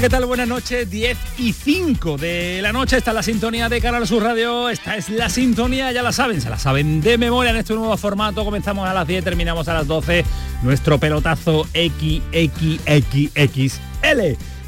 ¿Qué 0.00 0.08
tal? 0.08 0.26
Buenas 0.26 0.46
noches, 0.46 0.88
10 0.88 1.18
y 1.38 1.52
5 1.52 2.18
de 2.18 2.60
la 2.62 2.72
noche, 2.72 2.96
está 2.96 3.12
la 3.12 3.24
sintonía 3.24 3.68
de 3.68 3.80
Canal 3.80 4.06
Sur 4.06 4.22
Radio, 4.22 4.68
esta 4.68 4.96
es 4.96 5.08
la 5.08 5.28
sintonía, 5.28 5.90
ya 5.90 6.04
la 6.04 6.12
saben, 6.12 6.40
se 6.40 6.48
la 6.48 6.56
saben 6.56 7.00
de 7.00 7.18
memoria 7.18 7.50
en 7.50 7.56
este 7.56 7.74
nuevo 7.74 7.96
formato, 7.96 8.44
comenzamos 8.44 8.88
a 8.88 8.94
las 8.94 9.08
10, 9.08 9.24
terminamos 9.24 9.66
a 9.66 9.74
las 9.74 9.88
12, 9.88 10.24
nuestro 10.62 10.98
pelotazo 10.98 11.66
XXXXL. 11.74 12.78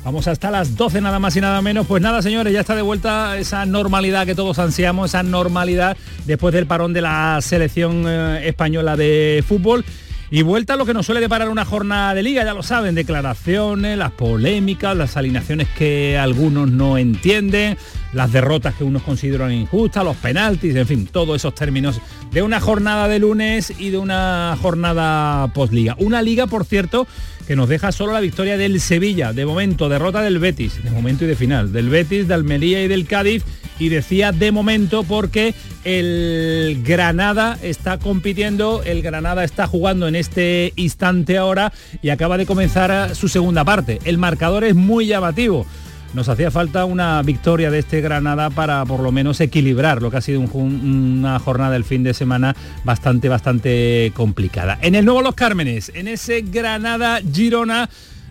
Vamos 0.05 0.27
hasta 0.27 0.51
las 0.51 0.75
12 0.75 1.01
nada 1.01 1.21
más 1.21 1.37
y 1.37 1.41
nada 1.41 1.63
menos. 1.63 1.87
Pues 1.87 2.03
nada, 2.03 2.23
señores, 2.23 2.53
ya 2.53 2.61
está 2.61 2.75
de 2.75 2.83
vuelta 2.83 3.39
esa 3.39 3.67
normalidad 3.67 4.27
que 4.27 4.35
todos 4.35 4.59
ansiamos, 4.59 5.11
esa 5.11 5.23
normalidad 5.23 5.97
después 6.27 6.53
del 6.53 6.67
parón 6.67 6.93
de 6.93 7.03
la 7.03 7.39
selección 7.41 8.05
eh, 8.09 8.49
española 8.49 8.97
de 8.97 9.45
fútbol. 9.47 9.85
Y 10.33 10.43
vuelta 10.43 10.75
a 10.75 10.77
lo 10.77 10.87
que 10.87 10.95
nos 10.95 11.07
suele 11.07 11.21
deparar 11.21 11.49
una 11.49 11.65
jornada 11.65 12.15
de 12.15 12.23
liga, 12.23 12.45
ya 12.45 12.55
lo 12.55 12.63
saben, 12.63 12.95
declaraciones, 12.95 13.99
las 13.99 14.13
polémicas, 14.13 14.97
las 14.97 15.17
alineaciones 15.17 15.67
que 15.77 16.19
algunos 16.19 16.71
no 16.71 16.99
entienden, 16.99 17.77
las 18.13 18.33
derrotas 18.33 18.75
que 18.75 18.85
unos 18.85 19.03
consideran 19.03 19.53
injustas, 19.53 20.05
los 20.05 20.17
penaltis, 20.17 20.75
en 20.75 20.87
fin, 20.87 21.07
todos 21.07 21.37
esos 21.37 21.55
términos 21.55 22.01
de 22.33 22.43
una 22.43 22.61
jornada 22.61 23.09
de 23.09 23.19
lunes 23.19 23.73
y 23.79 23.91
de 23.91 23.99
una 23.99 24.57
jornada 24.61 25.49
postliga. 25.53 25.97
Una 25.99 26.23
liga, 26.23 26.47
por 26.47 26.65
cierto, 26.65 27.07
que 27.47 27.57
nos 27.57 27.69
deja 27.69 27.93
solo 27.93 28.13
la 28.13 28.21
victoria 28.21 28.57
del 28.57 28.81
Sevilla, 28.81 29.33
de 29.33 29.47
momento, 29.47 29.89
derrota 29.89 30.23
del 30.23 30.39
Betis, 30.39 30.83
de 30.83 30.91
momento 30.91 31.25
y 31.25 31.29
de 31.29 31.37
final, 31.37 31.73
del 31.73 31.89
Betis, 31.89 32.29
de 32.29 32.35
Almería 32.35 32.83
y 32.83 32.89
del 32.89 33.07
Cádiz 33.07 33.45
y 33.81 33.89
decía 33.89 34.31
de 34.31 34.53
momento 34.53 35.03
porque 35.03 35.55
el 35.85 36.83
Granada 36.85 37.59
está 37.63 37.99
compitiendo, 37.99 38.83
el 38.85 39.03
Granada 39.03 39.43
está 39.43 39.67
jugando 39.67 40.07
en 40.07 40.15
este 40.15 40.73
instante 40.77 41.39
ahora 41.39 41.73
y 42.03 42.11
acaba 42.11 42.37
de 42.37 42.47
comenzar 42.47 43.17
su 43.17 43.29
segunda 43.29 43.65
parte. 43.65 43.99
El 44.05 44.19
marcador 44.19 44.65
es 44.65 44.75
muy 44.75 45.07
llamativo. 45.07 45.67
Nos 46.13 46.29
hacía 46.29 46.51
falta 46.51 46.85
una 46.87 47.23
victoria 47.23 47.71
de 47.71 47.79
este 47.79 48.01
Granada 48.01 48.51
para 48.51 48.85
por 48.85 48.99
lo 49.01 49.13
menos 49.13 49.41
equilibrar 49.41 50.03
lo 50.03 50.11
que 50.11 50.17
ha 50.17 50.21
sido 50.21 50.41
una 50.41 51.39
jornada 51.39 51.73
del 51.73 51.85
fin 51.85 52.03
de 52.03 52.15
semana 52.15 52.57
bastante, 52.83 53.29
bastante 53.29 54.11
complicada. 54.15 54.77
En 54.83 54.97
el 54.97 55.05
nuevo 55.05 55.23
Los 55.23 55.37
Cármenes, 55.37 55.93
en 55.95 56.09
ese 56.09 56.41
Granada 56.41 57.21
Girona, 57.33 57.89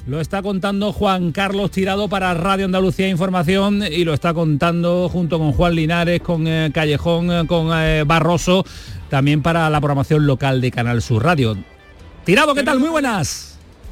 lo 0.08 0.20
está 0.20 0.42
contando 0.42 0.92
Juan 0.92 1.32
Carlos 1.32 1.72
Tirado 1.72 2.10
para 2.10 2.34
Radio 2.34 2.66
Andalucía 2.66 3.08
Información 3.08 3.84
y 3.90 4.04
lo 4.04 4.14
está 4.14 4.34
contando 4.34 5.08
junto 5.08 5.40
con 5.40 5.54
Juan 5.54 5.76
Linares, 5.76 6.20
con 6.20 6.48
eh, 6.48 6.72
Callejón, 6.74 7.32
eh, 7.32 7.48
con 7.48 7.70
eh, 7.74 8.04
Barroso, 8.06 8.66
también 9.10 9.42
para 9.42 9.70
la 9.70 9.80
programación 9.80 10.26
local 10.28 10.60
de 10.60 10.72
Canal 10.72 11.02
Sur 11.02 11.24
Radio. 11.24 11.56
Tirado, 12.26 12.54
¿qué 12.56 12.64
tal? 12.64 12.80
Muy 12.80 12.90
buenas. 12.90 13.49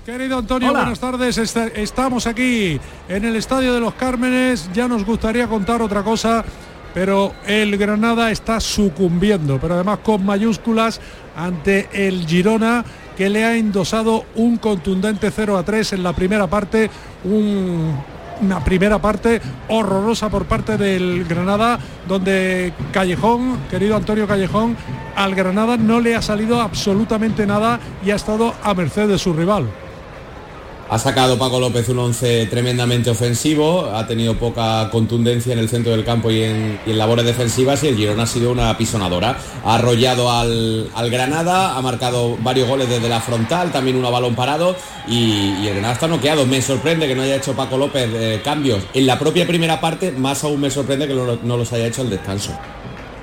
Querido 0.08 0.38
Antonio, 0.38 0.72
buenas 0.72 1.02
tardes. 1.02 1.38
Estamos 1.38 2.28
aquí 2.28 2.80
en 3.10 3.26
el 3.26 3.36
Estadio 3.36 3.74
de 3.74 3.82
los 3.82 3.94
Cármenes. 3.96 4.70
Ya 4.74 4.88
nos 4.88 5.06
gustaría 5.06 5.50
contar 5.50 5.82
otra 5.82 6.02
cosa, 6.02 6.46
pero 6.94 7.34
el 7.46 7.76
Granada 7.76 8.32
está 8.32 8.62
sucumbiendo, 8.62 9.60
pero 9.60 9.74
además 9.74 10.00
con 10.04 10.26
mayúsculas 10.26 11.02
ante 11.36 11.90
el 11.92 12.26
Girona 12.26 12.86
que 13.18 13.30
le 13.30 13.44
ha 13.44 13.58
endosado 13.58 14.24
un 14.36 14.56
contundente 14.56 15.30
0 15.30 15.58
a 15.58 15.64
3 15.64 15.92
en 15.92 16.04
la 16.04 16.14
primera 16.14 16.48
parte, 16.48 16.90
una 17.26 18.64
primera 18.64 19.02
parte 19.02 19.42
horrorosa 19.68 20.30
por 20.30 20.46
parte 20.46 20.78
del 20.78 21.26
Granada, 21.26 21.80
donde 22.08 22.72
Callejón, 22.94 23.58
querido 23.70 23.98
Antonio 23.98 24.26
Callejón, 24.26 24.78
al 25.18 25.36
Granada 25.36 25.76
no 25.76 26.00
le 26.00 26.16
ha 26.16 26.22
salido 26.22 26.62
absolutamente 26.62 27.46
nada 27.46 27.82
y 28.06 28.12
ha 28.12 28.16
estado 28.16 28.54
a 28.64 28.74
merced 28.74 29.10
de 29.10 29.18
su 29.18 29.34
rival. 29.34 29.68
Ha 30.90 30.98
sacado 30.98 31.38
Paco 31.38 31.60
López 31.60 31.90
un 31.90 32.00
once 32.00 32.46
tremendamente 32.46 33.10
ofensivo, 33.10 33.92
ha 33.94 34.08
tenido 34.08 34.36
poca 34.36 34.90
contundencia 34.90 35.52
en 35.52 35.60
el 35.60 35.68
centro 35.68 35.92
del 35.92 36.06
campo 36.06 36.32
y 36.32 36.44
en, 36.44 36.80
labores 36.86 37.26
defensivas 37.26 37.84
y 37.84 37.90
el 37.90 37.98
Girona 37.98 38.24
ha 38.24 38.28
sido 38.28 38.52
una 38.52 38.70
apisonadora. 38.70 39.38
Ha 39.66 39.76
arrollado 39.76 40.32
al, 40.32 40.90
Granada, 41.12 41.76
ha 41.78 41.82
marcado 41.82 42.38
varios 42.40 42.70
goles 42.70 42.88
desde 42.88 43.10
la 43.10 43.20
frontal, 43.20 43.74
también 43.74 43.98
uno 43.98 44.08
a 44.08 44.12
balón 44.12 44.36
parado 44.36 44.78
y, 45.10 45.68
el 45.68 45.74
Granada 45.74 45.94
está 45.94 46.08
noqueado. 46.08 46.46
Me 46.46 46.62
sorprende 46.62 47.06
que 47.06 47.16
no 47.16 47.22
haya 47.22 47.36
hecho 47.36 47.54
Paco 47.54 47.78
López 47.78 48.10
eh, 48.14 48.42
cambios 48.42 48.82
en 48.94 49.06
la 49.06 49.20
propia 49.20 49.46
primera 49.46 49.82
parte, 49.82 50.14
más 50.14 50.46
aún 50.46 50.62
me 50.62 50.72
sorprende 50.72 51.06
que 51.06 51.14
no 51.14 51.58
los 51.58 51.74
haya 51.74 51.88
hecho 51.88 52.02
al 52.02 52.10
descanso. 52.10 52.58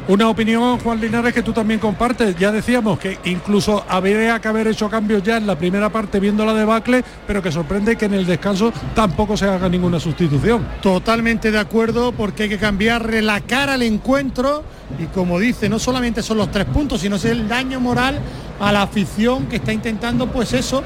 Una 0.06 0.28
opinión, 0.28 0.78
Juan 0.80 1.00
Linares, 1.00 1.32
que 1.32 1.42
tú 1.42 1.54
también 1.54 1.80
compartes. 1.80 2.36
Ya 2.36 2.52
decíamos 2.52 2.98
que 2.98 3.18
incluso 3.24 3.82
habría 3.88 4.38
que 4.38 4.48
haber 4.48 4.68
hecho 4.68 4.90
cambios 4.90 5.22
ya 5.22 5.38
en 5.38 5.46
la 5.46 5.56
primera 5.56 5.88
parte 5.88 6.20
viendo 6.20 6.44
la 6.44 6.52
debacle, 6.52 7.02
pero 7.26 7.42
que 7.42 7.50
sorprende 7.50 7.96
que 7.96 8.04
en 8.04 8.12
el 8.12 8.26
descanso 8.26 8.70
tampoco 8.94 9.34
se 9.34 9.46
haga 9.46 9.66
ninguna 9.66 9.98
sustitución. 9.98 10.66
Totalmente 10.82 11.50
de 11.50 11.58
acuerdo, 11.58 12.12
porque 12.12 12.42
hay 12.42 12.48
que 12.50 12.58
cambiarle 12.58 13.22
la 13.22 13.40
cara 13.40 13.74
al 13.74 13.82
encuentro 13.82 14.62
y 14.98 15.06
como 15.06 15.38
dice, 15.38 15.70
no 15.70 15.78
solamente 15.78 16.22
son 16.22 16.36
los 16.36 16.50
tres 16.50 16.66
puntos, 16.66 17.00
sino 17.00 17.16
es 17.16 17.24
el 17.24 17.48
daño 17.48 17.80
moral 17.80 18.18
a 18.60 18.72
la 18.72 18.82
afición 18.82 19.46
que 19.46 19.56
está 19.56 19.72
intentando, 19.72 20.26
pues 20.26 20.52
eso, 20.52 20.82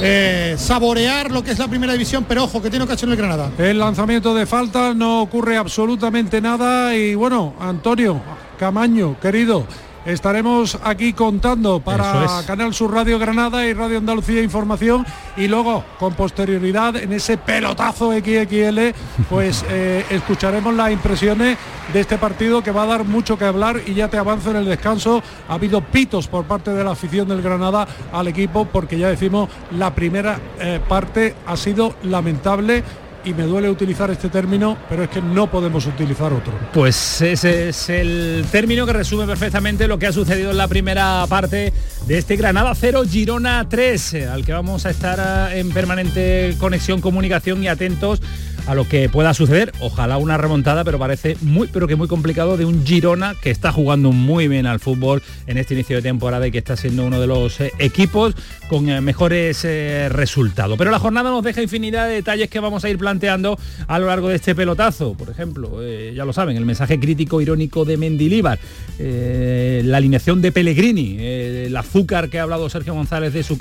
eh, 0.00 0.54
saborear 0.58 1.30
lo 1.30 1.44
que 1.44 1.52
es 1.52 1.58
la 1.58 1.68
primera 1.68 1.92
división, 1.92 2.24
pero 2.26 2.44
ojo, 2.44 2.62
que 2.62 2.70
tiene 2.70 2.84
ocasión 2.84 3.10
el 3.10 3.16
Granada. 3.16 3.50
El 3.58 3.78
lanzamiento 3.78 4.34
de 4.34 4.46
falta 4.46 4.94
no 4.94 5.20
ocurre 5.20 5.58
absolutamente 5.58 6.40
nada 6.40 6.96
y 6.96 7.14
bueno, 7.14 7.54
Antonio, 7.60 8.20
Camaño, 8.62 9.18
querido, 9.18 9.66
estaremos 10.06 10.78
aquí 10.84 11.14
contando 11.14 11.80
para 11.80 12.44
Canal 12.46 12.72
Sur 12.72 12.94
Radio 12.94 13.18
Granada 13.18 13.66
y 13.66 13.72
Radio 13.72 13.98
Andalucía 13.98 14.40
Información 14.40 15.04
y 15.36 15.48
luego 15.48 15.84
con 15.98 16.14
posterioridad 16.14 16.94
en 16.94 17.12
ese 17.12 17.38
pelotazo 17.38 18.12
XXL 18.12 18.94
pues 19.28 19.64
eh, 19.68 20.06
escucharemos 20.10 20.74
las 20.74 20.92
impresiones 20.92 21.58
de 21.92 22.00
este 22.00 22.18
partido 22.18 22.62
que 22.62 22.70
va 22.70 22.84
a 22.84 22.86
dar 22.86 23.04
mucho 23.04 23.36
que 23.36 23.46
hablar 23.46 23.80
y 23.84 23.94
ya 23.94 24.06
te 24.06 24.16
avanzo 24.16 24.52
en 24.52 24.58
el 24.58 24.64
descanso. 24.66 25.24
Ha 25.48 25.54
habido 25.54 25.80
pitos 25.80 26.28
por 26.28 26.44
parte 26.44 26.70
de 26.70 26.84
la 26.84 26.92
afición 26.92 27.26
del 27.26 27.42
Granada 27.42 27.88
al 28.12 28.28
equipo 28.28 28.64
porque 28.64 28.96
ya 28.96 29.08
decimos 29.08 29.50
la 29.72 29.92
primera 29.92 30.38
eh, 30.60 30.78
parte 30.88 31.34
ha 31.48 31.56
sido 31.56 31.96
lamentable 32.04 32.84
y 33.24 33.34
me 33.34 33.44
duele 33.44 33.70
utilizar 33.70 34.10
este 34.10 34.28
término, 34.28 34.76
pero 34.88 35.04
es 35.04 35.10
que 35.10 35.20
no 35.22 35.50
podemos 35.50 35.86
utilizar 35.86 36.32
otro. 36.32 36.52
Pues 36.72 37.20
ese 37.20 37.68
es 37.68 37.88
el 37.88 38.44
término 38.50 38.86
que 38.86 38.92
resume 38.92 39.26
perfectamente 39.26 39.88
lo 39.88 39.98
que 39.98 40.06
ha 40.06 40.12
sucedido 40.12 40.50
en 40.50 40.56
la 40.56 40.68
primera 40.68 41.24
parte 41.28 41.72
de 42.06 42.18
este 42.18 42.36
Granada 42.36 42.74
0 42.74 43.02
Girona 43.08 43.66
3, 43.68 44.14
al 44.30 44.44
que 44.44 44.52
vamos 44.52 44.86
a 44.86 44.90
estar 44.90 45.52
en 45.56 45.70
permanente 45.70 46.56
conexión, 46.58 47.00
comunicación 47.00 47.62
y 47.62 47.68
atentos 47.68 48.20
a 48.66 48.74
lo 48.74 48.88
que 48.88 49.08
pueda 49.08 49.34
suceder. 49.34 49.72
Ojalá 49.80 50.18
una 50.18 50.36
remontada, 50.36 50.84
pero 50.84 50.98
parece 50.98 51.36
muy, 51.40 51.68
pero 51.68 51.86
que 51.86 51.96
muy 51.96 52.08
complicado 52.08 52.56
de 52.56 52.64
un 52.64 52.84
Girona 52.84 53.34
que 53.40 53.50
está 53.50 53.72
jugando 53.72 54.12
muy 54.12 54.48
bien 54.48 54.66
al 54.66 54.80
fútbol 54.80 55.22
en 55.46 55.58
este 55.58 55.74
inicio 55.74 55.96
de 55.96 56.02
temporada 56.02 56.46
y 56.46 56.50
que 56.50 56.58
está 56.58 56.76
siendo 56.76 57.06
uno 57.06 57.20
de 57.20 57.26
los 57.26 57.60
eh, 57.60 57.72
equipos 57.78 58.34
con 58.68 58.88
eh, 58.88 59.00
mejores 59.00 59.64
eh, 59.64 60.08
resultados. 60.10 60.76
Pero 60.78 60.90
la 60.90 60.98
jornada 60.98 61.30
nos 61.30 61.42
deja 61.42 61.62
infinidad 61.62 62.08
de 62.08 62.14
detalles 62.14 62.50
que 62.50 62.60
vamos 62.60 62.84
a 62.84 62.90
ir 62.90 62.98
planteando 62.98 63.58
a 63.86 63.98
lo 63.98 64.06
largo 64.06 64.28
de 64.28 64.36
este 64.36 64.54
pelotazo. 64.54 65.14
Por 65.14 65.30
ejemplo, 65.30 65.80
ya 66.12 66.24
lo 66.24 66.32
saben, 66.32 66.56
el 66.56 66.64
mensaje 66.64 67.00
crítico 67.00 67.40
irónico 67.40 67.84
de 67.84 67.96
Mendilíbar, 67.96 68.58
la 68.98 69.96
alineación 69.96 70.42
de 70.42 70.52
Pellegrini, 70.52 71.18
el 71.18 71.76
azúcar 71.76 72.28
que 72.28 72.38
ha 72.38 72.42
hablado 72.42 72.68
Sergio 72.68 72.94
González 72.94 73.32
de 73.32 73.42
su 73.42 73.56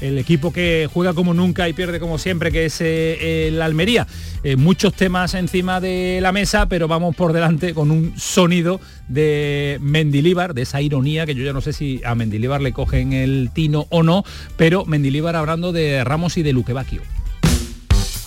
el 0.00 0.18
equipo 0.18 0.52
que 0.52 0.86
juega 0.92 1.14
como 1.14 1.32
nunca 1.32 1.66
y 1.66 1.72
pierde 1.72 1.98
como 1.98 2.18
siempre, 2.18 2.52
que 2.52 2.66
es 2.66 2.80
el 2.80 3.62
Almería. 3.62 4.06
Eh, 4.42 4.56
muchos 4.56 4.94
temas 4.94 5.34
encima 5.34 5.80
de 5.80 6.18
la 6.22 6.32
mesa, 6.32 6.66
pero 6.66 6.88
vamos 6.88 7.14
por 7.14 7.32
delante 7.32 7.74
con 7.74 7.90
un 7.90 8.14
sonido 8.18 8.80
de 9.08 9.78
Mendilíbar, 9.80 10.54
de 10.54 10.62
esa 10.62 10.80
ironía 10.80 11.26
que 11.26 11.34
yo 11.34 11.44
ya 11.44 11.52
no 11.52 11.60
sé 11.60 11.72
si 11.72 12.00
a 12.04 12.14
Mendilíbar 12.14 12.60
le 12.60 12.72
cogen 12.72 13.12
el 13.12 13.50
tino 13.52 13.86
o 13.90 14.02
no, 14.02 14.24
pero 14.56 14.84
Mendilíbar 14.86 15.36
hablando 15.36 15.72
de 15.72 16.04
Ramos 16.04 16.36
y 16.38 16.42
de 16.42 16.52
Luquevaquio. 16.52 17.02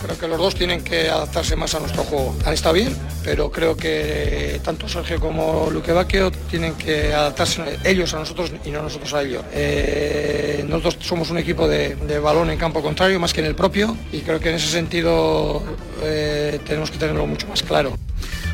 Creo 0.03 0.19
que 0.19 0.27
los 0.27 0.37
dos 0.37 0.53
tienen 0.55 0.83
que 0.83 1.09
adaptarse 1.09 1.55
más 1.55 1.73
a 1.75 1.79
nuestro 1.79 2.03
juego. 2.03 2.35
Han 2.45 2.53
estado 2.53 2.75
bien, 2.75 2.93
pero 3.23 3.49
creo 3.49 3.77
que 3.77 4.59
tanto 4.61 4.89
Sergio 4.89 5.17
como 5.19 5.69
Luque 5.71 5.93
Bacchio 5.93 6.29
tienen 6.51 6.73
que 6.73 7.13
adaptarse 7.13 7.79
ellos 7.85 8.13
a 8.13 8.19
nosotros 8.19 8.51
y 8.65 8.71
no 8.71 8.81
nosotros 8.81 9.13
a 9.13 9.21
ellos. 9.21 9.43
Eh, 9.53 10.65
nosotros 10.67 10.97
somos 10.99 11.29
un 11.29 11.37
equipo 11.37 11.69
de, 11.69 11.95
balón 12.19 12.49
en 12.49 12.57
campo 12.57 12.81
contrario 12.81 13.19
más 13.19 13.33
que 13.33 13.39
en 13.39 13.47
el 13.47 13.55
propio 13.55 13.95
y 14.11 14.19
creo 14.19 14.39
que 14.41 14.49
en 14.49 14.55
ese 14.55 14.67
sentido 14.67 15.63
eh, 16.03 16.59
tenemos 16.65 16.91
que 16.91 16.97
tenerlo 16.97 17.25
mucho 17.25 17.47
más 17.47 17.63
claro. 17.63 17.97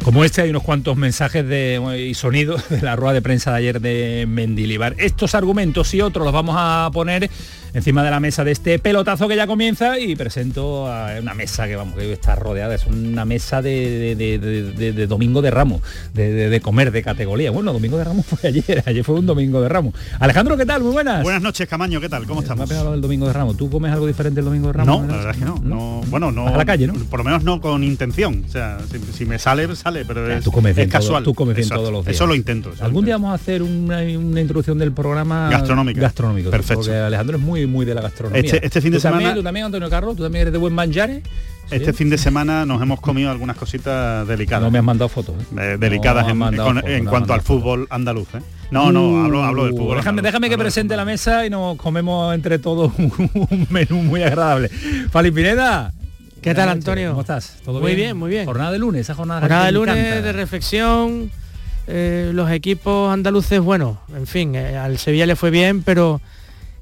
Como 0.04 0.24
este 0.24 0.42
hay 0.42 0.50
unos 0.50 0.64
cuantos 0.64 0.98
mensajes 0.98 1.48
de, 1.48 2.00
y 2.00 2.14
sonidos 2.14 2.64
de 2.70 2.82
la 2.82 2.96
rueda 2.96 3.14
de 3.14 3.22
prensa 3.22 3.52
de 3.52 3.58
ayer 3.58 3.82
de 3.82 4.26
Mendilibar. 4.28 4.96
Estos 4.98 5.36
argumentos 5.36 5.94
y 5.94 6.02
otros 6.02 6.26
los 6.26 6.34
vamos 6.34 6.56
a 6.58 6.90
poner 6.94 7.30
encima 7.74 8.04
de 8.04 8.12
la 8.12 8.20
mesa 8.20 8.44
de 8.44 8.52
este 8.52 8.80
pelotazo 8.80 9.28
que 9.28 9.36
ya 9.36 9.48
comienza 9.48 10.00
y 10.00 10.16
presento 10.16 10.88
a 10.88 11.20
una 11.20 11.34
mesa 11.34 11.68
que 11.68 11.76
vamos 11.76 11.96
que 11.96 12.12
está 12.12 12.36
rodeada, 12.36 12.76
es 12.76 12.86
una 12.86 13.26
mesa 13.26 13.62
de, 13.62 15.06
domingo 15.08 15.42
de 15.42 15.52
ramos, 15.52 15.82
de, 16.14 16.60
comer 16.62 16.92
de 16.92 17.04
categoría. 17.04 17.52
Bueno, 17.52 17.74
domingo 17.74 17.98
de 17.98 18.04
ramos 18.04 18.26
fue 18.26 18.50
ayer, 18.50 18.84
ayer 18.86 19.04
fue 19.04 19.16
un 19.16 19.26
domingo 19.26 19.62
de 19.62 19.70
ramos. 19.70 19.94
Alejandro, 20.20 20.58
¿qué 20.58 20.66
tal? 20.66 20.82
Muy 20.84 20.92
buenas. 20.92 21.24
Buenas 21.24 21.42
noches, 21.42 21.68
Camaño, 21.68 22.02
¿qué 22.02 22.10
tal? 22.10 22.26
¿Cómo 22.26 22.42
estamos? 22.42 22.60
Me 22.60 22.64
ha 22.66 22.68
pegado 22.68 22.94
el 22.94 23.02
domingo 23.02 23.28
de 23.28 23.34
ramos. 23.34 23.58
¿Tú 23.58 23.70
comes 23.70 23.92
algo 23.92 24.08
diferente 24.08 24.40
el 24.40 24.46
domingo 24.46 24.68
de 24.68 24.74
ramos? 24.74 25.02
No, 25.02 25.08
la 25.08 25.18
verdad 25.18 25.32
es 25.32 25.38
que 25.38 25.46
no. 25.46 26.02
bueno, 26.08 26.32
no. 26.32 26.48
A 26.48 26.58
la 26.58 26.66
calle, 26.66 26.88
¿no? 26.88 26.94
Por 26.94 27.20
lo 27.20 27.24
menos 27.24 27.44
no 27.44 27.62
con 27.62 27.84
intención. 27.84 28.44
O 28.48 28.52
sea, 28.52 28.78
si, 29.14 29.26
me 29.26 29.40
sale, 29.40 29.74
sale, 29.76 30.06
pero 30.06 30.30
es, 30.32 30.44
tú 30.44 30.52
comes 30.52 30.76
bien 30.76 30.90
casual. 30.90 31.24
tú 31.24 31.34
comes 31.34 31.56
bien 31.56 31.70
todos 31.70 31.92
los 31.92 32.06
días. 32.06 32.16
Eso 32.16 32.28
lo 32.28 32.36
intento. 32.36 32.72
Algún 32.80 33.06
día 33.06 33.16
vamos 33.16 33.32
a 33.32 33.36
hacer 33.36 33.62
una, 33.62 34.04
introducción 34.04 34.78
del 34.78 34.92
programa 34.92 35.50
gastronómico. 35.50 36.02
Gastronómico. 36.02 36.50
Perfecto. 36.50 36.84
Porque 36.84 36.96
Alejandro 36.96 37.38
es 37.38 37.44
muy, 37.44 37.59
muy 37.68 37.86
de 37.86 37.96
la 37.96 38.02
gastronomía. 38.02 38.42
Este, 38.42 38.66
este, 38.66 38.82
fin 38.82 38.92
de 38.92 39.00
semana... 39.00 39.34
¿Tú 39.34 39.44
también, 39.44 39.66
Antonio 39.66 39.90
Carlos? 39.90 40.16
¿Tú 40.16 40.24
también 40.24 40.44
eres 40.44 40.54
de 40.54 40.60
buen 40.60 40.74
manjares? 40.74 41.24
Este 41.72 41.94
fin 41.94 42.10
de 42.10 42.18
semana 42.18 42.66
nos 42.66 42.82
hemos 42.82 43.00
comido 43.00 43.30
algunas 43.30 43.56
cositas 43.56 44.28
delicadas. 44.28 44.64
No 44.64 44.72
me 44.72 44.80
has 44.80 44.84
mandado 44.84 45.10
fotos. 45.10 45.36
¿eh? 45.58 45.78
delicadas 45.80 46.28
en, 46.28 47.06
cuanto 47.06 47.34
al 47.34 47.42
fútbol 47.42 47.88
andaluz. 47.90 48.28
¿eh? 48.36 48.42
No, 48.72 48.92
no, 48.92 49.10
uh, 49.10 49.26
hablo, 49.26 49.44
hablo 49.44 49.66
del 49.66 49.74
fútbol. 49.74 49.98
Déjame, 49.98 50.22
déjame 50.22 50.50
que 50.50 50.58
presente 50.58 50.96
la 50.96 51.06
mesa 51.06 51.46
y 51.46 51.50
nos 51.50 51.78
comemos 51.78 52.34
entre 52.34 52.60
todos 52.60 52.92
un, 52.98 53.68
menú 53.70 54.02
muy 54.02 54.24
agradable. 54.24 54.70
Fali 55.12 55.32
Pineda. 55.32 55.94
¿Qué 56.42 56.56
tal, 56.56 56.70
Antonio? 56.70 57.10
¿Cómo 57.10 57.22
estás? 57.22 57.58
¿Todo 57.64 57.82
muy 57.82 57.96
bien? 57.96 58.18
Muy 58.18 58.30
bien, 58.32 58.46
Jornada 58.46 58.72
de 58.72 58.80
lunes, 58.80 59.02
esa 59.02 59.14
jornada. 59.14 59.42
Jornada 59.42 59.66
de 59.66 59.72
lunes 59.74 60.24
de 60.24 60.32
reflexión. 60.32 61.32
Eh, 61.86 62.32
los 62.34 62.50
equipos 62.52 63.12
andaluces, 63.12 63.60
bueno, 63.60 64.00
en 64.16 64.28
fin, 64.28 64.56
al 64.56 64.98
Sevilla 65.00 65.26
le 65.26 65.36
fue 65.36 65.50
bien, 65.50 65.82
pero 65.84 66.22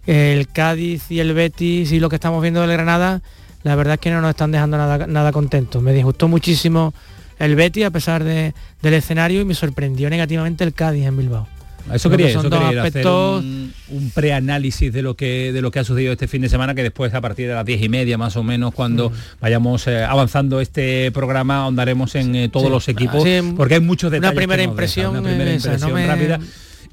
el 0.08 0.48
Cádiz 0.48 1.12
y 1.12 1.20
el 1.20 1.34
Betis 1.34 1.92
y 1.92 2.00
lo 2.00 2.10
que 2.10 2.16
estamos 2.16 2.42
viendo 2.42 2.62
del 2.62 2.72
Granada, 2.72 3.22
la 3.64 3.76
verdad 3.76 3.96
es 3.96 4.00
que 4.00 4.10
no 4.10 4.22
nos 4.22 4.32
están 4.32 4.52
dejando 4.52 4.78
nada, 4.78 5.06
nada 5.06 5.32
contentos. 5.32 5.84
Me 5.84 5.94
disgustó 5.94 6.28
muchísimo 6.28 6.94
el 7.38 7.56
Betis 7.56 7.86
a 7.86 7.92
pesar 7.92 8.24
de, 8.24 8.54
del 8.82 8.94
escenario 8.94 9.42
y 9.42 9.46
me 9.46 9.54
sorprendió 9.54 10.10
negativamente 10.10 10.64
el 10.64 10.74
Cádiz 10.74 11.06
en 11.06 11.18
Bilbao. 11.18 11.48
Eso 11.94 12.10
quería, 12.10 12.28
eso 12.28 12.50
quería 12.50 12.84
hacer 12.84 13.08
un, 13.08 13.74
preanálisis 14.14 14.92
de 14.92 15.02
lo 15.02 15.16
que 15.16 15.54
de 15.54 15.62
lo 15.62 15.72
que 15.72 15.80
ha 15.80 15.84
sucedido 15.86 16.12
este 16.12 16.28
fin 16.28 16.42
de 16.42 16.50
semana, 16.50 16.76
que 16.76 16.84
después 16.84 17.14
a 17.14 17.22
partir 17.22 17.48
de 17.48 17.54
las 17.54 17.66
diez 17.66 17.82
y 17.82 17.88
media 17.88 18.18
más 18.18 18.36
o 18.36 18.44
menos, 18.44 18.74
cuando 18.74 19.10
mm. 19.10 19.14
vayamos 19.40 19.88
eh, 19.88 20.04
avanzando 20.04 20.60
este 20.60 21.12
programa, 21.14 21.64
ahondaremos 21.64 22.16
en 22.16 22.36
eh, 22.36 22.50
todos 22.50 22.70
los 22.70 22.90
equipos, 22.90 23.24
porque 23.56 23.76
hay 23.76 23.80
muchos 23.80 24.12
detalles. 24.12 24.34
Una 24.34 24.38
primera 24.38 24.64
impresión, 24.64 25.12
una 25.12 25.22
primera 25.22 25.54
impresión 25.54 26.08
rápida 26.08 26.40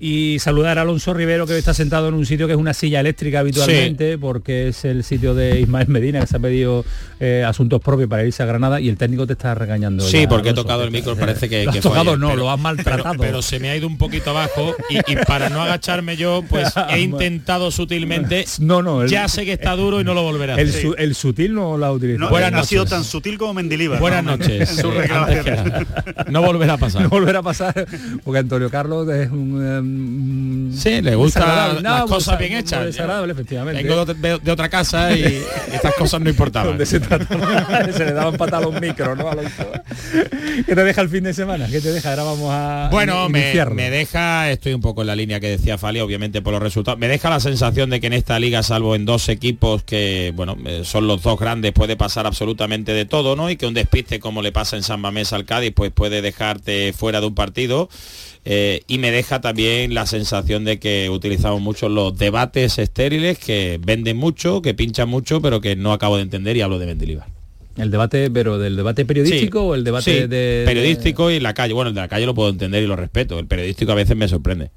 y 0.00 0.38
saludar 0.38 0.78
a 0.78 0.82
Alonso 0.82 1.14
Rivero 1.14 1.46
que 1.46 1.56
está 1.56 1.74
sentado 1.74 2.08
en 2.08 2.14
un 2.14 2.26
sitio 2.26 2.46
que 2.46 2.52
es 2.52 2.58
una 2.58 2.74
silla 2.74 3.00
eléctrica 3.00 3.40
habitualmente 3.40 4.18
porque 4.18 4.68
es 4.68 4.84
el 4.84 5.04
sitio 5.04 5.34
de 5.34 5.60
Ismael 5.60 5.88
Medina 5.88 6.20
que 6.20 6.26
se 6.26 6.36
ha 6.36 6.40
pedido 6.40 6.84
eh, 7.20 7.44
asuntos 7.46 7.80
propios 7.80 8.08
para 8.08 8.24
irse 8.24 8.42
a 8.42 8.46
Granada 8.46 8.80
y 8.80 8.88
el 8.88 8.96
técnico 8.96 9.26
te 9.26 9.34
está 9.34 9.54
regañando. 9.54 10.04
Sí, 10.04 10.26
porque 10.26 10.50
he 10.50 10.54
tocado 10.54 10.84
el 10.84 10.90
micro, 10.90 11.16
parece 11.16 11.48
que... 11.48 11.64
Lo 11.64 11.70
has 11.70 11.80
tocado, 11.80 12.16
no, 12.16 12.36
lo 12.36 12.50
has 12.50 12.58
maltratado. 12.58 13.14
Pero, 13.18 13.42
se 13.42 13.58
me 13.60 13.70
ha 13.70 13.76
ido 13.76 13.86
un 13.86 13.98
poquito 13.98 14.30
abajo 14.30 14.74
y, 14.90 15.16
para 15.26 15.48
no 15.48 15.62
agacharme 15.62 16.16
yo, 16.16 16.44
pues 16.48 16.72
he 16.90 17.00
intentado 17.00 17.70
sutilmente... 17.70 18.44
No, 18.60 18.82
no. 18.82 19.06
ya 19.06 19.28
sé 19.28 19.44
que 19.44 19.52
está 19.52 19.76
duro 19.76 20.00
y 20.00 20.04
no 20.04 20.14
lo 20.14 20.22
volverá 20.22 20.54
a 20.54 20.56
hacer. 20.56 20.94
El, 20.98 21.14
sutil 21.14 21.54
no 21.54 21.76
lo 21.76 21.86
ha 21.86 21.92
utilizado. 21.92 22.30
No, 22.30 22.36
ha 22.36 22.64
sido 22.64 22.84
tan 22.84 23.04
sutil 23.04 23.38
como 23.38 23.54
Mendilibar. 23.54 24.00
Buenas 24.00 24.24
noches. 24.24 24.82
no 26.30 26.42
volverá 26.42 26.74
a 26.74 26.78
pasar. 26.78 27.02
No 27.04 27.10
volverá 27.10 27.40
a 27.40 27.42
pasar 27.42 27.86
porque 28.24 28.38
Antonio 28.38 28.70
Carlos 28.70 29.08
es 29.08 29.30
un 29.30 29.64
em, 29.64 29.93
Sí, 30.76 31.00
le 31.02 31.14
gusta 31.14 31.74
las 31.80 32.04
cosas 32.04 32.38
bien 32.38 32.54
hechas. 32.54 32.84
Desagradable, 32.84 33.32
efectivamente. 33.32 33.82
Vengo 33.82 34.04
de, 34.04 34.52
otra 34.52 34.68
casa 34.68 35.16
y 35.16 35.22
estas 35.72 35.94
cosas 35.94 36.20
no 36.20 36.30
importaban. 36.30 36.84
se, 36.86 37.00
le 37.00 38.12
daban 38.12 38.36
patas 38.36 38.60
a 38.60 38.62
los 38.62 38.80
micros, 38.80 39.16
¿no? 39.16 39.30
¿Qué 40.66 40.74
te 40.74 40.84
deja 40.84 41.00
el 41.00 41.08
fin 41.08 41.24
de 41.24 41.34
semana? 41.34 41.68
¿Qué 41.68 41.80
te 41.80 41.92
deja? 41.92 42.10
Ahora 42.10 42.24
vamos 42.24 42.48
a 42.50 42.88
Bueno, 42.90 43.28
me, 43.28 43.54
me, 43.72 43.90
deja, 43.90 44.50
estoy 44.50 44.74
un 44.74 44.80
poco 44.80 45.02
en 45.02 45.08
la 45.08 45.16
línea 45.16 45.40
que 45.40 45.48
decía 45.48 45.78
Fali, 45.78 46.00
obviamente 46.00 46.42
por 46.42 46.52
los 46.52 46.62
resultados. 46.62 46.98
Me 46.98 47.08
deja 47.08 47.30
la 47.30 47.40
sensación 47.40 47.90
de 47.90 48.00
que 48.00 48.08
en 48.08 48.12
esta 48.12 48.38
liga, 48.38 48.62
salvo 48.62 48.94
en 48.94 49.04
dos 49.04 49.28
equipos 49.28 49.82
que, 49.82 50.32
bueno, 50.34 50.56
eh, 50.66 50.82
son 50.84 51.06
los 51.06 51.22
dos 51.22 51.38
grandes, 51.38 51.72
puede 51.72 51.96
pasar 51.96 52.26
absolutamente 52.26 52.92
de 52.92 53.04
todo, 53.04 53.36
¿no? 53.36 53.50
Y 53.50 53.56
que 53.56 53.66
un 53.66 53.74
despiste 53.74 54.20
como 54.20 54.42
le 54.42 54.52
pasa 54.52 54.76
en 54.76 54.82
San 54.82 55.00
Mamés 55.00 55.32
al 55.32 55.44
Cádiz, 55.44 55.72
pues 55.74 55.92
puede 55.92 56.22
dejarte 56.22 56.92
fuera 56.92 57.20
de 57.20 57.26
un 57.26 57.34
partido. 57.34 57.88
Eh, 58.46 58.82
y 58.86 58.98
me 58.98 59.10
deja 59.10 59.40
también 59.40 59.73
la 59.90 60.06
sensación 60.06 60.64
de 60.64 60.78
que 60.78 61.10
utilizamos 61.10 61.60
mucho 61.60 61.88
los 61.88 62.16
debates 62.16 62.78
estériles 62.78 63.38
que 63.38 63.80
venden 63.84 64.16
mucho, 64.16 64.62
que 64.62 64.74
pinchan 64.74 65.08
mucho, 65.08 65.40
pero 65.40 65.60
que 65.60 65.76
no 65.76 65.92
acabo 65.92 66.16
de 66.16 66.22
entender 66.22 66.56
y 66.56 66.60
hablo 66.60 66.78
de 66.78 66.86
Mendilibar. 66.86 67.26
El 67.76 67.90
debate, 67.90 68.30
pero 68.30 68.58
del 68.58 68.76
debate 68.76 69.04
periodístico 69.04 69.62
o 69.62 69.74
el 69.74 69.82
debate 69.82 70.28
de 70.28 70.62
periodístico 70.64 71.30
y 71.30 71.40
la 71.40 71.54
calle. 71.54 71.74
Bueno, 71.74 71.88
el 71.88 71.94
de 71.94 72.00
la 72.02 72.08
calle 72.08 72.24
lo 72.24 72.34
puedo 72.34 72.50
entender 72.50 72.82
y 72.82 72.86
lo 72.86 72.94
respeto. 72.94 73.38
El 73.38 73.46
periodístico 73.46 73.90
a 73.90 73.96
veces 73.96 74.16
me 74.16 74.28
sorprende. 74.28 74.70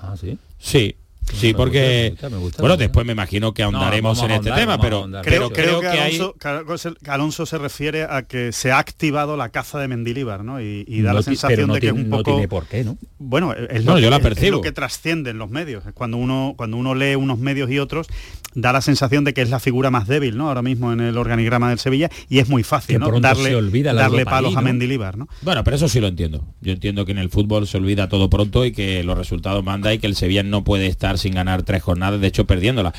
Ah, 0.00 0.14
sí. 0.20 0.36
Sí, 0.58 0.94
Sí, 1.32 1.54
porque 1.54 2.14
bueno, 2.58 2.76
después 2.76 3.06
me 3.06 3.12
imagino 3.12 3.52
que 3.52 3.62
ahondaremos 3.62 4.22
en 4.22 4.30
este 4.32 4.50
tema, 4.52 4.78
pero 4.80 5.08
creo, 5.22 5.50
creo, 5.50 5.80
que, 5.80 7.10
Alonso, 7.10 7.46
se 7.46 7.58
refiere 7.58 8.04
a 8.04 8.22
que 8.22 8.52
se 8.52 8.72
ha 8.72 8.78
activado 8.78 9.36
la 9.36 9.50
caza 9.50 9.78
de 9.78 9.88
Mendilíbar, 9.88 10.44
¿no? 10.44 10.60
Y, 10.60 11.02
da 11.02 11.12
la 11.12 11.22
sensación 11.22 11.72
de 11.72 11.80
que 11.80 11.86
es 11.88 11.92
un 11.92 12.10
poco. 12.10 12.32
tiene 12.32 12.48
por 12.48 12.66
qué, 12.66 12.84
¿no? 12.84 12.98
Bueno, 13.18 13.52
es 13.52 13.84
lo, 13.84 13.98
yo 13.98 14.10
la 14.10 14.20
percibo. 14.20 14.60
que 14.60 14.72
trasciende 14.72 15.30
en 15.30 15.38
los 15.38 15.50
medios. 15.50 15.84
Cuando 15.94 16.16
uno 16.16 16.54
cuando 16.56 16.76
uno 16.76 16.94
lee 16.94 17.14
unos 17.14 17.38
medios 17.38 17.70
y 17.70 17.78
otros, 17.78 18.08
da 18.54 18.72
la 18.72 18.80
sensación 18.80 19.24
de 19.24 19.34
que 19.34 19.42
es 19.42 19.50
la 19.50 19.60
figura 19.60 19.90
más 19.90 20.06
débil, 20.06 20.36
¿no? 20.36 20.48
Ahora 20.48 20.62
mismo 20.62 20.92
en 20.92 21.00
el 21.00 21.16
organigrama 21.16 21.68
del 21.70 21.78
Sevilla 21.78 22.10
y 22.28 22.38
es 22.38 22.48
muy 22.48 22.62
fácil, 22.62 22.98
¿no? 22.98 23.20
Darle, 23.20 23.54
darle 23.82 24.24
palos 24.24 24.56
a 24.56 24.60
Mendilíbar, 24.60 25.16
¿no? 25.16 25.28
Bueno, 25.42 25.62
pero 25.64 25.76
eso 25.76 25.88
sí 25.88 26.00
lo 26.00 26.08
entiendo. 26.08 26.44
Yo 26.60 26.72
entiendo 26.72 27.04
que 27.04 27.12
en 27.12 27.18
el 27.18 27.30
fútbol 27.30 27.66
se 27.66 27.76
olvida 27.76 28.08
todo 28.08 28.30
pronto 28.30 28.64
y 28.64 28.72
que 28.72 29.04
los 29.04 29.16
resultados 29.16 29.64
manda 29.64 29.92
y 29.92 29.98
que 29.98 30.06
el 30.06 30.16
Sevilla 30.16 30.42
no 30.42 30.64
puede 30.64 30.86
estar 30.86 31.17
sin 31.18 31.34
ganar 31.34 31.62
tres 31.62 31.82
jornadas, 31.82 32.20
de 32.20 32.26
hecho 32.26 32.46
perdiéndola. 32.46 32.92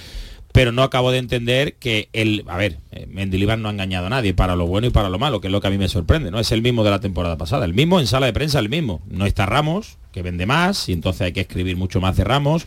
Pero 0.52 0.72
no 0.72 0.82
acabo 0.82 1.12
de 1.12 1.20
entender 1.20 1.76
que 1.76 2.10
el, 2.12 2.44
a 2.48 2.58
ver, 2.58 2.78
eh, 2.92 3.06
Mendilibar 3.08 3.60
no 3.60 3.70
ha 3.70 3.72
engañado 3.72 4.08
a 4.08 4.10
nadie 4.10 4.34
para 4.34 4.56
lo 4.56 4.66
bueno 4.66 4.88
y 4.88 4.90
para 4.90 5.10
lo 5.10 5.20
malo, 5.20 5.42
que 5.42 5.48
es 5.48 5.52
lo 5.52 5.62
que 5.62 5.68
a 5.68 5.70
mí 5.70 5.78
me 5.78 5.88
sorprende, 5.88 6.32
¿no? 6.32 6.40
Es 6.40 6.52
el 6.52 6.64
mismo 6.64 6.84
de 6.84 6.90
la 6.90 7.00
temporada 7.00 7.38
pasada, 7.38 7.66
el 7.66 7.74
mismo 7.74 8.00
en 8.00 8.08
sala 8.08 8.26
de 8.26 8.34
prensa, 8.34 8.58
el 8.58 8.70
mismo. 8.70 9.02
No 9.08 9.28
está 9.28 9.46
Ramos, 9.46 9.98
que 10.12 10.24
vende 10.24 10.48
más, 10.48 10.90
y 10.90 10.94
entonces 10.94 11.22
hay 11.22 11.34
que 11.34 11.42
escribir 11.42 11.78
mucho 11.78 12.02
más 12.02 12.18
de 12.18 12.24
Ramos. 12.24 12.66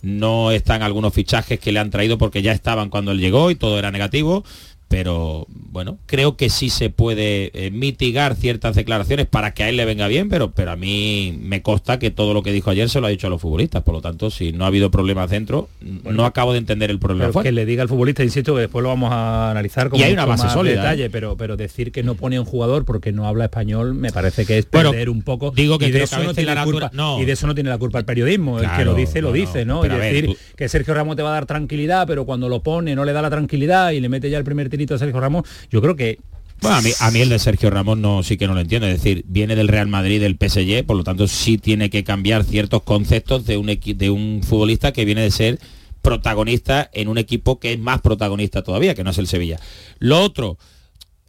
No 0.00 0.52
están 0.52 0.82
algunos 0.82 1.12
fichajes 1.12 1.60
que 1.60 1.72
le 1.72 1.80
han 1.80 1.90
traído 1.90 2.18
porque 2.18 2.40
ya 2.40 2.52
estaban 2.52 2.88
cuando 2.88 3.10
él 3.10 3.18
llegó 3.18 3.50
y 3.50 3.56
todo 3.56 3.78
era 3.78 3.90
negativo 3.90 4.44
pero 4.88 5.46
bueno, 5.48 5.98
creo 6.06 6.36
que 6.36 6.48
sí 6.48 6.70
se 6.70 6.88
puede 6.88 7.50
eh, 7.52 7.70
mitigar 7.70 8.34
ciertas 8.34 8.74
declaraciones 8.74 9.26
para 9.26 9.52
que 9.52 9.62
a 9.62 9.68
él 9.68 9.76
le 9.76 9.84
venga 9.84 10.08
bien, 10.08 10.30
pero, 10.30 10.50
pero 10.50 10.70
a 10.70 10.76
mí 10.76 11.38
me 11.40 11.62
consta 11.62 11.98
que 11.98 12.10
todo 12.10 12.32
lo 12.32 12.42
que 12.42 12.52
dijo 12.52 12.70
ayer 12.70 12.88
se 12.88 13.00
lo 13.00 13.06
ha 13.06 13.10
dicho 13.10 13.26
a 13.26 13.30
los 13.30 13.40
futbolistas, 13.40 13.82
por 13.82 13.94
lo 13.94 14.00
tanto, 14.00 14.30
si 14.30 14.52
no 14.52 14.64
ha 14.64 14.68
habido 14.68 14.90
problemas 14.90 15.28
dentro, 15.30 15.68
no 15.80 16.24
acabo 16.24 16.52
de 16.52 16.58
entender 16.58 16.90
el 16.90 16.98
problema. 16.98 17.42
que 17.42 17.52
le 17.52 17.66
diga 17.66 17.82
al 17.82 17.88
futbolista, 17.88 18.24
insisto, 18.24 18.54
que 18.54 18.62
después 18.62 18.82
lo 18.82 18.88
vamos 18.88 19.12
a 19.12 19.50
analizar 19.50 19.90
como 19.90 20.00
y 20.00 20.04
hay 20.04 20.14
una 20.14 20.24
base 20.24 20.48
sólida, 20.48 20.76
detalle, 20.76 21.04
¿eh? 21.04 21.10
pero, 21.10 21.36
pero 21.36 21.56
decir 21.56 21.92
que 21.92 22.02
no 22.02 22.14
pone 22.14 22.40
un 22.40 22.46
jugador 22.46 22.86
porque 22.86 23.12
no 23.12 23.26
habla 23.26 23.44
español 23.44 23.94
me 23.94 24.10
parece 24.10 24.46
que 24.46 24.58
es 24.58 24.66
perder 24.66 25.10
un 25.10 25.22
poco. 25.22 25.50
Digo 25.50 25.78
que, 25.78 25.88
y 25.88 25.90
de 25.90 26.04
eso 26.04 26.22
no 26.22 26.32
tiene 26.32 26.54
la 26.54 26.64
culpa, 26.64 26.90
y 27.20 27.24
de 27.24 27.32
eso 27.32 27.46
no 27.46 27.54
tiene 27.54 27.68
la 27.68 27.78
culpa 27.78 27.98
el 27.98 28.06
periodismo, 28.06 28.58
el 28.58 28.70
que 28.70 28.84
lo 28.84 28.94
dice, 28.94 29.20
lo 29.20 29.32
dice, 29.32 29.66
¿no? 29.66 29.84
Y 29.84 29.88
decir 29.88 30.36
que 30.56 30.68
Sergio 30.68 30.94
Ramos 30.94 31.16
te 31.16 31.22
va 31.22 31.30
a 31.30 31.34
dar 31.34 31.46
tranquilidad, 31.46 32.06
pero 32.06 32.24
cuando 32.24 32.48
lo 32.48 32.62
pone 32.62 32.94
no 32.94 33.04
le 33.04 33.12
da 33.12 33.20
la 33.20 33.30
tranquilidad 33.30 33.90
y 33.90 34.00
le 34.00 34.08
mete 34.08 34.30
ya 34.30 34.38
el 34.38 34.44
primer 34.44 34.70
a 34.94 34.98
Sergio 34.98 35.20
Ramos, 35.20 35.48
yo 35.70 35.80
creo 35.80 35.96
que 35.96 36.18
bueno, 36.60 36.78
a 36.78 36.82
mí, 36.82 36.90
a 36.98 37.10
mí 37.12 37.20
el 37.20 37.28
de 37.28 37.38
Sergio 37.38 37.70
Ramos 37.70 37.98
no 37.98 38.22
sí 38.24 38.36
que 38.36 38.48
no 38.48 38.54
lo 38.54 38.60
entiendo, 38.60 38.88
es 38.88 38.94
decir, 38.94 39.24
viene 39.28 39.54
del 39.54 39.68
Real 39.68 39.86
Madrid, 39.86 40.20
del 40.20 40.36
PSG, 40.36 40.84
por 40.84 40.96
lo 40.96 41.04
tanto 41.04 41.28
sí 41.28 41.56
tiene 41.56 41.88
que 41.88 42.02
cambiar 42.02 42.42
ciertos 42.44 42.82
conceptos 42.82 43.46
de 43.46 43.56
un, 43.56 43.66
de 43.66 44.10
un 44.10 44.42
futbolista 44.42 44.92
que 44.92 45.04
viene 45.04 45.22
de 45.22 45.30
ser 45.30 45.60
protagonista 46.02 46.90
en 46.92 47.08
un 47.08 47.18
equipo 47.18 47.60
que 47.60 47.74
es 47.74 47.78
más 47.78 48.00
protagonista 48.00 48.62
todavía, 48.62 48.94
que 48.94 49.04
no 49.04 49.10
es 49.10 49.18
el 49.18 49.28
Sevilla. 49.28 49.60
Lo 50.00 50.20
otro, 50.20 50.58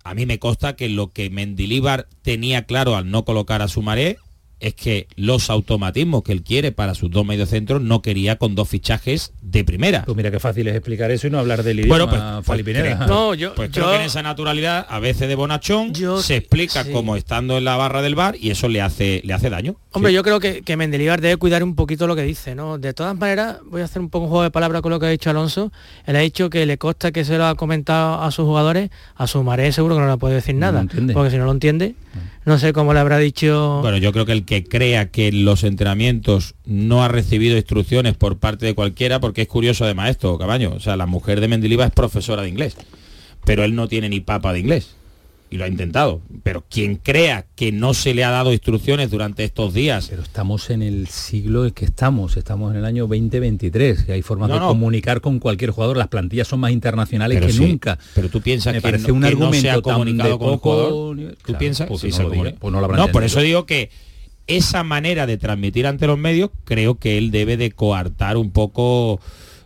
a 0.03 0.15
mí 0.15 0.25
me 0.25 0.39
consta 0.39 0.75
que 0.75 0.89
lo 0.89 1.09
que 1.09 1.29
Mendilíbar 1.29 2.07
tenía 2.23 2.63
claro 2.63 2.95
al 2.95 3.11
no 3.11 3.23
colocar 3.23 3.61
a 3.61 3.67
Sumaré 3.67 4.17
es 4.59 4.73
que 4.73 5.07
los 5.15 5.49
automatismos 5.49 6.23
que 6.23 6.31
él 6.31 6.43
quiere 6.43 6.71
para 6.71 6.93
sus 6.93 7.09
dos 7.09 7.25
mediocentros 7.25 7.81
no 7.81 8.01
quería 8.01 8.37
con 8.37 8.55
dos 8.55 8.67
fichajes 8.69 9.33
de 9.41 9.63
primera. 9.63 10.03
Pues 10.05 10.15
mira 10.15 10.31
qué 10.31 10.39
fácil 10.39 10.67
es 10.67 10.75
explicar 10.75 11.11
eso 11.11 11.27
y 11.27 11.29
no 11.29 11.39
hablar 11.39 11.63
del 11.63 11.79
idioma 11.79 12.05
bueno, 12.05 12.43
pues, 12.43 12.63
pues 12.63 12.99
no, 13.07 13.33
yo, 13.33 13.55
pues 13.55 13.71
creo 13.71 13.89
que 13.89 13.95
en 13.95 14.01
esa 14.03 14.21
naturalidad, 14.21 14.85
a 14.89 14.99
veces 14.99 15.27
de 15.27 15.35
bonachón, 15.35 15.93
se 16.21 16.35
explica 16.35 16.85
como 16.85 17.15
estando 17.15 17.57
en 17.57 17.63
la 17.63 17.75
barra 17.75 18.01
del 18.01 18.15
bar 18.15 18.35
y 18.39 18.51
eso 18.51 18.67
le 18.67 18.81
hace, 18.81 19.21
le 19.23 19.33
hace 19.33 19.49
daño. 19.49 19.75
Hombre, 19.91 20.13
yo 20.13 20.23
creo 20.23 20.39
que, 20.39 20.61
que 20.61 20.77
Mendelibar 20.77 21.21
debe 21.21 21.37
cuidar 21.37 21.63
un 21.63 21.75
poquito 21.75 22.05
lo 22.05 22.15
que 22.15 22.23
dice, 22.23 22.55
¿no? 22.55 22.77
De 22.77 22.93
todas 22.93 23.17
maneras, 23.17 23.57
voy 23.65 23.81
a 23.81 23.85
hacer 23.85 24.01
un 24.01 24.09
poco 24.09 24.25
un 24.25 24.29
juego 24.29 24.43
de 24.43 24.51
palabras 24.51 24.81
con 24.81 24.91
lo 24.91 24.99
que 24.99 25.07
ha 25.07 25.09
dicho 25.09 25.29
Alonso. 25.29 25.71
Él 26.05 26.15
ha 26.15 26.19
dicho 26.19 26.49
que 26.49 26.65
le 26.65 26.77
consta 26.77 27.11
que 27.11 27.25
se 27.25 27.37
lo 27.37 27.45
ha 27.45 27.55
comentado 27.55 28.21
a 28.21 28.31
sus 28.31 28.45
jugadores, 28.45 28.89
a 29.15 29.27
su 29.27 29.43
maré 29.43 29.71
seguro 29.71 29.95
que 29.95 30.01
no 30.01 30.09
le 30.09 30.17
puede 30.17 30.35
decir 30.35 30.55
nada, 30.55 30.85
porque 31.13 31.31
si 31.31 31.37
no 31.37 31.45
lo 31.45 31.51
entiende, 31.51 31.95
no 32.38 32.38
sé 32.57 32.73
cómo 32.73 32.93
le 32.93 32.99
habrá 32.99 33.17
dicho... 33.17 33.79
Bueno, 33.81 33.97
yo 33.97 34.11
creo 34.11 34.25
que 34.25 34.31
el 34.31 34.45
que 34.45 34.63
crea 34.63 35.11
que 35.11 35.31
los 35.31 35.63
entrenamientos 35.63 36.55
no 36.65 37.03
ha 37.03 37.07
recibido 37.07 37.57
instrucciones 37.57 38.15
por 38.15 38.39
parte 38.39 38.65
de 38.65 38.75
cualquiera, 38.75 39.19
porque 39.19 39.43
es 39.43 39.47
curioso 39.47 39.83
además 39.83 40.09
esto, 40.09 40.37
Cabaño, 40.37 40.73
o 40.75 40.79
sea, 40.79 40.95
la 40.95 41.05
mujer 41.05 41.41
de 41.41 41.47
Mendilibar 41.47 41.89
es 41.89 41.93
profesora 41.93 42.41
de 42.41 42.49
inglés, 42.49 42.77
pero 43.45 43.63
él 43.63 43.75
no 43.75 43.87
tiene 43.87 44.09
ni 44.09 44.21
papa 44.21 44.53
de 44.53 44.59
inglés 44.59 44.98
y 45.49 45.57
lo 45.57 45.65
ha 45.65 45.67
intentado. 45.67 46.21
Pero 46.43 46.63
quien 46.69 46.95
crea 46.95 47.45
que 47.55 47.71
no 47.71 47.93
se 47.93 48.13
le 48.13 48.23
ha 48.23 48.29
dado 48.29 48.51
instrucciones 48.51 49.09
durante 49.09 49.43
estos 49.43 49.73
días. 49.73 50.07
Pero 50.09 50.21
estamos 50.21 50.69
en 50.69 50.81
el 50.81 51.07
siglo 51.07 51.65
en 51.65 51.71
que 51.71 51.85
estamos, 51.85 52.37
estamos 52.37 52.71
en 52.71 52.79
el 52.79 52.85
año 52.85 53.07
2023, 53.07 54.03
que 54.03 54.13
hay 54.13 54.21
formas 54.21 54.51
de 54.51 54.59
comunicar 54.59 55.21
con 55.21 55.39
cualquier 55.39 55.71
jugador, 55.71 55.97
las 55.97 56.07
plantillas 56.07 56.47
son 56.47 56.59
más 56.59 56.71
internacionales 56.71 57.43
que 57.45 57.53
nunca. 57.53 57.97
Pero 58.13 58.29
tú 58.29 58.41
piensas 58.41 58.73
que, 58.73 58.81
parece 58.81 59.11
un 59.11 59.23
argumento 59.25 59.55
no 59.55 59.61
se 59.61 59.69
ha 59.69 59.81
comunicado 59.81 60.39
con 60.39 60.57
jugador. 60.57 61.37
¿Tú 61.45 61.53
piensas? 61.57 61.87
Pues 61.87 62.03
no, 62.71 63.07
por 63.09 63.23
eso 63.23 63.41
digo 63.41 63.65
que 63.65 63.89
esa 64.47 64.83
manera 64.83 65.27
de 65.27 65.37
transmitir 65.37 65.85
ante 65.85 66.07
los 66.07 66.17
medios, 66.17 66.49
creo 66.63 66.95
que 66.95 67.17
él 67.17 67.31
debe 67.31 67.55
de 67.55 67.71
coartar 67.71 68.35
un 68.37 68.51
poco 68.51 69.19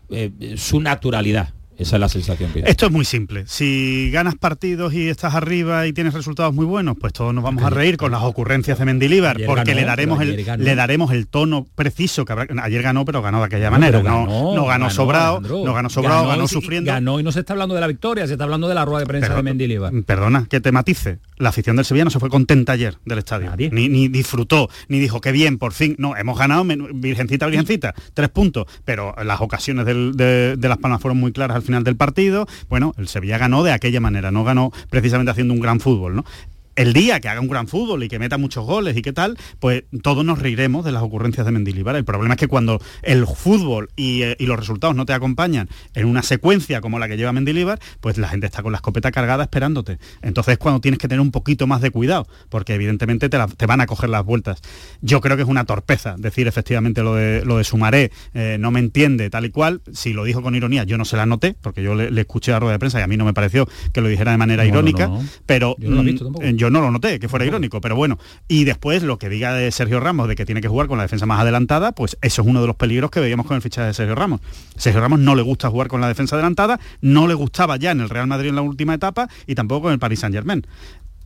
eh, 0.09 0.55
su 0.57 0.81
naturalidad 0.81 1.53
esa 1.77 1.95
es 1.95 1.99
la 1.99 2.09
sensación 2.09 2.51
que 2.51 2.63
Esto 2.65 2.85
es 2.85 2.91
muy 2.91 3.05
simple. 3.05 3.45
Si 3.47 4.09
ganas 4.11 4.35
partidos 4.35 4.93
y 4.93 5.09
estás 5.09 5.33
arriba 5.33 5.87
y 5.87 5.93
tienes 5.93 6.13
resultados 6.13 6.53
muy 6.53 6.65
buenos, 6.65 6.95
pues 6.99 7.13
todos 7.13 7.33
nos 7.33 7.43
vamos 7.43 7.63
a 7.63 7.69
reír 7.69 7.97
con 7.97 8.11
las 8.11 8.21
ocurrencias 8.23 8.77
de 8.77 8.85
Mendilibar, 8.85 9.37
porque 9.45 9.73
le 9.73 9.83
daremos 9.83 10.21
el 10.21 10.43
le 10.57 10.75
daremos 10.75 11.11
el 11.11 11.27
tono 11.27 11.65
preciso 11.75 12.25
que 12.25 12.33
ayer 12.61 12.81
ganó, 12.81 13.05
pero 13.05 13.21
ganó 13.21 13.39
de 13.39 13.45
aquella 13.45 13.71
manera. 13.71 14.03
no, 14.03 14.55
no 14.55 14.65
ganó, 14.65 14.89
sobrado, 14.89 15.41
no 15.41 15.73
ganó 15.73 15.89
sobrado, 15.89 16.27
ganó, 16.27 16.47
sufriendo. 16.47 16.91
Ganó 16.91 17.19
y 17.19 17.23
no 17.23 17.31
se 17.31 17.39
está 17.39 17.53
hablando 17.53 17.75
de 17.75 17.81
la 17.81 17.87
victoria, 17.87 18.27
se 18.27 18.33
está 18.33 18.43
hablando 18.43 18.67
de 18.67 18.75
la 18.75 18.85
rueda 18.85 18.99
de 18.99 19.05
prensa 19.05 19.35
de 19.35 19.43
Mendilibar. 19.43 19.91
Perdona, 20.05 20.45
que 20.49 20.61
te 20.61 20.71
matice. 20.71 21.19
La 21.37 21.49
afición 21.49 21.75
del 21.75 21.85
Sevilla 21.85 22.05
no 22.05 22.11
se 22.11 22.19
fue 22.19 22.29
contenta 22.29 22.73
ayer 22.73 22.97
del 23.05 23.17
estadio. 23.17 23.51
Ni, 23.71 24.07
disfrutó, 24.07 24.69
ni 24.87 24.99
dijo 24.99 25.21
qué 25.21 25.31
bien, 25.31 25.57
por 25.57 25.73
fin. 25.73 25.95
No, 25.97 26.15
hemos 26.15 26.37
ganado, 26.37 26.63
virgencita, 26.93 27.47
virgencita, 27.47 27.93
tres 28.13 28.29
puntos. 28.29 28.65
Pero 28.85 29.15
las 29.23 29.41
ocasiones 29.41 29.85
de, 29.85 30.55
de 30.57 30.69
las 30.69 30.77
palmas 30.77 31.01
fueron 31.01 31.19
muy 31.19 31.31
claras 31.31 31.62
final 31.63 31.83
del 31.83 31.95
partido. 31.95 32.47
Bueno, 32.69 32.93
el 32.97 33.07
Sevilla 33.07 33.37
ganó 33.37 33.63
de 33.63 33.71
aquella 33.71 33.99
manera, 33.99 34.31
no 34.31 34.43
ganó 34.43 34.71
precisamente 34.89 35.31
haciendo 35.31 35.53
un 35.53 35.59
gran 35.59 35.79
fútbol, 35.79 36.15
¿no? 36.15 36.25
El 36.75 36.93
día 36.93 37.19
que 37.19 37.29
haga 37.29 37.41
un 37.41 37.47
gran 37.47 37.67
fútbol 37.67 38.03
y 38.03 38.07
que 38.07 38.19
meta 38.19 38.37
muchos 38.37 38.65
goles 38.65 38.97
y 38.97 39.01
qué 39.01 39.13
tal, 39.13 39.37
pues 39.59 39.83
todos 40.01 40.25
nos 40.25 40.39
reiremos 40.39 40.85
de 40.85 40.91
las 40.91 41.03
ocurrencias 41.03 41.45
de 41.45 41.51
Mendilibar. 41.51 41.95
El 41.95 42.05
problema 42.05 42.33
es 42.33 42.39
que 42.39 42.47
cuando 42.47 42.81
el 43.01 43.27
fútbol 43.27 43.89
eh, 43.97 44.35
y, 44.39 44.45
los 44.45 44.57
resultados 44.57 44.95
no 44.95 45.05
te 45.05 45.13
acompañan 45.13 45.69
en 45.93 46.05
una 46.05 46.23
secuencia 46.23 46.81
como 46.81 46.99
la 46.99 47.07
que 47.07 47.17
lleva 47.17 47.31
Mendilibar, 47.31 47.79
pues 48.01 48.17
la 48.17 48.27
gente 48.27 48.47
está 48.47 48.63
con 48.63 48.71
la 48.71 48.77
escopeta 48.77 49.11
cargada 49.11 49.43
esperándote. 49.43 49.99
Entonces 50.21 50.53
es 50.53 50.57
cuando 50.57 50.81
tienes 50.81 50.99
que 50.99 51.07
tener 51.07 51.21
un 51.21 51.31
poquito 51.31 51.67
más 51.67 51.81
de 51.81 51.91
cuidado, 51.91 52.27
porque 52.49 52.73
evidentemente 52.73 53.29
te, 53.29 53.65
van 53.65 53.81
a 53.81 53.85
coger 53.85 54.09
las 54.09 54.25
vueltas. 54.25 54.61
Yo 55.01 55.21
creo 55.21 55.35
que 55.35 55.43
es 55.43 55.49
una 55.49 55.65
torpeza 55.65 56.15
decir 56.17 56.47
efectivamente 56.47 57.03
lo 57.03 57.15
de, 57.15 57.45
lo 57.45 57.57
de 57.57 57.63
Sumaré, 57.63 58.11
eh, 58.33 58.57
no 58.59 58.71
me 58.71 58.79
entiende 58.79 59.29
tal 59.29 59.45
y 59.45 59.49
cual. 59.49 59.81
Si 59.91 60.13
lo 60.13 60.23
dijo 60.23 60.41
con 60.41 60.55
ironía, 60.55 60.83
yo 60.83 60.97
no 60.97 61.05
se 61.05 61.17
la 61.17 61.25
noté, 61.25 61.55
porque 61.61 61.83
yo 61.83 61.95
le, 61.95 62.19
escuché 62.19 62.51
a 62.51 62.55
la 62.55 62.59
rueda 62.59 62.73
de 62.73 62.79
prensa 62.79 62.99
y 62.99 63.03
a 63.03 63.07
mí 63.07 63.17
no 63.17 63.25
me 63.25 63.33
pareció 63.33 63.67
que 63.91 64.01
lo 64.01 64.07
dijera 64.07 64.31
de 64.31 64.37
manera 64.37 64.65
irónica, 64.65 65.11
pero 65.45 65.75
yo 65.77 66.62
yo 66.63 66.69
no 66.69 66.79
lo 66.79 66.91
noté, 66.91 67.19
que 67.19 67.27
fuera 67.27 67.45
irónico, 67.45 67.81
pero 67.81 67.97
bueno. 67.97 68.17
Y 68.47 68.63
después 68.63 69.03
lo 69.03 69.17
que 69.17 69.27
diga 69.27 69.53
de 69.53 69.69
Sergio 69.71 69.99
Ramos, 69.99 70.29
de 70.29 70.35
que 70.35 70.45
tiene 70.45 70.61
que 70.61 70.69
jugar 70.69 70.87
con 70.87 70.97
la 70.97 71.03
defensa 71.03 71.25
más 71.25 71.41
adelantada, 71.41 71.91
pues 71.91 72.17
eso 72.21 72.41
es 72.41 72.47
uno 72.47 72.61
de 72.61 72.67
los 72.67 72.77
peligros 72.77 73.11
que 73.11 73.19
veíamos 73.19 73.45
con 73.45 73.57
el 73.57 73.61
fichaje 73.61 73.87
de 73.87 73.93
Sergio 73.93 74.15
Ramos. 74.15 74.39
Sergio 74.77 75.01
Ramos 75.01 75.19
no 75.19 75.35
le 75.35 75.41
gusta 75.41 75.69
jugar 75.69 75.89
con 75.89 75.99
la 75.99 76.07
defensa 76.07 76.37
adelantada, 76.37 76.79
no 77.01 77.27
le 77.27 77.33
gustaba 77.33 77.75
ya 77.75 77.91
en 77.91 77.99
el 77.99 78.09
Real 78.09 78.27
Madrid 78.27 78.49
en 78.49 78.55
la 78.55 78.61
última 78.61 78.93
etapa 78.93 79.27
y 79.45 79.55
tampoco 79.55 79.89
en 79.89 79.93
el 79.93 79.99
Paris 79.99 80.21
Saint 80.21 80.33
Germain. 80.33 80.65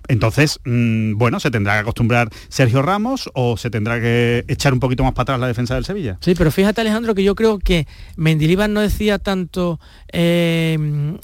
Entonces, 0.08 0.60
mm, 0.66 1.18
bueno, 1.18 1.40
se 1.40 1.52
tendrá 1.52 1.74
que 1.74 1.80
acostumbrar 1.80 2.30
Sergio 2.50 2.82
Ramos 2.82 3.30
o 3.36 3.58
se 3.58 3.70
tendrá 3.70 4.00
que 4.00 4.44
echar 4.48 4.74
un 4.74 4.80
poquito 4.80 5.04
más 5.04 5.14
para 5.14 5.24
atrás 5.24 5.40
la 5.40 5.48
defensa 5.48 5.76
del 5.76 5.86
Sevilla. 5.86 6.18
Sí, 6.22 6.34
pero 6.36 6.50
fíjate 6.50 6.82
Alejandro 6.82 7.14
que 7.14 7.24
yo 7.24 7.36
creo 7.36 7.60
que 7.60 7.88
Mendilibar 8.16 8.70
no 8.70 8.82
decía 8.82 9.20
tanto 9.20 9.80
eh, 10.12 11.18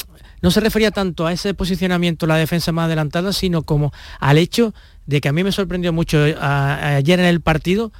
no 0.43 0.51
se 0.51 0.59
refería 0.59 0.91
tanto 0.91 1.25
a 1.25 1.31
ese 1.31 1.53
posicionamiento, 1.53 2.27
la 2.27 2.35
defensa 2.35 2.73
más 2.73 2.85
adelantada, 2.85 3.31
sino 3.31 3.63
como 3.63 3.93
al 4.19 4.38
hecho 4.38 4.73
de 5.05 5.21
que 5.21 5.29
a 5.29 5.31
mí 5.33 5.41
me 5.41 5.53
sorprendió 5.53 5.93
mucho 5.93 6.27
eh, 6.27 6.35
ayer 6.38 7.19
en 7.21 7.25
el 7.25 7.39
partido 7.39 7.93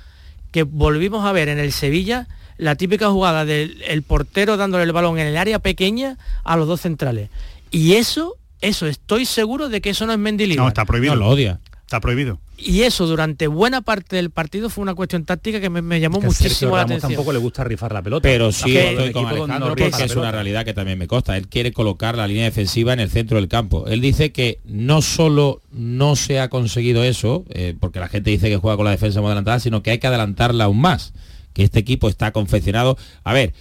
que 0.52 0.64
volvimos 0.64 1.26
a 1.26 1.32
ver 1.32 1.48
en 1.48 1.58
el 1.58 1.72
Sevilla 1.72 2.28
la 2.58 2.76
típica 2.76 3.10
jugada 3.10 3.46
del 3.46 4.04
portero 4.06 4.58
dándole 4.58 4.84
el 4.84 4.92
balón 4.92 5.18
en 5.20 5.28
el 5.28 5.38
área 5.38 5.60
pequeña 5.60 6.18
a 6.44 6.58
los 6.58 6.68
dos 6.68 6.82
centrales. 6.82 7.30
Y 7.72 7.94
eso, 7.94 8.36
eso, 8.60 8.88
estoy 8.88 9.26
seguro 9.26 9.70
de 9.70 9.80
que 9.80 9.92
eso 9.92 10.06
no 10.06 10.12
es 10.12 10.20
Mendilibar. 10.20 10.64
No, 10.64 10.68
está 10.68 10.84
prohibido. 10.84 11.16
lo 11.16 11.30
odia. 11.30 11.62
Está 11.94 12.02
prohibido. 12.02 12.40
Y 12.58 12.82
eso 12.82 13.06
durante 13.06 13.46
buena 13.46 13.82
parte 13.82 14.16
del 14.16 14.32
partido 14.32 14.72
fue 14.72 14.82
una 14.82 14.96
cuestión 14.96 15.26
táctica 15.26 15.62
que 15.62 15.70
me, 15.70 16.00
llamó 16.00 16.22
muchísimo 16.22 16.76
la 16.76 16.82
atención. 16.82 17.12
tampoco 17.12 17.32
le 17.32 17.38
gusta 17.38 17.64
rifar 17.64 17.94
la 17.94 18.02
pelota. 18.02 18.24
Pero 18.24 18.52
sí, 18.52 18.76
estoy 18.76 19.12
con 19.12 19.28
Alejandro 19.28 19.76
porque 19.76 20.04
es 20.06 20.16
una 20.16 20.32
realidad 20.32 20.66
que 20.66 20.74
también 20.74 20.98
me 20.98 21.06
consta. 21.06 21.38
Él 21.38 21.48
quiere 21.48 21.72
colocar 21.72 22.18
la 22.18 22.26
línea 22.26 22.46
defensiva 22.46 22.94
en 22.94 23.00
el 23.00 23.12
centro 23.12 23.38
del 23.38 23.48
campo. 23.48 23.86
Él 23.86 24.02
dice 24.02 24.32
que 24.32 24.60
no 24.66 25.04
solo 25.04 25.62
no 25.72 26.16
se 26.16 26.40
ha 26.40 26.50
conseguido 26.50 27.04
eso, 27.04 27.46
eh, 27.52 27.76
porque 27.80 28.00
la 28.00 28.08
gente 28.08 28.32
dice 28.32 28.50
que 28.50 28.58
juega 28.58 28.76
con 28.76 28.86
la 28.86 28.92
defensa 28.92 29.22
muy 29.22 29.28
adelantada, 29.28 29.60
sino 29.60 29.84
que 29.84 29.92
hay 29.92 30.00
que 30.00 30.08
adelantarla 30.08 30.64
aún 30.64 30.82
más. 30.82 31.14
Que 31.54 31.62
este 31.62 31.78
equipo 31.78 32.10
está 32.10 32.32
confeccionado. 32.32 32.98
A 33.24 33.34
ver, 33.34 33.54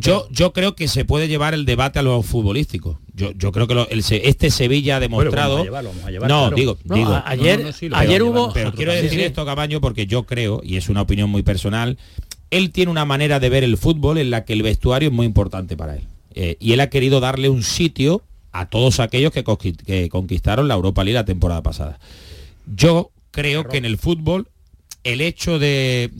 yo, 0.00 0.28
yo 0.30 0.52
creo 0.52 0.74
que 0.74 0.88
se 0.88 1.04
puede 1.04 1.28
llevar 1.28 1.54
el 1.54 1.64
debate 1.64 1.98
a 1.98 2.02
lo 2.02 2.22
futbolístico. 2.22 2.98
Yo, 3.14 3.32
yo 3.32 3.52
creo 3.52 3.66
que 3.66 3.86
este 4.24 4.50
Sevilla 4.50 4.96
ha 4.96 5.00
demostrado. 5.00 5.64
no, 6.26 6.50
digo, 6.50 6.78
digo. 6.84 7.22
ayer, 7.24 7.72
ayer 7.92 8.22
hubo. 8.22 8.52
Pero 8.52 8.72
quiero 8.72 8.92
decir 8.92 9.20
esto, 9.20 9.44
Cabaño, 9.44 9.80
porque 9.80 10.06
yo 10.06 10.24
creo, 10.24 10.60
y 10.64 10.76
es 10.76 10.88
una 10.88 11.02
opinión 11.02 11.30
muy 11.30 11.42
personal, 11.42 11.98
él 12.50 12.70
tiene 12.70 12.90
una 12.90 13.04
manera 13.04 13.40
de 13.40 13.48
ver 13.48 13.64
el 13.64 13.76
fútbol 13.76 14.18
en 14.18 14.30
la 14.30 14.44
que 14.44 14.52
el 14.52 14.62
vestuario 14.62 15.08
es 15.08 15.14
muy 15.14 15.26
importante 15.26 15.76
para 15.76 15.96
él. 15.96 16.02
Eh, 16.34 16.56
y 16.60 16.72
él 16.72 16.80
ha 16.80 16.90
querido 16.90 17.20
darle 17.20 17.48
un 17.48 17.62
sitio 17.62 18.22
a 18.52 18.66
todos 18.66 19.00
aquellos 19.00 19.32
que, 19.32 19.44
que 19.84 20.08
conquistaron 20.08 20.68
la 20.68 20.74
Europa 20.74 21.04
League 21.04 21.14
la 21.14 21.24
temporada 21.24 21.62
pasada. 21.62 21.98
Yo 22.66 23.10
creo 23.30 23.68
que 23.68 23.78
en 23.78 23.84
el 23.84 23.98
fútbol 23.98 24.48
el 25.04 25.20
hecho 25.20 25.58
de, 25.58 26.10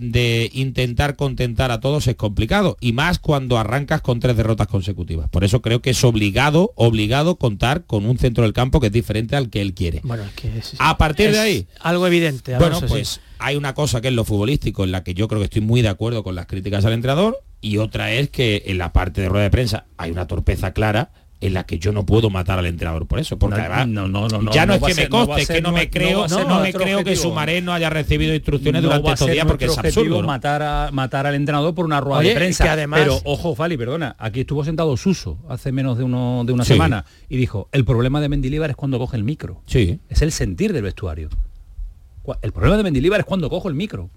intentar 0.53 1.17
contentar 1.17 1.71
a 1.71 1.81
todos 1.81 2.07
es 2.07 2.15
complicado 2.17 2.77
y 2.81 2.93
más 2.93 3.19
cuando 3.19 3.59
arrancas 3.59 4.03
con 4.03 4.21
tres 4.21 4.37
derrotas 4.37 4.69
consecutivas. 4.69 5.29
Por 5.31 5.43
eso 5.43 5.63
creo 5.63 5.81
que 5.81 5.91
es 5.91 6.05
obligado, 6.05 6.73
obligado 6.77 7.37
contar 7.37 7.85
con 7.87 8.05
un 8.05 8.19
centro 8.19 8.45
del 8.45 8.53
campo 8.53 8.81
que 8.81 8.89
es 8.89 8.93
diferente 8.93 9.37
al 9.37 9.49
que 9.49 9.63
él 9.63 9.75
quiere. 9.75 10.01
Bueno, 10.05 10.25
que 10.37 10.51
a 10.79 10.99
partir 10.99 11.33
de 11.33 11.39
ahí, 11.39 11.67
algo 11.81 12.07
evidente. 12.07 12.57
Bueno, 12.59 12.81
pues 12.87 13.21
hay 13.39 13.57
una 13.57 13.75
cosa 13.75 14.01
que 14.01 14.09
es 14.09 14.15
lo 14.15 14.25
futbolístico 14.25 14.85
en 14.85 14.93
la 14.93 15.03
que 15.03 15.15
yo 15.15 15.29
creo 15.29 15.41
que 15.41 15.47
estoy 15.47 15.63
muy 15.63 15.83
de 15.83 15.89
acuerdo 15.89 16.23
con 16.23 16.35
las 16.35 16.47
críticas 16.47 16.85
al 16.85 16.93
entrenador 16.93 17.43
y 17.61 17.79
otra 17.79 18.13
es 18.13 18.29
que 18.29 18.65
en 18.67 18.79
la 18.79 18.93
parte 18.93 19.23
de 19.23 19.31
rueda 19.31 19.45
de 19.45 19.51
prensa 19.51 19.87
hay 19.97 20.11
una 20.11 20.27
torpeza 20.27 20.73
clara 20.75 21.11
en 21.41 21.53
la 21.55 21.65
que 21.65 21.79
yo 21.79 21.93
no 21.93 22.07
puedo 22.07 22.31
matar 22.31 22.59
al 22.59 22.67
entrenador 22.67 23.07
por 23.07 23.19
eso 23.19 23.39
porque 23.39 23.61
no, 23.87 24.09
no, 24.09 24.29
no, 24.29 24.53
ya 24.53 24.67
no, 24.67 24.75
es 24.75 24.83
que 24.83 24.95
me 24.95 25.09
coste 25.09 25.43
es 25.43 25.49
que 25.49 25.61
no 25.61 25.73
me 25.73 25.91
creo 25.91 26.27
no, 26.29 26.61
me 26.61 26.73
creo 26.73 27.05
que 27.05 27.17
Sumaré 27.17 27.61
no 27.61 27.73
haya 27.73 27.91
recibido 27.91 28.35
instrucciones 28.35 28.83
durante 28.83 29.11
estos 29.11 29.31
días 29.31 29.47
porque 29.47 29.67
es 29.67 29.77
absurdo. 29.77 30.23
matar 30.23 30.63
a, 30.63 30.91
matar 30.93 31.27
al 31.27 31.35
entrenador 31.35 31.75
por 31.75 31.85
una 31.85 32.01
rueda 32.01 32.21
de 32.21 32.35
prensa. 32.35 32.73
además... 32.73 33.01
pero 33.01 33.21
ojo 33.25 33.55
Fali 33.55 33.77
perdona 33.77 34.17
aquí 34.19 34.41
estuvo 34.41 34.65
sentado 34.65 34.97
Suso 34.97 35.39
hace 35.49 35.73
menos 35.73 35.99
de 35.99 36.05
uno 36.05 36.45
de 36.47 36.53
una 36.53 36.65
semana 36.65 37.05
y 37.29 37.37
dijo 37.37 37.69
el 37.73 37.85
problema 37.85 38.21
de 38.21 38.29
Mendilibar 38.29 38.71
es 38.71 38.77
cuando 38.77 38.99
coge 38.99 39.17
el 39.17 39.25
micro 39.25 39.63
sí. 39.67 40.01
Es 40.09 40.23
el 40.23 40.33
sentir 40.33 40.73
del 40.73 40.83
vestuario. 40.83 41.29
El 42.41 42.53
problema 42.53 42.77
de 42.77 42.83
Mendilibar 42.85 43.21
es 43.21 43.27
cuando 43.27 43.51
cojo 43.51 43.69
el 43.69 43.75
micro 43.75 44.11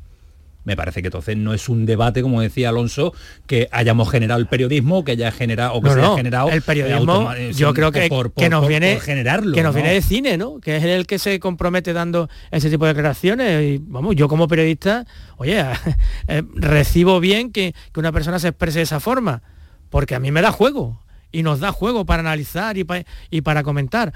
me 0.67 0.75
parece 0.75 1.01
que 1.01 1.07
entonces 1.07 1.38
no 1.38 1.53
es 1.53 1.69
un 1.69 1.86
debate, 1.86 2.21
como 2.21 2.41
decía 2.41 2.67
Alonso, 2.67 3.13
que 3.45 3.69
hayamos 3.71 4.12
generado 4.12 4.41
el 4.41 4.47
periodismo, 4.47 5.05
que 5.05 5.13
haya 5.13 5.31
generado 5.31 5.75
o 5.75 5.81
que 5.81 5.91
se 5.91 5.97
haya 5.97 6.17
generado 6.17 6.50
el 6.50 6.62
periodismo. 6.62 7.33
yo 7.55 7.74
creo 7.74 7.93
que, 7.93 8.09
que 8.36 8.50
nos 8.50 8.67
viene 8.67 9.00
generarlo, 9.00 9.55
que 9.55 9.63
nos 9.63 9.74
viene 9.74 9.93
de 9.93 10.01
cine, 10.01 10.38
¿no? 10.38 10.59
Que 10.59 10.75
es 10.75 10.83
el 10.83 11.07
que 11.07 11.19
se 11.19 11.39
compromete 11.39 11.93
dando 11.93 12.29
ese 12.51 12.69
tipo 12.69 12.83
de 12.86 12.93
declaraciones. 12.93 13.63
Y 13.63 13.81
vamos, 13.81 14.17
yo 14.17 14.27
como 14.27 14.50
periodista, 14.50 15.05
oye, 15.38 15.63
eh, 16.27 16.43
recibo 16.55 17.21
bien 17.21 17.53
que, 17.53 17.74
una 17.95 18.12
persona 18.12 18.38
se 18.38 18.50
exprese 18.50 18.79
de 18.79 18.83
esa 18.83 19.00
forma, 19.00 19.43
porque 19.89 20.15
a 20.15 20.19
mí 20.19 20.31
me 20.31 20.41
da 20.41 20.51
juego 20.51 21.01
y 21.31 21.43
nos 21.43 21.62
da 21.62 21.71
juego 21.71 22.05
para 22.05 22.19
analizar 22.19 22.77
y, 22.77 22.86
y 23.29 23.39
para 23.39 23.63
comentar 23.63 24.12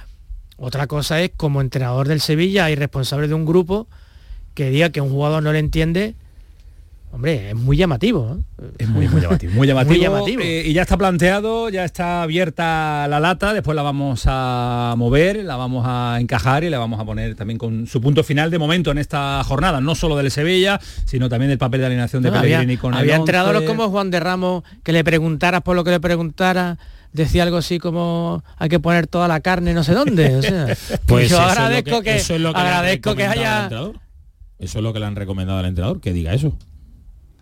Otra 0.58 0.86
cosa 0.88 1.22
es 1.22 1.32
como 1.38 1.62
entrenador 1.62 2.10
del 2.10 2.20
Sevilla 2.20 2.70
y 2.70 2.76
responsable 2.76 3.30
de 3.30 3.36
un 3.36 3.46
grupo 3.46 3.88
que 4.54 4.70
diga 4.70 4.90
que 4.90 5.00
un 5.00 5.12
jugador 5.12 5.42
no 5.44 5.54
le 5.54 5.60
entiende 5.60 6.16
Hombre, 7.14 7.50
es 7.50 7.56
muy 7.56 7.76
llamativo. 7.76 8.40
Es 8.78 8.88
muy, 8.88 9.06
llamativo. 9.08 9.52
Muy 9.56 9.68
llamativo. 9.68 10.42
Eh, 10.42 10.64
y 10.66 10.74
ya 10.74 10.84
está 10.84 10.98
planteado, 10.98 11.68
ya 11.70 11.84
está 11.84 12.24
abierta 12.24 13.06
la 13.10 13.20
lata, 13.20 13.54
después 13.54 13.76
la 13.76 13.82
vamos 13.82 14.24
a 14.28 14.94
mover, 14.98 15.44
la 15.44 15.58
vamos 15.58 15.86
a 15.86 16.18
encajar 16.22 16.64
y 16.64 16.70
la 16.70 16.80
vamos 16.80 17.00
a 17.00 17.06
poner 17.06 17.36
también 17.36 17.58
con 17.58 17.86
su 17.86 18.00
punto 18.00 18.24
final 18.24 18.50
de 18.50 18.60
momento 18.60 18.92
en 18.92 18.98
esta 18.98 19.44
jornada, 19.44 19.82
no 19.82 19.94
solo 19.94 20.16
del 20.16 20.32
Sevilla, 20.32 20.80
sino 21.06 21.28
también 21.28 21.50
del 21.50 21.58
papel 21.58 21.82
de 21.82 21.88
alineación 21.88 22.24
de 22.24 22.32
Pellegrini 22.32 22.78
con 22.78 22.94
Había 22.94 23.18
entrenadores 23.18 23.64
como 23.64 23.90
Juan 23.90 24.10
de 24.10 24.20
Ramos 24.20 24.64
que 24.84 24.94
le 24.94 25.04
preguntaras 25.04 25.62
por 25.64 25.76
lo 25.76 25.84
que 25.84 25.92
le 25.92 26.00
preguntara 26.00 26.78
decía 27.12 27.44
algo 27.44 27.58
así 27.58 27.78
como 27.78 28.42
hay 28.58 28.70
que 28.70 28.80
poner 28.80 29.06
toda 29.08 29.28
la 29.28 29.42
carne 29.42 29.74
no 29.74 29.84
sé 29.84 29.94
dónde. 29.94 30.78
pues 31.08 31.30
yo 31.30 31.42
agradezco 31.42 32.02
que, 32.02 32.22
agradezco 32.54 33.16
que 33.16 33.26
haya. 33.26 33.70
Eso 34.60 34.78
es 34.78 34.84
lo 34.84 34.94
que 34.94 35.00
le 35.00 35.08
han 35.08 35.16
recomendado 35.16 35.60
al 35.60 35.66
entrenador, 35.66 36.00
que 36.00 36.14
diga 36.14 36.34
eso 36.34 36.56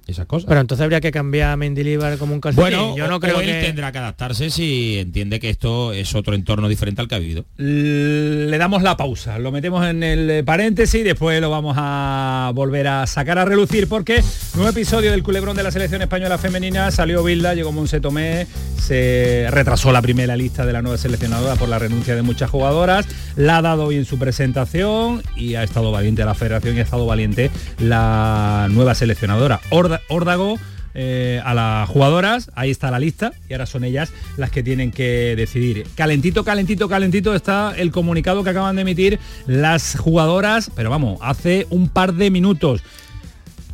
esas 0.09 0.25
cosas. 0.25 0.47
Pero 0.47 0.61
entonces 0.61 0.83
habría 0.83 1.01
que 1.01 1.11
cambiar 1.11 1.51
a 1.51 1.57
Mendilibar 1.57 2.17
como 2.17 2.33
un 2.33 2.41
calcetín. 2.41 2.63
Bueno, 2.63 2.97
yo 2.97 3.07
no 3.07 3.19
creo 3.19 3.39
que 3.39 3.59
él 3.59 3.65
tendrá 3.65 3.91
que 3.91 3.97
adaptarse 3.97 4.49
si 4.49 4.99
entiende 4.99 5.39
que 5.39 5.49
esto 5.49 5.93
es 5.93 6.15
otro 6.15 6.35
entorno 6.35 6.67
diferente 6.67 7.01
al 7.01 7.07
que 7.07 7.15
ha 7.15 7.19
vivido. 7.19 7.45
Le 7.57 8.57
damos 8.57 8.83
la 8.83 8.97
pausa, 8.97 9.39
lo 9.39 9.51
metemos 9.51 9.85
en 9.85 10.03
el 10.03 10.43
paréntesis 10.43 11.01
y 11.01 11.03
después 11.03 11.39
lo 11.41 11.49
vamos 11.49 11.75
a 11.77 12.51
volver 12.53 12.87
a 12.87 13.07
sacar 13.07 13.37
a 13.37 13.45
relucir 13.45 13.87
porque 13.87 14.23
nuevo 14.55 14.69
episodio 14.69 15.11
del 15.11 15.23
culebrón 15.23 15.55
de 15.55 15.63
la 15.63 15.71
selección 15.71 16.01
española 16.01 16.37
femenina 16.37 16.91
salió 16.91 17.23
Bilda, 17.23 17.53
llegó 17.53 17.71
Monse 17.71 17.99
Tomé, 17.99 18.47
se 18.77 19.47
retrasó 19.49 19.91
la 19.91 20.01
primera 20.01 20.35
lista 20.35 20.65
de 20.65 20.73
la 20.73 20.81
nueva 20.81 20.97
seleccionadora 20.97 21.55
por 21.55 21.69
la 21.69 21.79
renuncia 21.79 22.15
de 22.15 22.21
muchas 22.21 22.49
jugadoras, 22.49 23.05
la 23.35 23.57
ha 23.57 23.61
dado 23.61 23.87
bien 23.87 24.05
su 24.05 24.17
presentación 24.17 25.23
y 25.35 25.55
ha 25.55 25.63
estado 25.63 25.91
valiente 25.91 26.25
la 26.25 26.33
federación 26.33 26.75
y 26.75 26.79
ha 26.79 26.83
estado 26.83 27.05
valiente 27.05 27.51
la 27.79 28.67
nueva 28.71 28.95
seleccionadora. 28.95 29.59
Órdago 30.07 30.57
eh, 30.95 31.41
a 31.45 31.53
las 31.53 31.87
jugadoras, 31.87 32.51
ahí 32.55 32.71
está 32.71 32.89
la 32.89 32.99
lista 32.99 33.31
y 33.47 33.53
ahora 33.53 33.65
son 33.65 33.83
ellas 33.83 34.11
las 34.37 34.49
que 34.49 34.63
tienen 34.63 34.91
que 34.91 35.35
decidir. 35.35 35.85
Calentito, 35.95 36.43
calentito, 36.43 36.89
calentito 36.89 37.35
está 37.35 37.73
el 37.77 37.91
comunicado 37.91 38.43
que 38.43 38.49
acaban 38.49 38.75
de 38.75 38.81
emitir 38.81 39.19
las 39.45 39.97
jugadoras, 39.97 40.71
pero 40.75 40.89
vamos, 40.89 41.19
hace 41.21 41.67
un 41.69 41.89
par 41.89 42.13
de 42.13 42.31
minutos. 42.31 42.81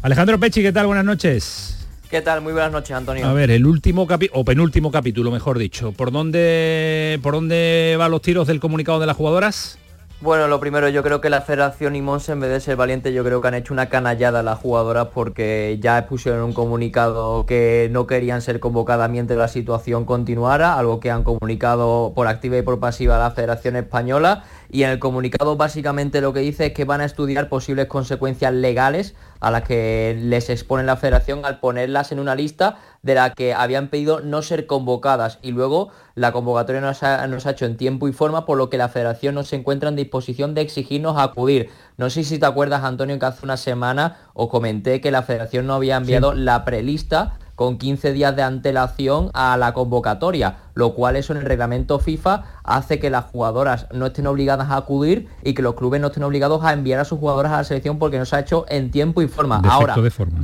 Alejandro 0.02 0.40
Pechi, 0.40 0.62
¿qué 0.62 0.72
tal? 0.72 0.88
Buenas 0.88 1.06
noches. 1.06 1.88
¿Qué 2.10 2.22
tal? 2.22 2.42
Muy 2.42 2.54
buenas 2.54 2.72
noches, 2.72 2.92
Antonio. 2.92 3.26
A 3.26 3.34
ver, 3.34 3.50
el 3.50 3.66
último 3.66 4.06
capítulo, 4.06 4.42
o 4.42 4.46
penúltimo 4.46 4.92
capítulo, 4.92 5.32
mejor 5.32 5.58
dicho. 5.58 5.92
¿Por 5.92 6.12
dónde, 6.12 7.20
¿Por 7.24 7.34
dónde 7.34 7.96
van 7.98 8.12
los 8.12 8.22
tiros 8.22 8.46
del 8.46 8.60
comunicado 8.60 9.00
de 9.00 9.08
las 9.08 9.18
jugadoras? 9.18 9.80
Bueno, 10.22 10.48
lo 10.48 10.62
primero, 10.62 10.88
yo 10.88 11.04
creo 11.04 11.20
que 11.20 11.30
la 11.30 11.42
Federación 11.42 11.94
y 11.94 12.02
Monse, 12.02 12.32
en 12.32 12.40
vez 12.40 12.50
de 12.50 12.62
ser 12.62 12.78
valiente, 12.78 13.12
yo 13.12 13.24
creo 13.26 13.42
que 13.42 13.50
han 13.50 13.54
hecho 13.54 13.74
una 13.74 13.90
canallada 13.90 14.40
a 14.40 14.44
las 14.44 14.58
jugadoras 14.58 15.10
porque 15.14 15.78
ya 15.82 16.08
pusieron 16.08 16.42
un 16.42 16.54
comunicado 16.54 17.46
que 17.46 17.90
no 17.92 18.08
querían 18.08 18.42
ser 18.42 18.62
convocadas 18.62 19.10
mientras 19.10 19.38
la 19.38 19.50
situación 19.50 20.06
continuara, 20.06 20.80
algo 20.80 21.02
que 21.02 21.12
han 21.12 21.24
comunicado 21.24 22.14
por 22.16 22.28
activa 22.28 22.58
y 22.58 22.62
por 22.62 22.80
pasiva 22.80 23.18
a 23.18 23.20
la 23.20 23.32
Federación 23.32 23.76
Española. 23.76 24.46
Y 24.70 24.84
en 24.84 24.92
el 24.92 25.00
comunicado 25.00 25.58
básicamente 25.58 26.22
lo 26.22 26.32
que 26.32 26.40
dice 26.40 26.68
es 26.68 26.74
que 26.74 26.86
van 26.86 27.02
a 27.02 27.06
estudiar 27.06 27.50
posibles 27.50 27.88
consecuencias 27.88 28.54
legales 28.54 29.16
a 29.42 29.52
las 29.52 29.64
que 29.64 30.18
les 30.20 30.50
expone 30.50 30.84
la 30.84 30.96
federación 30.96 31.46
al 31.46 31.60
ponerlas 31.60 32.12
en 32.12 32.20
una 32.20 32.36
lista 32.36 32.78
de 33.06 33.14
la 33.14 33.36
que 33.36 33.54
habían 33.54 33.90
pedido 33.90 34.20
no 34.20 34.42
ser 34.42 34.66
convocadas 34.66 35.38
y 35.44 35.52
luego 35.52 35.90
la 36.16 36.32
convocatoria 36.32 36.82
nos 36.82 37.04
ha, 37.04 37.28
nos 37.28 37.46
ha 37.46 37.52
hecho 37.52 37.68
en 37.68 37.78
tiempo 37.78 38.08
y 38.08 38.14
forma 38.14 38.48
por 38.48 38.58
lo 38.58 38.72
que 38.72 38.80
la 38.80 38.90
federación 38.90 39.36
no 39.36 39.44
se 39.44 39.58
encuentra 39.58 39.90
en 39.90 39.96
disposición 39.96 40.56
de 40.56 40.62
exigirnos 40.62 41.16
acudir. 41.16 41.70
No 41.98 42.10
sé 42.10 42.24
si 42.24 42.40
te 42.40 42.48
acuerdas 42.48 42.84
Antonio 42.84 43.20
que 43.20 43.26
hace 43.28 43.46
una 43.46 43.58
semana 43.58 44.18
os 44.34 44.50
comenté 44.50 45.02
que 45.02 45.12
la 45.12 45.22
federación 45.22 45.68
no 45.68 45.76
había 45.76 45.98
enviado 45.98 46.34
la 46.34 46.66
prelista 46.66 47.38
con 47.54 47.78
15 47.78 48.12
días 48.12 48.36
de 48.36 48.42
antelación 48.42 49.30
a 49.36 49.56
la 49.56 49.72
convocatoria, 49.74 50.58
lo 50.74 50.96
cual 50.96 51.16
eso 51.16 51.32
en 51.32 51.40
el 51.40 51.46
reglamento 51.46 52.00
FIFA 52.00 52.44
hace 52.64 52.98
que 53.00 53.12
las 53.12 53.26
jugadoras 53.26 53.86
no 53.94 54.08
estén 54.08 54.26
obligadas 54.26 54.72
a 54.72 54.78
acudir 54.78 55.30
y 55.44 55.54
que 55.54 55.62
los 55.62 55.76
clubes 55.76 56.02
no 56.02 56.08
estén 56.08 56.24
obligados 56.24 56.64
a 56.64 56.74
enviar 56.74 57.00
a 57.00 57.06
sus 57.06 57.20
jugadoras 57.20 57.52
a 57.52 57.58
la 57.58 57.64
selección 57.66 58.00
porque 58.00 58.18
no 58.18 58.26
se 58.26 58.36
ha 58.36 58.40
hecho 58.40 58.66
en 58.68 58.90
tiempo 58.90 59.22
y 59.22 59.28
forma. 59.28 59.62
ahora, 59.64 59.96
de 59.96 60.10
forma. 60.10 60.40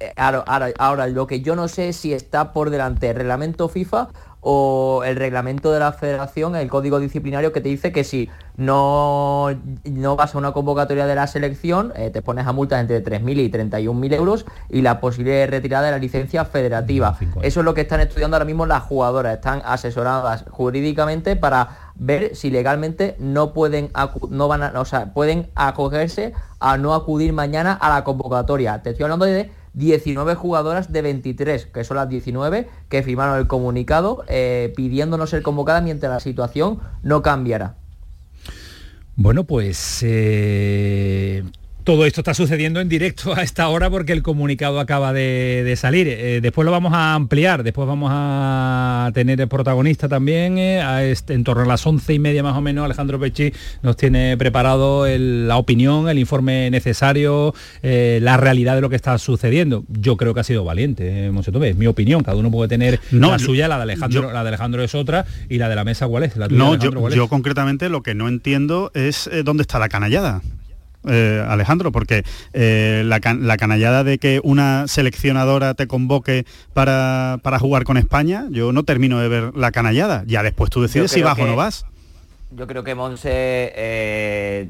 Eh, 0.00 0.12
ahora, 0.16 0.72
ahora, 0.78 1.06
lo 1.08 1.26
que 1.26 1.40
yo 1.40 1.56
no 1.56 1.66
sé 1.66 1.92
si 1.92 2.12
está 2.12 2.52
por 2.52 2.70
delante 2.70 3.10
el 3.10 3.16
reglamento 3.16 3.68
FIFA 3.68 4.08
o 4.40 5.02
el 5.04 5.16
reglamento 5.16 5.72
de 5.72 5.80
la 5.80 5.92
federación, 5.92 6.54
el 6.54 6.68
código 6.68 7.00
disciplinario 7.00 7.52
que 7.52 7.60
te 7.60 7.68
dice 7.68 7.90
que 7.90 8.04
si 8.04 8.30
no, 8.56 9.48
no 9.84 10.14
vas 10.14 10.34
a 10.34 10.38
una 10.38 10.52
convocatoria 10.52 11.06
de 11.06 11.16
la 11.16 11.26
selección, 11.26 11.92
eh, 11.96 12.10
te 12.10 12.22
pones 12.22 12.46
a 12.46 12.52
multas 12.52 12.80
entre 12.80 13.02
3.000 13.02 13.40
y 13.40 13.50
31.000 13.50 14.14
euros 14.14 14.46
y 14.68 14.82
la 14.82 15.00
posible 15.00 15.44
retirada 15.48 15.86
de 15.86 15.90
la 15.90 15.98
licencia 15.98 16.44
federativa. 16.44 17.18
Eso 17.42 17.60
es 17.60 17.64
lo 17.64 17.74
que 17.74 17.80
están 17.80 18.00
estudiando 18.00 18.36
ahora 18.36 18.44
mismo 18.44 18.64
las 18.66 18.84
jugadoras, 18.84 19.34
están 19.34 19.62
asesoradas 19.64 20.44
jurídicamente 20.48 21.34
para 21.34 21.90
ver 21.96 22.36
si 22.36 22.50
legalmente 22.50 23.16
no 23.18 23.52
pueden 23.52 23.90
no 24.30 24.46
van 24.46 24.62
a, 24.62 24.80
o 24.80 24.84
sea, 24.84 25.12
pueden 25.12 25.50
acogerse 25.56 26.32
a 26.60 26.76
no 26.78 26.94
acudir 26.94 27.32
mañana 27.32 27.72
a 27.72 27.88
la 27.88 28.04
convocatoria. 28.04 28.80
Te 28.82 28.90
estoy 28.90 29.02
hablando 29.04 29.24
de 29.24 29.50
19 29.78 30.34
jugadoras 30.34 30.92
de 30.92 31.02
23, 31.02 31.66
que 31.66 31.84
son 31.84 31.96
las 31.96 32.08
19 32.08 32.68
que 32.88 33.02
firmaron 33.02 33.38
el 33.38 33.46
comunicado 33.46 34.24
eh, 34.28 34.72
pidiéndonos 34.76 35.30
ser 35.30 35.42
convocadas 35.42 35.84
mientras 35.84 36.12
la 36.12 36.20
situación 36.20 36.80
no 37.02 37.22
cambiara. 37.22 37.76
Bueno, 39.14 39.44
pues 39.44 40.00
eh, 40.02 41.44
todo 41.88 42.04
esto 42.04 42.20
está 42.20 42.34
sucediendo 42.34 42.82
en 42.82 42.88
directo 42.90 43.34
a 43.34 43.42
esta 43.42 43.66
hora 43.70 43.88
porque 43.88 44.12
el 44.12 44.22
comunicado 44.22 44.78
acaba 44.78 45.14
de, 45.14 45.74
salir. 45.78 46.06
Eh, 46.06 46.40
después 46.42 46.66
lo 46.66 46.70
vamos 46.70 46.92
a 46.92 47.14
ampliar, 47.14 47.62
después 47.62 47.88
vamos 47.88 48.10
a 48.12 49.10
tener 49.14 49.40
el 49.40 49.48
protagonista 49.48 50.06
también, 50.06 50.58
eh, 50.58 50.82
a 50.82 51.02
este, 51.02 51.32
en 51.32 51.44
torno 51.44 51.62
a 51.62 51.66
las 51.66 51.86
once 51.86 52.12
y 52.12 52.18
media 52.18 52.42
más 52.42 52.54
o 52.58 52.60
menos, 52.60 52.84
Alejandro 52.84 53.18
Pechi 53.18 53.54
nos 53.80 53.96
tiene 53.96 54.36
preparado 54.36 55.06
la 55.08 55.56
opinión, 55.56 56.10
el 56.10 56.18
informe 56.18 56.70
necesario, 56.70 57.54
eh, 57.82 58.18
la 58.20 58.36
realidad 58.36 58.74
de 58.74 58.82
lo 58.82 58.90
que 58.90 58.96
está 58.96 59.16
sucediendo. 59.16 59.84
Yo 59.88 60.18
creo 60.18 60.34
que 60.34 60.40
ha 60.40 60.44
sido 60.44 60.64
valiente, 60.64 61.28
es 61.28 61.76
mi 61.76 61.86
opinión, 61.86 62.22
cada 62.22 62.36
uno 62.36 62.50
puede 62.50 62.68
tener 62.68 63.00
la 63.12 63.38
suya, 63.38 63.66
la 63.66 63.78
de 63.78 63.84
Alejandro, 63.84 64.30
la 64.30 64.42
de 64.42 64.48
Alejandro 64.48 64.84
es 64.84 64.94
otra 64.94 65.24
y 65.48 65.56
la 65.56 65.70
de 65.70 65.76
la 65.76 65.84
mesa 65.84 66.06
cuál 66.06 66.24
es. 66.24 66.36
La 66.36 66.48
no, 66.48 66.76
yo, 66.76 67.28
concretamente 67.28 67.88
lo 67.88 68.02
que 68.02 68.14
no 68.14 68.28
entiendo 68.28 68.90
es 68.92 69.30
dónde 69.42 69.62
está 69.62 69.78
la 69.78 69.88
canallada. 69.88 70.42
Eh, 71.08 71.44
Alejandro, 71.46 71.92
porque 71.92 72.24
eh, 72.52 73.02
la, 73.04 73.20
canallada 73.20 74.04
de 74.04 74.18
que 74.18 74.40
una 74.42 74.86
seleccionadora 74.88 75.74
te 75.74 75.86
convoque 75.86 76.44
para, 76.74 77.40
jugar 77.58 77.84
con 77.84 77.96
España, 77.96 78.46
yo 78.50 78.72
no 78.72 78.84
termino 78.84 79.18
de 79.18 79.28
ver 79.28 79.56
la 79.56 79.72
canallada. 79.72 80.24
Ya 80.26 80.42
después 80.42 80.70
tú 80.70 80.82
decides 80.82 81.10
si 81.10 81.22
vas 81.22 81.38
o 81.38 81.46
no 81.46 81.56
vas. 81.56 81.84
Yo 82.50 82.66
creo 82.66 82.82
que 82.82 82.94
Monse 82.94 83.30
eh, 83.30 84.68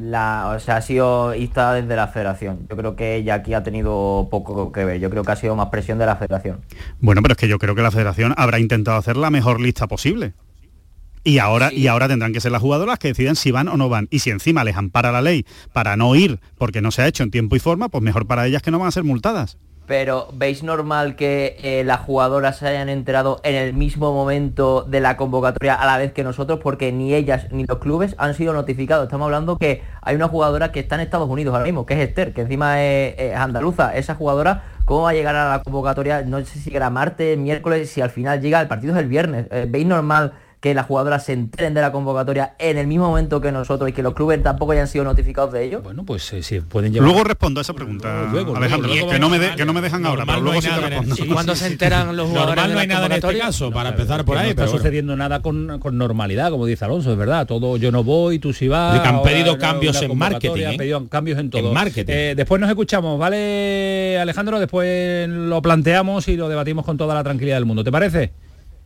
la, 0.00 0.52
o 0.54 0.60
sea, 0.60 0.76
ha 0.76 0.82
sido 0.82 1.32
está 1.32 1.72
desde 1.72 1.96
la 1.96 2.08
federación. 2.08 2.66
Yo 2.68 2.76
creo 2.76 2.94
que 2.94 3.16
ella 3.16 3.34
aquí 3.34 3.54
ha 3.54 3.62
tenido 3.62 4.28
poco 4.30 4.70
que 4.70 4.84
ver. 4.84 5.00
Yo 5.00 5.08
creo 5.08 5.24
que 5.24 5.32
ha 5.32 5.36
sido 5.36 5.56
más 5.56 5.68
presión 5.68 5.98
de 5.98 6.04
la 6.04 6.16
federación. 6.16 6.60
Bueno, 7.00 7.22
pero 7.22 7.32
es 7.32 7.38
que 7.38 7.48
yo 7.48 7.58
creo 7.58 7.74
que 7.74 7.82
la 7.82 7.90
federación 7.90 8.34
habrá 8.36 8.58
intentado 8.58 8.98
hacer 8.98 9.16
la 9.16 9.30
mejor 9.30 9.60
lista 9.60 9.86
posible. 9.86 10.34
Y 11.22 11.38
ahora, 11.38 11.72
y 11.72 11.86
ahora 11.86 12.08
tendrán 12.08 12.32
que 12.32 12.40
ser 12.40 12.52
las 12.52 12.62
jugadoras 12.62 12.98
que 12.98 13.08
decidan 13.08 13.36
si 13.36 13.50
van 13.50 13.68
o 13.68 13.76
no 13.76 13.88
van. 13.88 14.08
Y 14.10 14.20
si 14.20 14.30
encima 14.30 14.64
les 14.64 14.76
ampara 14.76 15.12
la 15.12 15.20
ley 15.20 15.44
para 15.72 15.96
no 15.96 16.14
ir 16.14 16.40
porque 16.56 16.80
no 16.80 16.90
se 16.90 17.02
ha 17.02 17.06
hecho 17.06 17.22
en 17.22 17.30
tiempo 17.30 17.56
y 17.56 17.58
forma, 17.58 17.88
pues 17.88 18.02
mejor 18.02 18.26
para 18.26 18.46
ellas 18.46 18.62
que 18.62 18.70
no 18.70 18.78
van 18.78 18.88
a 18.88 18.92
ser 18.92 19.04
multadas. 19.04 19.58
Pero 19.90 20.28
¿veis 20.32 20.62
normal 20.62 21.16
que 21.16 21.56
eh, 21.64 21.82
las 21.82 22.02
jugadoras 22.02 22.58
se 22.58 22.68
hayan 22.68 22.88
enterado 22.88 23.40
en 23.42 23.56
el 23.56 23.74
mismo 23.74 24.12
momento 24.14 24.82
de 24.82 25.00
la 25.00 25.16
convocatoria 25.16 25.74
a 25.74 25.84
la 25.84 25.98
vez 25.98 26.12
que 26.12 26.22
nosotros? 26.22 26.60
Porque 26.62 26.92
ni 26.92 27.12
ellas 27.12 27.48
ni 27.50 27.64
los 27.64 27.78
clubes 27.78 28.14
han 28.16 28.34
sido 28.34 28.52
notificados. 28.52 29.06
Estamos 29.06 29.24
hablando 29.24 29.58
que 29.58 29.82
hay 30.00 30.14
una 30.14 30.28
jugadora 30.28 30.70
que 30.70 30.78
está 30.78 30.94
en 30.94 31.00
Estados 31.00 31.28
Unidos 31.28 31.52
ahora 31.54 31.64
mismo, 31.64 31.86
que 31.86 31.94
es 31.94 32.08
Esther, 32.08 32.32
que 32.32 32.42
encima 32.42 32.80
es, 32.84 33.34
andaluza. 33.34 33.96
Esa 33.96 34.14
jugadora, 34.14 34.62
¿cómo 34.84 35.02
va 35.02 35.10
a 35.10 35.14
llegar 35.14 35.34
a 35.34 35.56
la 35.56 35.62
convocatoria? 35.64 36.22
No 36.22 36.38
sé 36.44 36.60
si 36.60 36.72
era 36.72 36.88
martes, 36.88 37.36
miércoles, 37.36 37.90
si 37.90 38.00
al 38.00 38.10
final 38.10 38.40
llega, 38.40 38.60
el 38.60 38.68
partido 38.68 38.94
es 38.94 39.00
el 39.00 39.08
viernes. 39.08 39.48
Eh, 39.50 39.66
¿Veis 39.68 39.86
normal 39.86 40.34
que 40.60 40.74
las 40.74 40.86
jugadoras 40.86 41.24
se 41.24 41.32
enteren 41.32 41.72
de 41.72 41.80
la 41.80 41.90
convocatoria 41.90 42.54
en 42.58 42.76
el 42.76 42.86
mismo 42.86 43.08
momento 43.08 43.40
que 43.40 43.50
nosotros 43.50 43.88
y 43.88 43.92
que 43.92 44.02
los 44.02 44.12
clubes 44.12 44.42
tampoco 44.42 44.72
hayan 44.72 44.88
sido 44.88 45.04
notificados 45.04 45.52
de 45.52 45.64
ello? 45.64 45.80
Bueno, 45.80 46.04
pues 46.04 46.30
eh, 46.34 46.42
sí, 46.42 46.60
pueden 46.60 46.92
llevar... 46.92 47.08
Luego 47.08 47.24
respondo 47.24 47.60
a 47.60 47.62
esa 47.62 47.72
pregunta, 47.72 48.30
Alejandro, 48.30 48.90
que, 48.92 49.18
no 49.18 49.30
me 49.30 49.56
que 49.56 49.64
no 49.64 49.72
me 49.72 49.80
dejan 49.80 50.04
ahora, 50.04 50.26
pero 50.26 50.40
luego 50.40 50.60
sí 50.60 50.68
te 50.68 50.88
respondo. 50.88 51.16
¿Y 51.18 51.28
cuándo 51.28 51.56
se 51.56 51.66
enteran 51.66 52.14
los 52.14 52.28
jugadores 52.28 52.56
Normal 52.56 52.74
no 52.74 52.80
hay 52.80 52.86
nada 52.86 53.06
en 53.06 53.12
este 53.12 53.38
caso, 53.38 53.70
para 53.70 53.90
empezar 53.90 54.24
por 54.24 54.36
ahí. 54.36 54.44
No 54.44 54.50
está 54.50 54.68
sucediendo 54.68 55.16
nada 55.16 55.40
con, 55.40 55.80
normalidad, 55.92 56.50
como 56.50 56.66
dice 56.66 56.84
Alonso, 56.84 57.12
es 57.12 57.18
verdad. 57.18 57.46
Todo 57.46 57.76
yo 57.78 57.90
no 57.90 58.04
voy, 58.04 58.38
tú 58.38 58.52
sí 58.52 58.68
vas. 58.68 59.00
Que 59.00 59.08
han 59.08 59.22
pedido 59.22 59.58
cambios 59.58 60.00
en 60.02 60.16
marketing. 60.16 60.64
Han 60.64 60.74
¿eh? 60.74 60.78
pedido 60.78 61.08
cambios 61.08 61.38
en 61.38 61.50
todo. 61.50 61.68
En 61.68 61.74
marketing. 61.74 62.12
Eh, 62.12 62.34
después 62.36 62.60
nos 62.60 62.68
escuchamos, 62.68 63.18
¿vale, 63.18 64.18
Alejandro? 64.20 64.60
Después 64.60 65.28
lo 65.28 65.62
planteamos 65.62 66.28
y 66.28 66.36
lo 66.36 66.48
debatimos 66.48 66.84
con 66.84 66.96
toda 66.98 67.14
la 67.14 67.24
tranquilidad 67.24 67.56
del 67.56 67.64
mundo. 67.64 67.82
¿Te 67.82 67.92
parece? 67.92 68.32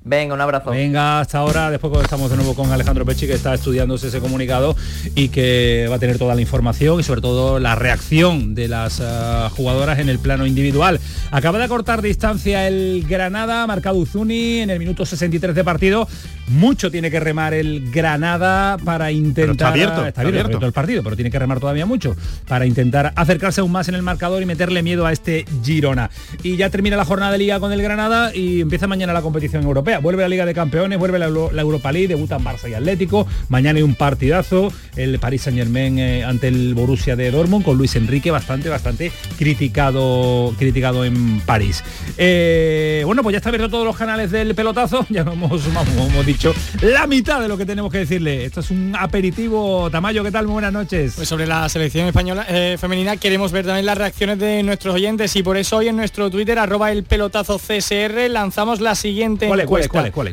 Venga, 0.06 0.34
un 0.34 0.40
abrazo. 0.42 0.70
Venga, 0.70 1.20
hasta 1.20 1.38
ahora, 1.38 1.70
después 1.70 1.90
estamos 2.02 2.30
de 2.30 2.36
nuevo 2.36 2.54
con 2.54 2.70
Alejandro 2.70 3.06
Pechi, 3.06 3.26
que 3.26 3.32
está 3.32 3.54
estudiándose 3.54 4.08
ese 4.08 4.20
comunicado 4.20 4.76
y 5.14 5.28
que 5.30 5.86
va 5.90 5.96
a 5.96 5.98
tener 5.98 6.18
toda 6.18 6.34
la 6.34 6.42
información 6.42 7.00
y 7.00 7.02
sobre 7.02 7.22
todo 7.22 7.58
la 7.58 7.74
reacción 7.74 8.54
de 8.54 8.68
las 8.68 9.00
uh, 9.00 9.48
jugadoras 9.56 9.98
en 10.00 10.10
el 10.10 10.18
plano 10.18 10.46
individual. 10.46 11.00
Acaba 11.30 11.58
de 11.58 11.68
cortar 11.68 12.02
distancia 12.02 12.68
el 12.68 13.06
Granada, 13.08 13.66
marcado 13.66 13.96
Uzuni 13.96 14.58
en 14.58 14.68
el 14.68 14.78
minuto 14.78 15.06
63 15.06 15.54
de 15.54 15.64
partido. 15.64 16.06
Mucho 16.48 16.90
tiene 16.90 17.10
que 17.10 17.18
remar 17.18 17.54
el 17.54 17.90
Granada 17.90 18.76
para 18.84 19.10
intentar... 19.10 19.52
está 19.52 19.68
abierto, 19.68 20.06
está, 20.06 20.20
abierto, 20.20 20.44
abierto 20.44 20.66
el 20.66 20.72
partido, 20.74 21.02
pero 21.02 21.16
tiene 21.16 21.30
que 21.30 21.38
remar 21.38 21.60
todavía 21.60 21.86
mucho 21.86 22.14
para 22.46 22.66
intentar 22.66 23.14
acercarse 23.16 23.62
aún 23.62 23.72
más 23.72 23.88
en 23.88 23.94
el 23.94 24.02
marcador 24.02 24.42
y 24.42 24.44
meterle 24.44 24.82
miedo 24.82 25.06
a 25.06 25.12
este 25.12 25.46
Girona. 25.64 26.10
Y 26.42 26.58
ya 26.58 26.68
termina 26.68 26.94
la 26.94 27.06
jornada 27.06 27.32
de 27.32 27.38
liga 27.38 27.58
con 27.58 27.72
el 27.72 27.80
Granada 27.80 28.36
y 28.36 28.60
empieza 28.60 28.86
mañana 28.86 29.14
la 29.14 29.22
competición 29.22 29.62
europea 29.62 29.93
vuelve 30.00 30.22
la 30.22 30.28
Liga 30.28 30.46
de 30.46 30.54
Campeones, 30.54 30.98
vuelve 30.98 31.18
la, 31.18 31.26
Europa 31.26 31.92
League, 31.92 32.08
debutan 32.08 32.44
Barça 32.44 32.68
y 32.68 32.74
Atlético, 32.74 33.26
mañana 33.48 33.78
hay 33.78 33.82
un 33.82 33.94
partidazo, 33.94 34.72
el 34.96 35.18
Paris 35.18 35.42
Saint 35.42 35.58
Germain 35.58 35.98
eh, 35.98 36.24
ante 36.24 36.48
el 36.48 36.74
Borussia 36.74 37.16
de 37.16 37.30
Dortmund 37.30 37.64
con 37.64 37.76
Luis 37.76 37.96
Enrique 37.96 38.30
bastante, 38.30 38.68
bastante 38.68 39.12
criticado, 39.38 40.54
criticado 40.58 41.04
en 41.04 41.40
París. 41.40 41.82
Eh, 42.18 43.02
bueno, 43.06 43.22
pues 43.22 43.32
ya 43.34 43.38
está 43.38 43.50
abierto 43.50 43.68
todos 43.68 43.84
los 43.84 43.96
canales 43.96 44.30
del 44.30 44.54
pelotazo, 44.54 45.06
ya 45.10 45.22
hemos, 45.22 45.66
hemos 45.66 46.26
dicho 46.26 46.54
la 46.80 47.06
mitad 47.06 47.40
de 47.40 47.48
lo 47.48 47.56
que 47.56 47.66
tenemos 47.66 47.90
que 47.90 47.98
decirle. 47.98 48.44
Esto 48.44 48.60
es 48.60 48.70
un 48.70 48.94
aperitivo. 48.98 49.90
Tamayo, 49.90 50.22
¿qué 50.22 50.30
tal? 50.30 50.46
Muy 50.46 50.54
buenas 50.54 50.72
noches. 50.72 51.14
Pues 51.16 51.28
sobre 51.28 51.46
la 51.46 51.68
selección 51.68 52.06
española 52.06 52.46
eh, 52.48 52.76
femenina 52.78 53.16
queremos 53.16 53.52
ver 53.52 53.66
también 53.66 53.86
las 53.86 53.98
reacciones 53.98 54.38
de 54.38 54.62
nuestros 54.62 54.94
oyentes 54.94 55.34
y 55.36 55.42
por 55.42 55.56
eso 55.56 55.78
hoy 55.78 55.88
en 55.88 55.96
nuestro 55.96 56.30
Twitter, 56.30 56.58
arroba 56.58 56.92
el 56.92 57.04
pelotazo 57.04 57.58
CSR, 57.58 58.28
lanzamos 58.30 58.80
la 58.80 58.94
siguiente 58.94 59.48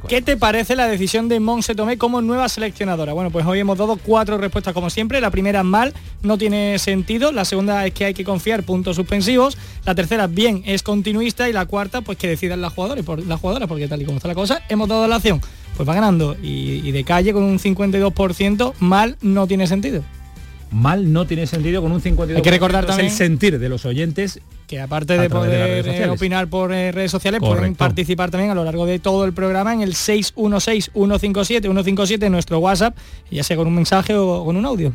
¿Qué 0.08 0.22
te 0.22 0.38
parece 0.38 0.76
la 0.76 0.88
decisión 0.88 1.30
de 1.30 1.40
Monse 1.40 1.76
Tomé 1.76 1.98
como 1.98 2.22
nueva 2.22 2.50
seleccionadora? 2.50 3.14
Bueno, 3.14 3.32
pues 3.32 3.46
hoy 3.46 3.60
hemos 3.60 3.78
dado 3.78 3.98
cuatro 3.98 4.38
respuestas 4.38 4.74
como 4.74 4.90
siempre. 4.90 5.22
La 5.22 5.32
primera, 5.32 5.64
mal, 5.64 5.94
no 6.22 6.38
tiene 6.38 6.80
sentido. 6.80 7.32
La 7.32 7.46
segunda 7.46 7.86
es 7.86 7.94
que 7.94 8.06
hay 8.06 8.14
que 8.14 8.24
confiar, 8.24 8.64
puntos 8.64 8.96
suspensivos. 8.96 9.58
La 9.86 9.96
tercera, 9.96 10.28
bien, 10.28 10.64
es 10.66 10.84
continuista. 10.84 11.50
Y 11.50 11.54
la 11.54 11.66
cuarta, 11.66 12.02
pues 12.02 12.18
que 12.18 12.28
decidan 12.28 12.62
las 12.62 12.74
jugadoras, 12.74 13.06
por, 13.06 13.26
las 13.26 13.40
jugadoras 13.40 13.68
porque 13.68 13.88
tal 13.88 14.02
y 14.02 14.06
como 14.06 14.18
está 14.18 14.28
la 14.28 14.36
cosa, 14.36 14.62
hemos 14.70 14.88
dado 14.88 15.08
la 15.08 15.16
acción. 15.18 15.42
Pues 15.76 15.88
va 15.88 15.94
ganando. 15.94 16.36
Y, 16.42 16.82
y 16.88 16.92
de 16.92 17.04
calle 17.04 17.34
con 17.34 17.44
un 17.44 17.60
52%, 17.60 18.74
mal 18.80 19.18
no 19.22 19.48
tiene 19.48 19.68
sentido 19.68 20.04
mal 20.72 21.12
no 21.12 21.28
tiene 21.28 21.46
sentido 21.48 21.82
con 21.82 21.92
un 21.92 22.02
52%. 22.02 22.36
Hay 22.36 22.42
que 22.42 22.52
recordar 22.52 22.86
también 22.86 23.10
el 23.10 23.14
sentir 23.14 23.60
de 23.60 23.70
los 23.70 23.86
oyentes 23.86 24.40
que 24.68 24.80
aparte 24.80 25.18
de 25.18 25.30
poder 25.30 25.86
eh, 25.86 26.10
opinar 26.10 26.48
por 26.48 26.72
eh, 26.72 26.94
redes 26.94 27.12
sociales, 27.12 27.42
pueden 27.42 27.76
participar 27.76 28.32
también 28.32 28.52
a 28.52 28.56
lo 28.56 28.64
largo 28.64 28.86
de 28.86 29.00
todo 29.00 29.26
el 29.26 29.34
programa 29.34 29.74
en 29.74 29.82
el 29.82 29.96
616-157-157 29.96 32.24
en 32.24 32.32
nuestro 32.32 32.60
WhatsApp, 32.60 32.96
ya 33.30 33.44
sea 33.44 33.58
con 33.58 33.68
un 33.68 33.76
mensaje 33.76 34.16
o 34.16 34.46
con 34.46 34.56
un 34.56 34.66
audio. 34.66 34.94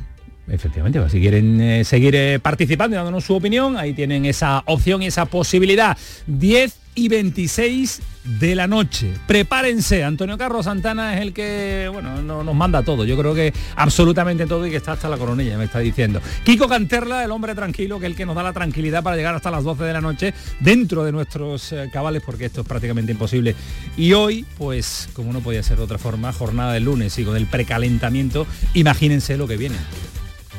Efectivamente, 0.48 1.00
si 1.10 1.20
quieren 1.20 1.60
eh, 1.60 1.84
seguir 1.84 2.40
participando 2.40 2.94
y 2.94 2.98
dándonos 2.98 3.24
su 3.24 3.34
opinión, 3.34 3.76
ahí 3.76 3.92
tienen 3.94 4.24
esa 4.26 4.62
opción 4.66 5.02
y 5.02 5.06
esa 5.06 5.26
posibilidad. 5.26 5.96
10 6.26 6.86
y 6.96 7.08
26 7.08 8.00
de 8.40 8.54
la 8.54 8.66
noche. 8.66 9.12
Prepárense, 9.26 10.02
Antonio 10.02 10.36
Carlos 10.36 10.64
Santana 10.64 11.14
es 11.14 11.20
el 11.20 11.32
que, 11.32 11.88
bueno, 11.92 12.22
nos 12.22 12.54
manda 12.54 12.82
todo, 12.82 13.04
yo 13.04 13.16
creo 13.16 13.34
que 13.34 13.52
absolutamente 13.76 14.46
todo 14.46 14.66
y 14.66 14.70
que 14.70 14.78
está 14.78 14.92
hasta 14.92 15.08
la 15.08 15.18
coronilla, 15.18 15.58
me 15.58 15.64
está 15.64 15.78
diciendo. 15.78 16.20
Kiko 16.42 16.66
Canterla, 16.66 17.22
el 17.22 17.30
hombre 17.30 17.54
tranquilo, 17.54 18.00
que 18.00 18.06
es 18.06 18.12
el 18.12 18.16
que 18.16 18.26
nos 18.26 18.34
da 18.34 18.42
la 18.42 18.52
tranquilidad 18.52 19.02
para 19.02 19.16
llegar 19.16 19.34
hasta 19.34 19.50
las 19.50 19.62
12 19.62 19.84
de 19.84 19.92
la 19.92 20.00
noche 20.00 20.34
dentro 20.58 21.04
de 21.04 21.12
nuestros 21.12 21.70
eh, 21.72 21.88
cabales, 21.92 22.22
porque 22.24 22.46
esto 22.46 22.62
es 22.62 22.66
prácticamente 22.66 23.12
imposible. 23.12 23.54
Y 23.96 24.14
hoy, 24.14 24.46
pues, 24.56 25.08
como 25.12 25.32
no 25.32 25.40
podía 25.40 25.62
ser 25.62 25.76
de 25.76 25.84
otra 25.84 25.98
forma, 25.98 26.32
jornada 26.32 26.72
de 26.72 26.80
lunes 26.80 27.16
y 27.18 27.24
con 27.24 27.36
el 27.36 27.46
precalentamiento, 27.46 28.46
imagínense 28.74 29.36
lo 29.36 29.46
que 29.46 29.58
viene. 29.58 29.76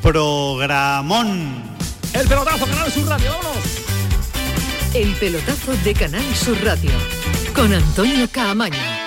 Programón. 0.01 1.63
El 2.13 2.27
pelotazo, 2.27 2.65
Canal 2.65 2.91
Sur 2.91 3.07
Radio, 3.07 3.31
vámonos. 3.31 3.63
El 4.93 5.13
pelotazo 5.15 5.75
de 5.83 5.93
Canal 5.93 6.35
Sur 6.35 6.63
Radio 6.63 6.91
con 7.53 7.73
Antonio 7.73 8.27
Caamaño. 8.31 9.06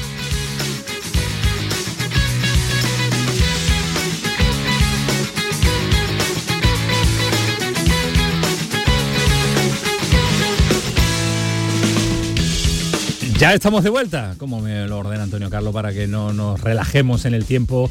Ya 13.41 13.55
estamos 13.55 13.83
de 13.83 13.89
vuelta, 13.89 14.35
como 14.37 14.61
me 14.61 14.87
lo 14.87 14.99
ordena 14.99 15.23
Antonio 15.23 15.49
Carlos, 15.49 15.73
para 15.73 15.91
que 15.91 16.05
no 16.05 16.31
nos 16.31 16.61
relajemos 16.61 17.25
en 17.25 17.33
el 17.33 17.43
tiempo 17.45 17.89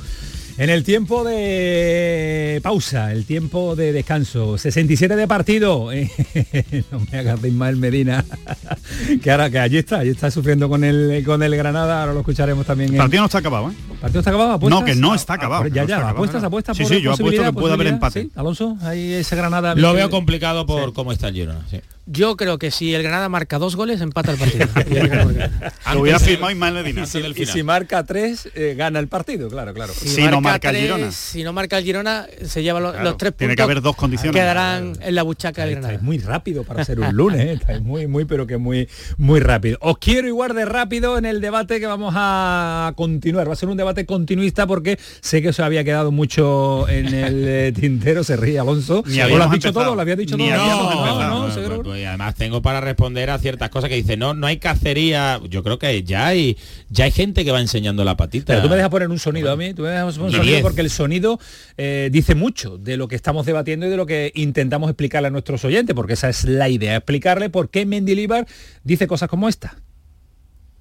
en 0.58 0.70
el 0.70 0.84
tiempo 0.84 1.24
de 1.24 2.60
pausa, 2.62 3.10
el 3.10 3.24
tiempo 3.24 3.74
de 3.74 3.92
descanso, 3.92 4.58
67 4.58 5.16
de 5.16 5.26
partido. 5.26 5.90
no 6.92 7.00
me 7.10 7.18
hagas 7.18 7.42
de 7.42 7.48
Ismael 7.48 7.78
Medina, 7.78 8.24
que 9.24 9.30
ahora 9.32 9.50
que 9.50 9.58
allí 9.58 9.78
está, 9.78 9.98
allí 9.98 10.10
está 10.10 10.30
sufriendo 10.30 10.68
con 10.68 10.84
el 10.84 11.24
con 11.26 11.42
el 11.42 11.56
Granada, 11.56 12.02
ahora 12.02 12.12
lo 12.12 12.20
escucharemos 12.20 12.64
también. 12.64 12.92
El 12.92 12.98
partido 12.98 13.22
no 13.22 13.26
está 13.26 13.38
acabado, 13.38 13.70
¿eh? 13.70 13.74
¿Partido 14.00 14.20
está 14.20 14.30
acabado? 14.30 14.70
No, 14.70 14.84
que 14.84 14.94
no 14.94 15.16
está 15.16 15.34
acabado. 15.34 15.66
ya, 15.66 15.84
ya, 15.84 16.10
apuestas, 16.10 16.44
apuestas. 16.44 16.76
Sí, 16.76 16.84
sí, 16.84 17.00
yo 17.00 17.14
apuesto 17.14 17.42
que 17.42 17.52
puede 17.52 17.74
haber 17.74 17.88
empate. 17.88 18.30
Alonso, 18.36 18.78
ahí 18.82 19.14
ese 19.14 19.34
Granada. 19.34 19.74
Lo 19.74 19.94
veo 19.94 20.10
complicado 20.10 20.64
por 20.64 20.92
cómo 20.92 21.10
está 21.10 21.26
el 21.26 21.34
Girona. 21.34 21.66
Yo 22.12 22.36
creo 22.36 22.58
que 22.58 22.72
si 22.72 22.92
el 22.92 23.04
Granada 23.04 23.28
marca 23.28 23.58
dos 23.58 23.76
goles, 23.76 24.00
empata 24.00 24.32
el 24.32 24.38
partido. 24.38 24.66
Lo 25.94 26.00
hubiera 26.00 26.18
firmado 26.18 26.50
Ismael 26.50 26.74
Medina. 26.74 27.04
Y 27.04 27.46
si, 27.46 27.62
marca 27.62 28.02
tres, 28.04 28.48
eh, 28.56 28.74
gana 28.76 28.98
el 28.98 29.06
partido, 29.06 29.48
claro, 29.48 29.72
claro. 29.72 29.92
Si, 29.94 30.20
no 30.22 30.40
marca 30.40 30.70
el 30.70 30.76
Girona. 30.76 31.12
Si 31.12 31.44
no 31.44 31.52
marca 31.52 31.78
el 31.78 31.84
Girona, 31.84 32.26
se 32.44 32.64
lleva 32.64 32.80
los, 32.80 32.94
tres 33.16 33.30
puntos. 33.30 33.36
Tiene 33.36 33.54
que 33.54 33.62
haber 33.62 33.80
dos 33.80 33.94
condiciones. 33.94 34.34
Quedarán 34.34 34.94
en 35.00 35.14
la 35.14 35.22
buchaca 35.22 35.62
del 35.62 35.76
Granada. 35.76 35.94
Es 35.94 36.02
muy 36.02 36.18
rápido 36.18 36.64
para 36.64 36.84
ser 36.84 36.98
un 36.98 37.14
lunes, 37.14 37.60
¿eh? 37.68 37.78
muy, 37.80 38.08
muy, 38.08 38.24
pero 38.24 38.44
que 38.44 38.56
muy, 38.56 38.88
muy 39.16 39.38
rápido. 39.38 39.78
Os 39.80 39.98
quiero 39.98 40.26
igual 40.26 40.52
de 40.56 40.64
rápido 40.64 41.16
en 41.16 41.26
el 41.26 41.40
debate 41.40 41.78
que 41.78 41.86
vamos 41.86 42.14
a 42.16 42.92
continuar. 42.96 43.48
Va 43.48 43.52
a 43.52 43.56
ser 43.56 43.68
un 43.68 43.76
debate 43.76 44.04
continuista 44.04 44.66
porque 44.66 44.98
sé 45.20 45.42
que 45.42 45.52
se 45.52 45.62
había 45.62 45.84
quedado 45.84 46.10
mucho 46.10 46.88
en 46.88 47.14
el 47.14 47.44
eh, 47.46 47.72
tintero, 47.72 48.24
se 48.24 48.36
ríe 48.36 48.58
Alonso. 48.58 49.04
¿O 49.06 49.36
lo 49.36 49.44
has 49.44 49.52
dicho 49.52 49.72
todo? 49.72 49.94
¿Lo 49.94 50.00
había 50.00 50.16
dicho 50.16 50.36
todo? 50.36 50.48
No, 50.50 51.48
no, 51.48 51.48
no, 51.48 51.99
y 52.00 52.04
además 52.04 52.34
tengo 52.34 52.62
para 52.62 52.80
responder 52.80 53.30
a 53.30 53.38
ciertas 53.38 53.70
cosas 53.70 53.88
que 53.88 53.96
dice, 53.96 54.16
no, 54.16 54.34
no 54.34 54.46
hay 54.46 54.58
cacería. 54.58 55.40
Yo 55.48 55.62
creo 55.62 55.78
que 55.78 56.02
ya 56.02 56.26
hay, 56.26 56.56
ya 56.88 57.04
hay 57.04 57.10
gente 57.10 57.44
que 57.44 57.52
va 57.52 57.60
enseñando 57.60 58.04
la 58.04 58.16
patita. 58.16 58.46
Pero 58.46 58.62
tú 58.62 58.68
me 58.68 58.76
dejas 58.76 58.90
poner 58.90 59.08
un 59.08 59.18
sonido 59.18 59.52
a 59.52 59.56
mí, 59.56 59.74
tú 59.74 59.82
me 59.82 59.90
dejas 59.90 60.16
poner 60.16 60.34
un 60.34 60.36
sonido 60.36 60.62
porque 60.62 60.80
el 60.80 60.90
sonido 60.90 61.38
eh, 61.76 62.08
dice 62.12 62.34
mucho 62.34 62.78
de 62.78 62.96
lo 62.96 63.08
que 63.08 63.16
estamos 63.16 63.46
debatiendo 63.46 63.86
y 63.86 63.90
de 63.90 63.96
lo 63.96 64.06
que 64.06 64.32
intentamos 64.34 64.90
explicarle 64.90 65.28
a 65.28 65.30
nuestros 65.30 65.64
oyentes, 65.64 65.94
porque 65.94 66.14
esa 66.14 66.28
es 66.28 66.44
la 66.44 66.68
idea, 66.68 66.96
explicarle 66.96 67.50
por 67.50 67.70
qué 67.70 67.86
Mendilibar 67.86 68.46
dice 68.84 69.06
cosas 69.06 69.28
como 69.28 69.48
esta. 69.48 69.76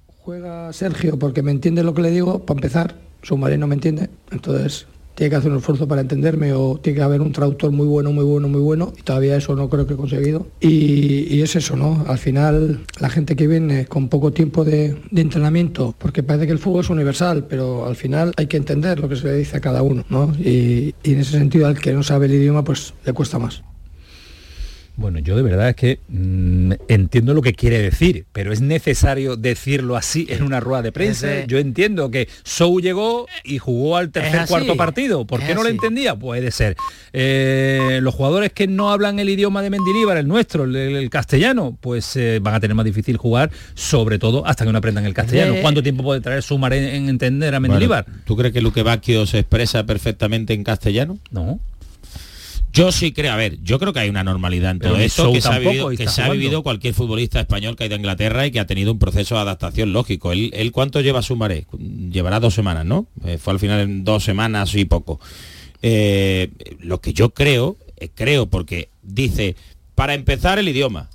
Juega 0.06 0.72
Sergio 0.72 1.18
porque 1.18 1.42
me 1.42 1.50
entiende 1.50 1.82
lo 1.82 1.94
que 1.94 2.02
le 2.02 2.10
digo, 2.10 2.44
para 2.44 2.58
empezar, 2.58 2.94
su 3.22 3.36
madre 3.36 3.58
no 3.58 3.66
me 3.66 3.74
entiende, 3.74 4.10
entonces 4.30 4.86
tiene 5.14 5.30
que 5.30 5.36
hacer 5.36 5.50
un 5.50 5.58
esfuerzo 5.58 5.86
para 5.86 6.00
entenderme 6.00 6.52
o 6.52 6.78
tiene 6.82 6.98
que 6.98 7.02
haber 7.02 7.20
un 7.20 7.32
traductor 7.32 7.70
muy 7.70 7.86
bueno, 7.86 8.12
muy 8.12 8.24
bueno, 8.24 8.48
muy 8.48 8.60
bueno 8.60 8.92
y 8.98 9.02
todavía 9.02 9.36
eso 9.36 9.54
no 9.54 9.68
creo 9.68 9.86
que 9.86 9.94
he 9.94 9.96
conseguido. 9.96 10.46
Y, 10.60 11.40
es 11.40 11.56
eso, 11.56 11.74
¿no? 11.74 12.04
Al 12.06 12.18
final 12.18 12.80
la 12.98 13.08
gente 13.08 13.34
que 13.34 13.46
viene 13.46 13.86
con 13.86 14.08
poco 14.08 14.32
tiempo 14.32 14.64
de, 14.64 14.96
entrenamiento, 15.14 15.94
porque 15.96 16.22
parece 16.22 16.46
que 16.46 16.52
el 16.52 16.58
fútbol 16.58 16.84
es 16.84 16.90
universal, 16.90 17.46
pero 17.48 17.86
al 17.86 17.96
final 17.96 18.32
hay 18.36 18.46
que 18.46 18.56
entender 18.56 19.00
lo 19.00 19.08
que 19.08 19.16
se 19.16 19.26
le 19.26 19.36
dice 19.36 19.56
a 19.56 19.60
cada 19.60 19.82
uno, 19.82 20.04
¿no? 20.10 20.32
Y, 20.38 20.94
y 21.02 21.12
en 21.12 21.20
ese 21.20 21.38
sentido 21.38 21.66
al 21.66 21.78
que 21.78 21.92
no 21.92 22.02
sabe 22.02 22.26
el 22.26 22.34
idioma 22.34 22.62
pues 22.62 22.94
le 23.04 23.12
cuesta 23.12 23.38
más. 23.38 23.62
Bueno, 24.96 25.18
yo 25.18 25.36
de 25.36 25.42
verdad 25.42 25.70
es 25.70 25.76
que 25.76 25.98
mm, 26.08 26.72
entiendo 26.88 27.34
lo 27.34 27.42
que 27.42 27.54
quiere 27.54 27.80
decir, 27.80 28.26
pero 28.32 28.52
es 28.52 28.60
necesario 28.60 29.36
decirlo 29.36 29.96
así 29.96 30.26
en 30.28 30.42
una 30.42 30.60
rueda 30.60 30.82
de 30.82 30.92
prensa. 30.92 31.46
Yo 31.46 31.58
entiendo 31.58 32.10
que 32.10 32.28
Sou 32.42 32.80
llegó 32.80 33.26
y 33.44 33.58
jugó 33.58 33.96
al 33.96 34.10
tercer 34.10 34.46
cuarto 34.46 34.76
partido. 34.76 35.24
¿Por 35.24 35.40
qué 35.40 35.54
no 35.54 35.62
lo 35.62 35.68
entendía? 35.68 36.14
Puede 36.14 36.50
ser. 36.50 36.76
Eh, 37.12 38.00
los 38.02 38.14
jugadores 38.14 38.52
que 38.52 38.66
no 38.66 38.90
hablan 38.90 39.18
el 39.18 39.28
idioma 39.28 39.62
de 39.62 39.70
Mendilíbar, 39.70 40.16
el 40.16 40.28
nuestro, 40.28 40.64
el, 40.64 41.10
castellano, 41.10 41.76
pues 41.80 42.16
eh, 42.16 42.38
van 42.40 42.54
a 42.54 42.60
tener 42.60 42.74
más 42.74 42.84
difícil 42.84 43.16
jugar, 43.16 43.50
sobre 43.74 44.18
todo 44.18 44.46
hasta 44.46 44.64
que 44.64 44.72
no 44.72 44.78
aprendan 44.78 45.06
el 45.06 45.14
castellano. 45.14 45.54
¿Cuánto 45.62 45.82
tiempo 45.82 46.02
puede 46.02 46.20
traer 46.20 46.42
Sumar 46.42 46.72
en, 46.74 47.08
entender 47.08 47.54
a 47.54 47.60
Mendilíbar? 47.60 48.06
¿Tú 48.24 48.36
crees 48.36 48.52
que 48.52 48.60
Luque 48.60 48.82
Bacchio 48.82 49.26
se 49.26 49.38
expresa 49.38 49.84
perfectamente 49.84 50.52
en 50.52 50.64
castellano? 50.64 51.18
No. 51.30 51.58
Yo 52.72 52.92
sí 52.92 53.12
creo, 53.12 53.32
a 53.32 53.36
ver, 53.36 53.60
yo 53.62 53.78
creo 53.78 53.92
que 53.92 54.00
hay 54.00 54.08
una 54.08 54.22
normalidad 54.22 54.72
en 54.72 54.78
todo 54.78 54.96
esto 54.96 55.32
que, 55.32 55.40
se 55.40 55.48
ha, 55.48 55.58
vivido, 56.28 56.62
cualquier 56.62 56.94
futbolista 56.94 57.40
español 57.40 57.74
que 57.74 57.84
ha 57.84 57.86
ido 57.86 57.96
a 57.96 57.98
Inglaterra 57.98 58.46
y 58.46 58.52
que 58.52 58.60
ha 58.60 58.66
tenido 58.66 58.92
un 58.92 58.98
proceso 58.98 59.34
de 59.34 59.40
adaptación 59.40 59.92
lógico. 59.92 60.32
¿Él, 60.32 60.70
cuánto 60.72 61.00
lleva 61.00 61.22
su 61.22 61.34
maré? 61.34 61.66
Llevará 61.78 62.38
dos 62.38 62.54
semanas, 62.54 62.84
¿no? 62.84 63.06
Eh, 63.24 63.38
fue 63.38 63.54
al 63.54 63.58
final 63.58 63.80
en 63.80 64.04
dos 64.04 64.22
semanas 64.22 64.74
y 64.74 64.84
poco. 64.84 65.20
Eh, 65.82 66.50
lo 66.78 67.00
que 67.00 67.12
yo 67.12 67.30
creo, 67.30 67.76
eh, 67.96 68.08
creo 68.14 68.46
porque 68.46 68.90
dice, 69.02 69.56
para 69.96 70.14
empezar 70.14 70.60
el 70.60 70.68
idioma, 70.68 71.10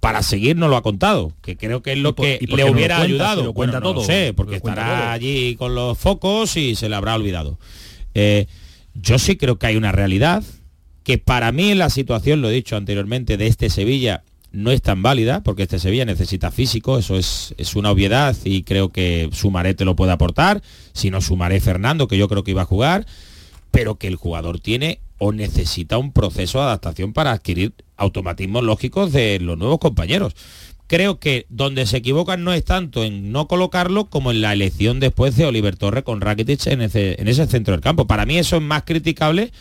para 0.00 0.22
seguir 0.22 0.56
no 0.56 0.68
lo 0.68 0.76
ha 0.76 0.82
contado, 0.82 1.32
que 1.40 1.56
creo 1.56 1.82
que 1.82 1.92
es 1.92 1.98
lo 1.98 2.14
que 2.14 2.38
le 2.46 2.70
hubiera 2.70 3.00
ayudado. 3.00 3.42
lo 3.44 3.54
cuenta 3.54 3.80
todo. 3.80 4.00
No 4.00 4.04
sé, 4.04 4.34
porque 4.36 4.56
estará 4.56 5.12
allí 5.12 5.56
con 5.56 5.74
los 5.74 5.96
focos 5.96 6.56
y 6.58 6.74
se 6.74 6.90
le 6.90 6.96
habrá 6.96 7.14
olvidado. 7.14 7.58
Yo 8.94 9.18
sí 9.18 9.36
creo 9.36 9.58
que 9.58 9.66
hay 9.66 9.76
una 9.76 9.92
realidad 9.92 10.44
que 11.04 11.18
para 11.18 11.52
mí 11.52 11.74
la 11.74 11.90
situación, 11.90 12.42
lo 12.42 12.50
he 12.50 12.54
dicho 12.54 12.76
anteriormente, 12.76 13.36
de 13.36 13.46
este 13.46 13.70
Sevilla 13.70 14.22
no 14.52 14.70
es 14.70 14.82
tan 14.82 15.02
válida, 15.02 15.42
porque 15.42 15.62
este 15.62 15.78
Sevilla 15.78 16.04
necesita 16.04 16.50
físico, 16.50 16.98
eso 16.98 17.16
es, 17.16 17.54
es 17.56 17.74
una 17.74 17.90
obviedad 17.90 18.36
y 18.44 18.62
creo 18.64 18.90
que 18.90 19.30
Sumaré 19.32 19.74
te 19.74 19.84
lo 19.84 19.96
puede 19.96 20.12
aportar, 20.12 20.62
si 20.92 21.10
no 21.10 21.20
Sumaré 21.20 21.60
Fernando, 21.60 22.06
que 22.06 22.18
yo 22.18 22.28
creo 22.28 22.44
que 22.44 22.50
iba 22.50 22.62
a 22.62 22.66
jugar, 22.66 23.06
pero 23.70 23.96
que 23.96 24.08
el 24.08 24.16
jugador 24.16 24.60
tiene 24.60 25.00
o 25.18 25.32
necesita 25.32 25.98
un 25.98 26.12
proceso 26.12 26.58
de 26.58 26.64
adaptación 26.64 27.12
para 27.12 27.32
adquirir 27.32 27.72
automatismos 27.96 28.62
lógicos 28.62 29.12
de 29.12 29.38
los 29.40 29.56
nuevos 29.56 29.78
compañeros 29.78 30.34
creo 30.92 31.18
que 31.18 31.46
donde 31.48 31.86
se 31.86 31.96
equivocan 31.96 32.44
no 32.44 32.52
es 32.52 32.66
tanto 32.66 33.02
en 33.02 33.32
no 33.32 33.48
colocarlo 33.48 34.10
como 34.10 34.30
en 34.30 34.42
la 34.42 34.52
elección 34.52 35.00
después 35.00 35.34
de 35.36 35.46
Oliver 35.46 35.74
Torre 35.74 36.02
con 36.02 36.20
Rakitic 36.20 36.66
en 36.66 36.82
ese, 36.82 37.18
en 37.18 37.28
ese 37.28 37.46
centro 37.46 37.72
del 37.72 37.80
campo. 37.80 38.06
Para 38.06 38.26
mí 38.26 38.36
eso 38.36 38.56
es 38.56 38.62
más 38.62 38.82
criticable 38.82 39.52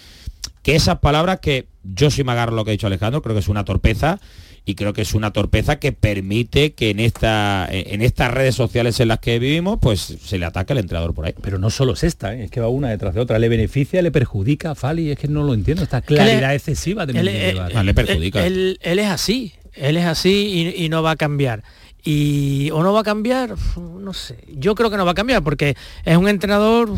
que 0.61 0.75
esas 0.75 0.99
palabras 0.99 1.39
que 1.39 1.67
yo 1.85 2.11
sí 2.11 2.25
me 2.25 2.33
agarro 2.33 2.53
lo 2.53 2.65
que 2.65 2.71
ha 2.71 2.73
dicho 2.73 2.87
Alejandro, 2.87 3.21
creo 3.21 3.33
que 3.33 3.39
es 3.39 3.47
una 3.47 3.63
torpeza 3.63 4.19
y 4.65 4.75
creo 4.75 4.91
que 4.91 5.03
es 5.03 5.13
una 5.13 5.31
torpeza 5.31 5.79
que 5.79 5.93
permite 5.93 6.73
que 6.73 6.89
en 6.89 6.99
esta 6.99 7.65
en 7.71 8.01
estas 8.01 8.31
redes 8.31 8.53
sociales 8.53 8.99
en 8.99 9.07
las 9.07 9.19
que 9.19 9.39
vivimos 9.39 9.79
pues 9.81 10.01
se 10.01 10.37
le 10.37 10.45
ataque 10.45 10.73
al 10.73 10.79
entrenador 10.79 11.13
por 11.13 11.27
ahí. 11.27 11.33
Pero 11.41 11.59
no 11.59 11.69
solo 11.69 11.93
es 11.93 12.03
esta 12.03 12.35
¿eh? 12.35 12.43
es 12.43 12.51
que 12.51 12.59
va 12.59 12.67
una 12.67 12.89
detrás 12.89 13.15
de 13.15 13.21
otra. 13.21 13.39
Le 13.39 13.47
beneficia 13.47 14.01
le 14.01 14.11
perjudica 14.11 14.71
a 14.71 14.75
Fali 14.75 15.11
es 15.11 15.17
que 15.17 15.29
no 15.29 15.43
lo 15.43 15.53
entiendo. 15.53 15.81
Esta 15.81 16.01
claridad 16.01 16.53
excesiva 16.53 17.05
de 17.05 17.23
le 17.23 17.93
perjudica. 17.93 18.45
él, 18.45 18.77
es 18.81 19.07
así 19.07 19.53
él 19.73 19.97
es 19.97 20.05
así 20.05 20.75
y, 20.77 20.89
no 20.89 21.03
va 21.03 21.11
a 21.11 21.15
cambiar. 21.15 21.63
Y, 22.03 22.69
¿O 22.71 22.83
no 22.83 22.93
va 22.93 23.01
a 23.01 23.03
cambiar? 23.03 23.55
No 23.77 24.13
sé. 24.13 24.43
Yo 24.47 24.75
creo 24.75 24.89
que 24.89 24.97
no 24.97 25.05
va 25.05 25.11
a 25.11 25.15
cambiar 25.15 25.43
porque 25.43 25.75
es 26.03 26.17
un 26.17 26.27
entrenador 26.27 26.89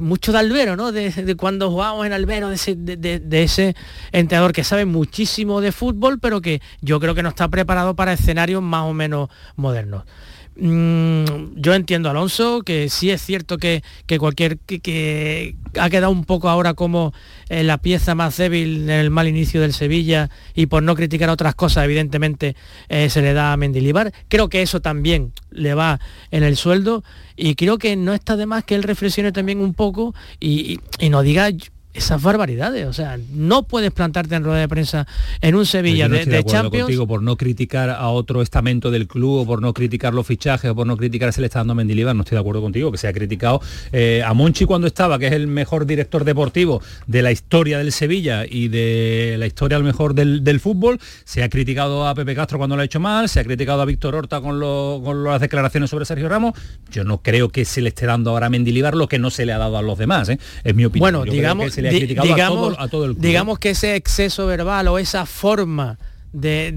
mucho 0.00 0.32
de 0.32 0.38
albero, 0.38 0.76
¿no? 0.76 0.92
De, 0.92 1.36
cuando 1.36 1.70
jugamos 1.70 2.06
en 2.06 2.12
albero, 2.12 2.48
de, 2.48 3.42
ese, 3.42 3.74
entrenador 4.12 4.52
que 4.52 4.64
sabe 4.64 4.84
muchísimo 4.84 5.60
de 5.60 5.72
fútbol, 5.72 6.18
pero 6.20 6.40
que 6.40 6.60
yo 6.80 7.00
creo 7.00 7.14
que 7.14 7.22
no 7.22 7.30
está 7.30 7.48
preparado 7.48 7.96
para 7.96 8.12
escenarios 8.12 8.62
más 8.62 8.84
o 8.84 8.92
menos 8.92 9.28
modernos. 9.56 10.04
Mm, 10.54 11.54
yo 11.56 11.74
entiendo, 11.74 12.10
Alonso, 12.10 12.60
que 12.62 12.90
sí 12.90 13.10
es 13.10 13.22
cierto 13.22 13.56
que, 13.56 13.82
cualquier 14.18 14.58
que, 14.58 15.56
ha 15.78 15.88
quedado 15.88 16.12
un 16.12 16.26
poco 16.26 16.50
ahora 16.50 16.74
como 16.74 17.14
eh, 17.48 17.62
la 17.62 17.78
pieza 17.78 18.14
más 18.14 18.36
débil 18.36 18.82
en 18.82 18.90
el 18.90 19.10
mal 19.10 19.28
inicio 19.28 19.62
del 19.62 19.72
Sevilla 19.72 20.28
y 20.54 20.66
por 20.66 20.82
no 20.82 20.94
criticar 20.94 21.30
otras 21.30 21.54
cosas, 21.54 21.84
evidentemente 21.84 22.54
eh, 22.88 23.08
se 23.08 23.22
le 23.22 23.32
da 23.32 23.52
a 23.54 23.56
Mendilibar. 23.56 24.12
Creo 24.28 24.48
que 24.50 24.60
eso 24.60 24.80
también 24.80 25.32
le 25.50 25.72
va 25.72 26.00
en 26.30 26.42
el 26.42 26.56
sueldo 26.56 27.02
y 27.34 27.54
creo 27.54 27.78
que 27.78 27.96
no 27.96 28.12
está 28.12 28.36
de 28.36 28.44
más 28.44 28.64
que 28.64 28.74
él 28.74 28.82
reflexione 28.82 29.32
también 29.32 29.60
un 29.60 29.72
poco 29.72 30.14
y, 30.38 30.72
y, 30.72 30.80
y 31.06 31.08
nos 31.08 31.24
diga 31.24 31.48
esas 31.94 32.22
barbaridades. 32.22 32.86
O 32.86 32.92
sea, 32.92 33.18
no 33.32 33.64
puedes 33.64 33.90
plantarte 33.90 34.34
en 34.34 34.44
rueda 34.44 34.60
de 34.60 34.68
prensa 34.68 35.06
en 35.40 35.54
un 35.54 35.66
Sevilla 35.66 36.08
de, 36.08 36.24
de, 36.24 36.44
Champions. 36.44 36.84
contigo 36.84 37.06
por 37.06 37.22
no 37.22 37.36
criticar 37.36 37.90
a 37.90 38.08
otro 38.08 38.42
estamento 38.42 38.90
del 38.90 39.06
club 39.06 39.40
o 39.40 39.46
por 39.46 39.60
no 39.60 39.74
criticar 39.74 40.14
los 40.14 40.26
fichajes 40.26 40.70
o 40.70 40.74
por 40.74 40.86
no 40.86 40.96
criticar 40.96 41.32
si 41.32 41.40
le 41.40 41.46
está 41.46 41.60
dando 41.60 41.74
Mendilibar. 41.74 42.14
No 42.16 42.22
estoy 42.22 42.36
de 42.36 42.40
acuerdo 42.40 42.62
contigo, 42.62 42.90
que 42.90 42.98
se 42.98 43.08
ha 43.08 43.12
criticado 43.12 43.60
eh, 43.92 44.22
a 44.24 44.32
Monchi 44.34 44.64
cuando 44.64 44.86
estaba, 44.86 45.18
que 45.18 45.26
es 45.26 45.32
el 45.32 45.46
mejor 45.46 45.86
director 45.86 46.24
deportivo 46.24 46.82
de 47.06 47.22
la 47.22 47.32
historia 47.32 47.78
del 47.78 47.92
Sevilla 47.92 48.44
y 48.48 48.68
de 48.68 49.36
la 49.38 49.46
historia 49.46 49.76
al 49.76 49.84
mejor 49.84 50.14
del, 50.14 50.60
fútbol. 50.60 50.98
Se 51.24 51.42
ha 51.42 51.48
criticado 51.48 52.06
a 52.06 52.14
Pepe 52.14 52.34
Castro 52.34 52.58
cuando 52.58 52.76
lo 52.76 52.82
ha 52.82 52.84
hecho 52.84 53.00
mal, 53.00 53.28
se 53.28 53.40
ha 53.40 53.44
criticado 53.44 53.82
a 53.82 53.84
Víctor 53.84 54.14
Horta 54.14 54.40
con, 54.40 54.60
con 54.60 55.24
las 55.24 55.40
declaraciones 55.40 55.90
sobre 55.90 56.04
Sergio 56.04 56.28
Ramos. 56.28 56.52
Yo 56.90 57.04
no 57.04 57.22
creo 57.22 57.48
que 57.48 57.64
se 57.64 57.80
le 57.80 57.88
esté 57.88 58.06
dando 58.06 58.30
ahora 58.30 58.46
a 58.46 58.50
Mendilibar 58.50 58.94
lo 58.94 59.08
que 59.08 59.18
no 59.18 59.30
se 59.30 59.46
le 59.46 59.52
ha 59.52 59.58
dado 59.58 59.76
a 59.76 59.82
los 59.82 59.98
demás. 59.98 60.28
¿eh? 60.28 60.38
Es 60.64 60.74
mi 60.74 60.84
opinión. 60.84 61.12
Bueno, 61.12 61.30
digamos 61.30 61.72
digamos, 61.90 62.76
Digamos 63.16 63.58
que 63.58 63.70
ese 63.70 63.96
exceso 63.96 64.46
verbal 64.46 64.88
o 64.88 64.98
esa 64.98 65.26
forma 65.26 65.98
de, 66.32 66.68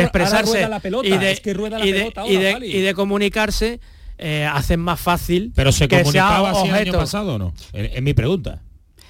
expresarse 0.00 0.68
y 2.26 2.80
de 2.80 2.94
comunicarse 2.94 3.80
eh, 4.16 4.48
hacen 4.50 4.78
más 4.78 5.00
fácil 5.00 5.52
pero 5.56 5.72
se 5.72 5.88
comunicaba 5.88 6.50
así 6.50 6.68
el 6.68 6.74
año 6.74 6.92
pasado 6.92 7.34
o 7.34 7.38
no 7.38 7.54
es 7.72 8.00
mi 8.00 8.14
pregunta 8.14 8.60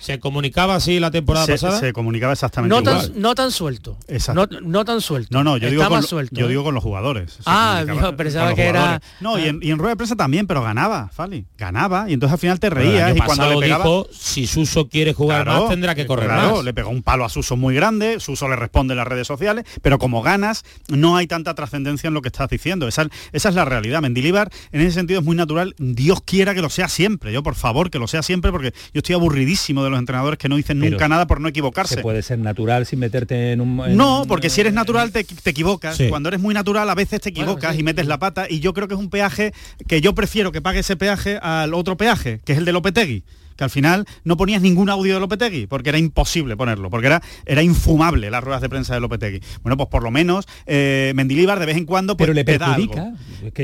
¿Se 0.04 0.20
comunicaba 0.20 0.74
así 0.74 1.00
la 1.00 1.10
temporada 1.10 1.46
pasada? 1.46 1.80
Se 1.80 1.94
comunicaba 1.94 2.34
exactamente 2.34 2.74
no 2.74 2.82
igual. 2.82 3.10
Tan, 3.10 3.22
no 3.22 3.34
tan 3.34 3.50
suelto. 3.50 3.96
No, 4.34 4.46
no, 4.60 4.84
tan 4.84 5.00
suelto. 5.00 5.28
No, 5.30 5.42
no, 5.42 5.56
yo, 5.56 5.70
digo 5.70 5.88
con, 5.88 6.02
yo 6.30 6.44
¿eh? 6.44 6.48
digo 6.50 6.62
con 6.62 6.74
los 6.74 6.82
jugadores. 6.82 7.38
Ah, 7.46 7.82
pensaba 8.14 8.54
que 8.54 8.64
era... 8.64 9.00
No, 9.20 9.38
y, 9.38 9.46
en, 9.48 9.78
rueda 9.78 9.92
de 9.92 9.96
prensa 9.96 10.14
también, 10.14 10.46
pero 10.46 10.62
ganaba, 10.62 11.08
Fali. 11.08 11.46
Ganaba, 11.56 12.04
y 12.10 12.12
entonces 12.12 12.34
al 12.34 12.38
final 12.38 12.60
te 12.60 12.68
reías. 12.68 13.16
Y 13.16 13.20
cuando 13.20 13.48
le 13.48 13.60
pegaba... 13.60 13.82
dijo, 13.82 14.06
si 14.12 14.46
Suso 14.46 14.90
quiere 14.90 15.14
jugar 15.14 15.46
más, 15.46 15.70
tendrá 15.70 15.94
que 15.94 16.04
correr 16.04 16.28
claro, 16.28 16.62
le 16.62 16.74
pegó 16.74 16.90
un 16.90 17.02
palo 17.02 17.24
a 17.24 17.30
Suso 17.30 17.56
muy 17.56 17.74
grande, 17.74 18.20
Suso 18.20 18.46
le 18.46 18.56
responde 18.56 18.92
en 18.92 18.98
las 18.98 19.08
redes 19.08 19.26
sociales, 19.26 19.64
pero 19.80 19.98
como 19.98 20.20
ganas, 20.20 20.66
no 20.88 21.16
hay 21.16 21.26
tanta 21.26 21.54
trascendencia 21.54 22.08
en 22.08 22.14
lo 22.14 22.20
que 22.20 22.28
estás 22.28 22.50
diciendo. 22.50 22.88
Esa, 22.88 23.08
esa 23.32 23.48
es 23.48 23.54
la 23.54 23.64
realidad. 23.64 24.02
Mendilibar, 24.02 24.50
en 24.70 24.82
ese 24.82 24.92
sentido, 24.92 25.20
es 25.20 25.24
muy 25.24 25.34
natural. 25.34 25.74
Dios 25.78 26.20
quiera 26.20 26.54
que 26.54 26.60
lo 26.60 26.68
sea 26.68 26.88
siempre. 26.88 27.32
Yo, 27.32 27.42
por 27.42 27.54
favor, 27.54 27.90
que 27.90 27.98
lo 27.98 28.06
sea 28.06 28.22
siempre, 28.22 28.52
porque 28.52 28.74
yo 28.92 28.98
estoy 28.98 29.14
aburridísimo 29.14 29.82
de 29.82 29.93
los 29.94 30.00
entrenadores 30.00 30.38
que 30.38 30.48
no 30.48 30.56
dicen 30.56 30.78
nunca 30.78 31.08
nada 31.08 31.26
por 31.26 31.40
no 31.40 31.48
equivocarse. 31.48 31.96
Se 31.96 32.02
puede 32.02 32.22
ser 32.22 32.38
natural 32.38 32.86
sin 32.86 32.98
meterte 32.98 33.52
en 33.52 33.60
un... 33.60 33.96
no, 33.96 34.24
porque 34.28 34.50
si 34.50 34.60
eres 34.60 34.72
natural 34.72 35.12
te, 35.12 35.20
equivocas. 35.20 35.98
Cuando 36.08 36.28
eres 36.28 36.40
muy 36.40 36.54
natural 36.54 36.88
a 36.90 36.94
veces 36.94 37.20
te 37.20 37.30
equivocas 37.30 37.78
y 37.78 37.82
metes 37.82 38.06
la 38.06 38.18
pata 38.18 38.46
y 38.48 38.60
yo 38.60 38.74
creo 38.74 38.88
que 38.88 38.94
es 38.94 39.00
un 39.00 39.10
peaje 39.10 39.52
que 39.86 40.00
yo 40.00 40.14
prefiero 40.14 40.52
que 40.52 40.60
pague 40.60 40.80
ese 40.80 40.96
peaje 40.96 41.38
al 41.40 41.74
otro 41.74 41.96
peaje, 41.96 42.40
que 42.44 42.52
es 42.52 42.58
el 42.58 42.64
de 42.64 42.72
Lopetegui 42.72 43.24
que 43.56 43.64
al 43.64 43.70
final 43.70 44.06
no 44.24 44.36
ponías 44.36 44.62
ningún 44.62 44.90
audio 44.90 45.14
de 45.14 45.20
Lopetegui, 45.20 45.66
porque 45.66 45.90
era 45.90 45.98
imposible 45.98 46.56
ponerlo, 46.56 46.90
porque 46.90 47.06
era, 47.06 47.22
era 47.46 47.62
infumable 47.62 48.30
las 48.30 48.42
ruedas 48.42 48.62
de 48.62 48.68
prensa 48.68 48.94
de 48.94 49.00
Lopetegui. 49.00 49.40
Bueno, 49.62 49.76
pues 49.76 49.88
por 49.88 50.02
lo 50.02 50.10
menos 50.10 50.46
eh, 50.66 51.12
Mendilibar 51.14 51.58
de 51.58 51.66
vez 51.66 51.76
en 51.76 51.84
cuando 51.84 52.16
pues, 52.16 52.26
Pero 52.26 52.34
le 52.34 52.44
perjudica. 52.44 53.12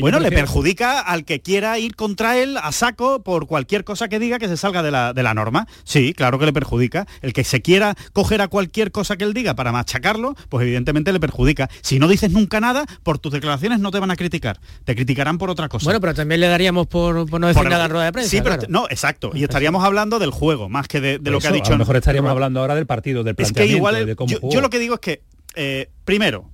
bueno, 0.00 0.20
le 0.20 0.30
perjudica 0.30 1.00
al 1.00 1.24
que 1.24 1.40
quiera 1.40 1.78
ir 1.78 1.96
contra 1.96 2.38
él 2.38 2.56
a 2.56 2.72
saco 2.72 3.22
por 3.22 3.46
cualquier 3.46 3.84
cosa 3.84 4.08
que 4.08 4.18
diga 4.18 4.38
que 4.38 4.48
se 4.48 4.56
salga 4.56 4.82
de 4.82 4.90
la, 4.90 5.12
de 5.12 5.22
la 5.22 5.34
norma. 5.34 5.66
Sí, 5.84 6.14
claro 6.14 6.38
que 6.38 6.46
le 6.46 6.52
perjudica. 6.52 7.06
El 7.22 7.32
que 7.32 7.44
se 7.44 7.62
quiera 7.62 7.94
coger 8.12 8.40
a 8.42 8.48
cualquier 8.48 8.92
cosa 8.92 9.16
que 9.16 9.24
él 9.24 9.34
diga 9.34 9.54
para 9.54 9.72
machacarlo, 9.72 10.34
pues 10.48 10.62
evidentemente 10.62 11.12
le 11.12 11.20
perjudica. 11.20 11.68
Si 11.82 11.98
no 11.98 12.08
dices 12.08 12.30
nunca 12.30 12.60
nada, 12.60 12.84
por 13.02 13.18
tus 13.18 13.32
declaraciones 13.32 13.80
no 13.80 13.90
te 13.90 13.98
van 13.98 14.10
a 14.10 14.16
criticar. 14.16 14.60
Te 14.84 14.94
criticarán 14.94 15.38
por 15.38 15.50
otra 15.50 15.68
cosa. 15.68 15.84
Bueno, 15.84 16.00
pero 16.00 16.14
también 16.14 16.40
le 16.40 16.48
daríamos 16.48 16.86
por, 16.86 17.14
no 17.14 17.46
decir 17.46 17.68
nada 17.68 17.84
en 17.86 17.90
rueda 17.90 18.04
de 18.06 18.12
prensa. 18.12 18.30
Sí, 18.30 18.40
pero 18.42 18.58
no, 18.68 18.86
exacto. 18.88 19.30
Y 19.34 19.44
estaríamos 19.44 19.79
hablando 19.84 20.18
del 20.18 20.30
juego, 20.30 20.68
más 20.68 20.88
que 20.88 21.00
de, 21.00 21.18
lo 21.18 21.40
que 21.40 21.48
ha 21.48 21.52
dicho. 21.52 21.68
A 21.68 21.72
lo 21.72 21.78
mejor 21.78 21.96
estaríamos 21.96 22.30
hablando 22.30 22.60
ahora 22.60 22.74
del 22.74 22.86
partido, 22.86 23.24
del 23.24 23.34
planteamiento, 23.34 24.06
de 24.06 24.16
cómo 24.16 24.30
yo, 24.30 24.38
yo, 24.50 24.60
lo 24.60 24.70
que 24.70 24.78
digo 24.78 24.94
es 24.94 25.00
que, 25.00 25.22
eh, 25.54 25.90
primero, 26.04 26.50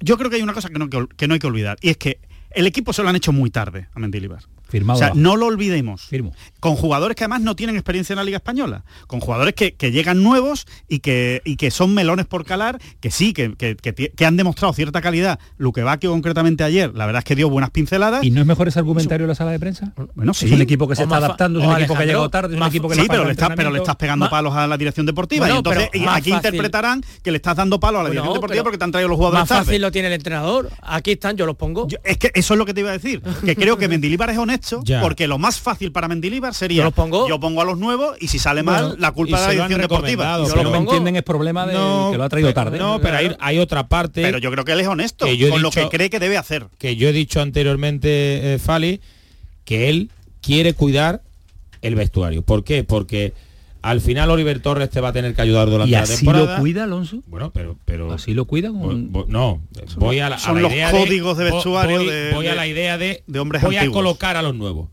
yo 0.00 0.18
creo 0.18 0.30
que 0.30 0.36
hay 0.36 0.42
una 0.42 0.54
cosa 0.54 0.68
que 0.68 0.78
no, 0.78 0.88
que 0.88 1.28
no 1.28 1.34
hay 1.34 1.40
que 1.40 1.46
olvidar, 1.46 1.78
y 1.80 1.90
es 1.90 1.96
que 1.96 2.20
el 2.50 2.66
equipo 2.66 2.92
se 2.92 3.02
lo 3.02 3.08
han 3.08 3.16
hecho 3.16 3.32
muy 3.32 3.50
tarde 3.50 3.88
a 3.94 3.98
Mendilibar 3.98 4.42
Firmado 4.68 4.96
o 4.96 4.98
sea, 4.98 5.12
no 5.14 5.36
lo 5.36 5.46
olvidemos. 5.46 6.02
Firmo. 6.02 6.32
Con 6.60 6.74
jugadores 6.74 7.16
que 7.16 7.24
además 7.24 7.40
no 7.40 7.54
tienen 7.54 7.76
experiencia 7.76 8.14
en 8.14 8.18
la 8.18 8.24
Liga 8.24 8.38
Española. 8.38 8.84
Con 9.06 9.20
jugadores 9.20 9.54
que, 9.54 9.74
llegan 9.92 10.22
nuevos 10.22 10.66
y 10.88 10.98
que, 10.98 11.40
y 11.44 11.56
que 11.56 11.70
son 11.70 11.94
melones 11.94 12.26
por 12.26 12.44
calar, 12.44 12.80
que 13.00 13.10
sí, 13.10 13.32
que, 13.32 13.54
que, 13.54 14.26
han 14.26 14.36
demostrado 14.36 14.72
cierta 14.72 15.00
calidad. 15.00 15.38
Luque 15.56 15.82
Bacchio 15.82 16.10
concretamente 16.10 16.64
ayer, 16.64 16.92
la 16.94 17.06
verdad 17.06 17.20
es 17.20 17.24
que 17.24 17.36
dio 17.36 17.48
buenas 17.48 17.70
pinceladas. 17.70 18.24
¿Y 18.24 18.30
no 18.30 18.40
es 18.40 18.46
mejor 18.46 18.66
ese 18.66 18.80
argumentario 18.80 19.24
en 19.24 19.28
la 19.28 19.34
sala 19.36 19.52
de 19.52 19.60
prensa? 19.60 19.92
Bueno, 20.14 20.34
sí. 20.34 20.46
Es 20.46 20.52
un 20.52 20.62
equipo 20.62 20.88
que 20.88 20.96
se 20.96 21.04
está 21.04 21.18
adaptando, 21.18 21.60
es 21.60 21.66
un 21.66 21.76
equipo 21.76 21.94
que 21.94 22.02
ha 22.02 22.06
llegado 22.06 22.28
tarde, 22.28 22.56
es 22.56 22.60
un 22.60 22.66
equipo 22.66 22.88
que 22.88 22.96
Sí, 22.96 23.06
pero 23.08 23.24
le, 23.24 23.32
estás, 23.32 23.50
pero 23.54 23.70
le 23.70 23.78
estás 23.78 23.96
pegando 23.96 24.28
palos 24.28 24.54
a 24.54 24.66
la 24.66 24.76
dirección 24.76 25.06
deportiva. 25.06 25.48
y 25.48 25.56
entonces 25.56 25.88
aquí 26.08 26.32
interpretarán 26.32 27.04
que 27.22 27.30
le 27.30 27.36
estás 27.36 27.56
dando 27.56 27.78
palos 27.78 28.00
a 28.00 28.02
la 28.04 28.10
dirección 28.10 28.34
deportiva 28.34 28.64
porque 28.64 28.78
te 28.78 28.84
han 28.84 28.90
traído 28.90 29.08
los 29.08 29.16
jugadores 29.16 29.48
Más 29.48 29.58
fácil 29.66 29.80
lo 29.80 29.92
tiene 29.92 30.08
el 30.08 30.14
entrenador. 30.14 30.70
Aquí 30.82 31.12
están, 31.12 31.36
yo 31.36 31.46
los 31.46 31.56
pongo. 31.56 31.86
es 32.02 32.18
que 32.18 32.32
eso 32.34 32.54
es 32.54 32.58
lo 32.58 32.66
que 32.66 32.74
te 32.74 32.80
iba 32.80 32.90
a 32.90 32.94
decir. 32.94 33.22
Que 33.44 33.54
creo 33.54 33.76
que 33.76 33.86
Mendilibar 33.96 34.30
es 34.30 34.38
honesto 34.38 34.55
porque 35.00 35.26
lo 35.26 35.38
más 35.38 35.60
fácil 35.60 35.92
para 35.92 36.08
Mendilibar 36.08 36.54
sería 36.54 36.84
yo, 36.84 36.90
pongo. 36.90 37.28
yo 37.28 37.40
pongo 37.40 37.62
a 37.62 37.64
los 37.64 37.78
nuevos 37.78 38.16
y 38.20 38.28
si 38.28 38.38
sale 38.38 38.62
mal, 38.62 38.96
la 38.98 39.12
culpa 39.12 39.40
de 39.40 39.46
la 39.46 39.52
dirección 39.52 39.80
deportiva. 39.80 40.44
Si 40.46 40.62
lo 40.62 40.72
que 40.72 40.78
entienden 40.78 41.16
es 41.16 41.22
problema 41.22 41.66
de 41.66 41.72
que 41.72 42.18
lo 42.18 42.24
ha 42.24 42.28
traído 42.28 42.52
tarde. 42.54 42.78
No, 42.78 43.00
pero 43.00 43.18
hay, 43.40 43.58
otra 43.58 43.88
parte. 43.88 44.22
Pero 44.22 44.38
yo 44.38 44.50
creo 44.50 44.64
que 44.64 44.72
él 44.72 44.80
es 44.80 44.86
honesto 44.86 45.26
con 45.50 45.62
lo 45.62 45.70
que 45.70 45.88
cree 45.88 46.10
que 46.10 46.20
debe 46.20 46.36
hacer. 46.36 46.66
Que 46.78 46.96
yo 46.96 47.08
he 47.08 47.12
dicho 47.12 47.40
anteriormente, 47.40 48.54
eh, 48.54 48.58
Fali, 48.58 49.00
que 49.64 49.88
él 49.88 50.10
quiere 50.40 50.74
cuidar 50.74 51.22
el 51.82 51.94
vestuario. 51.94 52.42
¿Por 52.42 52.64
qué? 52.64 52.84
Porque 52.84 53.32
al 53.86 54.00
final 54.00 54.30
Oliver 54.30 54.58
Torres 54.58 54.90
te 54.90 55.00
va 55.00 55.08
a 55.08 55.12
tener 55.12 55.32
que 55.34 55.42
ayudar 55.42 55.70
durante 55.70 55.92
la 55.92 56.04
temporada. 56.04 56.44
¿Así 56.44 56.54
lo 56.54 56.60
cuida 56.60 56.84
Alonso? 56.84 57.22
Bueno, 57.26 57.52
pero 57.52 57.76
pero 57.84 58.12
así 58.12 58.34
lo 58.34 58.44
cuida. 58.44 58.70
no, 58.70 59.62
voy 59.96 60.18
a 60.18 60.28
la, 60.28 60.38
son 60.38 60.60
los 60.60 60.72
códigos 60.90 61.38
de, 61.38 61.44
vestuario 61.44 61.98
voy, 61.98 62.06
de, 62.06 62.32
voy 62.34 62.46
a 62.48 62.56
la 62.56 62.66
idea 62.66 62.98
de, 62.98 63.22
de 63.28 63.38
hombres 63.38 63.62
voy 63.62 63.76
a 63.76 63.88
colocar 63.90 64.36
a 64.36 64.42
los 64.42 64.56
nuevos. 64.56 64.88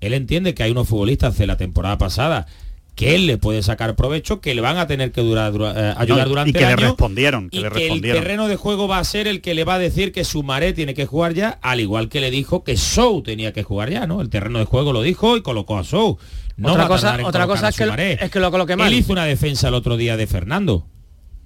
Él 0.00 0.14
entiende 0.14 0.54
que 0.54 0.62
hay 0.62 0.70
unos 0.70 0.86
futbolistas 0.86 1.36
de 1.38 1.46
la 1.46 1.56
temporada 1.56 1.98
pasada 1.98 2.46
que 2.94 3.14
él 3.14 3.26
le 3.26 3.36
puede 3.36 3.62
sacar 3.62 3.94
provecho, 3.94 4.40
que 4.40 4.54
le 4.54 4.62
van 4.62 4.78
a 4.78 4.86
tener 4.86 5.12
que 5.12 5.20
durar, 5.20 5.52
eh, 5.54 5.94
ayudar 5.98 6.28
durante 6.28 6.50
y 6.50 6.52
que 6.54 6.60
le 6.60 6.76
respondieron, 6.76 7.50
que 7.50 7.58
y 7.58 7.60
le 7.60 7.70
que 7.70 7.88
el 7.88 8.00
terreno 8.00 8.48
de 8.48 8.56
juego 8.56 8.88
va 8.88 8.98
a 8.98 9.04
ser 9.04 9.28
el 9.28 9.42
que 9.42 9.54
le 9.54 9.64
va 9.64 9.74
a 9.74 9.78
decir 9.78 10.12
que 10.12 10.24
Sumaré 10.24 10.72
tiene 10.72 10.94
que 10.94 11.04
jugar 11.04 11.34
ya, 11.34 11.58
al 11.60 11.80
igual 11.80 12.08
que 12.08 12.20
le 12.20 12.30
dijo 12.30 12.64
que 12.64 12.78
Sou 12.78 13.22
tenía 13.22 13.52
que 13.52 13.64
jugar 13.64 13.90
ya, 13.90 14.06
¿no? 14.06 14.22
El 14.22 14.30
terreno 14.30 14.58
de 14.58 14.64
juego 14.64 14.94
lo 14.94 15.02
dijo 15.02 15.36
y 15.36 15.42
colocó 15.42 15.76
a 15.78 15.84
Sou. 15.84 16.18
No 16.56 16.72
otra 16.72 16.88
cosa, 16.88 17.18
otra 17.24 17.46
cosa 17.46 17.68
es, 17.68 17.76
que, 17.76 18.18
es 18.20 18.30
que 18.30 18.40
lo 18.40 18.50
coloque 18.50 18.76
mal. 18.76 18.88
Él 18.88 18.98
hizo 18.98 19.12
una 19.12 19.24
defensa 19.24 19.68
el 19.68 19.74
otro 19.74 19.96
día 19.96 20.16
de 20.16 20.26
Fernando. 20.26 20.86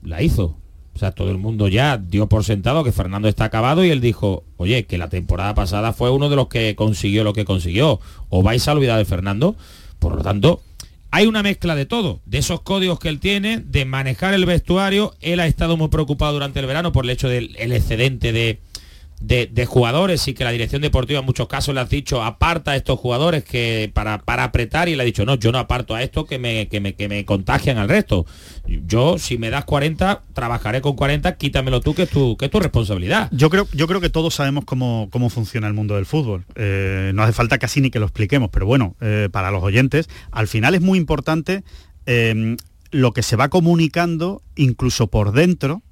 La 0.03 0.23
hizo. 0.23 0.57
O 0.95 0.99
sea, 0.99 1.13
todo 1.13 1.31
el 1.31 1.39
mundo 1.39 1.69
ya 1.69 1.97
dio 1.99 2.29
por 2.29 2.45
sentado 2.45 2.85
que 2.85 2.93
Fernando 2.93 3.29
está 3.29 3.45
acabado 3.45 3.85
y 3.85 3.91
él 3.91 4.01
dijo, 4.01 4.45
oye, 4.57 4.87
que 4.87 4.99
la 4.99 5.09
temporada 5.09 5.55
pasada 5.55 5.93
fue 5.93 6.11
uno 6.11 6.29
de 6.29 6.37
los 6.37 6.49
que 6.49 6.75
consiguió 6.75 7.25
lo 7.25 7.33
que 7.33 7.45
consiguió. 7.45 8.01
¿O 8.29 8.43
vais 8.43 8.67
a 8.69 8.73
olvidar 8.73 8.99
de 8.99 9.05
Fernando? 9.05 9.57
Por 9.99 10.15
lo 10.15 10.23
tanto, 10.23 10.61
hay 11.11 11.27
una 11.27 11.43
mezcla 11.43 11.75
de 11.75 11.87
todo, 11.87 12.21
de 12.25 12.39
esos 12.39 12.61
códigos 12.61 12.99
que 12.99 13.09
él 13.09 13.19
tiene, 13.19 13.59
de 13.59 13.85
manejar 13.85 14.35
el 14.35 14.47
vestuario. 14.47 15.15
Él 15.21 15.41
ha 15.41 15.47
estado 15.47 15.77
muy 15.77 15.89
preocupado 15.89 16.35
durante 16.35 16.61
el 16.61 16.67
verano 16.67 16.93
por 16.93 17.05
el 17.05 17.11
hecho 17.11 17.29
del 17.29 17.57
excedente 17.57 18.33
de, 18.33 18.61
de, 19.21 19.67
jugadores 19.67 20.27
y 20.29 20.35
que 20.35 20.45
la 20.45 20.51
dirección 20.51 20.83
deportiva 20.83 21.21
en 21.21 21.27
muchos 21.27 21.47
casos 21.47 21.75
le 21.75 21.81
ha 21.81 21.85
dicho 21.85 22.23
aparta 22.23 22.73
a 22.73 22.77
estos 22.77 22.99
jugadores 22.99 23.45
que 23.45 23.91
para, 23.93 24.19
para 24.19 24.45
apretar 24.45 24.89
y 24.89 24.97
le 24.97 25.03
ha 25.03 25.07
dicho 25.07 25.25
no, 25.25 25.35
yo 25.35 25.53
no 25.53 25.59
aparto 25.59 25.95
a 25.95 26.03
esto 26.03 26.25
que 26.25 26.39
me, 26.39 26.69
que 26.69 26.81
me, 26.81 26.95
que 26.95 27.09
me 27.09 27.25
contagian 27.25 27.79
al 27.79 27.89
resto. 27.89 28.27
Yo 28.67 29.19
si 29.19 29.39
me 29.39 29.51
das 29.51 29.65
40, 29.65 30.23
trabajaré 30.33 30.81
con 30.81 30.97
40, 30.97 31.37
quítamelo 31.37 31.81
tú 31.81 31.95
que 31.95 32.03
es 32.03 32.11
tu, 32.11 32.37
que 32.37 32.47
es 32.47 32.51
tu 32.51 32.61
responsabilidad. 32.61 33.29
Yo 33.33 33.51
creo, 33.51 33.69
yo 33.73 33.87
creo 33.87 34.01
que 34.01 34.11
todos 34.11 34.35
sabemos 34.35 34.65
cómo, 34.65 35.09
cómo 35.11 35.29
funciona 35.29 35.67
el 35.67 35.75
mundo 35.75 35.97
del 35.97 36.07
fútbol. 36.07 36.45
Eh, 36.55 37.13
no 37.15 37.23
hace 37.23 37.33
falta 37.33 37.59
casi 37.59 37.81
ni 37.81 37.91
que 37.91 37.99
lo 37.99 38.07
expliquemos, 38.07 38.51
pero 38.51 38.67
bueno, 38.67 38.97
eh, 39.01 39.29
para 39.31 39.51
los 39.51 39.63
oyentes, 39.63 40.09
al 40.31 40.49
final 40.49 40.75
es 40.75 40.81
muy 40.81 40.99
importante 40.99 41.63
eh, 42.07 42.57
lo 42.91 43.13
que 43.13 43.23
se 43.23 43.37
va 43.37 43.49
comunicando 43.49 44.43
incluso 44.57 45.09
por 45.09 45.33
dentro 45.33 45.83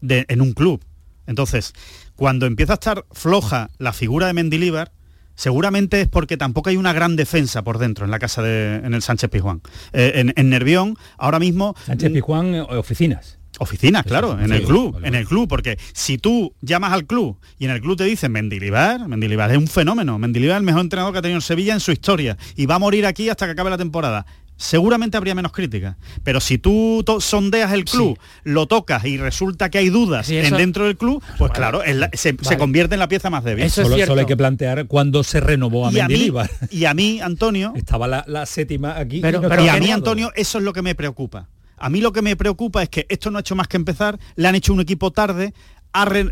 de, 0.00 0.24
en 0.28 0.40
un 0.40 0.52
club. 0.52 0.82
Entonces, 1.26 1.72
cuando 2.16 2.46
empieza 2.46 2.72
a 2.72 2.74
estar 2.74 3.04
floja 3.12 3.70
la 3.78 3.92
figura 3.92 4.26
de 4.26 4.32
Mendilíbar, 4.32 4.92
seguramente 5.34 6.02
es 6.02 6.08
porque 6.08 6.36
tampoco 6.36 6.70
hay 6.70 6.76
una 6.76 6.92
gran 6.92 7.16
defensa 7.16 7.62
por 7.62 7.78
dentro 7.78 8.04
en 8.04 8.10
la 8.10 8.18
casa 8.18 8.42
de 8.42 8.76
en 8.76 8.94
el 8.94 9.02
Sánchez 9.02 9.30
Pizjuán. 9.30 9.62
Eh, 9.92 10.32
en, 10.34 10.50
Nervión, 10.50 10.96
ahora 11.18 11.38
mismo. 11.38 11.74
Sánchez 11.86 12.12
Pizjuán, 12.12 12.54
eh, 12.54 12.62
oficinas. 12.62 13.38
Oficinas, 13.60 14.02
claro, 14.02 14.36
en 14.40 14.52
el 14.52 14.64
club, 14.64 14.98
en 15.04 15.14
el 15.14 15.28
club, 15.28 15.46
porque 15.46 15.78
si 15.92 16.18
tú 16.18 16.52
llamas 16.60 16.92
al 16.92 17.06
club 17.06 17.38
y 17.56 17.66
en 17.66 17.70
el 17.70 17.80
club 17.80 17.96
te 17.96 18.02
dicen 18.02 18.32
Mendilibar, 18.32 19.06
Mendilibar 19.06 19.48
es 19.52 19.58
un 19.58 19.68
fenómeno, 19.68 20.18
Mendilibar 20.18 20.56
es 20.56 20.58
el 20.58 20.64
mejor 20.64 20.80
entrenador 20.80 21.12
que 21.12 21.20
ha 21.20 21.22
tenido 21.22 21.38
en 21.38 21.42
Sevilla 21.42 21.72
en 21.72 21.78
su 21.78 21.92
historia 21.92 22.36
y 22.56 22.66
va 22.66 22.74
a 22.74 22.78
morir 22.80 23.06
aquí 23.06 23.28
hasta 23.28 23.46
que 23.46 23.52
acabe 23.52 23.70
la 23.70 23.78
temporada 23.78 24.26
seguramente 24.56 25.16
habría 25.16 25.34
menos 25.34 25.52
crítica. 25.52 25.96
Pero 26.22 26.40
si 26.40 26.58
tú 26.58 27.04
sondeas 27.20 27.72
el 27.72 27.84
club, 27.84 28.18
lo 28.44 28.66
tocas 28.66 29.04
y 29.04 29.16
resulta 29.16 29.70
que 29.70 29.78
hay 29.78 29.88
dudas 29.88 30.30
en 30.30 30.56
dentro 30.56 30.86
del 30.86 30.96
club, 30.96 31.22
pues 31.38 31.52
claro, 31.52 31.82
se, 32.12 32.36
convierte 32.56 32.94
en 32.94 33.00
la 33.00 33.08
pieza 33.08 33.30
más 33.30 33.44
débil. 33.44 33.64
Eso 33.64 33.82
solo, 33.82 34.20
hay 34.20 34.26
que 34.26 34.36
plantear 34.36 34.86
cuando 34.86 35.24
se 35.24 35.40
renovó 35.40 35.86
a 35.86 35.92
y 35.92 35.94
Mendilibar. 35.94 36.50
y 36.70 36.84
a 36.84 36.94
mí, 36.94 37.20
Antonio... 37.20 37.72
Estaba 37.76 38.06
la, 38.06 38.46
séptima 38.46 38.98
aquí. 38.98 39.20
Pero, 39.20 39.42
y, 39.62 39.68
a 39.68 39.76
mí, 39.78 39.90
Antonio, 39.90 40.32
eso 40.34 40.58
es 40.58 40.64
lo 40.64 40.72
que 40.72 40.82
me 40.82 40.94
preocupa. 40.94 41.48
A 41.76 41.90
mí 41.90 42.00
lo 42.00 42.12
que 42.12 42.22
me 42.22 42.36
preocupa 42.36 42.82
es 42.82 42.88
que 42.88 43.06
esto 43.08 43.30
no 43.30 43.38
ha 43.38 43.40
hecho 43.40 43.56
más 43.56 43.68
que 43.68 43.76
empezar, 43.76 44.18
le 44.36 44.48
han 44.48 44.54
hecho 44.54 44.72
un 44.72 44.80
equipo 44.80 45.10
tarde, 45.10 45.52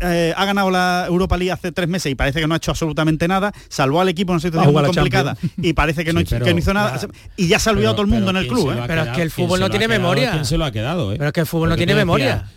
eh, 0.01 0.33
ha, 0.35 0.45
ganado 0.45 0.69
la 0.69 1.05
Europa 1.07 1.37
League 1.37 1.51
hace 1.51 1.71
tres 1.71 1.87
meses 1.87 2.11
y 2.11 2.15
parece 2.15 2.41
que 2.41 2.47
no 2.47 2.53
ha 2.53 2.57
hecho 2.57 2.71
absolutamente 2.71 3.27
nada, 3.27 3.53
salvó 3.69 4.01
al 4.01 4.09
equipo 4.09 4.33
en 4.33 4.35
una 4.35 4.41
situación 4.41 4.73
muy 4.73 4.83
complicada 4.83 5.37
y 5.57 5.73
parece 5.73 6.03
que, 6.03 6.11
no, 6.11 6.19
hizo 6.19 6.73
nada 6.73 6.99
y 7.37 7.47
ya 7.47 7.59
se 7.59 7.69
ha 7.69 7.71
olvidado 7.71 7.95
todo 7.95 8.05
el 8.05 8.11
mundo 8.11 8.31
en 8.31 8.37
el 8.37 8.47
club. 8.47 8.71
¿eh? 8.71 8.83
Pero 8.85 9.03
es 9.03 9.09
que 9.09 9.21
el 9.21 9.31
fútbol 9.31 9.59
no 9.59 9.69
tiene 9.69 9.87
memoria. 9.87 10.31
¿Quién 10.31 10.45
se 10.45 10.57
lo 10.57 10.65
ha 10.65 10.71
quedado? 10.71 11.13
¿eh? 11.13 11.15
Pero 11.17 11.27
es 11.27 11.33
que 11.33 11.39
el 11.39 11.47
fútbol 11.47 11.69
no 11.69 11.77
tiene 11.77 11.95
memoria. 11.95 12.49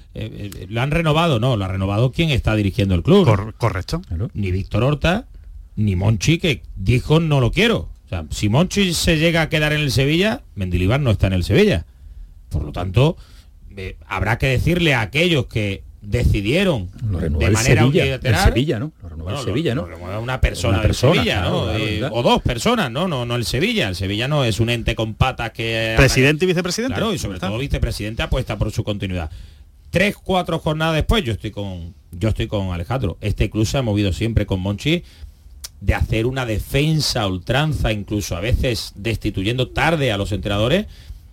lo 0.69 0.81
han 0.83 0.90
renovado, 0.90 1.38
no, 1.38 1.57
lo 1.57 1.64
ha 1.64 1.69
renovado 1.69 2.11
quien 2.11 2.31
está 2.31 2.55
dirigiendo 2.55 2.95
el 2.95 3.03
club. 3.03 3.55
correcto. 3.57 4.03
Ni 4.35 4.51
Víctor 4.51 4.83
Horta, 4.83 5.27
ni 5.77 5.95
Monchi, 5.95 6.38
que 6.38 6.62
dijo 6.75 7.21
no 7.21 7.40
lo 7.40 7.53
quiero. 7.53 7.88
O 8.07 8.09
sea, 8.09 8.25
si 8.31 8.49
Monchi 8.49 8.95
se 8.95 9.19
llega 9.19 9.42
a 9.42 9.49
quedar 9.49 9.73
en 9.73 9.81
el 9.81 9.90
Sevilla, 9.90 10.42
Mendilibar 10.55 11.01
no 11.01 11.11
está 11.11 11.27
en 11.27 11.33
el 11.35 11.45
Sevilla. 11.45 11.87
Por 12.51 12.64
lo 12.64 12.73
tanto, 12.73 13.16
habrá 14.07 14.38
que 14.38 14.47
decirle 14.47 14.95
a 14.95 15.01
aquellos 15.03 15.47
que 15.47 15.83
decidieron 16.07 16.88
de 17.03 17.51
manera 17.51 17.85
unilateral 17.85 18.45
Sevilla, 18.45 18.79
¿no? 18.79 18.92
Lo 19.19 19.42
Sevilla, 19.42 19.75
¿no? 19.75 19.88
una 20.23 20.40
persona, 20.40 20.81
una 20.81 20.95
Sevilla, 20.95 21.42
¿no? 21.42 21.73
Eh, 21.73 22.09
o 22.11 22.23
dos 22.23 22.40
personas, 22.42 22.90
¿no? 22.90 23.09
¿no? 23.09 23.27
No 23.27 23.35
el 23.35 23.45
Sevilla. 23.45 23.88
El 23.88 23.97
Sevilla 23.97 24.29
no 24.29 24.45
es 24.45 24.61
un 24.61 24.71
ente 24.71 24.95
con 24.95 25.14
patas 25.14 25.51
que... 25.51 25.95
Presidente 25.97 26.45
y 26.45 26.49
vicepresidente. 26.49 26.95
Claro, 26.95 27.12
y 27.12 27.19
sobre 27.19 27.40
todo 27.40 27.59
vicepresidente 27.59 28.23
apuesta 28.23 28.57
por 28.57 28.71
su 28.71 28.85
continuidad. 28.85 29.31
Tres, 29.90 30.16
cuatro 30.16 30.61
jornadas 30.61 30.95
después, 30.95 31.25
yo 31.25 31.33
estoy 31.33 31.51
con 31.51 31.95
yo 32.12 32.29
estoy 32.29 32.47
con 32.47 32.73
Alejandro. 32.73 33.19
Este 33.21 33.51
club 33.51 33.66
se 33.66 33.79
ha 33.79 33.83
movido 33.83 34.12
siempre 34.12 34.47
con 34.47 34.61
Monchi 34.61 35.03
de 35.81 35.95
hacer 35.95 36.27
una 36.27 36.47
defensa 36.47 37.27
ultranza, 37.27 37.92
incluso 37.92 38.37
a 38.37 38.40
veces 38.40 38.92
destituyendo 38.95 39.69
tarde 39.69 40.12
a 40.12 40.16
los 40.16 40.33
entrenadores, 40.33 40.87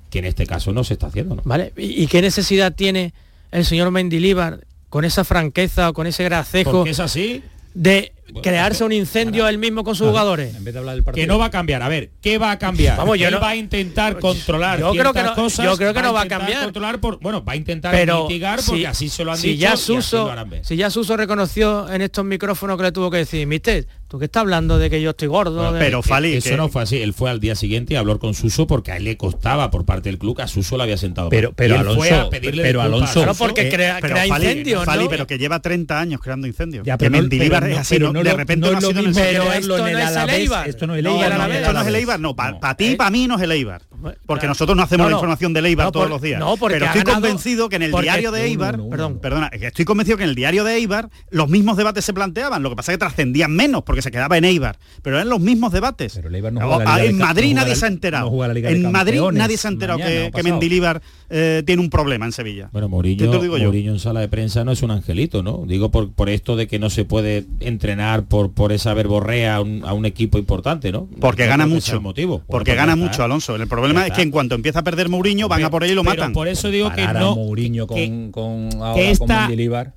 que 0.09 0.19
en 0.19 0.25
este 0.25 0.45
caso 0.45 0.73
no 0.73 0.83
se 0.83 0.93
está 0.93 1.07
haciendo. 1.07 1.35
¿no? 1.35 1.41
Vale, 1.45 1.71
¿y 1.77 2.07
qué 2.07 2.21
necesidad 2.21 2.73
tiene 2.73 3.13
el 3.53 3.65
señor 3.65 3.91
Mendilíbar 3.91 4.65
con 4.89 5.05
esa 5.05 5.23
franqueza 5.23 5.89
o 5.89 5.93
con 5.93 6.07
ese 6.07 6.23
gracejo. 6.23 6.85
es 6.85 6.99
así. 6.99 7.43
De 7.73 8.11
crearse 8.41 8.83
un 8.83 8.91
incendio 8.91 9.47
él 9.47 9.57
mismo 9.57 9.83
con 9.83 9.95
sus 9.95 10.07
jugadores. 10.07 10.55
En 10.55 10.63
vez 10.63 10.73
de 10.73 10.79
hablar 10.79 10.95
del 10.95 11.03
partido. 11.03 11.23
Que 11.23 11.27
no 11.27 11.37
va 11.37 11.45
a 11.45 11.51
cambiar. 11.51 11.81
A 11.81 11.89
ver, 11.89 12.11
¿qué 12.21 12.37
va 12.37 12.51
a 12.51 12.59
cambiar? 12.59 12.97
Vamos, 12.97 13.17
yo 13.17 13.27
él 13.27 13.41
va 13.41 13.49
a 13.49 13.55
intentar 13.55 14.19
controlar 14.19 14.79
yo 14.79 14.91
creo 14.91 15.13
que 15.13 15.23
no, 15.23 15.35
cosas. 15.35 15.65
Yo 15.65 15.77
creo 15.77 15.93
que 15.93 16.01
no 16.01 16.13
va 16.13 16.21
a 16.21 16.27
cambiar. 16.27 16.63
Controlar 16.63 16.99
por, 16.99 17.19
bueno, 17.19 17.43
va 17.43 17.53
a 17.53 17.55
intentar 17.55 17.93
mitigar 17.93 18.59
porque 18.65 18.87
así 18.87 19.09
se 19.09 19.23
lo 19.23 19.31
han 19.31 19.37
si 19.37 19.49
dicho. 19.49 19.61
Ya 19.61 19.77
Suso, 19.77 20.31
si 20.61 20.75
ya 20.75 20.89
Suso 20.89 21.17
reconoció 21.17 21.89
en 21.91 22.01
estos 22.01 22.25
micrófonos 22.25 22.77
que 22.77 22.83
le 22.83 22.91
tuvo 22.91 23.11
que 23.11 23.17
decir, 23.17 23.45
mister, 23.47 23.87
¿Tú 24.13 24.19
qué 24.19 24.25
estás 24.25 24.41
hablando 24.41 24.77
de 24.77 24.91
que 24.91 25.01
yo 25.01 25.09
estoy 25.09 25.27
gordo? 25.27 25.73
Pero 25.79 26.03
Fali, 26.03 26.35
eso 26.35 26.55
no 26.55 26.69
fue 26.69 26.83
así. 26.83 27.01
Él 27.01 27.15
fue 27.15 27.31
al 27.31 27.39
día 27.39 27.55
siguiente 27.55 27.95
y 27.95 27.97
habló 27.97 28.19
con 28.19 28.35
Suso 28.35 28.67
porque 28.67 28.91
a 28.91 28.97
él 28.97 29.05
le 29.05 29.17
costaba 29.17 29.71
por 29.71 29.85
parte 29.85 30.09
del 30.09 30.19
club 30.19 30.39
a 30.39 30.45
Suso 30.45 30.77
le 30.77 30.83
había 30.83 30.97
sentado. 30.97 31.29
Pero, 31.29 31.53
pero 31.53 31.79
Alonso, 31.79 31.97
fue 31.97 32.11
a 32.11 32.29
pedirle 32.29 32.61
pero 32.61 32.83
Alonso, 32.83 33.25
porque 33.35 33.69
crea, 33.69 33.99
crea 33.99 34.27
incendios, 34.27 34.85
Fali, 34.85 35.07
pero 35.09 35.25
que 35.25 35.39
lleva 35.39 35.59
30 35.63 35.99
años 35.99 36.21
creando 36.21 36.45
incendios. 36.45 36.85
Ya, 36.85 36.95
que 36.95 37.09
Mendilibar 37.09 37.67
es 37.67 37.79
así, 37.79 37.97
no, 38.13 38.23
de 38.23 38.33
repente 38.33 38.69
no, 38.69 38.77
ha 38.77 38.81
sido 38.81 38.93
Pero 39.13 39.53
esto 39.53 39.77
no 39.77 39.87
es 39.87 40.15
el 40.15 40.29
Eibar. 40.29 40.69
Esto 40.69 40.87
no 40.87 40.95
es 40.95 40.99
el 40.99 41.07
Eibar. 41.07 41.51
Esto 41.51 41.73
no 41.73 41.81
es 41.81 41.87
el 41.87 41.95
Eibar, 41.95 42.19
no. 42.19 42.35
Para 42.35 42.75
ti, 42.75 42.95
para 42.95 43.09
mí 43.09 43.27
no 43.27 43.35
es 43.35 43.41
el 43.41 43.51
Eibar. 43.51 43.81
Porque 44.25 44.47
nosotros 44.47 44.75
no 44.75 44.83
hacemos 44.83 45.07
la 45.07 45.13
información 45.13 45.53
de 45.53 45.61
Eibar 45.61 45.91
todos 45.91 46.09
los 46.09 46.21
días. 46.21 46.41
Pero 46.59 46.85
estoy 46.85 47.03
convencido 47.03 47.69
que 47.69 47.77
en 47.77 47.83
el 47.83 47.91
diario 47.91 48.31
de 48.31 48.45
Eibar, 48.45 48.79
perdón, 48.89 49.19
perdona, 49.19 49.47
estoy 49.47 49.85
convencido 49.85 50.17
que 50.17 50.23
en 50.23 50.29
el 50.29 50.35
diario 50.35 50.63
de 50.63 50.75
Eibar 50.75 51.09
los 51.29 51.49
mismos 51.49 51.77
debates 51.77 52.05
se 52.05 52.13
planteaban. 52.13 52.63
Lo 52.63 52.69
que 52.69 52.75
pasa 52.75 52.91
es 52.91 52.97
que 52.97 52.99
trascendían 52.99 53.51
menos 53.51 53.83
porque 53.83 54.01
se 54.01 54.11
quedaba 54.11 54.37
en 54.37 54.45
Eibar 54.45 54.77
pero 55.01 55.17
eran 55.17 55.29
los 55.29 55.39
mismos 55.39 55.71
debates. 55.71 56.17
en 56.17 57.17
Madrid 57.17 57.53
nadie 57.53 57.75
se 57.75 57.85
ha 57.85 57.87
enterado. 57.87 58.31
en 58.45 58.91
Madrid 58.91 59.21
nadie 59.33 59.57
se 59.57 59.67
ha 59.67 59.71
enterado 59.71 59.99
que, 59.99 60.31
que 60.33 60.43
Mendilíbar 60.43 61.01
eh, 61.29 61.63
tiene 61.65 61.81
un 61.81 61.89
problema 61.89 62.25
en 62.25 62.31
Sevilla. 62.31 62.69
Bueno, 62.71 62.89
Mourinho, 62.89 63.91
en 63.91 63.99
sala 63.99 64.19
de 64.19 64.27
prensa 64.27 64.63
no 64.63 64.71
es 64.71 64.81
un 64.83 64.91
angelito, 64.91 65.43
¿no? 65.43 65.63
Digo 65.65 65.89
por, 65.91 66.11
por 66.11 66.29
esto 66.29 66.55
de 66.55 66.67
que 66.67 66.79
no 66.79 66.89
se 66.89 67.05
puede 67.05 67.45
entrenar 67.59 68.23
por, 68.23 68.51
por 68.51 68.71
esa 68.71 68.93
verborrea 68.93 69.55
a 69.55 69.61
un, 69.61 70.03
equipo 70.03 70.37
importante, 70.37 70.91
¿no? 70.91 71.07
Porque 71.19 71.45
gana 71.45 71.65
mucho. 71.65 72.01
Motivo. 72.01 72.43
Porque 72.47 72.75
gana 72.75 72.95
mucho, 72.95 73.23
Alonso. 73.23 73.55
El 73.55 73.67
problema 73.67 73.92
es 74.01 74.13
que 74.13 74.21
en 74.21 74.31
cuanto 74.31 74.55
empieza 74.55 74.79
a 74.79 74.83
perder 74.83 75.09
Mourinho, 75.09 75.47
van 75.47 75.63
a 75.63 75.69
por 75.69 75.83
él 75.83 75.91
y 75.91 75.95
lo 75.95 76.03
matan. 76.03 76.33
Por 76.33 76.47
eso 76.47 76.69
digo 76.69 76.91
que 76.91 77.05
no... 77.07 77.35
Mourinho 77.35 77.87
con, 77.87 78.31
con, 78.31 78.69
esta 78.97 79.49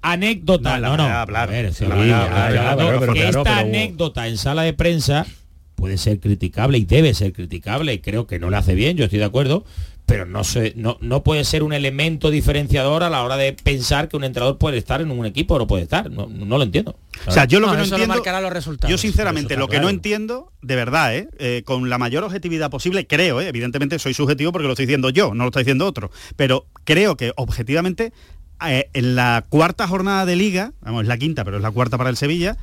anécdota... 0.02 0.80
No, 0.80 0.96
no, 0.96 1.08
que 3.12 3.28
esta 3.28 3.58
anécdota 3.58 4.28
en 4.28 4.36
sala 4.36 4.62
de 4.62 4.72
prensa 4.72 5.26
puede 5.76 5.98
ser 5.98 6.20
criticable 6.20 6.78
y 6.78 6.84
debe 6.84 7.14
ser 7.14 7.32
criticable, 7.32 8.00
creo 8.00 8.26
que 8.26 8.38
no 8.38 8.50
le 8.50 8.56
hace 8.56 8.74
bien, 8.74 8.96
yo 8.96 9.04
estoy 9.04 9.18
de 9.18 9.26
acuerdo, 9.26 9.64
pero 10.06 10.24
no, 10.24 10.44
se, 10.44 10.72
no, 10.76 10.98
no 11.00 11.24
puede 11.24 11.44
ser 11.44 11.64
un 11.64 11.72
elemento 11.72 12.30
diferenciador 12.30 13.02
a 13.02 13.10
la 13.10 13.24
hora 13.24 13.36
de 13.36 13.52
pensar 13.52 14.08
que 14.08 14.16
un 14.16 14.22
entrenador 14.22 14.56
puede 14.56 14.78
estar 14.78 15.00
en 15.00 15.10
un 15.10 15.26
equipo 15.26 15.54
o 15.54 15.58
no 15.58 15.66
puede 15.66 15.82
estar. 15.82 16.08
No, 16.10 16.28
lo 16.28 16.62
entiendo. 16.62 16.96
O 17.26 17.32
sea, 17.32 17.44
yo 17.44 17.58
lo 17.58 17.68
que 17.68 17.76
no 17.76 17.82
entiendo... 17.82 18.40
los 18.40 18.52
resultados. 18.52 18.88
Yo 18.88 18.98
sinceramente 18.98 19.56
lo 19.56 19.66
que 19.66 19.80
no 19.80 19.88
entiendo, 19.88 20.52
de 20.62 20.76
verdad, 20.76 21.16
¿eh? 21.16 21.28
¿eh? 21.38 21.62
con 21.64 21.90
la 21.90 21.98
mayor 21.98 22.22
objetividad 22.22 22.70
posible, 22.70 23.08
creo, 23.08 23.40
¿eh? 23.40 23.48
evidentemente 23.48 23.98
soy 23.98 24.14
subjetivo 24.14 24.52
porque 24.52 24.68
lo 24.68 24.74
estoy 24.74 24.86
diciendo 24.86 25.10
yo, 25.10 25.34
no 25.34 25.42
lo 25.42 25.48
está 25.48 25.58
diciendo 25.58 25.86
otro, 25.86 26.12
pero 26.36 26.66
creo 26.84 27.16
que 27.16 27.32
objetivamente 27.34 28.12
eh, 28.64 28.88
en 28.92 29.16
la 29.16 29.44
cuarta 29.48 29.88
jornada 29.88 30.24
de 30.24 30.36
liga, 30.36 30.72
vamos, 30.82 31.02
es 31.02 31.08
la 31.08 31.18
quinta, 31.18 31.44
pero 31.44 31.56
es 31.56 31.62
la 31.64 31.72
cuarta 31.72 31.98
para 31.98 32.10
el 32.10 32.16
Sevilla, 32.16 32.56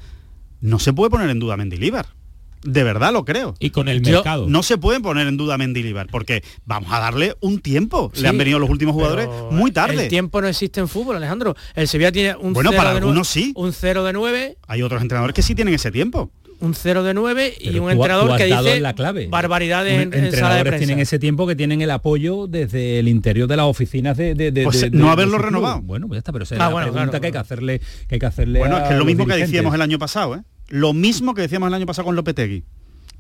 no 0.62 0.80
se 0.80 0.94
puede 0.94 1.10
poner 1.10 1.30
en 1.30 1.39
duda 1.39 1.58
Mendilibar 1.58 2.06
de 2.64 2.84
verdad 2.84 3.14
lo 3.14 3.26
creo. 3.26 3.55
Y 3.59 3.70
con 3.70 3.88
el 3.88 4.01
mercado. 4.01 4.47
no 4.47 4.64
se 4.64 4.78
pueden 4.78 5.01
poner 5.01 5.28
en 5.28 5.38
duda 5.38 5.57
Mendilibar, 5.57 6.07
porque 6.07 6.43
vamos 6.66 6.91
a 6.91 6.99
darle 6.99 7.36
un 7.41 7.59
tiempo. 7.59 8.11
Le 8.16 8.28
han 8.28 8.38
venido 8.38 8.59
los 8.59 8.70
últimos 8.70 8.93
jugadores 8.93 9.28
muy 9.51 9.72
tarde. 9.72 10.03
El 10.03 10.09
tiempo 10.09 10.41
no 10.41 10.47
existe 10.47 10.80
en 10.80 10.88
fútbol, 10.88 11.18
Alejandro. 11.18 11.55
El 11.76 11.88
Sevilla 11.88 12.11
tiene 12.11 12.36
un 12.36 12.53
bueno, 12.53 12.72
para 12.72 12.91
de 12.91 12.97
algunos 12.97 13.28
sí. 13.28 13.53
Un 13.55 13.74
0 13.74 14.03
de 14.03 14.14
9. 14.14 14.57
Hay 14.68 14.82
otros 14.82 15.01
entrenadores 15.01 15.34
que 15.34 15.41
sí 15.41 15.55
tienen 15.55 15.74
ese 15.74 15.91
tiempo 15.91 16.32
un 16.64 16.74
0 16.74 17.03
de 17.03 17.14
9 17.14 17.53
y 17.59 17.78
un 17.78 17.91
entrenador 17.91 18.38
que 18.38 18.45
dice 18.45 18.80
la 18.80 18.93
clave. 18.93 19.28
barbaridades 19.28 20.01
en, 20.01 20.14
entrenadores 20.14 20.78
tienen 20.78 20.99
ese 20.99 21.20
tiempo 21.20 21.45
que 21.45 21.55
tienen 21.55 21.82
el 21.82 21.91
apoyo 21.91 22.47
desde 22.47 22.99
el 22.99 23.09
interior 23.09 23.49
de 23.49 23.57
las 23.57 23.66
oficinas 23.66 24.16
de, 24.16 24.61
pues 24.64 24.91
no 24.93 25.11
haberlo 25.11 25.38
renovado 25.38 25.82
bueno 25.82 26.07
pues 26.07 26.18
ya 26.18 26.20
está 26.20 26.32
pero 26.32 26.43
esa 26.43 26.55
es 26.55 26.61
ah, 26.61 26.70
la 26.72 26.91
pregunta 26.91 27.20
que 27.20 27.26
hay 27.28 27.32
que 27.34 27.38
hacerle 27.38 27.80
que 28.07 28.16
hay 28.16 28.20
que 28.20 28.26
hacerle 28.26 28.59
bueno 28.59 28.78
es 28.78 28.84
que 28.84 28.93
es 28.93 28.99
lo 28.99 29.05
mismo 29.05 29.26
que 29.26 29.36
decíamos 29.36 29.76
el 29.76 29.82
año 29.82 29.99
pasado 29.99 30.36
¿eh? 30.36 30.41
Lo 30.70 30.93
mismo 30.93 31.34
que 31.34 31.41
decíamos 31.41 31.68
el 31.68 31.74
año 31.74 31.86
pasado 31.86 32.05
con 32.05 32.16
Lopetegui 32.16 32.64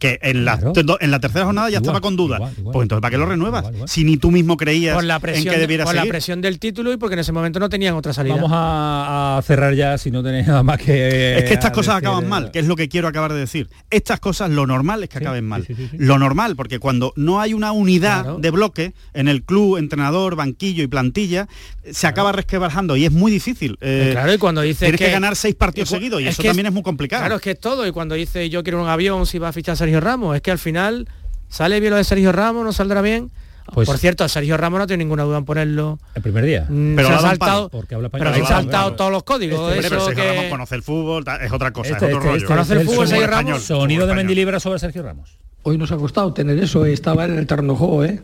que 0.03 0.19
en 0.21 0.43
la, 0.43 0.59
en 0.99 1.11
la 1.11 1.19
tercera 1.21 1.45
jornada 1.45 1.69
ya 1.69 1.77
estaba 1.77 2.01
con 2.01 2.17
dudas. 2.17 2.41
Pues 2.61 2.83
entonces, 2.83 3.01
¿para 3.01 3.09
qué 3.09 3.17
lo 3.17 3.25
renuevas? 3.25 3.65
Si 3.85 4.03
ni 4.03 4.17
tú 4.17 4.31
mismo 4.31 4.57
creías 4.57 5.01
la 5.01 5.17
presión, 5.21 5.47
en 5.47 5.53
que 5.53 5.59
debiera 5.61 5.85
Por 5.85 5.95
la 5.95 6.03
presión 6.03 6.41
del 6.41 6.59
título 6.59 6.91
y 6.91 6.97
porque 6.97 7.13
en 7.13 7.19
ese 7.19 7.31
momento 7.31 7.57
no 7.57 7.69
tenían 7.69 7.95
otra 7.95 8.11
salida. 8.11 8.35
Vamos 8.35 8.51
a, 8.53 9.41
cerrar 9.45 9.73
ya 9.75 9.97
si 9.97 10.11
no 10.11 10.21
tenéis 10.21 10.47
nada 10.47 10.61
más 10.61 10.77
que... 10.77 11.37
Es 11.37 11.45
que 11.45 11.53
estas 11.53 11.71
cosas 11.71 11.95
acaban 11.95 12.27
mal, 12.27 12.51
que 12.51 12.59
es 12.59 12.67
lo 12.67 12.75
que 12.75 12.89
quiero 12.89 13.07
acabar 13.07 13.31
de 13.31 13.39
decir. 13.39 13.69
Estas 13.89 14.19
cosas, 14.19 14.49
lo 14.49 14.67
normal 14.67 15.03
es 15.03 15.09
que 15.09 15.19
acaben 15.19 15.45
mal. 15.45 15.65
lo 15.93 16.19
normal, 16.19 16.57
porque 16.57 16.79
cuando 16.79 17.13
no 17.15 17.39
hay 17.39 17.53
una 17.53 17.71
unidad 17.71 18.37
de 18.39 18.51
bloque 18.51 18.93
en 19.13 19.29
el 19.29 19.43
club, 19.43 19.77
entrenador, 19.77 20.35
banquillo 20.35 20.83
y 20.83 20.87
plantilla, 20.87 21.47
se 21.89 22.07
acaba 22.07 22.33
resquebrajando 22.33 22.97
y 22.97 23.05
es 23.05 23.11
muy 23.13 23.31
difícil. 23.31 23.77
Eh, 23.79 24.09
claro, 24.11 24.33
y 24.33 24.37
cuando 24.37 24.61
dice 24.61 24.85
Tienes 24.85 24.99
que, 24.99 25.11
ganar 25.11 25.37
seis 25.37 25.55
partidos 25.55 25.89
seguidos 25.89 26.21
y 26.21 26.27
eso 26.27 26.43
también 26.43 26.65
es 26.65 26.73
muy 26.73 26.83
complicado. 26.83 27.21
Claro, 27.21 27.35
es 27.35 27.41
que 27.41 27.51
es 27.51 27.59
todo. 27.59 27.87
Y 27.87 27.91
cuando 27.91 28.15
dice 28.15 28.49
yo 28.49 28.63
quiero 28.63 28.81
un 28.81 28.89
avión, 28.89 29.25
si 29.25 29.39
va 29.39 29.49
a 29.49 29.53
fichar 29.53 29.77
Sergio 29.77 29.92
Ramos. 29.99 30.35
Es 30.35 30.41
que 30.41 30.51
al 30.51 30.59
final 30.59 31.07
sale 31.49 31.79
bien 31.79 31.91
lo 31.91 31.97
de 31.97 32.03
Sergio 32.03 32.31
Ramos, 32.31 32.63
no 32.63 32.73
saldrá 32.73 33.01
bien. 33.01 33.31
Pues, 33.73 33.87
Por 33.87 33.97
cierto, 33.97 34.27
Sergio 34.27 34.57
Ramos 34.57 34.79
no 34.79 34.87
tiene 34.87 35.03
ninguna 35.03 35.23
duda 35.23 35.37
en 35.37 35.45
ponerlo. 35.45 35.99
El 36.15 36.21
primer 36.21 36.43
día. 36.43 36.65
Mm, 36.67 36.95
pero 36.95 37.07
se 37.07 37.13
ha 37.13 37.19
saltado, 37.19 37.69
porque 37.69 37.95
habla 37.95 38.09
pero 38.09 38.29
ha 38.29 38.45
saltado 38.45 38.93
todos 38.93 39.11
los 39.11 39.23
códigos. 39.23 39.73
Este, 39.73 39.87
eso 39.87 40.05
Sergio 40.05 40.23
Ramos 40.25 40.45
conoce 40.45 40.75
el 40.75 40.83
fútbol, 40.83 41.23
es 41.41 41.51
otra 41.51 41.71
cosa, 41.71 41.93
este, 41.93 42.05
es 42.05 42.15
otro 42.15 42.19
este, 42.19 42.33
rollo. 42.33 42.47
conoce 42.47 42.73
el 42.73 42.85
fútbol, 42.85 43.07
Sergio 43.07 43.27
Ramos. 43.27 43.63
Sonido 43.63 44.05
de 44.05 44.13
Mendilibra 44.15 44.59
sobre 44.59 44.79
Sergio 44.79 45.01
Ramos. 45.01 45.37
Hoy 45.63 45.77
nos 45.77 45.91
ha 45.93 45.97
costado 45.97 46.33
tener 46.33 46.59
eso 46.59 46.85
y 46.85 46.91
estaba 46.91 47.23
en 47.25 47.37
el 47.37 47.47
terreno 47.47 47.75
juego, 47.75 48.03
¿eh? 48.03 48.19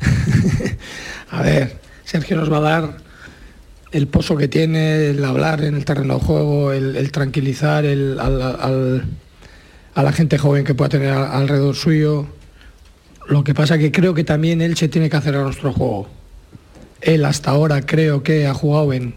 a 1.30 1.42
ver, 1.42 1.78
Sergio 2.04 2.36
nos 2.36 2.52
va 2.52 2.58
a 2.58 2.60
dar 2.60 2.96
el 3.92 4.08
pozo 4.08 4.36
que 4.36 4.48
tiene, 4.48 5.10
el 5.10 5.24
hablar 5.24 5.62
en 5.62 5.76
el 5.76 5.84
terreno 5.84 6.14
de 6.14 6.20
juego, 6.20 6.72
el, 6.72 7.12
tranquilizar 7.12 7.84
el, 7.84 8.18
al 8.18 9.04
a 9.94 10.02
la 10.02 10.12
gente 10.12 10.38
joven 10.38 10.64
que 10.64 10.74
pueda 10.74 10.88
tener 10.88 11.10
alrededor 11.10 11.76
suyo. 11.76 12.26
Lo 13.28 13.44
que 13.44 13.54
pasa 13.54 13.78
que 13.78 13.92
creo 13.92 14.14
que 14.14 14.24
también 14.24 14.60
él 14.60 14.76
se 14.76 14.88
tiene 14.88 15.08
que 15.08 15.16
hacer 15.16 15.36
a 15.36 15.42
nuestro 15.42 15.72
juego. 15.72 16.08
Él 17.00 17.24
hasta 17.24 17.50
ahora 17.50 17.84
creo 17.86 18.22
que 18.22 18.46
ha 18.46 18.54
jugado 18.54 18.92
en 18.92 19.14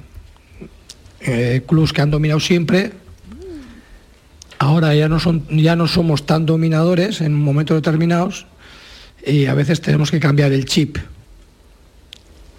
eh, 1.22 1.64
clubes 1.68 1.94
que 1.94 2.02
han 2.02 2.12
dominado 2.12 2.40
siempre. 2.40 2.92
Ahora 4.60 4.96
ya 4.96 5.08
no, 5.08 5.20
son, 5.20 5.46
ya 5.50 5.76
no 5.76 5.88
somos 5.88 6.26
tan 6.26 6.46
dominadores 6.46 7.22
en 7.22 7.34
momentos 7.34 7.78
determinados 7.78 8.48
y 9.26 9.46
a 9.46 9.54
veces 9.54 9.82
tenemos 9.82 10.10
que 10.10 10.20
cambiar 10.20 10.52
el 10.52 10.66
chip. 10.66 10.98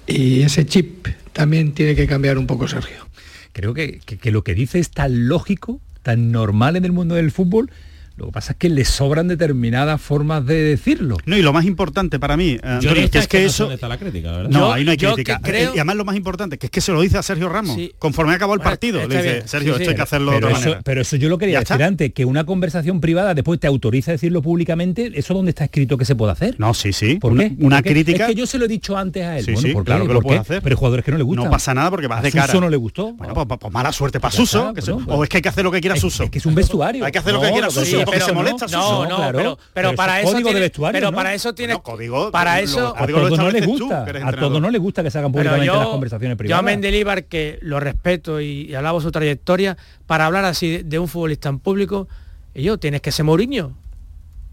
Y 0.07 0.43
ese 0.43 0.65
chip 0.65 1.09
también 1.33 1.73
tiene 1.73 1.95
que 1.95 2.07
cambiar 2.07 2.39
un 2.39 2.47
poco 2.47 2.69
Sergio. 2.69 3.07
Creo 3.53 3.75
que, 3.75 3.99
que 3.99 4.31
lo 4.31 4.45
que 4.45 4.55
dice 4.55 4.79
es 4.79 4.91
tan 4.91 5.29
lógico, 5.29 5.81
tan 6.03 6.31
normal 6.31 6.77
en 6.77 6.85
el 6.85 6.93
mundo 6.93 7.17
del 7.17 7.31
fútbol, 7.31 7.71
lo 8.19 8.27
que 8.27 8.33
pasa 8.33 8.53
es 8.53 8.59
que 8.59 8.69
le 8.69 8.85
sobran 8.85 9.29
determinadas 9.29 10.01
formas 10.01 10.45
de 10.45 10.57
decirlo. 10.57 11.17
No, 11.25 11.37
y 11.37 11.43
lo 11.43 11.53
más 11.53 11.65
importante 11.65 12.19
para 12.19 12.37
mí, 12.37 12.59
eh, 12.63 13.09
es 13.13 13.29
que, 13.29 13.45
eso... 13.45 13.71
Está 13.71 13.87
la 13.87 13.97
crítica, 13.97 14.43
No, 14.49 14.73
ahí 14.73 14.85
no 14.85 14.91
hay 14.91 14.97
crítica. 14.97 15.41
Creo... 15.41 15.71
Y 15.75 15.79
además 15.79 15.97
lo 15.97 16.05
más 16.05 16.17
importante, 16.17 16.59
que 16.59 16.67
es 16.67 16.71
que 16.71 16.81
se 16.81 16.91
lo 16.93 17.01
dice 17.01 17.17
a 17.17 17.23
Sergio 17.23 17.49
Ramos. 17.49 17.79
Conforme 17.99 18.35
acabó 18.35 18.55
el 18.55 18.61
partido, 18.61 19.07
le 19.07 19.17
dice, 19.17 19.43
Sergio, 19.47 19.77
esto 19.77 19.91
hay 19.91 19.97
que 19.97 20.03
hacerlo 20.03 20.33
pero 20.33 20.49
de 20.49 20.55
otra 20.55 20.71
eso, 20.73 20.81
Pero 20.85 21.01
eso 21.01 21.17
yo 21.17 21.29
lo 21.29 21.39
quería 21.39 21.61
decir 21.61 21.83
antes, 21.83 22.13
que 22.13 22.25
una 22.25 22.45
conversación 22.45 23.01
privada 23.01 23.35
después 23.35 23.61
te 23.61 23.67
autoriza 23.67 24.11
a 24.11 24.15
decirlo 24.15 24.43
públicamente, 24.43 25.13
¿eso 25.15 25.35
dónde 25.35 25.51
está 25.51 25.65
escrito 25.65 25.97
que 25.97 26.05
se 26.05 26.17
puede 26.17 26.33
hacer? 26.33 26.57
No, 26.59 26.75
sí, 26.75 26.93
sí. 26.93 27.17
¿Por 27.17 27.33
una, 27.33 27.45
qué? 27.45 27.57
Una 27.61 27.83
crítica... 27.83 28.25
Es 28.25 28.31
que 28.31 28.35
yo 28.35 28.47
se 28.47 28.59
lo 28.59 28.65
he 28.65 28.69
dicho 28.69 28.97
antes 28.97 29.25
a 29.25 29.39
él. 29.39 29.45
Sí, 29.45 29.53
bueno, 29.73 29.85
claro 29.85 30.07
que 30.09 30.15
lo 30.15 30.23
puede 30.23 30.41
hacer. 30.41 30.61
Pero 30.61 30.77
jugadores 30.77 31.05
que 31.05 31.13
no 31.13 31.19
le 31.19 31.25
gustan. 31.25 31.45
No 31.45 31.51
pasa 31.51 31.73
nada 31.73 31.91
porque 31.91 32.09
vas 32.09 32.23
de 32.23 32.33
cara. 32.33 32.53
no 32.59 32.69
le 32.69 32.77
gustó. 32.77 33.13
Bueno, 33.13 33.35
pues, 33.35 33.47
pues, 33.47 33.61
pues 33.61 33.73
mala 33.73 33.93
suerte 33.93 34.19
para 34.19 34.33
Suso. 34.33 34.73
O 35.07 35.23
es 35.23 35.31
que 35.31 35.37
hay 35.37 35.43
que 35.43 35.49
hacer 35.49 35.65
lo 35.65 35.71
que 35.71 35.81
quiera 35.81 35.97
Suso. 35.97 36.25
Es 36.25 36.31
que 36.31 36.39
es 36.39 36.47
un 36.47 36.55
vestuario. 36.55 37.05
Hay 37.05 37.13
que 37.13 37.19
hacer 37.19 37.33
lo 37.33 37.41
que 37.41 37.51
quiera 37.53 37.71
Suso 37.71 38.05
porque 38.11 38.25
se 38.25 38.33
molesta 38.33 38.67
no, 38.67 39.07
no, 39.07 39.33
pero, 39.33 39.59
pero, 39.73 39.95
para 39.95 40.21
eso 40.21 40.41
tiene, 40.41 40.71
pero 40.93 41.13
para 41.13 41.35
eso 41.35 41.55
tiene 41.55 41.81
código, 41.81 42.31
para 42.31 42.61
eso 42.61 42.95
a 42.97 43.07
todo 43.07 43.37
no 43.37 43.51
le 43.51 43.61
gusta, 43.61 44.07
a 44.25 44.33
todo 44.33 44.61
no 44.61 44.71
le 44.71 44.79
gusta 44.79 45.03
que 45.03 45.11
se 45.11 45.19
hagan 45.19 45.33
públicamente 45.33 45.67
las 45.67 45.87
conversaciones 45.89 46.37
privadas. 46.37 46.57
Yo 46.57 46.61
a 46.61 46.63
Mendelibar 46.63 47.25
que 47.25 47.59
lo 47.63 47.81
respeto 47.81 48.41
y, 48.41 48.75
alabo 48.75 49.01
su 49.01 49.11
trayectoria 49.11 49.77
para 50.07 50.27
hablar 50.27 50.45
así 50.45 50.83
de 50.85 50.99
un 50.99 51.09
futbolista 51.09 51.49
en 51.49 51.59
público, 51.59 52.09
y 52.55 52.63
yo 52.63 52.79
tienes 52.79 53.01
que 53.01 53.13
ser 53.13 53.25
Mourinho 53.25 53.75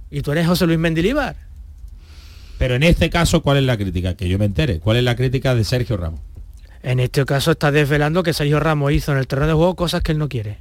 y 0.10 0.22
tú 0.22 0.32
eres 0.32 0.48
José 0.48 0.66
Luis 0.66 0.80
Mendilibar. 0.80 1.36
Pero 2.58 2.76
en 2.76 2.84
este 2.84 3.10
caso, 3.10 3.42
¿cuál 3.42 3.58
es 3.58 3.64
la 3.64 3.78
crítica? 3.78 4.16
Que 4.16 4.30
yo 4.30 4.40
me 4.40 4.46
entere. 4.46 4.80
¿Cuál 4.80 4.98
es 4.98 5.04
la 5.04 5.16
crítica 5.16 5.56
de 5.56 5.64
Sergio 5.64 5.98
Ramos? 5.98 6.22
En 6.84 7.00
este 7.00 7.26
caso 7.26 7.52
está 7.52 7.72
desvelando 7.72 8.24
que 8.24 8.32
Sergio 8.32 8.60
Ramos 8.60 8.92
hizo 8.94 9.12
en 9.12 9.18
el 9.18 9.28
terreno 9.28 9.48
de 9.48 9.54
juego 9.54 9.76
cosas 9.76 10.02
que 10.04 10.12
él 10.12 10.20
no 10.20 10.30
quiere. 10.30 10.60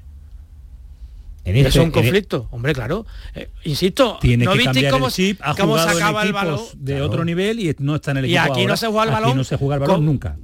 En 1.44 1.56
es 1.56 1.76
un 1.76 1.90
conflicto, 1.90 2.48
hombre, 2.52 2.72
claro. 2.72 3.04
Eh, 3.34 3.50
insisto, 3.64 4.18
tiene 4.20 4.46
¿no 4.46 4.52
que 4.52 4.64
cambiar 4.64 4.92
cómo, 4.92 5.06
el 5.06 5.12
chip, 5.12 5.40
ha 5.42 5.54
cómo 5.54 5.78
se 5.78 5.90
acaba 5.90 6.22
el 6.22 6.32
balón 6.32 6.60
de 6.76 7.02
otro 7.02 7.24
nivel 7.24 7.60
y 7.60 7.74
no 7.80 7.96
está 7.96 8.12
en 8.12 8.18
el 8.18 8.24
equipo. 8.24 8.46
Y 8.46 8.50
aquí 8.50 8.66
no 8.66 8.76
se 8.76 8.86
juega 8.86 9.04
el 9.04 9.10
balón. 9.10 9.28
Aquí 9.30 9.36
no 9.38 9.44
se 9.44 9.56
juega 9.56 9.74
el 9.74 9.80
balón 9.80 10.06
nunca. 10.06 10.38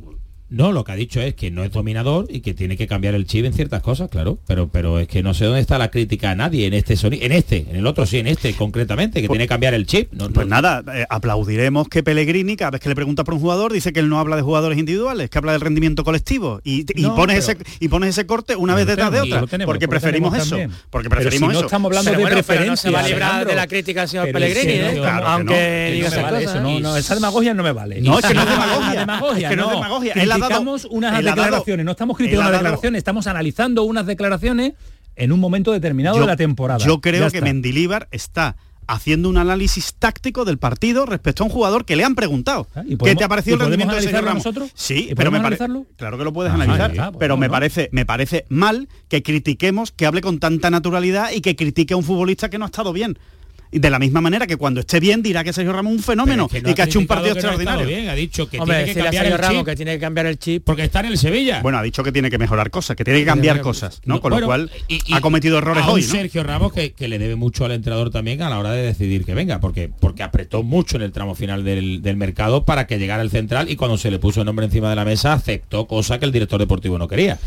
No, 0.51 0.73
lo 0.73 0.83
que 0.83 0.93
ha 0.93 0.97
dicho 0.97 1.21
es 1.21 1.35
que 1.35 1.53
no 1.53 1.63
es 1.63 1.71
dominador 1.71 2.27
y 2.29 2.41
que 2.41 2.55
tiene 2.55 2.77
que 2.77 2.89
cambiar 2.89 3.15
el 3.15 3.25
chip 3.25 3.45
en 3.45 3.53
ciertas 3.53 3.83
cosas, 3.83 4.11
claro, 4.11 4.39
pero 4.47 4.69
pero 4.69 4.99
es 4.99 5.07
que 5.07 5.23
no 5.23 5.33
sé 5.33 5.45
dónde 5.45 5.61
está 5.61 5.79
la 5.79 5.91
crítica 5.91 6.33
a 6.33 6.35
nadie 6.35 6.67
en 6.67 6.75
este 6.75 6.97
sonido, 6.97 7.25
en 7.25 7.33
este, 7.33 7.67
en 7.71 7.77
el 7.77 7.87
otro 7.87 8.05
sí, 8.05 8.19
en 8.19 8.27
este 8.27 8.55
concretamente, 8.55 9.21
que 9.21 9.29
pues 9.29 9.37
tiene 9.37 9.45
que 9.45 9.49
cambiar 9.49 9.75
el 9.75 9.87
chip. 9.87 10.11
pues 10.35 10.47
nada, 10.49 10.83
eh, 10.93 11.07
aplaudiremos 11.09 11.89
que 11.89 12.03
Pellegrini, 12.03 12.57
cada 12.57 12.73
vez 12.73 12.81
que 12.81 12.89
le 12.89 12.97
pregunta 12.97 13.23
por 13.23 13.35
un 13.35 13.41
jugador, 13.41 13.73
dice 13.73 13.93
que 13.93 14.01
él 14.01 14.09
no 14.09 14.19
habla 14.19 14.35
de 14.35 14.43
jugadores 14.43 14.77
individuales, 14.77 15.31
que 15.31 15.39
habla 15.39 15.53
del 15.53 15.61
rendimiento 15.61 16.03
colectivo 16.03 16.61
y, 16.65 16.85
pones 17.11 17.49
ese 17.49 17.57
y 17.79 17.89
pones 17.89 18.11
ese 18.11 18.27
corte 18.27 18.57
una 18.57 18.75
vez 18.75 18.87
detrás 18.87 19.13
de 19.13 19.21
otra, 19.21 19.45
porque 19.65 19.87
preferimos 19.87 20.37
eso, 20.37 20.57
porque 20.91 21.09
preferimos 21.09 21.53
eso. 21.53 21.61
No 21.61 21.67
estamos 21.67 21.97
hablando 21.97 22.11
de 22.11 22.27
preferencia. 22.33 22.71
no 22.71 22.77
se 22.77 22.91
va 22.91 23.01
a 23.01 23.09
librar 23.09 23.47
de 23.47 23.55
la 23.55 23.69
crítica 23.69 24.03
al 24.03 24.09
señor 24.09 24.33
Pellegrini, 24.33 24.73
¿eh? 24.73 25.03
aunque 25.25 25.93
diga 25.95 26.09
esa 26.09 26.61
No, 26.61 26.97
esa 26.97 27.15
demagogia 27.15 27.55
no 27.55 27.63
me 27.63 27.73
vale. 27.73 28.01
No, 28.01 28.19
es 28.19 28.27
que 28.27 28.35
no 28.35 28.43
es 28.43 28.49
demagogia, 28.99 29.03
es 29.43 29.49
que 29.49 29.57
no 29.57 29.65
es 29.65 29.71
demagogia. 29.71 30.15
Ha 30.45 30.49
dado 30.49 30.77
unas 30.91 31.25
declaraciones, 31.25 31.85
no 31.85 31.93
estamos 31.93 32.17
criticando 32.17 32.51
las 32.51 32.61
declaraciones, 32.61 32.99
estamos 32.99 33.27
analizando 33.27 33.85
unas 33.85 34.07
declaraciones 34.07 34.75
en 35.17 35.33
un 35.33 35.41
momento 35.41 35.73
determinado 35.73 36.19
de 36.19 36.27
la 36.27 36.37
temporada. 36.37 36.85
Yo 36.85 37.01
creo 37.01 37.31
que 37.31 37.41
Mendilíbar 37.41 38.09
está 38.11 38.57
haciendo 38.91 39.29
un 39.29 39.39
análisis 39.39 39.95
táctico 39.95 40.45
del 40.45 40.59
partido 40.59 41.07
respecto 41.07 41.45
a 41.45 41.47
un 41.47 41.53
jugador 41.53 41.85
que 41.85 41.95
le 41.95 42.03
han 42.03 42.17
preguntado 42.17 42.67
ah, 42.75 42.83
¿qué 43.05 43.15
te 43.15 43.23
ha 43.23 43.29
parecido 43.29 43.55
el 43.55 43.61
rendimiento 43.63 43.95
de 43.95 44.03
Sergio 44.03 44.21
Ramos? 44.21 44.45
Nosotros? 44.45 44.71
Sí, 44.75 45.13
pero 45.17 45.31
me 45.31 45.41
parece 45.41 45.65
claro 45.97 46.19
que 46.19 46.25
lo 46.25 46.33
puedes 46.33 46.51
ah, 46.51 46.57
analizar, 46.57 46.93
pues 46.93 47.11
pero 47.19 47.37
me 47.37 47.49
parece 47.49 47.89
me 47.93 48.05
parece 48.05 48.47
mal 48.49 48.89
que 49.09 49.23
critiquemos, 49.23 49.93
que 49.93 50.07
hable 50.07 50.21
con 50.23 50.41
tanta 50.41 50.71
naturalidad 50.71 51.31
y 51.31 51.41
que 51.41 51.55
critique 51.55 51.95
a 51.95 51.97
un 51.97 52.03
futbolista 52.03 52.51
que 52.51 52.59
no 52.59 52.65
ha 52.65 52.67
estado 52.67 52.93
bien. 52.93 53.17
Y 53.73 53.79
de 53.79 53.89
la 53.89 53.99
misma 54.01 54.21
manera 54.21 54.47
que 54.49 54.57
cuando 54.57 54.81
esté 54.81 54.99
bien 54.99 55.23
dirá 55.23 55.45
que 55.45 55.53
Sergio 55.53 55.73
Ramos 55.73 55.93
es 55.93 55.99
un 55.99 56.03
fenómeno 56.05 56.49
y 56.53 56.75
que 56.75 56.83
ha 56.83 56.87
hecho 56.87 56.99
un 56.99 57.07
partido 57.07 57.35
extraordinario. 57.35 57.87
bien, 57.87 58.09
ha 58.09 58.15
dicho 58.15 58.49
que 58.49 58.59
Hombre, 58.59 58.85
tiene 58.85 58.95
que 58.95 59.01
cambiar 59.05 59.27
el 59.27 59.39
Ramos 59.39 59.57
chip. 59.59 59.67
que 59.67 59.77
tiene 59.77 59.93
que 59.93 59.99
cambiar 60.01 60.27
el 60.27 60.39
chip 60.39 60.65
porque 60.65 60.83
está 60.83 61.01
en 61.01 61.07
el 61.07 61.19
Sevilla. 61.19 61.61
Bueno, 61.63 61.79
ha 61.79 61.83
dicho 61.83 62.03
que 62.03 62.11
tiene 62.11 62.31
que 62.31 62.39
mejorar 62.39 62.71
cosas, 62.71 62.97
que 62.97 63.05
tiene 63.05 63.21
que 63.21 63.27
cambiar 63.27 63.61
cosas, 63.61 64.01
¿no? 64.05 64.21
Con 64.21 64.31
Bueno, 64.31 64.41
lo 64.41 64.47
cual 64.49 64.71
y- 64.89 65.01
y 65.07 65.15
ha 65.15 65.21
cometido 65.21 65.59
errores 65.59 65.85
a 65.85 65.91
hoy, 65.91 66.03
¿no? 66.03 66.09
Sergio 66.09 66.43
Ramos 66.43 66.73
que, 66.73 66.93
que 66.93 67.07
le 67.07 67.19
debe 67.21 67.37
mucho 67.37 67.65
al 67.65 67.73
entrenador 67.73 68.11
también 68.11 68.43
a 68.43 68.51
la 68.51 68.59
hora 68.59 68.73
de 68.73 68.83
decidir 68.83 69.25
que 69.25 69.35
venga, 69.35 69.61
porque, 69.61 69.89
porque 70.01 70.23
apretó 70.25 70.63
mucho 70.65 70.97
en 70.97 71.03
el 71.03 71.13
tramo 71.13 71.35
final 71.37 71.63
del, 71.65 72.03
del 72.03 72.17
mercado 72.17 72.65
para 72.65 72.87
que 72.89 72.99
llegara 72.99 73.23
el 73.23 73.31
central 73.31 73.71
y 73.71 73.77
cuando 73.77 73.99
se 73.99 74.11
le 74.11 74.19
puso 74.19 74.41
el 74.41 74.47
nombre 74.47 74.67
encima 74.67 74.91
de 74.91 74.97
la 74.97 75.05
mesa 75.05 75.33
aceptó 75.33 75.87
cosa 75.87 76.19
que 76.19 76.25
el 76.25 76.33
director 76.33 76.59
deportivo 76.59 76.99
no 76.99 77.07
quería. 77.07 77.39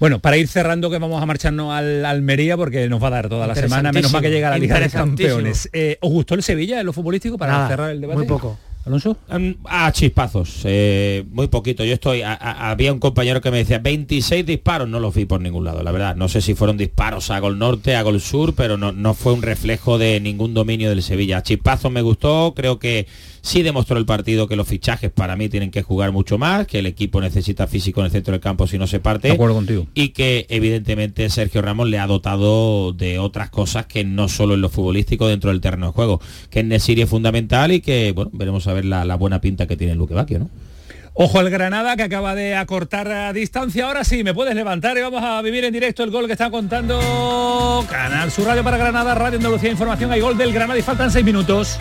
Bueno, 0.00 0.18
para 0.18 0.36
ir 0.36 0.48
cerrando 0.48 0.90
que 0.90 0.98
vamos 0.98 1.22
a 1.22 1.26
marcharnos 1.26 1.72
al 1.72 2.04
Almería 2.04 2.56
porque 2.56 2.88
nos 2.88 3.02
va 3.02 3.08
a 3.08 3.10
dar 3.10 3.28
toda 3.28 3.46
la 3.46 3.54
semana, 3.54 3.92
menos 3.92 4.12
mal 4.12 4.20
que 4.22 4.30
llega 4.30 4.50
la 4.50 4.58
Liga 4.58 4.78
de. 4.80 4.90
Campeones. 4.90 5.68
Eh, 5.72 5.98
¿Os 6.00 6.10
gustó 6.10 6.34
el 6.34 6.42
Sevilla 6.42 6.80
en 6.80 6.86
lo 6.86 6.92
futbolístico 6.92 7.38
para 7.38 7.52
Nada, 7.52 7.68
cerrar 7.68 7.90
el 7.90 8.00
debate? 8.00 8.18
muy 8.18 8.26
poco. 8.26 8.58
Alonso. 8.86 9.16
Mm, 9.30 9.52
A 9.64 9.90
chispazos, 9.92 10.60
eh, 10.64 11.24
muy 11.30 11.46
poquito. 11.48 11.84
Yo 11.84 11.94
estoy, 11.94 12.20
a- 12.20 12.34
a- 12.34 12.70
había 12.70 12.92
un 12.92 12.98
compañero 12.98 13.40
que 13.40 13.50
me 13.50 13.56
decía 13.58 13.78
26 13.78 14.44
disparos, 14.44 14.86
no 14.88 15.00
los 15.00 15.14
vi 15.14 15.24
por 15.24 15.40
ningún 15.40 15.64
lado, 15.64 15.82
la 15.82 15.90
verdad. 15.90 16.16
No 16.16 16.28
sé 16.28 16.42
si 16.42 16.54
fueron 16.54 16.76
disparos 16.76 17.30
a 17.30 17.38
gol 17.38 17.58
norte, 17.58 17.96
a 17.96 18.02
gol 18.02 18.20
sur, 18.20 18.54
pero 18.54 18.76
no, 18.76 18.92
no 18.92 19.14
fue 19.14 19.32
un 19.32 19.40
reflejo 19.40 19.96
de 19.96 20.20
ningún 20.20 20.52
dominio 20.52 20.90
del 20.90 21.02
Sevilla. 21.02 21.38
A 21.38 21.42
chispazos 21.42 21.90
me 21.90 22.02
gustó, 22.02 22.52
creo 22.54 22.78
que 22.78 23.06
sí 23.44 23.62
demostró 23.62 23.98
el 23.98 24.06
partido 24.06 24.48
que 24.48 24.56
los 24.56 24.66
fichajes 24.66 25.10
para 25.12 25.36
mí 25.36 25.50
tienen 25.50 25.70
que 25.70 25.82
jugar 25.82 26.12
mucho 26.12 26.38
más, 26.38 26.66
que 26.66 26.78
el 26.78 26.86
equipo 26.86 27.20
necesita 27.20 27.66
físico 27.66 28.00
en 28.00 28.06
el 28.06 28.12
centro 28.12 28.32
del 28.32 28.40
campo 28.40 28.66
si 28.66 28.78
no 28.78 28.86
se 28.86 29.00
parte. 29.00 29.28
De 29.28 29.34
acuerdo 29.34 29.54
contigo. 29.54 29.86
Y 29.94 30.08
que 30.08 30.46
evidentemente 30.48 31.28
Sergio 31.28 31.60
Ramos 31.60 31.88
le 31.88 31.98
ha 31.98 32.06
dotado 32.06 32.92
de 32.94 33.18
otras 33.18 33.50
cosas 33.50 33.84
que 33.84 34.02
no 34.02 34.28
solo 34.28 34.54
en 34.54 34.62
lo 34.62 34.70
futbolístico 34.70 35.28
dentro 35.28 35.50
del 35.50 35.60
terreno 35.60 35.86
de 35.86 35.92
juego, 35.92 36.20
que 36.48 36.60
en 36.60 36.68
Nesiri 36.68 37.02
es 37.02 37.10
fundamental 37.10 37.70
y 37.70 37.82
que, 37.82 38.12
bueno, 38.12 38.30
veremos 38.32 38.66
a 38.66 38.72
ver 38.72 38.86
la, 38.86 39.04
la 39.04 39.16
buena 39.16 39.42
pinta 39.42 39.66
que 39.66 39.76
tiene 39.76 39.94
Luque 39.94 40.14
Bacchio, 40.14 40.38
¿no? 40.38 40.50
Ojo 41.12 41.38
al 41.38 41.48
Granada 41.48 41.96
que 41.96 42.02
acaba 42.02 42.34
de 42.34 42.56
acortar 42.56 43.08
a 43.08 43.32
distancia. 43.32 43.86
Ahora 43.86 44.04
sí, 44.04 44.24
me 44.24 44.34
puedes 44.34 44.54
levantar 44.54 44.96
y 44.96 45.02
vamos 45.02 45.22
a 45.22 45.40
vivir 45.42 45.64
en 45.64 45.72
directo 45.72 46.02
el 46.02 46.10
gol 46.10 46.26
que 46.26 46.32
está 46.32 46.50
contando 46.50 47.86
Canal 47.88 48.32
Sur 48.32 48.46
Radio 48.46 48.64
para 48.64 48.78
Granada, 48.78 49.14
Radio 49.14 49.36
Andalucía 49.36 49.70
Información. 49.70 50.10
Hay 50.10 50.20
gol 50.20 50.36
del 50.36 50.52
Granada 50.52 50.78
y 50.78 50.82
faltan 50.82 51.12
seis 51.12 51.24
minutos. 51.24 51.78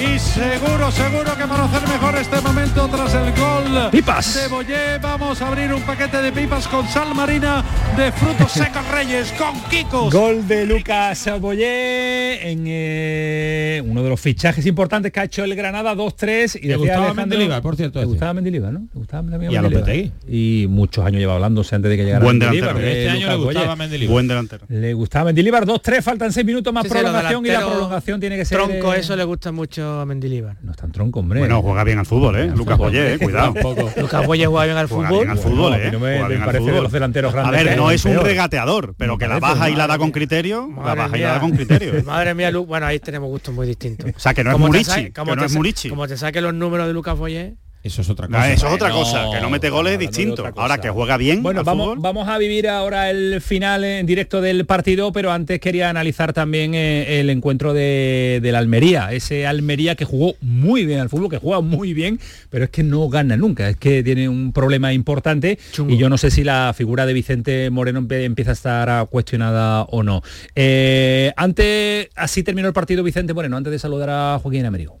Y 0.00 0.18
seguro, 0.18 0.90
seguro 0.90 1.36
que 1.36 1.46
para 1.46 1.64
hacer 1.64 1.86
mejor 1.86 2.16
este 2.16 2.40
momento 2.40 2.88
tras 2.88 3.12
el 3.14 3.32
gol 3.32 3.90
Pipas. 3.90 4.34
de 4.34 4.48
Boyé, 4.48 4.98
vamos 4.98 5.42
a 5.42 5.48
abrir 5.48 5.74
un 5.74 5.82
paquete 5.82 6.22
de 6.22 6.32
pipas 6.32 6.66
con 6.68 6.88
sal 6.88 7.14
marina 7.14 7.62
de 7.98 8.10
frutos 8.12 8.50
secos 8.52 8.86
Reyes, 8.90 9.30
con 9.32 9.52
Kikos. 9.68 10.12
Gol 10.14 10.48
de 10.48 10.64
Lucas 10.64 11.28
Boyé 11.38 12.50
en 12.50 12.64
eh, 12.66 13.82
uno 13.84 14.02
de 14.02 14.08
los 14.08 14.18
fichajes 14.18 14.64
importantes 14.64 15.12
que 15.12 15.20
ha 15.20 15.24
hecho 15.24 15.44
el 15.44 15.54
Granada 15.54 15.94
2-3 15.94 16.56
y 16.62 16.68
Le 16.68 16.68
decía 16.68 16.76
gustaba 16.78 17.12
Mendilibar, 17.14 17.60
por 17.60 17.76
cierto, 17.76 17.98
Le 17.98 18.04
ese. 18.04 18.10
gustaba 18.12 18.32
Mendilibar, 18.32 18.72
¿no? 18.72 18.80
Le 18.80 18.88
gustaba 18.94 19.44
Y 19.50 19.56
a. 19.56 19.62
Lopetegui. 19.62 20.12
Y 20.28 20.66
muchos 20.68 21.04
años 21.04 21.20
lleva 21.20 21.34
hablándose 21.34 21.74
antes 21.76 21.90
de 21.90 21.96
que 21.98 22.04
llegara 22.06 22.24
Buen 22.24 22.38
delantero. 22.38 22.78
de 22.78 22.92
Este 22.92 23.10
año 23.10 23.20
Lucas 23.26 23.38
le 23.38 23.44
gustaba. 23.44 23.76
Mendilibar. 23.76 24.12
Buen 24.12 24.28
delantero. 24.28 24.64
Le 24.68 24.94
gustaba 24.94 25.24
Mendilibar 25.26 25.66
2-3, 25.66 26.02
faltan 26.02 26.32
6 26.32 26.46
minutos 26.46 26.72
más 26.72 26.84
Sí, 26.84 26.88
prolongación 26.88 27.44
y 27.44 27.48
la 27.50 27.60
prolongación 27.66 28.18
tiene 28.18 28.36
que 28.38 28.46
ser 28.46 28.56
Tronco, 28.56 28.94
eh, 28.94 29.00
eso 29.00 29.14
le 29.14 29.24
gusta 29.24 29.52
mucho 29.52 29.89
a 29.98 30.04
Mendilibar. 30.06 30.56
No 30.62 30.70
es 30.72 30.76
tan 30.76 30.92
tronco, 30.92 31.20
hombre. 31.20 31.40
Bueno, 31.40 31.62
juega 31.62 31.82
bien 31.84 31.98
al 31.98 32.06
fútbol, 32.06 32.36
¿eh? 32.36 32.46
Lucas 32.54 32.78
Boyé, 32.78 33.14
eh, 33.14 33.18
cuidado. 33.18 33.54
Lucas 33.96 34.26
Boye 34.26 34.46
juega 34.46 34.64
bien 34.66 34.76
al 34.76 34.86
Juega 34.88 35.08
fútbol. 35.08 35.18
bien 35.24 35.30
al 35.30 35.38
fútbol, 35.38 35.72
a 35.72 35.78
¿eh? 35.78 35.90
no 35.92 35.98
me- 35.98 36.06
Juega 36.06 36.22
me 36.22 36.28
bien 36.28 36.40
al 36.42 36.46
parece 36.46 36.64
de 36.64 36.70
fútbol. 36.70 36.82
los 36.84 36.92
delanteros 36.92 37.34
A 37.34 37.36
grandes 37.38 37.64
ver, 37.64 37.70
que 37.72 37.76
no 37.80 37.90
es 37.90 38.04
un 38.04 38.12
peor. 38.12 38.24
regateador, 38.24 38.94
pero 38.96 39.18
que 39.18 39.26
la 39.26 39.38
baja 39.40 39.70
y 39.70 39.74
la 39.74 39.86
da 39.86 39.98
con 39.98 40.10
criterio, 40.10 40.68
la 40.84 40.94
baja 40.94 41.16
y 41.18 41.20
la 41.22 41.32
da 41.32 41.40
con 41.40 41.50
criterio. 41.52 42.04
Madre 42.04 42.34
mía, 42.34 42.50
Lu- 42.50 42.66
bueno, 42.66 42.86
ahí 42.86 42.98
tenemos 43.00 43.28
gustos 43.30 43.54
muy 43.54 43.66
distintos. 43.66 44.10
O 44.14 44.18
sea, 44.20 44.34
que 44.34 44.44
no 44.44 44.52
es 44.52 44.58
Murici, 44.58 45.12
no 45.26 45.36
te 45.36 45.44
es 45.46 45.54
Murici. 45.54 45.88
Como 45.88 46.06
te 46.06 46.16
saque 46.16 46.40
los 46.40 46.54
números 46.54 46.86
de 46.86 46.92
Lucas 46.92 47.16
Boye, 47.18 47.54
Eso 47.82 48.02
es 48.02 48.10
otra 48.10 48.28
No, 48.28 48.36
cosa. 48.36 48.52
eso 48.52 48.66
es 48.68 48.74
otra 48.74 48.90
cosa, 48.90 49.30
que 49.32 49.40
no 49.40 49.48
mete 49.48 49.70
goles 49.70 49.94
es 49.94 49.98
distinto. 49.98 50.44
Ahora 50.56 50.78
que 50.78 50.90
juega 50.90 51.16
bien 51.16 51.42
Bueno, 51.42 51.60
al 51.60 51.64
vamos, 51.64 51.86
fútbol. 51.86 51.98
vamos 52.00 52.28
a 52.28 52.36
vivir 52.36 52.68
ahora 52.68 53.08
el 53.08 53.40
final 53.40 53.84
en 53.84 54.04
directo 54.04 54.42
del 54.42 54.66
partido, 54.66 55.12
pero 55.12 55.32
antes 55.32 55.60
quería 55.60 55.88
analizar 55.88 56.34
también 56.34 56.74
eh, 56.74 57.20
el 57.20 57.30
encuentro 57.30 57.72
de, 57.72 58.40
de 58.42 58.52
la 58.52 58.58
Almería. 58.58 59.12
Ese 59.12 59.46
Almería 59.46 59.94
que 59.94 60.04
jugó 60.04 60.34
muy 60.42 60.84
bien 60.84 61.00
al 61.00 61.08
fútbol, 61.08 61.30
que 61.30 61.38
juega 61.38 61.62
muy 61.62 61.94
bien, 61.94 62.20
pero 62.50 62.64
es 62.64 62.70
que 62.70 62.82
no 62.82 63.08
gana 63.08 63.38
nunca. 63.38 63.70
Es 63.70 63.76
que 63.78 64.02
tiene 64.02 64.28
un 64.28 64.52
problema 64.52 64.92
importante 64.92 65.58
Chungo. 65.72 65.94
y 65.94 65.96
yo 65.96 66.10
no 66.10 66.18
sé 66.18 66.30
si 66.30 66.44
la 66.44 66.74
figura 66.76 67.06
de 67.06 67.14
Vicente 67.14 67.70
Moreno 67.70 68.06
empieza 68.10 68.50
a 68.50 68.54
estar 68.54 69.08
cuestionada 69.08 69.84
o 69.84 70.02
no. 70.02 70.20
Eh, 70.54 71.32
antes, 71.34 72.08
así 72.14 72.42
terminó 72.42 72.68
el 72.68 72.74
partido 72.74 73.02
Vicente 73.02 73.32
Moreno, 73.32 73.56
antes 73.56 73.70
de 73.70 73.78
saludar 73.78 74.10
a 74.10 74.38
Joaquín 74.38 74.66
Américo. 74.66 74.99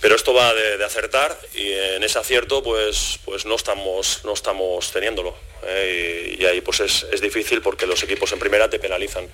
Pero 0.00 0.14
esto 0.14 0.34
va 0.34 0.52
de, 0.52 0.84
acertar 0.84 1.36
y 1.54 1.72
en 1.72 2.02
ese 2.02 2.18
acierto 2.18 2.62
pues, 2.62 3.18
pues 3.24 3.46
no, 3.46 3.54
estamos, 3.54 4.20
no 4.24 4.34
estamos 4.34 4.92
teniéndolo. 4.92 5.34
¿eh? 5.66 6.36
Y, 6.38 6.44
ahí 6.44 6.60
pues 6.60 6.80
es, 6.80 7.06
es 7.12 7.20
difícil 7.20 7.62
porque 7.62 7.86
los 7.86 8.02
equipos 8.02 8.30
en 8.32 8.38
primera 8.38 8.68
te 8.68 8.78
penalizan. 8.78 9.26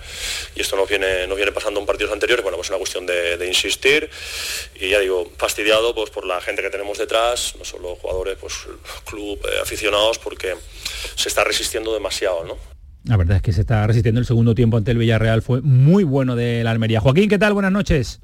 Y 0.54 0.60
esto 0.60 0.76
nos 0.76 0.88
viene, 0.88 1.26
viene 1.34 1.52
pasando 1.52 1.80
en 1.80 1.86
partidos 1.86 2.12
anteriores. 2.12 2.42
Bueno, 2.42 2.56
pues 2.56 2.66
es 2.66 2.70
una 2.70 2.78
cuestión 2.78 3.06
de, 3.06 3.36
de 3.36 3.46
insistir 3.46 4.08
y 4.76 4.90
ya 4.90 5.00
digo, 5.00 5.30
fastidiado 5.36 5.94
pues 5.94 6.10
por 6.10 6.24
la 6.24 6.40
gente 6.40 6.62
que 6.62 6.70
tenemos 6.70 6.98
detrás, 6.98 7.54
no 7.58 7.64
solo 7.64 7.96
jugadores, 7.96 8.38
pues 8.40 8.54
club, 9.04 9.40
eh, 9.44 9.60
aficionados, 9.60 10.18
porque 10.18 10.54
se 11.16 11.28
está 11.28 11.44
resistiendo 11.44 11.92
demasiado, 11.92 12.44
¿no? 12.44 12.56
La 13.04 13.16
verdad 13.16 13.38
es 13.38 13.42
que 13.42 13.52
se 13.52 13.62
está 13.62 13.84
resistiendo 13.86 14.20
el 14.20 14.26
segundo 14.26 14.54
tiempo 14.54 14.76
ante 14.76 14.92
el 14.92 14.98
Villarreal. 14.98 15.42
Fue 15.42 15.60
muy 15.60 16.04
bueno 16.04 16.36
de 16.36 16.62
la 16.62 16.70
Almería. 16.70 17.00
Joaquín, 17.00 17.28
¿qué 17.28 17.38
tal? 17.38 17.52
Buenas 17.52 17.72
noches. 17.72 18.20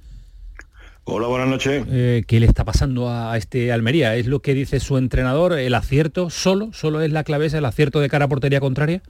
Hola, 1.11 1.27
buenas 1.27 1.49
noches. 1.49 1.87
Eh, 1.91 2.23
¿Qué 2.27 2.39
le 2.39 2.45
está 2.45 2.67
pasando 2.67 3.09
a 3.09 3.35
este 3.39 3.73
Almería? 3.73 4.15
¿Es 4.17 4.27
lo 4.27 4.41
que 4.41 4.53
dice 4.53 4.79
su 4.79 4.99
entrenador? 4.99 5.55
¿El 5.55 5.75
acierto 5.75 6.29
solo? 6.29 6.69
¿Solo 6.75 7.01
es 7.01 7.11
la 7.11 7.25
clave 7.25 7.47
el 7.47 7.65
acierto 7.65 8.01
de 8.01 8.11
cara 8.11 8.27
a 8.27 8.29
portería 8.29 8.61
contraria? 8.61 9.01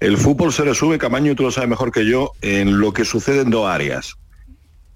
El 0.00 0.16
fútbol 0.16 0.54
se 0.54 0.64
resume, 0.64 0.96
Camaño, 0.96 1.34
tú 1.34 1.42
lo 1.42 1.50
sabes 1.50 1.68
mejor 1.68 1.92
que 1.92 2.06
yo, 2.06 2.32
en 2.40 2.80
lo 2.80 2.94
que 2.94 3.04
sucede 3.04 3.42
en 3.42 3.50
dos 3.50 3.68
áreas. 3.68 4.16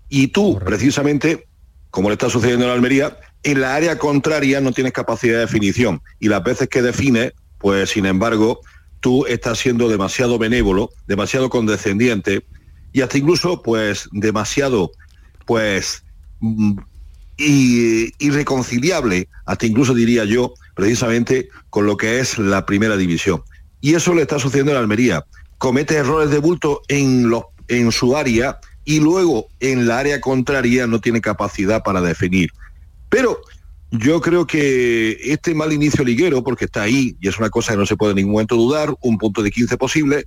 Y 0.08 0.28
tú, 0.28 0.58
precisamente, 0.58 1.48
como 1.90 2.08
le 2.08 2.14
está 2.14 2.30
sucediendo 2.30 2.64
en 2.64 2.70
la 2.70 2.76
Almería, 2.76 3.18
en 3.42 3.60
la 3.60 3.74
área 3.74 3.98
contraria 3.98 4.62
no 4.62 4.72
tienes 4.72 4.94
capacidad 4.94 5.34
de 5.34 5.40
definición. 5.40 6.00
Y 6.18 6.28
las 6.28 6.42
veces 6.42 6.68
que 6.70 6.80
defines, 6.80 7.34
pues 7.58 7.90
sin 7.90 8.06
embargo, 8.06 8.60
tú 9.00 9.26
estás 9.26 9.58
siendo 9.58 9.90
demasiado 9.90 10.38
benévolo, 10.38 10.88
demasiado 11.06 11.50
condescendiente 11.50 12.42
y 12.94 13.02
hasta 13.02 13.18
incluso, 13.18 13.60
pues, 13.60 14.08
demasiado, 14.12 14.92
pues, 15.44 16.04
mm, 16.40 16.78
irreconciliable, 17.36 19.28
hasta 19.44 19.66
incluso 19.66 19.94
diría 19.94 20.24
yo, 20.24 20.54
precisamente 20.74 21.48
con 21.70 21.86
lo 21.86 21.96
que 21.96 22.20
es 22.20 22.38
la 22.38 22.64
primera 22.66 22.96
división. 22.96 23.42
Y 23.80 23.94
eso 23.94 24.14
le 24.14 24.22
está 24.22 24.38
sucediendo 24.38 24.72
en 24.72 24.78
Almería. 24.78 25.24
Comete 25.58 25.94
errores 25.96 26.30
de 26.30 26.38
bulto 26.38 26.82
en, 26.88 27.28
los, 27.28 27.44
en 27.68 27.92
su 27.92 28.16
área 28.16 28.58
y 28.84 29.00
luego 29.00 29.48
en 29.60 29.86
la 29.86 29.98
área 29.98 30.20
contraria 30.20 30.86
no 30.86 31.00
tiene 31.00 31.20
capacidad 31.20 31.82
para 31.82 32.00
definir. 32.00 32.50
Pero 33.08 33.40
yo 33.90 34.20
creo 34.20 34.46
que 34.46 35.18
este 35.22 35.54
mal 35.54 35.72
inicio 35.72 36.04
liguero, 36.04 36.42
porque 36.42 36.64
está 36.64 36.82
ahí 36.82 37.16
y 37.20 37.28
es 37.28 37.38
una 37.38 37.50
cosa 37.50 37.72
que 37.72 37.78
no 37.78 37.86
se 37.86 37.96
puede 37.96 38.12
en 38.12 38.16
ningún 38.16 38.32
momento 38.32 38.56
dudar, 38.56 38.94
un 39.00 39.18
punto 39.18 39.42
de 39.42 39.50
15 39.50 39.76
posible, 39.76 40.26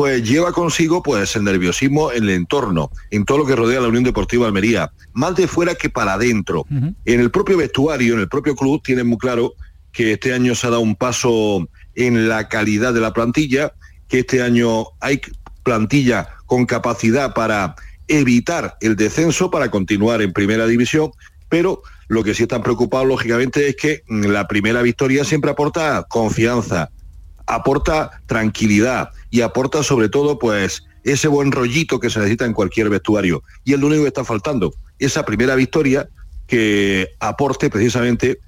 pues 0.00 0.26
lleva 0.26 0.50
consigo 0.52 1.02
pues 1.02 1.36
el 1.36 1.44
nerviosismo 1.44 2.10
en 2.10 2.22
el 2.22 2.30
entorno, 2.30 2.90
en 3.10 3.26
todo 3.26 3.36
lo 3.36 3.44
que 3.44 3.54
rodea 3.54 3.80
a 3.80 3.82
la 3.82 3.88
Unión 3.88 4.02
Deportiva 4.02 4.46
Almería, 4.46 4.90
más 5.12 5.36
de 5.36 5.46
fuera 5.46 5.74
que 5.74 5.90
para 5.90 6.14
adentro. 6.14 6.64
En 7.04 7.20
el 7.20 7.30
propio 7.30 7.58
vestuario, 7.58 8.14
en 8.14 8.20
el 8.20 8.28
propio 8.30 8.56
club, 8.56 8.82
tienen 8.82 9.08
muy 9.08 9.18
claro 9.18 9.52
que 9.92 10.12
este 10.12 10.32
año 10.32 10.54
se 10.54 10.66
ha 10.66 10.70
dado 10.70 10.80
un 10.80 10.96
paso 10.96 11.68
en 11.96 12.30
la 12.30 12.48
calidad 12.48 12.94
de 12.94 13.00
la 13.02 13.12
plantilla, 13.12 13.74
que 14.08 14.20
este 14.20 14.40
año 14.40 14.86
hay 15.00 15.20
plantilla 15.64 16.30
con 16.46 16.64
capacidad 16.64 17.34
para 17.34 17.74
evitar 18.08 18.78
el 18.80 18.96
descenso, 18.96 19.50
para 19.50 19.70
continuar 19.70 20.22
en 20.22 20.32
primera 20.32 20.66
división, 20.66 21.10
pero 21.50 21.82
lo 22.08 22.24
que 22.24 22.32
sí 22.32 22.44
están 22.44 22.62
preocupados, 22.62 23.06
lógicamente, 23.06 23.68
es 23.68 23.76
que 23.76 24.02
la 24.08 24.48
primera 24.48 24.80
victoria 24.80 25.24
siempre 25.24 25.50
aporta 25.50 26.06
confianza, 26.08 26.88
aporta 27.54 28.22
tranquilidad 28.26 29.10
y 29.30 29.40
aporta 29.40 29.82
sobre 29.82 30.08
todo 30.08 30.38
pues 30.38 30.84
ese 31.02 31.28
buen 31.28 31.50
rollito 31.50 31.98
que 31.98 32.10
se 32.10 32.18
necesita 32.18 32.44
en 32.44 32.52
cualquier 32.52 32.88
vestuario. 32.90 33.42
Y 33.64 33.74
es 33.74 33.80
lo 33.80 33.88
único 33.88 34.02
que 34.02 34.08
está 34.08 34.24
faltando, 34.24 34.72
esa 34.98 35.24
primera 35.24 35.54
victoria 35.54 36.08
que 36.46 37.08
aporte 37.20 37.70
precisamente 37.70 38.38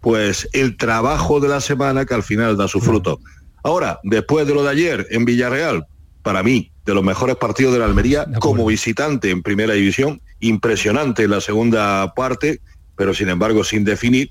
pues 0.00 0.48
el 0.52 0.76
trabajo 0.76 1.40
de 1.40 1.48
la 1.48 1.60
semana 1.60 2.04
que 2.04 2.14
al 2.14 2.22
final 2.22 2.56
da 2.56 2.68
su 2.68 2.80
fruto. 2.80 3.20
Ahora, 3.62 4.00
después 4.04 4.46
de 4.46 4.54
lo 4.54 4.62
de 4.62 4.70
ayer 4.70 5.06
en 5.10 5.24
Villarreal, 5.24 5.86
para 6.22 6.42
mí, 6.42 6.72
de 6.84 6.94
los 6.94 7.04
mejores 7.04 7.36
partidos 7.36 7.72
de 7.72 7.80
la 7.80 7.84
Almería 7.84 8.26
como 8.40 8.66
visitante 8.66 9.30
en 9.30 9.42
primera 9.42 9.74
división, 9.74 10.20
impresionante 10.40 11.24
en 11.24 11.30
la 11.30 11.40
segunda 11.40 12.14
parte, 12.14 12.60
pero 12.96 13.14
sin 13.14 13.28
embargo 13.28 13.64
sin 13.64 13.84
definir. 13.84 14.30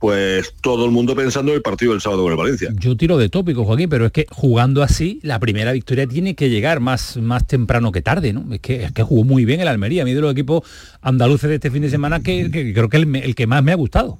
Pues 0.00 0.54
todo 0.62 0.86
el 0.86 0.90
mundo 0.90 1.14
pensando 1.14 1.52
en 1.52 1.56
el 1.56 1.62
partido 1.62 1.92
del 1.92 2.00
sábado 2.00 2.22
con 2.22 2.32
el 2.32 2.38
Valencia. 2.38 2.72
Yo 2.74 2.96
tiro 2.96 3.18
de 3.18 3.28
tópico, 3.28 3.64
Joaquín, 3.64 3.90
pero 3.90 4.06
es 4.06 4.12
que 4.12 4.26
jugando 4.30 4.82
así, 4.82 5.20
la 5.22 5.38
primera 5.38 5.72
victoria 5.72 6.06
tiene 6.06 6.34
que 6.34 6.48
llegar 6.48 6.80
más, 6.80 7.18
más 7.18 7.46
temprano 7.46 7.92
que 7.92 8.00
tarde, 8.00 8.32
¿no? 8.32 8.46
Es 8.52 8.60
que, 8.60 8.84
es 8.84 8.92
que 8.92 9.02
jugó 9.02 9.24
muy 9.24 9.44
bien 9.44 9.60
el 9.60 9.68
Almería, 9.68 10.02
a 10.02 10.04
mí 10.06 10.14
de 10.14 10.22
los 10.22 10.32
equipos 10.32 10.62
andaluces 11.02 11.50
de 11.50 11.56
este 11.56 11.70
fin 11.70 11.82
de 11.82 11.90
semana 11.90 12.20
que, 12.20 12.50
creo 12.50 12.88
que 12.88 12.96
el, 12.96 13.14
el 13.14 13.34
que 13.34 13.46
más 13.46 13.62
me 13.62 13.72
ha 13.72 13.76
gustado. 13.76 14.18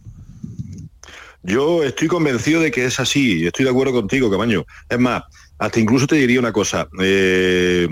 Yo 1.42 1.82
estoy 1.82 2.08
convencido 2.08 2.60
de 2.60 2.70
que 2.70 2.84
es 2.84 3.00
así, 3.00 3.46
estoy 3.46 3.64
de 3.64 3.70
acuerdo 3.70 3.94
contigo, 3.94 4.30
Camaño. 4.30 4.66
Es 4.88 4.98
más, 4.98 5.22
hasta 5.58 5.80
incluso 5.80 6.06
te 6.06 6.16
diría 6.16 6.38
una 6.38 6.52
cosa. 6.52 6.88
Eh, 7.02 7.88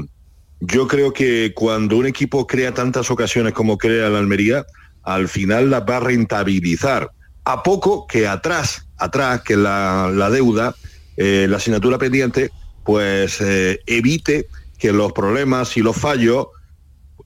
yo 0.60 0.86
creo 0.86 1.12
que 1.12 1.52
cuando 1.54 1.96
un 1.96 2.06
equipo 2.06 2.46
crea 2.46 2.74
tantas 2.74 3.10
ocasiones 3.10 3.54
como 3.54 3.78
crea 3.78 4.10
la 4.10 4.18
Almería, 4.18 4.66
al 5.04 5.28
final 5.28 5.70
las 5.70 5.82
va 5.82 5.96
a 5.96 6.00
rentabilizar. 6.00 7.10
A 7.48 7.62
poco 7.62 8.06
que 8.06 8.28
atrás, 8.28 8.86
atrás, 8.98 9.40
que 9.40 9.56
la, 9.56 10.28
deuda, 10.30 10.74
eh, 11.16 11.46
la 11.48 11.56
asignatura 11.56 11.96
pendiente, 11.96 12.50
pues 12.84 13.40
eh, 13.40 13.80
evite 13.86 14.48
que 14.78 14.92
los 14.92 15.14
problemas 15.14 15.74
y 15.78 15.80
los 15.80 15.96
fallos 15.96 16.48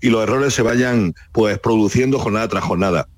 y 0.00 0.10
los 0.10 0.22
errores 0.22 0.54
se 0.54 0.62
vayan 0.62 1.12
pues 1.32 1.58
produciendo 1.58 2.20
jornada 2.20 2.46
tras 2.46 2.62
jornada. 2.62 3.08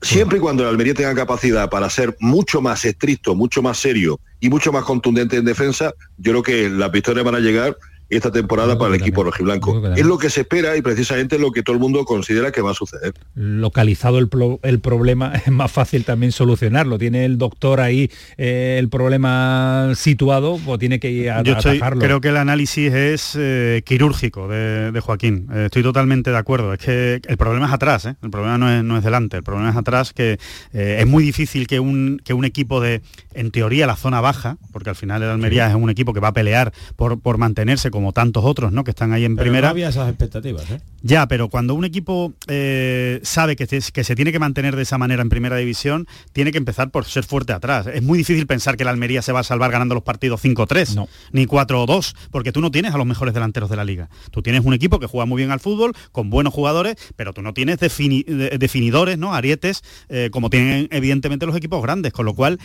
Siempre 0.00 0.38
y 0.38 0.40
cuando 0.40 0.62
el 0.62 0.70
Almería 0.70 0.94
tenga 0.94 1.14
capacidad 1.14 1.68
para 1.68 1.90
ser 1.90 2.16
mucho 2.20 2.62
más 2.62 2.86
estricto, 2.86 3.34
mucho 3.34 3.60
más 3.60 3.76
serio 3.76 4.18
y 4.40 4.48
mucho 4.48 4.72
más 4.72 4.84
contundente 4.84 5.36
en 5.36 5.44
defensa, 5.44 5.92
yo 6.16 6.32
creo 6.32 6.42
que 6.42 6.70
las 6.70 6.90
victorias 6.90 7.26
van 7.26 7.34
a 7.34 7.40
llegar 7.40 7.76
esta 8.16 8.30
temporada 8.30 8.78
para 8.78 8.94
el 8.94 9.00
equipo 9.00 9.22
rojiblanco. 9.22 9.86
Es 9.94 10.04
lo 10.04 10.18
que 10.18 10.30
se 10.30 10.40
espera 10.40 10.76
y 10.76 10.82
precisamente 10.82 11.38
lo 11.38 11.52
que 11.52 11.62
todo 11.62 11.74
el 11.74 11.80
mundo 11.80 12.04
considera 12.04 12.50
que 12.52 12.62
va 12.62 12.70
a 12.70 12.74
suceder. 12.74 13.12
Localizado 13.34 14.18
el, 14.18 14.28
el 14.62 14.80
problema 14.80 15.32
es 15.46 15.52
más 15.52 15.70
fácil 15.70 16.04
también 16.04 16.32
solucionarlo. 16.32 16.98
Tiene 16.98 17.24
el 17.24 17.38
doctor 17.38 17.80
ahí 17.80 18.10
eh, 18.36 18.76
el 18.78 18.88
problema 18.88 19.92
situado, 19.94 20.58
o 20.66 20.78
tiene 20.78 21.00
que 21.00 21.10
ir 21.10 21.30
a, 21.30 21.42
Yo 21.42 21.56
creo 21.98 22.20
que 22.20 22.28
el 22.28 22.36
análisis 22.36 22.92
es 22.92 23.36
eh, 23.38 23.82
quirúrgico 23.84 24.48
de, 24.48 24.98
Joaquín. 25.00 25.48
Eh, 25.52 25.64
estoy 25.66 25.82
totalmente 25.82 26.30
de 26.30 26.36
acuerdo. 26.36 26.72
Es 26.72 26.78
que 26.78 27.20
el 27.26 27.36
problema 27.36 27.66
es 27.66 27.72
atrás, 27.72 28.06
el 28.06 28.30
problema 28.30 28.58
no 28.58 28.70
es, 28.70 28.82
no 28.84 28.96
es 28.96 29.04
delante, 29.04 29.36
el 29.36 29.42
problema 29.42 29.70
es 29.70 29.76
atrás 29.76 30.12
que 30.12 30.38
es 30.72 31.06
muy 31.06 31.22
difícil 31.22 31.66
que 31.66 31.80
un, 31.80 32.20
que 32.24 32.34
un 32.34 32.44
equipo 32.44 32.80
de, 32.80 33.02
en 33.34 33.50
teoría, 33.50 33.86
la 33.86 33.96
zona 33.96 34.20
baja, 34.20 34.56
porque 34.72 34.90
al 34.90 34.96
final 34.96 35.22
el 35.22 35.30
Almería 35.30 35.68
es 35.68 35.74
un 35.74 35.90
equipo 35.90 36.12
que 36.12 36.20
va 36.20 36.28
a 36.28 36.32
pelear 36.32 36.72
por, 36.96 37.20
por 37.20 37.38
mantenerse 37.38 37.90
como 37.98 38.12
tantos 38.12 38.44
otros, 38.44 38.70
¿no? 38.70 38.84
Que 38.84 38.92
están 38.92 39.12
ahí 39.12 39.24
en 39.24 39.34
primera. 39.34 39.66
No 39.66 39.70
había 39.72 39.88
esas 39.88 40.08
expectativas, 40.08 40.70
¿eh? 40.70 40.80
Ya, 41.02 41.26
pero 41.26 41.48
cuando 41.48 41.74
un 41.74 41.84
equipo 41.84 42.32
eh, 42.46 43.18
sabe 43.24 43.56
que, 43.56 43.66
que, 43.66 44.04
se 44.04 44.14
tiene 44.14 44.30
que 44.30 44.38
mantener 44.38 44.76
de 44.76 44.82
esa 44.82 44.98
manera 44.98 45.20
en 45.20 45.28
primera 45.28 45.56
división, 45.56 46.06
tiene 46.32 46.52
que 46.52 46.58
empezar 46.58 46.90
por 46.90 47.06
ser 47.06 47.24
fuerte 47.24 47.52
atrás. 47.52 47.88
Es 47.88 48.02
muy 48.04 48.18
difícil 48.18 48.46
pensar 48.46 48.76
que 48.76 48.84
la 48.84 48.90
Almería 48.90 49.20
se 49.20 49.32
va 49.32 49.40
a 49.40 49.42
salvar 49.42 49.72
ganando 49.72 49.96
los 49.96 50.04
partidos 50.04 50.44
5-3, 50.44 51.08
ni 51.32 51.46
4-2, 51.46 52.14
porque 52.30 52.52
tú 52.52 52.60
no 52.60 52.70
tienes 52.70 52.94
a 52.94 52.98
los 52.98 53.06
mejores 53.06 53.34
delanteros 53.34 53.68
de 53.68 53.76
la 53.76 53.84
liga. 53.84 54.10
Tú 54.30 54.42
tienes 54.42 54.64
un 54.64 54.74
equipo 54.74 55.00
que 55.00 55.06
juega 55.06 55.26
muy 55.26 55.38
bien 55.38 55.50
al 55.50 55.58
fútbol, 55.58 55.92
con 56.12 56.30
buenos 56.30 56.54
jugadores, 56.54 56.94
pero 57.16 57.32
tú 57.32 57.42
no 57.42 57.52
tienes 57.52 57.78
definidores, 57.80 59.18
¿no? 59.18 59.34
Arietes, 59.34 59.82
eh, 60.08 60.30
como 60.32 60.50
tienen 60.50 60.88
evidentemente 60.92 61.46
los 61.46 61.56
equipos 61.56 61.82
grandes, 61.82 62.12
con 62.12 62.26
lo 62.26 62.34
cual 62.34 62.60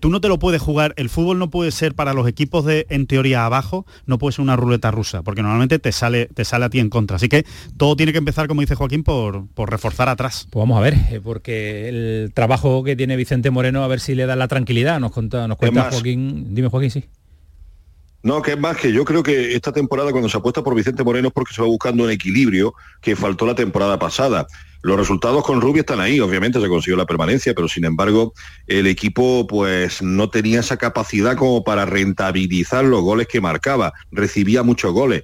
tú 0.00 0.08
no 0.10 0.20
te 0.20 0.28
lo 0.28 0.38
puedes 0.38 0.62
jugar. 0.62 0.94
El 0.96 1.08
fútbol 1.08 1.40
no 1.40 1.50
puede 1.50 1.72
ser 1.72 1.94
para 1.94 2.12
los 2.12 2.28
equipos 2.28 2.64
de, 2.64 2.86
en 2.90 3.08
teoría, 3.08 3.44
abajo, 3.44 3.86
no 4.06 4.18
puede 4.18 4.32
ser 4.32 4.42
una 4.42 4.56
ruleta 4.68 4.90
rusa, 4.90 5.22
porque 5.22 5.42
normalmente 5.42 5.78
te 5.78 5.92
sale, 5.92 6.26
te 6.26 6.44
sale 6.44 6.66
a 6.66 6.70
ti 6.70 6.78
en 6.78 6.90
contra. 6.90 7.16
Así 7.16 7.28
que 7.28 7.44
todo 7.76 7.96
tiene 7.96 8.12
que 8.12 8.18
empezar, 8.18 8.46
como 8.46 8.60
dice 8.60 8.74
Joaquín, 8.74 9.02
por, 9.02 9.48
reforzar 9.68 10.08
atrás. 10.08 10.46
Pues 10.50 10.60
vamos 10.60 10.78
a 10.78 10.80
ver, 10.80 10.94
eh, 11.10 11.20
porque 11.22 11.88
el 11.88 12.32
trabajo 12.34 12.84
que 12.84 12.96
tiene 12.96 13.16
Vicente 13.16 13.50
Moreno, 13.50 13.82
a 13.82 13.88
ver 13.88 14.00
si 14.00 14.14
le 14.14 14.26
da 14.26 14.36
la 14.36 14.48
tranquilidad. 14.48 15.00
Nos, 15.00 15.12
cuenta, 15.12 15.48
nos 15.48 15.58
cuenta 15.58 15.90
Joaquín. 15.90 16.54
Dime, 16.54 16.68
Joaquín, 16.68 16.90
sí. 16.90 17.04
No, 18.22 18.42
que 18.42 18.52
es 18.52 18.58
más 18.58 18.76
que 18.76 18.92
yo 18.92 19.04
creo 19.04 19.22
que 19.22 19.54
esta 19.54 19.72
temporada 19.72 20.10
cuando 20.10 20.28
se 20.28 20.36
apuesta 20.36 20.62
por 20.62 20.74
Vicente 20.74 21.04
Moreno 21.04 21.28
es 21.28 21.34
porque 21.34 21.54
se 21.54 21.62
va 21.62 21.68
buscando 21.68 22.04
un 22.04 22.10
equilibrio 22.10 22.74
que 23.00 23.14
faltó 23.14 23.46
la 23.46 23.54
temporada 23.54 23.98
pasada. 23.98 24.46
Los 24.82 24.96
resultados 24.96 25.44
con 25.44 25.60
Rubio 25.60 25.80
están 25.80 26.00
ahí, 26.00 26.20
obviamente 26.20 26.60
se 26.60 26.68
consiguió 26.68 26.96
la 26.96 27.06
permanencia, 27.06 27.54
pero 27.54 27.68
sin 27.68 27.84
embargo 27.84 28.32
el 28.66 28.86
equipo 28.86 29.46
pues 29.46 30.02
no 30.02 30.30
tenía 30.30 30.60
esa 30.60 30.76
capacidad 30.76 31.36
como 31.36 31.62
para 31.62 31.84
rentabilizar 31.84 32.84
los 32.84 33.02
goles 33.02 33.28
que 33.28 33.40
marcaba, 33.40 33.92
recibía 34.10 34.62
muchos 34.62 34.92
goles. 34.92 35.22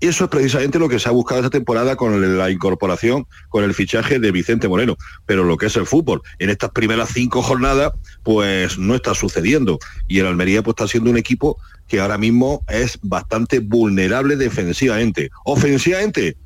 Eso 0.00 0.24
es 0.24 0.30
precisamente 0.30 0.78
lo 0.78 0.88
que 0.88 1.00
se 1.00 1.08
ha 1.08 1.12
buscado 1.12 1.40
esta 1.40 1.50
temporada 1.50 1.96
con 1.96 2.38
la 2.38 2.50
incorporación, 2.50 3.26
con 3.48 3.64
el 3.64 3.74
fichaje 3.74 4.20
de 4.20 4.30
Vicente 4.30 4.68
Moreno. 4.68 4.96
Pero 5.26 5.42
lo 5.42 5.56
que 5.56 5.66
es 5.66 5.76
el 5.76 5.86
fútbol, 5.86 6.22
en 6.38 6.50
estas 6.50 6.70
primeras 6.70 7.10
cinco 7.12 7.42
jornadas, 7.42 7.92
pues 8.22 8.78
no 8.78 8.94
está 8.94 9.14
sucediendo. 9.14 9.78
Y 10.06 10.20
el 10.20 10.26
Almería 10.26 10.62
pues 10.62 10.74
está 10.74 10.86
siendo 10.86 11.10
un 11.10 11.16
equipo 11.16 11.58
que 11.88 11.98
ahora 11.98 12.16
mismo 12.16 12.64
es 12.68 12.98
bastante 13.02 13.58
vulnerable 13.58 14.36
defensivamente. 14.36 15.30
Ofensivamente, 15.44 16.36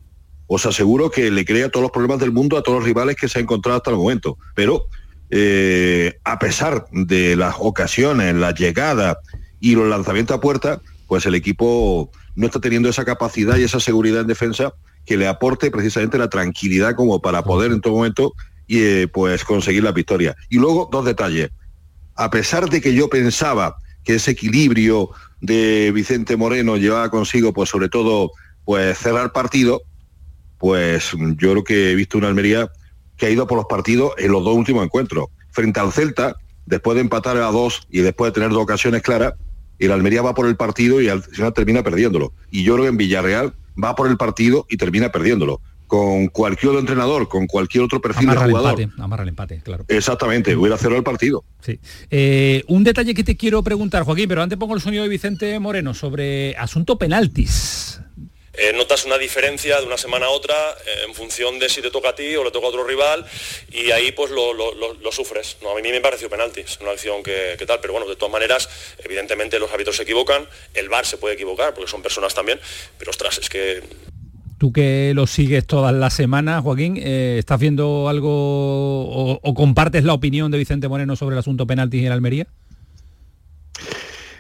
os 0.47 0.65
aseguro 0.65 1.11
que 1.11 1.31
le 1.31 1.45
crea 1.45 1.69
todos 1.69 1.83
los 1.83 1.93
problemas 1.93 2.21
del 2.21 2.33
mundo 2.33 2.57
a 2.57 2.63
todos 2.63 2.79
los 2.79 2.87
rivales 2.87 3.17
que 3.17 3.29
se 3.29 3.39
ha 3.39 3.43
encontrado 3.43 3.77
hasta 3.77 3.91
el 3.91 3.97
momento. 3.97 4.39
Pero 4.55 4.87
eh, 5.29 6.19
a 6.25 6.39
pesar 6.39 6.87
de 6.91 7.37
las 7.37 7.57
ocasiones, 7.59 8.35
la 8.35 8.55
llegada 8.55 9.19
y 9.61 9.75
los 9.75 9.89
lanzamientos 9.89 10.37
a 10.37 10.41
puerta, 10.41 10.81
pues 11.07 11.27
el 11.27 11.35
equipo 11.35 12.11
no 12.35 12.47
está 12.47 12.61
teniendo 12.61 12.89
esa 12.89 13.05
capacidad 13.05 13.57
y 13.57 13.65
esa 13.65 13.81
seguridad 13.81 14.23
en 14.23 14.27
defensa 14.27 14.73
que 15.05 15.17
le 15.17 15.27
aporte 15.27 15.71
precisamente 15.71 16.19
la 16.19 16.31
tranquilidad 16.31 16.95
como 16.95 17.21
para 17.21 17.43
poder 17.43 17.73
en 17.73 17.81
todo 17.81 17.95
momento 17.95 18.33
y, 18.67 18.81
eh, 18.81 19.09
pues 19.09 19.45
conseguir 19.45 19.83
la 19.83 19.93
victoria. 19.93 20.37
Y 20.49 20.59
luego 20.59 20.89
dos 20.91 21.05
detalles. 21.05 21.51
A 22.15 22.31
pesar 22.31 22.69
de 22.69 22.81
que 22.81 22.95
yo 22.95 23.09
pensaba 23.09 23.77
que 24.05 24.15
ese 24.15 24.33
equilibrio 24.33 25.11
de 25.41 25.91
Vicente 25.93 26.37
Moreno 26.37 26.77
llevaba 26.77 27.11
consigo, 27.11 27.53
pues 27.53 27.69
sobre 27.69 27.89
todo, 27.89 28.31
pues 28.65 28.99
cerrar 28.99 29.33
partido, 29.33 29.83
pues 30.59 31.11
yo 31.37 31.51
creo 31.51 31.65
que 31.65 31.91
he 31.91 31.95
visto 31.95 32.19
una 32.19 32.29
Almería 32.29 32.71
que 33.17 33.27
ha 33.27 33.31
ido 33.31 33.47
por 33.47 33.57
los 33.57 33.67
partidos 33.67 34.13
en 34.19 34.31
los 34.31 34.45
dos 34.45 34.57
últimos 34.57 34.85
encuentros. 34.85 35.27
Frente 35.51 35.81
al 35.81 35.93
Celta, 35.93 36.37
después 36.67 36.95
de 36.95 37.03
empatar 37.03 37.37
a 37.37 37.51
dos 37.51 37.87
y 37.91 38.01
después 38.01 38.31
de 38.31 38.35
tener 38.35 38.51
dos 38.51 38.63
ocasiones 38.63 39.03
claras, 39.03 39.35
el 39.87 39.93
Almería 39.93 40.23
va 40.23 40.35
por 40.35 40.47
el 40.47 40.57
partido 40.57 41.01
y 41.01 41.09
al 41.09 41.23
final 41.23 41.53
termina 41.53 41.83
perdiéndolo. 41.83 42.33
Y 42.51 42.63
yo 42.65 42.75
creo 42.75 42.85
que 42.85 42.91
en 42.91 42.97
Villarreal 42.97 43.55
va 43.83 43.95
por 43.95 44.09
el 44.09 44.17
partido 44.17 44.67
y 44.69 44.77
termina 44.77 45.11
perdiéndolo. 45.11 45.61
Con 45.87 46.29
cualquier 46.29 46.71
otro 46.71 46.81
entrenador, 46.81 47.29
con 47.29 47.47
cualquier 47.47 47.85
otro 47.85 48.01
perfil 48.01 48.31
de 48.31 48.37
jugador. 48.37 48.75
El 48.79 48.85
empate, 48.85 49.03
amarra 49.03 49.23
el 49.25 49.29
empate, 49.29 49.61
claro. 49.63 49.85
Exactamente, 49.89 50.57
hubiera 50.57 50.79
cerrado 50.79 50.97
el 50.97 51.05
partido. 51.05 51.45
Sí. 51.61 51.79
Eh, 52.11 52.65
un 52.69 52.83
detalle 52.83 53.13
que 53.13 53.25
te 53.25 53.37
quiero 53.37 53.63
preguntar, 53.63 54.05
Joaquín, 54.05 54.27
pero 54.27 54.43
antes 54.43 54.59
pongo 54.59 54.75
el 54.75 54.81
sonido 54.81 55.03
de 55.03 55.11
Vicente 55.11 55.59
Moreno 55.61 55.93
sobre 55.93 56.57
asunto 56.57 56.97
penaltis. 56.97 58.02
Eh, 58.55 58.75
notas 58.75 59.07
una 59.07 59.17
diferencia 59.17 59.81
de 59.81 59.87
una 59.87 59.97
semana 59.97 60.27
a 60.27 60.29
otra 60.29 60.55
eh, 60.55 61.07
en 61.09 61.15
función 61.15 61.59
de 61.59 61.71
si 61.71 61.81
te 61.81 61.91
toca 61.91 62.11
a 62.11 62.15
ti 62.15 62.37
o 62.37 62.45
le 62.45 62.51
toca 62.51 62.67
a 62.67 62.69
otro 62.69 62.85
rival 62.85 63.25
y 63.73 63.91
ahí 63.93 64.13
pues 64.13 64.31
lo, 64.31 64.53
sufres. 65.11 65.57
No, 65.63 65.71
a 65.71 65.81
mí 65.81 65.89
me 65.91 66.01
pareció 66.03 66.29
penalti, 66.29 66.61
es 66.61 66.79
una 66.83 66.91
acción 66.91 67.23
que, 67.23 67.57
tal, 67.67 67.81
pero 67.81 67.95
bueno, 67.95 68.07
de 68.07 68.17
todas 68.17 68.31
maneras, 68.31 68.69
evidentemente 69.03 69.59
los 69.59 69.73
árbitros 69.73 69.97
se 69.97 70.03
equivocan, 70.03 70.47
el 70.75 70.91
VAR 70.91 71.07
se 71.07 71.17
puede 71.17 71.35
equivocar 71.35 71.73
porque 71.73 71.91
son 71.91 72.03
personas 72.03 72.35
también, 72.35 72.61
pero 72.99 73.11
ostras, 73.11 73.39
es 73.39 73.49
que... 73.49 73.83
Tú 74.59 74.71
que 74.71 75.13
lo 75.15 75.27
sigues 75.27 75.67
todas 75.67 75.95
las 75.95 76.13
semanas, 76.13 76.63
Joaquín, 76.63 76.97
eh, 76.99 77.37
¿estás 77.39 77.59
viendo 77.59 78.09
algo 78.09 78.31
o, 78.31 79.41
o, 79.43 79.55
compartes 79.55 80.05
la 80.05 80.13
opinión 80.13 80.51
de 80.51 80.59
Vicente 80.59 80.89
Moreno 80.89 81.17
sobre 81.17 81.35
el 81.35 81.41
asunto 81.41 81.67
penaltis 81.67 82.05
en 82.05 82.13
Almería? 82.13 82.47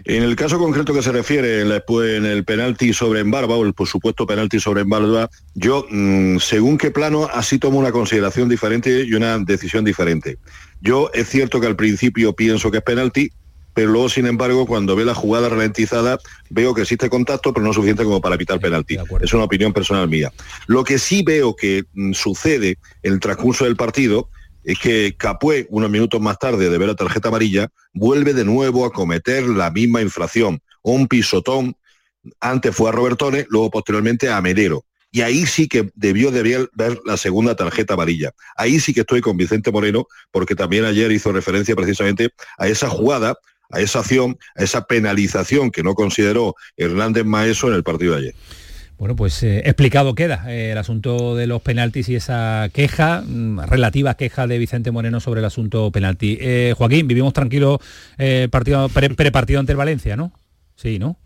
En 0.04 0.22
el 0.22 0.34
caso 0.36 0.58
concreto 0.58 0.92
que 0.92 1.02
se 1.02 1.12
refiere 1.12 1.60
en, 1.60 2.26
el 2.26 2.44
penalti 2.44 2.92
sobre 2.92 3.20
Embarba, 3.20 3.54
o 3.54 3.64
el 3.64 3.72
por 3.72 3.86
supuesto 3.86 4.26
penalti 4.26 4.58
sobre 4.58 4.82
Embarba, 4.82 5.30
yo, 5.54 5.86
mm, 5.88 6.38
según 6.38 6.78
qué 6.78 6.90
plano, 6.90 7.28
así 7.32 7.58
tomo 7.58 7.78
una 7.78 7.92
consideración 7.92 8.48
diferente 8.48 9.04
y 9.04 9.14
una 9.14 9.38
decisión 9.38 9.84
diferente. 9.84 10.38
Yo 10.80 11.10
es 11.14 11.28
cierto 11.28 11.60
que 11.60 11.68
al 11.68 11.76
principio 11.76 12.32
pienso 12.34 12.70
que 12.70 12.78
es 12.78 12.82
penalti, 12.82 13.30
pero 13.74 13.90
luego, 13.90 14.08
sin 14.08 14.26
embargo, 14.26 14.66
cuando 14.66 14.96
ve 14.96 15.04
la 15.04 15.14
jugada 15.14 15.48
ralentizada, 15.48 16.18
veo 16.50 16.74
que 16.74 16.82
existe 16.82 17.08
contacto, 17.08 17.54
pero 17.54 17.64
no 17.64 17.72
suficiente 17.72 18.04
como 18.04 18.20
para 18.20 18.36
pitar 18.36 18.60
penalti. 18.60 18.96
Es 19.20 19.32
una 19.32 19.44
opinión 19.44 19.72
personal 19.72 20.08
mía. 20.08 20.32
Lo 20.66 20.84
que 20.84 20.98
sí 20.98 21.22
veo 21.22 21.56
que 21.56 21.84
mm, 21.94 22.12
sucede 22.12 22.78
en 23.02 23.14
el 23.14 23.20
transcurso 23.20 23.64
del 23.64 23.76
partido 23.76 24.28
es 24.64 24.78
que 24.78 25.16
Capué, 25.16 25.66
unos 25.70 25.90
minutos 25.90 26.20
más 26.20 26.38
tarde 26.38 26.70
de 26.70 26.78
ver 26.78 26.88
la 26.88 26.96
tarjeta 26.96 27.28
amarilla, 27.28 27.68
vuelve 27.92 28.34
de 28.34 28.44
nuevo 28.44 28.84
a 28.84 28.92
cometer 28.92 29.42
la 29.44 29.70
misma 29.70 30.02
infracción, 30.02 30.60
un 30.82 31.08
pisotón. 31.08 31.76
Antes 32.40 32.74
fue 32.74 32.88
a 32.88 32.92
Robertone, 32.92 33.46
luego 33.48 33.70
posteriormente 33.70 34.30
a 34.30 34.40
Medero. 34.40 34.84
Y 35.10 35.20
ahí 35.20 35.44
sí 35.44 35.68
que 35.68 35.90
debió 35.94 36.30
de 36.30 36.68
ver 36.72 37.00
la 37.04 37.16
segunda 37.18 37.54
tarjeta 37.54 37.94
amarilla. 37.94 38.32
Ahí 38.56 38.80
sí 38.80 38.94
que 38.94 39.00
estoy 39.00 39.20
con 39.20 39.36
Vicente 39.36 39.70
Moreno, 39.70 40.06
porque 40.30 40.54
también 40.54 40.84
ayer 40.86 41.12
hizo 41.12 41.32
referencia 41.32 41.76
precisamente 41.76 42.30
a 42.56 42.66
esa 42.66 42.88
jugada, 42.88 43.36
a 43.70 43.80
esa 43.80 43.98
acción, 43.98 44.38
a 44.56 44.62
esa 44.62 44.86
penalización 44.86 45.70
que 45.70 45.82
no 45.82 45.94
consideró 45.94 46.54
Hernández 46.76 47.26
Maeso 47.26 47.68
en 47.68 47.74
el 47.74 47.82
partido 47.82 48.12
de 48.12 48.18
ayer. 48.20 48.34
Bueno, 49.02 49.16
pues 49.16 49.42
eh, 49.42 49.62
explicado 49.64 50.14
queda 50.14 50.44
eh, 50.46 50.70
el 50.70 50.78
asunto 50.78 51.34
de 51.34 51.48
los 51.48 51.60
penaltis 51.60 52.08
y 52.08 52.14
esa 52.14 52.68
queja, 52.72 53.24
mm, 53.26 53.62
relativa 53.62 54.14
queja 54.14 54.46
de 54.46 54.58
Vicente 54.58 54.92
Moreno 54.92 55.18
sobre 55.18 55.40
el 55.40 55.44
asunto 55.44 55.90
penalti. 55.90 56.38
Eh, 56.40 56.72
Joaquín, 56.78 57.08
vivimos 57.08 57.32
tranquilo 57.32 57.80
partido 58.52 58.88
prepartido 58.88 59.58
ante 59.58 59.72
el 59.72 59.76
Valencia, 59.76 60.14
¿no? 60.14 60.30
Sí, 60.76 61.00
¿no? 61.00 61.16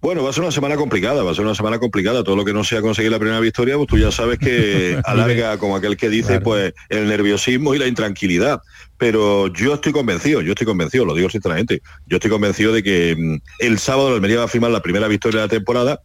Bueno, 0.00 0.24
va 0.24 0.30
a 0.30 0.32
ser 0.32 0.42
una 0.42 0.52
semana 0.52 0.76
complicada, 0.76 1.22
va 1.22 1.32
a 1.32 1.34
ser 1.34 1.44
una 1.44 1.54
semana 1.54 1.78
complicada. 1.78 2.24
Todo 2.24 2.34
lo 2.34 2.46
que 2.46 2.54
no 2.54 2.64
sea 2.64 2.80
conseguir 2.80 3.12
la 3.12 3.18
primera 3.18 3.40
victoria, 3.40 3.76
pues 3.76 3.86
tú 3.86 3.98
ya 3.98 4.10
sabes 4.10 4.38
que 4.38 4.98
alarga, 5.04 5.58
como 5.58 5.76
aquel 5.76 5.98
que 5.98 6.08
dice, 6.08 6.40
pues 6.40 6.72
el 6.88 7.08
nerviosismo 7.08 7.74
y 7.74 7.78
la 7.78 7.88
intranquilidad. 7.88 8.62
Pero 8.96 9.48
yo 9.48 9.74
estoy 9.74 9.92
convencido, 9.92 10.40
yo 10.40 10.52
estoy 10.52 10.66
convencido, 10.66 11.04
lo 11.04 11.14
digo 11.14 11.28
sinceramente, 11.28 11.82
yo 12.06 12.16
estoy 12.16 12.30
convencido 12.30 12.72
de 12.72 12.82
que 12.82 13.14
mm, 13.18 13.36
el 13.58 13.78
sábado 13.78 14.08
la 14.08 14.14
Almería 14.14 14.38
va 14.38 14.44
a 14.44 14.48
firmar 14.48 14.70
la 14.70 14.80
primera 14.80 15.08
victoria 15.08 15.40
de 15.40 15.46
la 15.46 15.50
temporada 15.50 16.00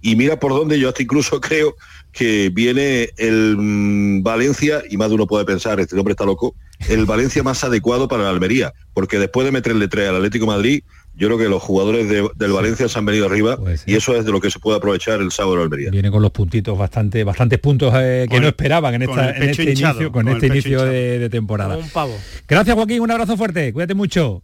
y 0.00 0.16
mira 0.16 0.38
por 0.38 0.52
dónde 0.52 0.78
yo 0.78 0.88
hasta 0.88 1.02
incluso 1.02 1.40
creo 1.40 1.76
que 2.12 2.50
viene 2.50 3.10
el 3.16 3.56
mm, 3.56 4.22
Valencia, 4.22 4.82
y 4.88 4.96
más 4.96 5.08
de 5.08 5.14
uno 5.14 5.26
puede 5.26 5.44
pensar, 5.44 5.80
este 5.80 5.96
hombre 5.96 6.12
está 6.12 6.24
loco, 6.24 6.54
el 6.88 7.04
Valencia 7.06 7.42
más 7.42 7.62
adecuado 7.62 8.08
para 8.08 8.24
la 8.24 8.30
Almería, 8.30 8.72
porque 8.94 9.18
después 9.18 9.44
de 9.44 9.52
meterle 9.52 9.88
tres 9.88 10.08
al 10.08 10.16
Atlético 10.16 10.46
Madrid, 10.46 10.82
yo 11.14 11.26
creo 11.26 11.38
que 11.38 11.48
los 11.48 11.62
jugadores 11.62 12.08
del 12.08 12.52
Valencia 12.52 12.88
se 12.88 12.98
han 12.98 13.04
venido 13.04 13.26
arriba 13.26 13.58
y 13.84 13.94
eso 13.94 14.16
es 14.16 14.24
de 14.24 14.32
lo 14.32 14.40
que 14.40 14.50
se 14.50 14.58
puede 14.58 14.78
aprovechar 14.78 15.20
el 15.20 15.30
sábado 15.30 15.52
de 15.52 15.58
la 15.58 15.64
Almería. 15.64 15.90
Viene 15.90 16.10
con 16.10 16.22
los 16.22 16.30
puntitos 16.30 16.78
bastante, 16.78 17.24
bastantes 17.24 17.58
puntos 17.58 17.92
eh, 17.96 18.26
que 18.30 18.40
no 18.40 18.48
esperaban 18.48 18.94
en, 18.94 19.02
esta, 19.02 19.30
este 19.30 19.64
inicio, 19.64 20.12
con, 20.12 20.28
este 20.28 20.46
inicio 20.46 20.84
de, 20.84 21.28
temporada. 21.28 21.76
Un 21.76 21.90
pavo. 21.90 22.16
Gracias 22.48 22.74
Joaquín, 22.74 23.00
un 23.00 23.10
abrazo 23.10 23.36
fuerte, 23.36 23.72
cuídate 23.72 23.94
mucho. 23.94 24.42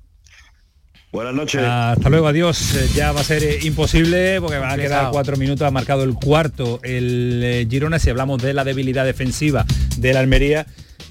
Buenas 1.17 1.33
noches. 1.33 1.63
Hasta 1.65 2.11
luego, 2.11 2.29
adiós. 2.29 2.75
Eh, 2.75 2.91
ya 2.95 3.11
va 3.11 3.23
a 3.23 3.25
ser 3.25 3.43
eh, 3.43 3.59
imposible 3.63 4.39
porque 4.39 4.59
va 4.59 4.73
a 4.73 4.77
quedar 4.77 5.11
cuatro 5.11 5.39
minutos. 5.39 5.67
Ha 5.67 5.71
marcado 5.71 6.05
el 6.05 6.13
cuarto 6.13 6.79
el 6.83 7.41
eh, 7.43 7.67
Girona. 7.71 7.99
Si 7.99 8.11
hablamos 8.11 8.43
de 8.43 8.53
la 8.53 8.65
debilidad 8.65 9.07
defensiva 9.07 9.65
de 9.97 10.13
la 10.13 10.21
Almería, 10.21 10.67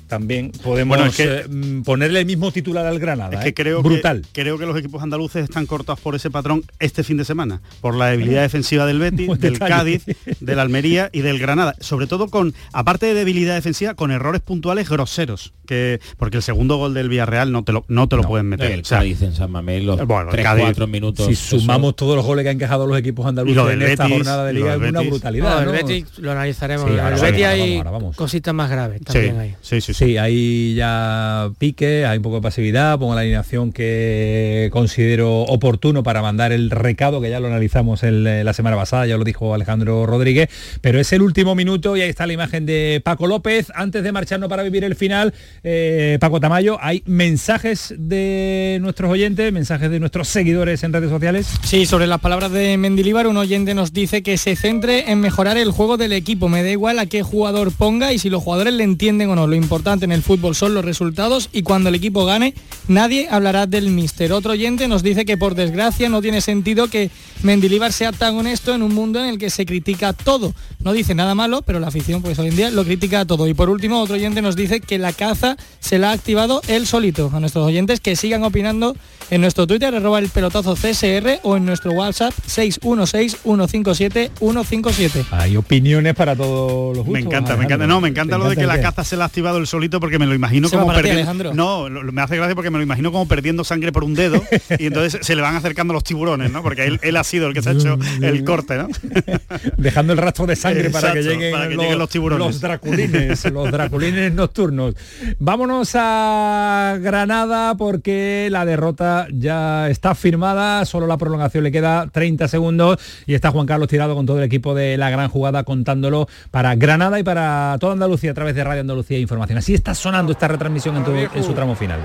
también 0.08 0.52
podemos 0.64 1.20
eh, 1.20 1.46
mm, 1.50 1.82
ponerle 1.82 2.20
el 2.20 2.26
mismo 2.26 2.52
titular 2.52 2.86
al 2.86 3.00
Granada. 3.00 3.38
Es 3.38 3.44
que 3.44 3.50
¿eh? 3.50 3.54
creo 3.54 3.82
brutal. 3.82 4.22
Que, 4.34 4.42
creo 4.42 4.58
que 4.58 4.66
los 4.66 4.78
equipos 4.78 5.02
andaluces 5.02 5.44
están 5.44 5.66
cortados 5.66 6.00
por 6.00 6.16
ese 6.16 6.30
patrón 6.30 6.64
este 6.80 7.04
fin 7.04 7.18
de 7.18 7.26
semana, 7.26 7.62
por 7.82 7.96
la 7.96 8.08
debilidad 8.08 8.42
defensiva 8.42 8.86
del 8.86 9.00
Betis, 9.00 9.28
del 9.40 9.60
Cádiz, 9.60 10.04
del 10.40 10.60
Almería 10.60 11.10
y 11.12 11.22
del 11.22 11.40
Granada. 11.40 11.76
Sobre 11.80 12.08
todo 12.08 12.30
con, 12.30 12.54
aparte 12.74 13.08
de 13.08 13.14
debilidad 13.14 13.56
defensiva, 13.56 13.96
con 13.96 14.12
errores 14.12 14.42
puntuales 14.42 14.90
groseros. 14.90 15.54
Que, 15.66 16.00
porque 16.18 16.38
el 16.38 16.44
segundo 16.44 16.78
gol 16.78 16.94
del 16.94 17.10
Villarreal 17.10 17.52
no 17.52 17.64
te 17.64 17.72
lo, 17.72 17.86
no 17.88 18.08
te 18.08 18.18
lo 18.18 18.24
pueden 18.24 18.48
meter. 18.48 18.72
El 18.72 18.84
Cádiz 18.84 19.24
en 19.24 19.34
San 19.34 19.50
Mamés, 19.50 19.84
los 19.84 20.06
bueno, 20.06 20.30
3, 20.30 20.46
4 20.60 20.86
minutos. 20.86 21.26
Si 21.26 21.36
sumamos 21.36 21.96
todos 21.96 22.16
los 22.16 22.24
goles 22.24 22.44
que 22.44 22.50
han 22.50 22.58
encajado 22.58 22.86
los 22.86 22.98
equipos 23.00 23.26
andaluces 23.26 23.74
en 23.74 23.82
esta 23.82 24.08
jornada 24.08 24.46
de 24.46 24.54
liga, 24.54 24.76
es 24.76 24.82
una 24.82 25.02
brutalidad. 25.02 25.64
el 25.64 25.70
Betis 25.70 26.20
lo 26.20 26.32
analizaremos. 26.32 26.90
el 26.90 27.22
Betis 27.22 27.46
hay 27.46 27.84
cositas 28.16 28.54
más 28.54 28.70
graves 28.70 29.02
también 29.02 29.40
ahí. 29.40 29.56
Sí, 29.62 29.82
sí, 29.82 29.95
sí. 29.96 30.18
hay 30.18 30.76
ya 30.76 31.50
pique, 31.58 32.06
hay 32.06 32.18
un 32.18 32.24
poco 32.24 32.38
de 32.38 32.42
pasividad, 32.42 33.00
pongo 33.00 33.16
la 33.16 33.22
alineación 33.22 33.72
que 33.72 34.70
considero 34.72 35.42
oportuno 35.44 36.04
para 36.04 36.22
mandar 36.22 36.52
el 36.52 36.70
recado, 36.70 37.22
que 37.22 37.30
ya 37.30 37.40
lo 37.40 37.48
analizamos 37.48 38.02
la 38.04 38.54
semana 38.54 38.76
pasada, 38.76 39.06
ya 39.06 39.18
lo 39.18 39.24
dijo 39.24 39.54
Alejandro 39.54 40.06
Rodríguez, 40.06 40.50
pero 40.82 41.00
es 41.00 41.14
el 41.14 41.22
último 41.22 41.56
minuto 41.56 41.96
y 41.96 42.02
ahí 42.02 42.10
está 42.10 42.28
la 42.28 42.34
imagen 42.34 42.66
de 42.66 43.02
Paco 43.04 43.28
López. 43.28 43.72
Antes 43.74 44.04
de 44.04 44.12
marcharnos 44.12 44.50
para 44.50 44.64
vivir 44.64 44.84
el 44.84 44.96
final, 44.96 45.34
eh, 45.64 46.18
Paco 46.20 46.40
Tamayo, 46.40 46.78
hay 46.82 47.02
mensajes 47.06 47.94
de 47.98 48.80
nuestros 48.82 49.10
oyentes, 49.10 49.54
mensajes 49.54 49.90
de 49.90 50.00
nuestros 50.00 50.28
seguidores 50.28 50.84
en 50.84 50.92
redes 50.92 51.10
sociales. 51.10 51.48
Sí, 51.64 51.86
sobre 51.86 52.08
las 52.08 52.20
palabras 52.20 52.52
de 52.52 52.78
Mendilíbar, 52.78 53.28
un 53.28 53.38
oyente 53.38 53.74
nos 53.74 53.94
dice 53.94 54.24
que 54.24 54.38
se 54.38 54.56
centre 54.56 55.12
en 55.12 55.20
mejorar 55.22 55.58
el 55.58 55.72
juego 55.72 55.98
del 55.98 56.12
equipo. 56.12 56.50
Me 56.50 56.64
da 56.64 56.70
igual 56.70 57.00
a 57.00 57.06
qué 57.06 57.24
jugador 57.24 57.72
ponga 57.72 58.12
y 58.12 58.20
si 58.20 58.30
los 58.30 58.44
jugadores 58.44 58.74
le 58.74 58.84
entienden 58.84 59.30
o 59.30 59.36
no. 59.36 59.48
Lo 59.48 59.56
importante 59.56 59.85
en 59.86 60.12
el 60.12 60.24
fútbol 60.24 60.56
son 60.56 60.74
los 60.74 60.84
resultados 60.84 61.50
y 61.54 61.62
cuando 61.62 61.90
el 61.90 61.96
equipo 61.96 62.26
gane, 62.26 62.56
nadie 62.88 63.28
hablará 63.30 63.68
del 63.68 63.90
míster. 63.90 64.34
Otro 64.34 64.54
oyente 64.54 64.88
nos 64.88 65.04
dice 65.04 65.26
que 65.26 65.38
por 65.38 65.54
desgracia 65.54 66.10
no 66.10 66.24
tiene 66.24 66.42
sentido 66.42 66.88
que 66.88 67.12
Mendilibar 67.44 67.94
sea 67.94 68.12
tan 68.12 68.36
honesto 68.36 68.74
en 68.74 68.82
un 68.82 68.96
mundo 68.96 69.20
en 69.20 69.30
el 69.30 69.38
que 69.38 69.52
se 69.52 69.68
critica 69.68 70.14
todo. 70.14 70.56
No 70.80 70.94
dice 70.94 71.14
nada 71.14 71.36
malo, 71.36 71.62
pero 71.62 71.80
la 71.80 71.88
afición 71.88 72.24
pues 72.24 72.40
hoy 72.40 72.48
en 72.48 72.56
día 72.56 72.72
lo 72.72 72.84
critica 72.84 73.26
todo. 73.26 73.48
Y 73.48 73.54
por 73.54 73.70
último, 73.70 74.00
otro 74.00 74.16
oyente 74.16 74.42
nos 74.42 74.56
dice 74.56 74.80
que 74.80 74.98
la 74.98 75.14
caza 75.14 75.56
se 75.80 76.00
la 76.00 76.10
ha 76.10 76.14
activado 76.14 76.62
él 76.68 76.88
solito. 76.88 77.30
A 77.32 77.40
nuestros 77.40 77.66
oyentes 77.68 78.00
que 78.00 78.16
sigan 78.16 78.44
opinando 78.44 78.96
en 79.30 79.42
nuestro 79.42 79.66
Twitter, 79.66 79.96
arroba 79.96 80.20
el 80.20 80.30
pelotazo 80.30 80.76
CSR 80.76 81.40
o 81.44 81.58
en 81.58 81.66
nuestro 81.66 81.92
WhatsApp 81.92 82.34
616-157-157. 82.48 85.26
Hay 85.32 85.58
opiniones 85.58 86.14
para 86.14 86.36
todos 86.36 86.96
los 86.96 87.04
gustos. 87.06 87.14
Me 87.14 87.22
encanta, 87.22 87.58
me 87.58 87.66
encanta. 87.66 87.88
No, 87.88 88.00
me 88.02 88.10
encanta 88.10 88.38
lo 88.38 88.48
de 88.50 88.56
que 88.56 88.68
la 88.68 88.80
caza 88.82 89.04
se 89.04 89.18
la 89.18 89.24
ha 89.26 89.28
activado 89.28 89.58
el 89.58 89.66
solito 89.68 90.00
porque 90.00 90.20
me 90.20 90.28
lo 90.28 90.36
imagino 90.36 90.70
como 90.70 90.94
perdiendo. 90.94 91.54
No, 91.54 91.90
me 91.90 92.22
hace 92.22 92.38
gracia 92.38 92.56
porque 92.56 92.70
me 92.70 92.78
lo 92.78 92.84
imagino 92.84 93.12
como 93.12 93.28
perdiendo 93.28 93.64
sangre 93.64 93.92
por 93.92 94.04
un 94.04 94.14
dedo 94.14 94.44
y 94.78 94.86
entonces 94.88 95.26
se 95.26 95.36
le 95.36 95.42
van 95.42 95.56
acercando 95.56 95.94
los 95.94 96.04
tiburones, 96.04 96.52
¿no? 96.52 96.62
Porque 96.62 97.00
él, 97.02 97.18
ha 97.18 97.24
sido 97.24 97.48
el 97.48 97.54
que 97.54 97.62
se 97.62 97.70
ha 97.70 97.72
hecho 97.74 97.98
el 98.22 98.44
corte, 98.44 98.78
¿no? 98.78 98.90
Dejando 99.78 100.12
el 100.14 100.20
rastro 100.20 100.46
de 100.46 100.56
sangre 100.56 100.90
para 100.90 101.12
que 101.14 101.24
lleguen, 101.24 101.98
los, 101.98 102.10
tiburones. 102.10 102.46
Los 102.46 102.62
draculines, 102.62 103.52
los 103.52 103.72
draculines 103.72 104.34
nocturnos. 104.34 104.96
Vámonos 105.40 105.92
a 105.96 106.98
Granada 107.02 107.76
porque 107.76 108.50
la 108.52 108.66
derrota 108.66 109.15
ya 109.32 109.90
está 109.90 110.16
firmada, 110.16 110.86
solo 110.86 111.08
la 111.08 111.18
prolongación 111.18 111.64
le 111.64 111.72
queda 111.72 112.08
30 112.12 112.48
segundos 112.48 112.98
y 113.26 113.34
está 113.34 113.52
Juan 113.52 113.66
Carlos 113.66 113.88
tirado 113.88 114.16
con 114.16 114.26
todo 114.26 114.38
el 114.38 114.44
equipo 114.44 114.76
de 114.76 114.98
la 114.98 115.10
gran 115.10 115.30
jugada 115.30 115.64
contándolo 115.64 116.28
para 116.52 116.76
Granada 116.76 117.20
y 117.20 117.24
para 117.24 117.78
toda 117.80 117.94
Andalucía 117.94 118.32
a 118.32 118.34
través 118.34 118.56
de 118.56 118.64
Radio 118.64 118.82
Andalucía 118.82 119.18
Información. 119.20 119.58
Así 119.58 119.74
está 119.74 119.96
sonando 119.96 120.32
esta 120.32 120.48
retransmisión 120.48 120.98
en, 121.34 121.44
su 121.44 121.54
tramo 121.54 121.76
final. 121.76 122.00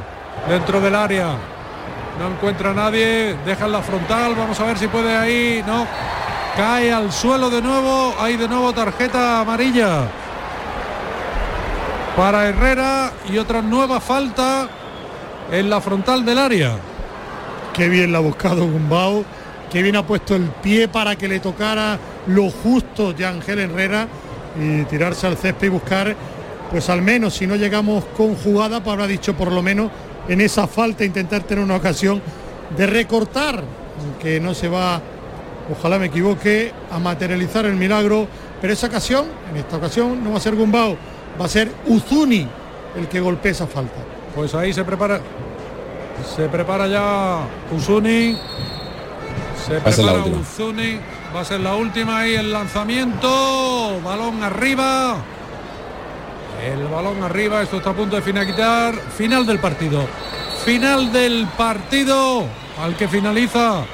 Dentro 0.48 0.80
del 0.80 0.94
área, 0.94 1.36
no 2.18 2.32
encuentra 2.32 2.72
nadie, 2.72 3.36
dejan 3.44 3.72
la 3.72 3.82
frontal, 3.82 4.34
vamos 4.36 4.58
a 4.61 4.64
ver 4.64 4.78
si 4.78 4.88
puede 4.88 5.16
ahí, 5.16 5.62
no, 5.66 5.86
cae 6.56 6.92
al 6.92 7.12
suelo 7.12 7.50
de 7.50 7.62
nuevo, 7.62 8.14
hay 8.18 8.36
de 8.36 8.48
nuevo 8.48 8.72
tarjeta 8.72 9.40
amarilla 9.40 10.08
para 12.16 12.48
Herrera 12.48 13.12
y 13.30 13.38
otra 13.38 13.62
nueva 13.62 14.00
falta 14.00 14.68
en 15.50 15.70
la 15.70 15.80
frontal 15.80 16.24
del 16.24 16.38
área. 16.38 16.89
Qué 17.74 17.88
bien 17.88 18.12
la 18.12 18.18
ha 18.18 18.20
buscado 18.20 18.66
Gumbao, 18.66 19.24
qué 19.70 19.82
bien 19.82 19.96
ha 19.96 20.06
puesto 20.06 20.34
el 20.34 20.44
pie 20.62 20.88
para 20.88 21.16
que 21.16 21.28
le 21.28 21.40
tocara 21.40 21.98
lo 22.26 22.50
justo 22.50 23.12
de 23.12 23.24
Ángel 23.24 23.60
Herrera. 23.60 24.08
Y 24.60 24.82
tirarse 24.84 25.28
al 25.28 25.36
césped 25.36 25.68
y 25.68 25.70
buscar, 25.70 26.16
pues 26.70 26.90
al 26.90 27.02
menos 27.02 27.34
si 27.34 27.46
no 27.46 27.54
llegamos 27.54 28.04
con 28.16 28.34
jugada, 28.34 28.82
pues 28.82 28.92
habrá 28.92 29.06
dicho 29.06 29.34
por 29.34 29.52
lo 29.52 29.62
menos 29.62 29.90
en 30.28 30.40
esa 30.40 30.66
falta 30.66 31.04
intentar 31.04 31.44
tener 31.44 31.62
una 31.62 31.76
ocasión 31.76 32.20
de 32.76 32.86
recortar, 32.86 33.62
aunque 34.00 34.40
no 34.40 34.52
se 34.54 34.68
va, 34.68 35.00
ojalá 35.70 35.98
me 35.98 36.06
equivoque, 36.06 36.72
a 36.90 36.98
materializar 36.98 37.64
el 37.64 37.76
milagro, 37.76 38.26
pero 38.60 38.72
esa 38.72 38.88
ocasión, 38.88 39.26
en 39.50 39.58
esta 39.58 39.76
ocasión 39.76 40.22
no 40.22 40.32
va 40.32 40.38
a 40.38 40.40
ser 40.40 40.56
Gumbao, 40.56 40.96
va 41.40 41.44
a 41.44 41.48
ser 41.48 41.70
Uzuni 41.86 42.46
el 42.96 43.08
que 43.08 43.20
golpee 43.20 43.52
esa 43.52 43.66
falta. 43.68 44.00
Pues 44.34 44.54
ahí 44.54 44.72
se 44.72 44.84
prepara 44.84 45.20
se 46.24 46.48
prepara 46.48 46.86
ya 46.86 47.40
Uzuni. 47.72 48.36
Se 49.66 49.80
prepara 49.80 50.24
Uzuni. 50.24 50.98
Va 51.34 51.40
a 51.40 51.44
ser 51.44 51.60
la 51.60 51.74
última 51.74 52.26
y 52.26 52.34
el 52.34 52.52
lanzamiento. 52.52 54.00
Balón 54.04 54.42
arriba. 54.42 55.16
El 56.64 56.86
balón 56.88 57.22
arriba. 57.22 57.62
Esto 57.62 57.78
está 57.78 57.90
a 57.90 57.94
punto 57.94 58.16
de 58.16 58.22
finalizar. 58.22 58.94
Final 58.94 59.46
del 59.46 59.58
partido. 59.58 60.06
Final 60.64 61.12
del 61.12 61.46
partido. 61.56 62.44
Al 62.82 62.96
que 62.96 63.08
finaliza 63.08 63.84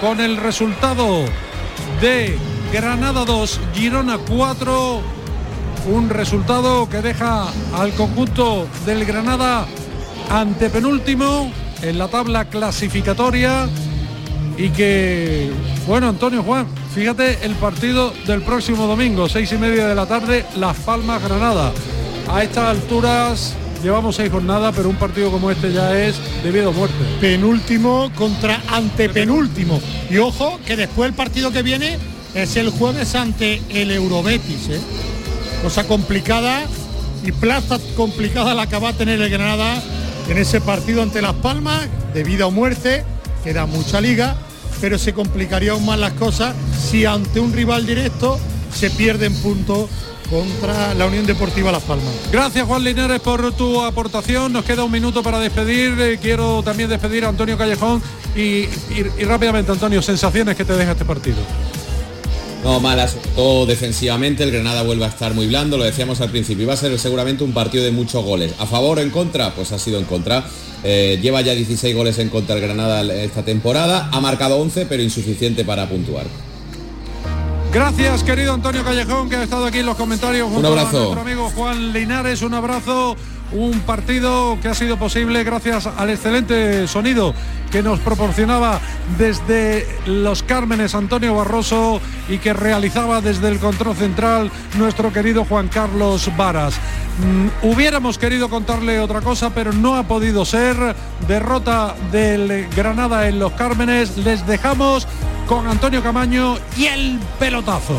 con 0.00 0.20
el 0.20 0.36
resultado 0.36 1.24
de 2.00 2.38
Granada 2.72 3.24
2, 3.24 3.60
Girona 3.74 4.18
4. 4.18 5.00
Un 5.86 6.10
resultado 6.10 6.88
que 6.88 7.00
deja 7.00 7.48
al 7.74 7.92
conjunto 7.94 8.66
del 8.84 9.04
Granada 9.04 9.66
antepenúltimo 10.30 11.52
en 11.82 11.98
la 11.98 12.08
tabla 12.08 12.46
clasificatoria 12.46 13.68
y 14.56 14.68
que, 14.70 15.50
bueno, 15.86 16.08
Antonio 16.08 16.42
Juan, 16.42 16.66
fíjate 16.94 17.44
el 17.44 17.54
partido 17.54 18.12
del 18.26 18.42
próximo 18.42 18.86
domingo, 18.86 19.28
seis 19.28 19.52
y 19.52 19.58
media 19.58 19.88
de 19.88 19.94
la 19.94 20.06
tarde, 20.06 20.44
Las 20.56 20.76
Palmas 20.78 21.22
Granada. 21.22 21.72
A 22.28 22.42
estas 22.42 22.64
alturas 22.64 23.54
llevamos 23.82 24.16
seis 24.16 24.30
jornadas, 24.30 24.72
pero 24.76 24.88
un 24.88 24.96
partido 24.96 25.30
como 25.30 25.50
este 25.50 25.72
ya 25.72 25.98
es 25.98 26.16
debido 26.44 26.70
a 26.70 26.72
muerte. 26.72 26.96
Penúltimo 27.20 28.10
contra 28.14 28.62
antepenúltimo. 28.68 29.80
Y 30.10 30.18
ojo 30.18 30.60
que 30.64 30.76
después 30.76 31.08
el 31.08 31.14
partido 31.14 31.50
que 31.50 31.62
viene 31.62 31.98
es 32.34 32.56
el 32.56 32.70
jueves 32.70 33.14
ante 33.14 33.60
el 33.70 33.90
Eurobetis. 33.90 34.68
¿eh? 34.68 34.80
Cosa 35.62 35.84
complicada 35.84 36.62
y 37.24 37.32
plaza 37.32 37.78
complicada 37.96 38.54
la 38.54 38.68
que 38.68 38.78
va 38.78 38.90
a 38.90 38.92
tener 38.92 39.20
el 39.20 39.30
Granada 39.30 39.82
en 40.28 40.38
ese 40.38 40.60
partido 40.60 41.02
ante 41.02 41.22
Las 41.22 41.34
Palmas, 41.34 41.88
de 42.14 42.24
vida 42.24 42.46
o 42.46 42.50
muerte, 42.50 43.04
queda 43.44 43.66
mucha 43.66 44.00
liga, 44.00 44.36
pero 44.80 44.98
se 44.98 45.12
complicaría 45.12 45.72
aún 45.72 45.86
más 45.86 45.98
las 45.98 46.12
cosas 46.12 46.54
si 46.78 47.04
ante 47.04 47.40
un 47.40 47.52
rival 47.52 47.86
directo 47.86 48.38
se 48.72 48.90
pierden 48.90 49.34
puntos 49.34 49.88
contra 50.30 50.94
la 50.94 51.06
Unión 51.06 51.26
Deportiva 51.26 51.72
Las 51.72 51.82
Palmas. 51.82 52.14
Gracias 52.30 52.64
Juan 52.66 52.84
Linares 52.84 53.20
por 53.20 53.52
tu 53.52 53.82
aportación. 53.82 54.52
Nos 54.52 54.64
queda 54.64 54.84
un 54.84 54.92
minuto 54.92 55.22
para 55.22 55.40
despedir. 55.40 56.00
Eh, 56.00 56.18
quiero 56.22 56.62
también 56.62 56.88
despedir 56.88 57.24
a 57.24 57.28
Antonio 57.28 57.58
Callejón 57.58 58.00
y, 58.36 58.66
rápidamente, 59.24 59.72
Antonio, 59.72 60.00
sensaciones 60.00 60.56
que 60.56 60.64
te 60.64 60.74
deja 60.74 60.92
este 60.92 61.04
partido. 61.04 61.38
No, 62.62 62.78
malas, 62.78 63.16
todo 63.34 63.64
defensivamente, 63.64 64.44
el 64.44 64.50
Granada 64.50 64.82
vuelve 64.82 65.06
a 65.06 65.08
estar 65.08 65.32
muy 65.32 65.46
blando, 65.46 65.78
lo 65.78 65.84
decíamos 65.84 66.20
al 66.20 66.30
principio, 66.30 66.64
iba 66.64 66.74
a 66.74 66.76
ser 66.76 66.96
seguramente 66.98 67.42
un 67.42 67.52
partido 67.52 67.82
de 67.84 67.90
muchos 67.90 68.22
goles. 68.22 68.52
¿A 68.58 68.66
favor 68.66 68.98
o 68.98 69.00
en 69.00 69.10
contra? 69.10 69.54
Pues 69.54 69.72
ha 69.72 69.78
sido 69.78 69.98
en 69.98 70.04
contra. 70.04 70.44
Eh, 70.84 71.18
lleva 71.22 71.40
ya 71.40 71.54
16 71.54 71.94
goles 71.96 72.18
en 72.18 72.28
contra 72.28 72.54
el 72.56 72.60
Granada 72.60 73.02
esta 73.14 73.44
temporada, 73.44 74.10
ha 74.12 74.20
marcado 74.20 74.58
11, 74.58 74.86
pero 74.86 75.02
insuficiente 75.02 75.64
para 75.64 75.88
puntuar. 75.88 76.26
Gracias, 77.72 78.24
querido 78.24 78.52
Antonio 78.52 78.82
Callejón, 78.84 79.30
que 79.30 79.36
ha 79.36 79.42
estado 79.44 79.64
aquí 79.64 79.78
en 79.78 79.86
los 79.86 79.96
comentarios. 79.96 80.50
un 80.50 80.64
abrazo. 80.64 80.88
A 80.88 81.00
nuestro 81.00 81.20
amigo 81.20 81.50
Juan 81.54 81.92
Linares, 81.92 82.42
un 82.42 82.52
abrazo. 82.52 83.16
Un 83.52 83.80
partido 83.80 84.58
que 84.62 84.68
ha 84.68 84.74
sido 84.74 84.96
posible 84.96 85.42
gracias 85.42 85.86
al 85.86 86.10
excelente 86.10 86.86
sonido 86.86 87.34
que 87.70 87.82
nos 87.82 88.00
proporcionaba 88.00 88.80
desde 89.18 89.86
Los 90.06 90.42
Cármenes 90.42 90.94
Antonio 90.94 91.34
Barroso 91.34 92.00
y 92.28 92.38
que 92.38 92.52
realizaba 92.52 93.20
desde 93.20 93.48
el 93.48 93.58
control 93.58 93.96
central 93.96 94.50
nuestro 94.76 95.12
querido 95.12 95.44
Juan 95.44 95.68
Carlos 95.68 96.30
Varas. 96.36 96.74
Mm, 96.74 97.66
hubiéramos 97.66 98.18
querido 98.18 98.48
contarle 98.48 99.00
otra 99.00 99.20
cosa, 99.20 99.50
pero 99.50 99.72
no 99.72 99.96
ha 99.96 100.04
podido 100.04 100.44
ser. 100.44 100.94
Derrota 101.28 101.94
del 102.10 102.68
Granada 102.74 103.28
en 103.28 103.38
Los 103.38 103.52
Cármenes. 103.52 104.16
Les 104.18 104.46
dejamos 104.46 105.06
con 105.46 105.66
Antonio 105.66 106.02
Camaño 106.02 106.56
y 106.76 106.86
el 106.86 107.18
pelotazo. 107.38 107.96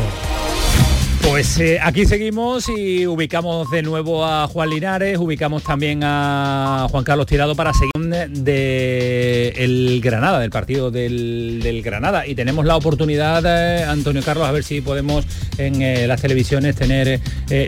Pues 1.32 1.58
eh, 1.60 1.78
aquí 1.82 2.04
seguimos 2.04 2.68
y 2.68 3.06
ubicamos 3.06 3.70
de 3.70 3.82
nuevo 3.82 4.22
a 4.22 4.46
Juan 4.48 4.68
Linares, 4.68 5.16
ubicamos 5.16 5.62
también 5.62 6.02
a 6.04 6.86
Juan 6.90 7.04
Carlos 7.04 7.26
Tirado 7.26 7.56
para 7.56 7.72
seguir 7.72 7.92
de 8.28 9.48
el 9.56 10.02
Granada, 10.02 10.40
del 10.40 10.50
partido 10.50 10.90
del, 10.90 11.80
Granada. 11.82 12.26
Y 12.26 12.34
tenemos 12.34 12.66
la 12.66 12.76
oportunidad, 12.76 13.42
eh, 13.46 13.82
Antonio 13.82 14.22
Carlos, 14.22 14.46
a 14.46 14.52
ver 14.52 14.62
si 14.62 14.82
podemos 14.82 15.24
en 15.56 15.80
eh, 15.80 16.06
las 16.06 16.20
televisiones 16.20 16.76
tener 16.76 17.18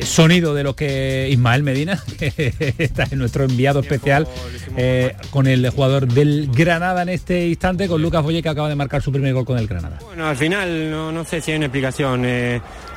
sonido 0.03 0.55
de 0.55 0.63
lo 0.63 0.77
que 0.77 1.29
Ismael 1.31 1.63
Medina, 1.63 1.99
que 2.19 2.75
está 2.77 3.07
en 3.11 3.19
nuestro 3.19 3.45
enviado 3.45 3.81
especial, 3.81 4.29
con 5.31 5.47
el 5.47 5.71
jugador 5.71 6.07
del 6.07 6.51
Granada 6.53 7.01
en 7.01 7.09
este 7.09 7.49
instante, 7.49 7.89
con 7.89 8.03
Lucas 8.03 8.23
Boye, 8.23 8.43
que 8.43 8.49
acaba 8.51 8.69
de 8.69 8.77
marcar 8.77 9.01
su 9.01 9.11
primer 9.11 9.33
gol 9.33 9.47
con 9.47 9.57
el 9.57 9.67
Granada. 9.67 10.01
Bueno, 10.03 10.27
al 10.27 10.37
final 10.37 10.91
no, 10.91 11.11
no 11.11 11.25
sé 11.25 11.41
si 11.41 11.53
hay 11.53 11.57
una 11.57 11.67
explicación 11.67 12.27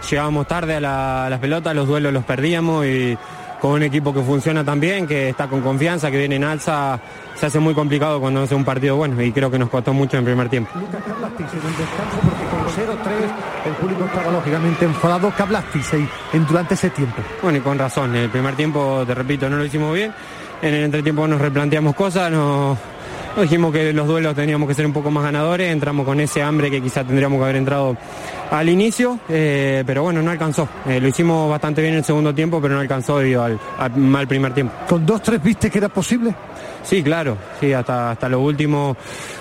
llegábamos 0.09 0.47
tarde 0.47 0.75
a, 0.75 1.27
las 1.29 1.39
pelotas, 1.39 1.75
los 1.75 1.87
duelos 1.87 2.13
los 2.13 2.23
perdíamos 2.23 2.85
y 2.85 3.17
con 3.61 3.71
un 3.71 3.83
equipo 3.83 4.13
que 4.13 4.21
funciona 4.21 4.63
también, 4.63 5.07
que 5.07 5.29
está 5.29 5.47
con 5.47 5.61
confianza, 5.61 6.11
que 6.11 6.17
viene 6.17 6.35
en 6.35 6.43
alza, 6.43 6.99
se 7.35 7.47
hace 7.47 7.59
muy 7.59 7.73
complicado 7.73 8.19
cuando 8.19 8.41
hace 8.41 8.53
un 8.53 8.63
partido 8.63 8.95
bueno 8.95 9.21
y 9.21 9.31
creo 9.31 9.49
que 9.49 9.57
nos 9.57 9.69
costó 9.69 9.93
mucho 9.93 10.17
en 10.17 10.25
primer 10.25 10.49
tiempo. 10.49 10.69
Lucas, 10.75 11.01
¿qué 11.03 11.11
hablasteis 11.11 11.53
en 11.53 11.77
descanso? 11.77 12.17
Porque 12.21 12.45
con 12.45 13.13
0-3 13.13 13.67
el 13.67 13.73
público 13.73 14.05
estaba 14.05 14.31
lógicamente 14.31 14.85
enfadado. 14.85 15.33
¿Qué 15.35 15.41
hablasteis 15.41 15.93
en, 16.33 16.45
durante 16.45 16.75
ese 16.75 16.89
tiempo? 16.91 17.21
Bueno, 17.41 17.57
y 17.57 17.61
con 17.61 17.79
razón. 17.79 18.15
En 18.15 18.23
el 18.23 18.29
primer 18.29 18.55
tiempo, 18.55 19.03
te 19.07 19.15
repito, 19.15 19.49
no 19.49 19.57
lo 19.57 19.65
hicimos 19.65 19.93
bien. 19.93 20.13
En 20.61 20.73
el 20.73 20.83
entretiempo 20.83 21.27
nos 21.27 21.39
replanteamos 21.41 21.95
cosas, 21.95 22.31
nos 22.31 22.77
dijimos 23.41 23.71
que 23.71 23.93
los 23.93 24.07
duelos 24.07 24.35
teníamos 24.35 24.67
que 24.67 24.73
ser 24.73 24.85
un 24.85 24.93
poco 24.93 25.11
más 25.11 25.23
ganadores, 25.23 25.71
entramos 25.71 26.05
con 26.05 26.19
ese 26.19 26.41
hambre 26.41 26.71
que 26.71 26.81
quizá 26.81 27.03
tendríamos 27.03 27.37
que 27.37 27.43
haber 27.43 27.55
entrado 27.57 27.97
al 28.51 28.69
inicio, 28.69 29.19
eh, 29.29 29.83
pero 29.85 30.03
bueno, 30.03 30.21
no 30.21 30.31
alcanzó. 30.31 30.67
Eh, 30.85 30.99
lo 30.99 31.07
hicimos 31.07 31.49
bastante 31.49 31.81
bien 31.81 31.93
en 31.93 31.99
el 31.99 32.05
segundo 32.05 32.33
tiempo, 32.33 32.61
pero 32.61 32.75
no 32.75 32.79
alcanzó 32.79 33.19
debido 33.19 33.43
al, 33.43 33.59
mal 33.95 34.27
primer 34.27 34.53
tiempo. 34.53 34.73
¿Con 34.87 35.05
dos, 35.05 35.21
tres 35.21 35.41
viste 35.41 35.69
que 35.69 35.77
era 35.77 35.89
posible? 35.89 36.33
Sí, 36.87 37.03
claro, 37.03 37.37
sí, 37.59 37.73
hasta, 37.73 38.11
hasta 38.11 38.29
lo 38.29 38.39
último 38.39 38.95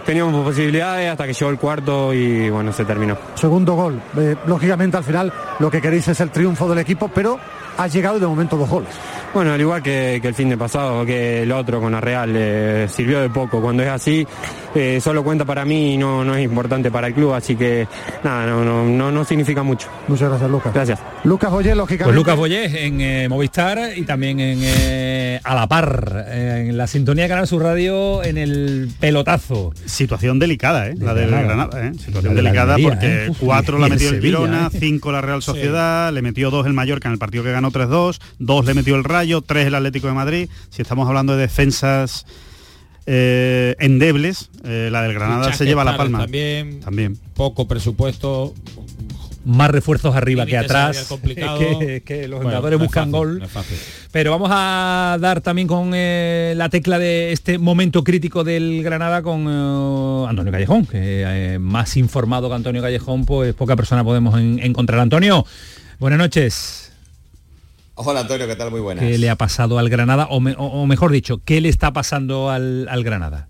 teníamos 0.04 0.44
posibilidades, 0.44 1.10
hasta 1.10 1.26
que 1.26 1.32
llegó 1.32 1.50
el 1.50 1.58
cuarto 1.58 2.12
y 2.12 2.50
bueno, 2.50 2.72
se 2.72 2.84
terminó. 2.84 3.16
Segundo 3.34 3.74
gol, 3.74 4.00
eh, 4.18 4.34
lógicamente 4.46 4.96
al 4.96 5.04
final 5.04 5.32
lo 5.60 5.70
que 5.70 5.80
queréis 5.80 6.08
es 6.08 6.20
el 6.20 6.30
triunfo 6.30 6.68
del 6.68 6.78
equipo, 6.78 7.08
pero 7.08 7.38
ha 7.76 7.86
llegado 7.86 8.18
de 8.18 8.26
momento 8.26 8.56
dos 8.56 8.68
goles. 8.68 8.90
Bueno, 9.34 9.52
al 9.52 9.60
igual 9.60 9.82
que, 9.82 10.16
el 10.16 10.34
fin 10.34 10.48
de 10.48 10.56
pasado, 10.56 11.04
que 11.04 11.42
el 11.42 11.52
otro 11.52 11.80
con 11.80 11.92
la 11.92 12.00
Real, 12.00 12.32
eh, 12.34 12.86
sirvió 12.88 13.20
de 13.20 13.28
poco. 13.28 13.60
Cuando 13.60 13.82
es 13.82 13.90
así, 13.90 14.26
eh, 14.74 14.98
solo 15.00 15.22
cuenta 15.22 15.44
para 15.44 15.64
mí 15.64 15.94
y 15.94 15.98
no, 15.98 16.24
no 16.24 16.34
es 16.34 16.42
importante 16.42 16.90
para 16.90 17.08
el 17.08 17.14
club, 17.14 17.34
así 17.34 17.54
que 17.54 17.86
nada, 18.24 18.46
no, 18.46 18.64
no, 18.64 18.84
no, 18.84 19.12
no 19.12 19.24
significa 19.24 19.62
mucho. 19.62 19.88
Muchas 20.08 20.30
gracias, 20.30 20.50
Lucas. 20.50 20.72
Gracias. 20.72 21.00
Lucas 21.24 21.50
Boyé, 21.50 21.74
lógicamente. 21.74 22.04
Pues 22.04 22.16
Lucas 22.16 22.36
Boyé 22.36 22.86
en 22.86 23.00
eh, 23.00 23.28
Movistar 23.28 23.78
y 23.94 24.02
también 24.04 24.40
en 24.40 25.40
A 25.44 25.54
la 25.54 25.66
Par, 25.66 26.26
en 26.30 26.76
la 26.76 26.86
sintonía 26.86 27.24
de 27.24 27.28
Canal 27.36 27.48
Sur 27.48 27.64
Radio, 27.64 28.24
en 28.24 28.38
el 28.38 28.88
pelotazo. 28.98 29.74
Situación 29.84 30.38
delicada, 30.38 30.88
¿eh? 30.88 30.94
la 30.98 31.12
del 31.12 31.28
Granada, 31.28 31.92
Situación 31.92 32.34
delicada 32.34 32.78
porque 32.82 33.30
cuatro 33.38 33.78
la 33.78 33.90
metió 33.90 34.08
el 34.08 34.22
Girona, 34.22 34.70
cinco 34.70 35.12
la 35.12 35.20
Real 35.20 35.42
Sociedad, 35.42 36.10
le 36.14 36.22
metió 36.22 36.50
dos 36.50 36.64
el 36.64 36.72
Mallorca 36.72 37.08
en 37.08 37.12
el 37.12 37.18
partido 37.18 37.44
que 37.44 37.52
ganó 37.52 37.70
3-2, 37.70 38.20
dos 38.38 38.64
le 38.64 38.72
metió 38.72 38.96
el 38.96 39.04
Rayo, 39.04 39.42
tres 39.42 39.66
el 39.66 39.74
Atlético 39.74 40.06
de 40.06 40.14
Madrid. 40.14 40.48
Si 40.70 40.80
estamos 40.80 41.06
hablando 41.08 41.36
de 41.36 41.42
defensas 41.42 42.24
eh, 43.04 43.76
endebles, 43.80 44.48
eh, 44.64 44.88
la 44.90 45.02
del 45.02 45.12
Granada 45.12 45.52
se 45.52 45.66
lleva 45.66 45.84
la 45.84 45.98
palma. 45.98 46.20
También, 46.20 46.80
también. 46.80 47.18
Poco 47.34 47.68
presupuesto. 47.68 48.54
Más 49.46 49.70
refuerzos 49.70 50.16
arriba 50.16 50.44
que 50.44 50.58
atrás, 50.58 51.08
que, 52.04 52.26
los 52.28 52.42
jugadores 52.42 52.78
buscan 52.80 53.12
gol. 53.12 53.42
Pero 54.10 54.32
vamos 54.32 54.50
a 54.52 55.16
dar 55.20 55.40
también 55.40 55.68
con 55.68 55.92
eh, 55.94 56.54
la 56.56 56.68
tecla 56.68 56.98
de 56.98 57.30
este 57.30 57.56
momento 57.56 58.02
crítico 58.02 58.42
del 58.42 58.82
Granada 58.82 59.22
con 59.22 59.46
Antonio 60.28 60.50
Callejón, 60.50 60.86
que 60.86 61.58
más 61.60 61.96
informado 61.96 62.48
que 62.48 62.56
Antonio 62.56 62.82
Callejón, 62.82 63.24
pues 63.24 63.54
poca 63.54 63.76
persona 63.76 64.02
podemos 64.02 64.38
encontrar. 64.40 65.00
Antonio, 65.00 65.46
buenas 66.00 66.18
noches. 66.18 66.86
Hola 67.98 68.20
Antonio, 68.20 68.46
¿qué 68.46 68.56
tal? 68.56 68.70
Muy 68.70 68.80
buenas. 68.80 69.02
¿Qué 69.02 69.16
le 69.16 69.30
ha 69.30 69.36
pasado 69.36 69.78
al 69.78 69.88
Granada? 69.88 70.28
O, 70.28 70.86
mejor 70.86 71.10
dicho, 71.12 71.40
¿qué 71.42 71.62
le 71.62 71.70
está 71.70 71.94
pasando 71.94 72.50
al, 72.50 72.86
Granada? 73.02 73.48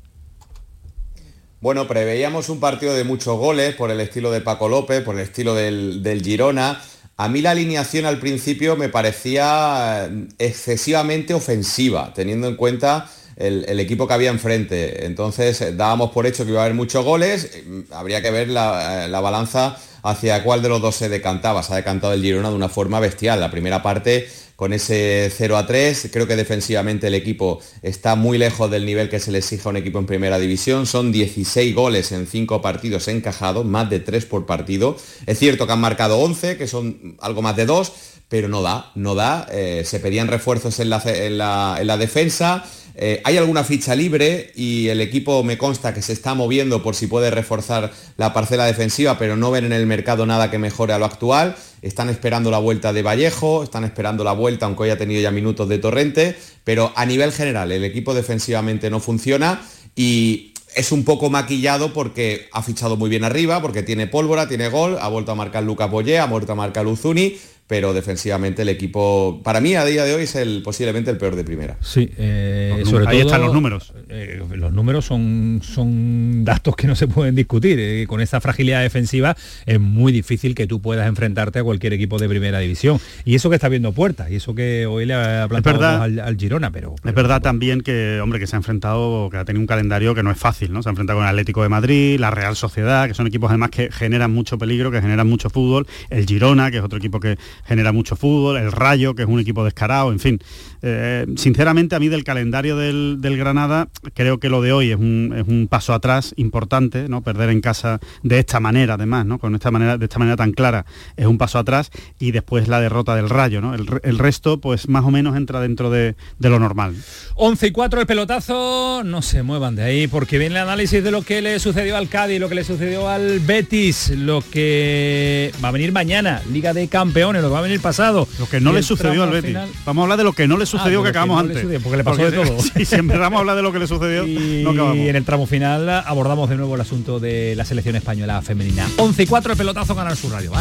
Bueno, 1.59 1.89
preveíamos 1.89 2.51
un 2.51 2.61
partido 2.61 2.95
de 2.95 3.05
muchos 3.05 3.39
goles 3.39 3.75
por 3.75 3.91
el 3.91 3.99
estilo 4.01 4.31
de 4.31 4.43
Paco 4.43 4.69
López, 4.69 5.03
por 5.03 5.15
el 5.15 5.23
estilo 5.23 5.55
del, 5.55 6.21
Girona. 6.23 6.83
A 7.17 7.31
mí 7.31 7.41
la 7.41 7.53
alineación 7.53 8.05
al 8.05 8.19
principio 8.19 8.77
me 8.77 8.91
parecía 8.91 10.05
eh, 10.05 10.29
excesivamente 10.39 11.33
ofensiva, 11.33 12.13
teniendo 12.15 12.47
en 12.49 12.57
cuenta 12.57 13.11
el, 13.37 13.79
equipo 13.81 14.09
que 14.09 14.15
había 14.15 14.31
enfrente. 14.31 15.07
Entonces 15.07 15.77
dábamos 15.77 16.11
por 16.11 16.27
hecho 16.27 16.45
que 16.45 16.51
iba 16.51 16.61
a 16.61 16.65
haber 16.65 16.77
muchos 16.77 17.05
goles, 17.05 17.63
habría 17.91 18.23
que 18.23 18.31
ver 18.31 18.49
la, 18.49 19.05
eh, 19.05 19.09
la 19.09 19.21
balanza 19.21 19.77
hacia 20.03 20.43
cuál 20.43 20.63
de 20.63 20.69
los 20.69 20.81
dos 20.81 20.97
se 20.97 21.09
decantaba. 21.09 21.63
Se 21.63 21.73
ha 21.73 21.77
decantado 21.77 22.13
el 22.13 22.23
Girona 22.23 22.51
de 22.51 22.57
una 22.57 22.69
forma 22.69 23.01
bestial. 23.01 23.41
La 23.41 23.51
primera 23.51 23.83
parte 23.83 24.29
con 24.57 24.73
ese 24.73 25.31
0 25.35 25.57
a 25.57 25.67
3. 25.67 26.09
Creo 26.13 26.27
que 26.27 26.35
defensivamente 26.35 27.07
el 27.07 27.15
equipo 27.15 27.61
está 27.83 28.17
muy 28.17 28.39
lejos 28.39 28.71
del 28.71 28.87
nivel 28.87 29.09
que 29.09 29.21
se 29.21 29.31
le 29.31 29.39
exige 29.39 29.69
a 29.69 29.71
un 29.71 29.77
equipo 29.77 29.99
en 29.99 30.07
primera 30.07 30.39
división. 30.39 30.87
Son 30.87 31.13
16 31.13 31.75
goles 31.75 32.11
en 32.13 32.27
5 32.27 32.61
partidos 32.63 33.07
encajados, 33.09 33.65
más 33.65 33.89
de 33.91 34.01
3 34.01 34.25
por 34.25 34.47
partido. 34.47 34.97
Es 35.27 35.39
cierto 35.39 35.67
que 35.67 35.73
han 35.75 35.81
marcado 35.81 36.19
11, 36.19 36.57
que 36.57 36.67
son 36.67 37.17
algo 37.21 37.43
más 37.43 37.57
de 37.57 37.67
2, 37.67 37.93
pero 38.29 38.49
no 38.49 38.63
da, 38.63 38.91
no 38.95 39.15
da. 39.15 39.47
Eh, 39.53 39.83
se 39.85 40.01
pedían 40.01 40.29
refuerzos 40.29 40.81
en 40.81 40.89
la 40.89 41.97
defensa. 41.99 42.65
Eh, 42.99 43.21
hay 43.25 43.37
alguna 43.37 43.63
ficha 43.63 43.95
libre 43.95 44.53
y 44.57 44.89
el 44.89 45.03
equipo 45.03 45.45
me 45.45 45.59
consta 45.59 45.93
que 45.93 46.01
se 46.01 46.15
está 46.15 46.33
moviendo 46.33 46.83
por 46.83 46.95
si 46.95 47.07
puede 47.07 47.31
reforzar 47.31 47.93
la 48.17 48.33
parcela 48.33 48.65
defensiva, 48.65 49.19
pero 49.19 49.37
no 49.37 49.51
ven 49.51 49.67
en 49.67 49.73
el 49.73 49.87
mercado 49.87 50.25
nada 50.25 50.51
que 50.51 50.59
mejore 50.59 50.95
a 50.95 50.99
lo 50.99 51.05
actual. 51.05 51.57
Están 51.83 52.09
esperando 52.09 52.51
la 52.51 52.59
vuelta 52.59 52.95
de 52.95 53.03
Vallejo, 53.03 53.63
están 53.63 53.85
esperando 53.85 54.25
la 54.25 54.33
vuelta, 54.33 54.65
aunque 54.65 54.85
haya 54.85 54.97
tenido 54.97 55.21
ya 55.21 55.31
minutos 55.31 55.69
de 55.69 55.79
Torrente, 55.79 56.37
pero 56.65 56.91
a 56.97 57.05
nivel 57.05 57.33
general 57.33 57.71
el 57.71 57.85
equipo 57.85 58.15
defensivamente 58.15 58.89
no 58.89 58.99
funciona 58.99 59.61
y 59.95 60.55
es 60.75 60.93
un 60.93 61.05
poco 61.05 61.31
maquillado 61.31 61.93
porque 61.93 62.49
ha 62.53 62.63
fichado 62.63 62.97
muy 62.97 63.11
bien 63.11 63.25
arriba, 63.25 63.61
porque 63.61 63.83
tiene 63.83 64.07
pólvora, 64.07 64.49
tiene 64.49 64.69
gol, 64.69 64.99
ha 65.01 65.09
vuelto 65.09 65.33
a 65.33 65.35
marcar 65.35 65.63
Lucas 65.65 65.91
Boyé, 65.91 66.19
ha 66.19 66.27
vuelto 66.27 66.53
a 66.53 66.55
marcar 66.55 66.85
Luzuni, 66.85 67.37
pero 67.67 67.93
defensivamente 67.93 68.63
el 68.63 68.69
equipo, 68.69 69.41
para 69.43 69.61
mí 69.61 69.75
a 69.75 69.85
día 69.85 70.05
de 70.05 70.15
hoy 70.15 70.23
es 70.23 70.37
el 70.37 70.63
posiblemente 70.63 71.11
el 71.11 71.17
peor 71.17 71.35
de 71.35 71.43
primera. 71.43 71.77
Sí, 71.81 72.09
eh, 72.17 72.83
sobre 72.85 73.09
ahí 73.09 73.19
todo, 73.19 73.29
están 73.29 73.41
los 73.43 73.53
números. 73.53 73.93
Eh, 74.09 74.41
los 74.55 74.73
números 74.73 75.05
son, 75.05 75.61
son 75.65 76.45
datos 76.45 76.77
que 76.77 76.87
no 76.87 76.95
se 76.95 77.09
pueden 77.09 77.35
discutir. 77.35 77.79
Eh, 77.81 78.07
con 78.07 78.21
esta 78.21 78.41
fragilidad 78.41 78.83
defensiva 78.83 79.37
es 79.67 79.81
muy 79.81 80.13
difícil 80.13 80.55
que 80.55 80.69
tú 80.69 80.81
puedas 80.81 81.09
enfrentarte 81.09 81.59
a 81.59 81.65
cualquier 81.65 81.93
equipo 81.93 82.19
de 82.19 82.29
primera 82.29 82.61
división. 82.61 83.01
Y 83.25 83.35
eso 83.35 83.51
que 83.51 83.57
está 83.57 83.69
viendo 83.69 83.93
puertas, 83.93 84.31
y 84.31 84.37
eso 84.37 84.55
que 84.55 84.87
hoy 84.87 85.05
le 85.05 85.15
ha 85.15 85.49
plantado 85.49 86.03
al, 86.03 86.21
al, 86.21 86.37
Girona, 86.37 86.71
pero... 86.71 86.95
Es 87.05 87.15
verdad 87.15 87.43
también 87.43 87.81
que, 87.81 88.21
hombre, 88.21 88.39
que 88.39 88.47
se 88.47 88.55
ha 88.55 88.59
enfrentado, 88.59 89.29
que 89.31 89.39
ha 89.39 89.45
tenido 89.45 89.61
un 89.61 89.67
calendario 89.67 90.15
que 90.15 90.23
no 90.23 90.31
es 90.31 90.39
fácil, 90.39 90.73
¿no? 90.73 90.85
Se 90.85 90.89
ha 90.89 90.91
enfrentado 90.91 91.19
con 91.19 91.25
el 91.25 91.31
Atlético 91.31 91.65
de 91.65 91.69
Madrid, 91.69 92.21
la 92.21 92.31
Real 92.31 92.55
Sociedad, 92.55 93.09
que 93.09 93.15
son 93.15 93.27
equipos 93.27 93.51
además 93.51 93.71
que 93.71 93.91
generan 93.91 94.33
mucho 94.33 94.57
peligro, 94.57 94.93
que 94.93 95.01
generan 95.01 95.27
mucho 95.27 95.51
fútbol, 95.51 95.87
el 96.11 96.27
Girona, 96.27 96.71
que 96.71 96.77
es 96.77 96.85
otro 96.85 96.99
equipo 96.99 97.19
que 97.19 97.37
genera 97.65 97.93
mucho 97.93 98.17
fútbol, 98.17 98.57
el 98.57 98.73
Rayo, 98.73 99.15
que 99.15 99.23
es 99.23 99.29
un 99.29 99.41
equipo 99.41 99.65
descarado, 99.65 100.13
en 100.13 100.21
fin. 100.21 100.39
Eh, 100.83 101.27
sinceramente, 101.37 101.95
a 101.95 101.99
mí 101.99 102.09
del 102.09 102.25
calendario 102.25 102.77
del, 102.77 103.19
Granada, 103.37 103.89
creo 104.15 104.39
que 104.39 104.49
lo 104.49 104.63
de 104.63 104.73
hoy 104.73 104.91
es 104.91 104.97
un, 104.97 105.67
paso 105.71 105.95
atrás 105.95 106.33
importante, 106.37 107.09
¿no? 107.09 107.23
Perder 107.23 107.51
en 107.51 107.61
casa 107.61 107.99
de 108.23 108.39
esta 108.39 108.61
manera, 108.61 108.95
además, 108.95 109.27
¿no? 109.27 109.39
Con 109.39 109.55
esta 109.55 109.71
manera, 109.71 109.99
de 109.99 110.05
esta 110.05 110.19
manera 110.19 110.37
tan 110.37 110.53
clara, 110.53 110.87
es 111.17 111.27
un 111.27 111.39
paso 111.39 111.59
atrás 111.59 111.91
y 112.19 112.31
después 112.31 112.69
la 112.69 112.81
derrota 112.81 113.17
del 113.17 113.29
Rayo, 113.29 113.61
¿no? 113.61 113.75
El, 113.75 114.19
resto, 114.19 114.61
pues 114.61 114.89
más 114.89 115.05
o 115.05 115.11
menos 115.11 115.37
entra 115.37 115.61
dentro 115.61 115.91
de, 115.91 116.15
lo 116.39 116.59
normal. 116.59 116.95
11 117.35 117.67
y 117.67 117.71
4 117.73 118.01
el 118.01 118.07
pelotazo, 118.07 119.03
no 119.05 119.23
se 119.23 119.43
muevan 119.43 119.77
de 119.77 119.83
ahí, 119.83 120.07
porque 120.07 120.39
viene 120.39 120.55
el 120.57 120.63
análisis 120.63 121.03
de 121.03 121.11
lo 121.11 121.23
que 121.23 121.43
le 121.43 121.59
sucedió 121.59 121.97
al 121.97 122.09
Cádiz, 122.09 122.41
lo 122.41 122.49
que 122.49 122.55
le 122.55 122.65
sucedió 122.65 123.09
al 123.09 123.41
Betis, 123.41 124.11
lo 124.11 124.41
que 124.41 125.53
va 125.63 125.69
a 125.69 125.73
venir 125.73 125.93
mañana, 125.93 126.43
Liga 126.53 126.73
de 126.73 126.89
Campeones, 126.89 127.43
lo 127.43 127.49
que 127.49 127.53
va 127.53 127.59
a 127.59 127.63
venir 127.63 127.81
pasado. 127.81 128.29
Lo 128.39 128.49
que 128.49 128.61
no 128.61 128.73
le 128.73 128.83
sucedió 128.83 129.23
al 129.23 129.31
Betis. 129.31 129.57
Vamos 129.85 130.03
a 130.03 130.05
hablar 130.05 130.19
de 130.19 130.25
lo 130.25 130.33
que 130.33 130.47
no 130.47 130.57
le 130.57 130.66
ah, 130.67 130.79
sucedió 130.79 131.03
que 131.03 131.11
acabamos 131.11 131.41
antes. 131.41 131.65
porque 131.83 131.97
le 131.97 132.05
pasó 132.05 132.31
de 132.31 132.33
todo. 132.33 132.59
si 132.77 132.85
siempre 132.85 133.19
vamos 133.19 133.39
a 133.39 133.41
hablar 133.41 133.57
de 133.57 133.63
lo 133.63 133.73
que 133.73 133.79
le 133.79 133.87
sucedió, 133.87 134.27
y, 134.27 134.65
en 135.09 135.17
el 135.17 135.25
tramo 135.25 135.47
final 135.47 135.89
abordamos 135.89 136.49
de 136.49 136.57
nuevo 136.57 136.75
el 136.75 136.81
asunto 136.81 137.21
de 137.21 137.55
la 137.57 137.65
selección 137.65 137.97
española 137.97 138.43
femenina. 138.43 138.89
11 138.97 139.23
y 139.23 139.27
4 139.27 139.53
el 139.53 139.59
pelotazo 139.59 139.95
Canal 139.95 140.17
Sur 140.17 140.33
Radio. 140.33 140.53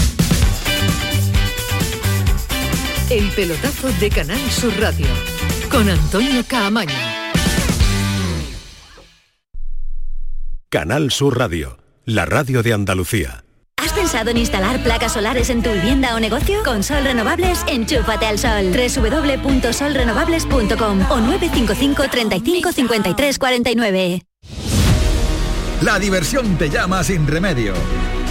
El 3.09 3.29
pelotazo 3.29 3.89
de 3.99 4.09
Canal 4.09 4.39
Sur 4.49 4.73
Radio 4.79 5.07
con 5.69 5.87
Antonio 5.89 6.43
Caamaño. 6.47 6.93
Canal 10.69 11.11
Sur 11.11 11.37
Radio, 11.37 11.77
la 12.03 12.25
radio 12.25 12.63
de 12.63 12.73
Andalucía. 12.73 13.45
¿Has 14.15 14.19
pensado 14.19 14.31
en 14.31 14.37
instalar 14.37 14.81
placas 14.81 15.11
solares 15.11 15.49
en 15.49 15.61
tu 15.61 15.73
vivienda 15.73 16.15
o 16.15 16.21
negocio? 16.21 16.63
Con 16.63 16.83
Sol 16.83 17.03
Renovables, 17.03 17.65
enchúfate 17.67 18.25
al 18.25 18.39
sol. 18.39 18.71
www.solrenovables.com 18.71 21.11
o 21.11 21.19
955 21.19 22.03
35 22.09 22.71
53 22.71 23.37
49. 23.37 24.21
La 25.81 25.99
diversión 25.99 26.57
te 26.57 26.69
llama 26.69 27.03
sin 27.03 27.27
remedio. 27.27 27.73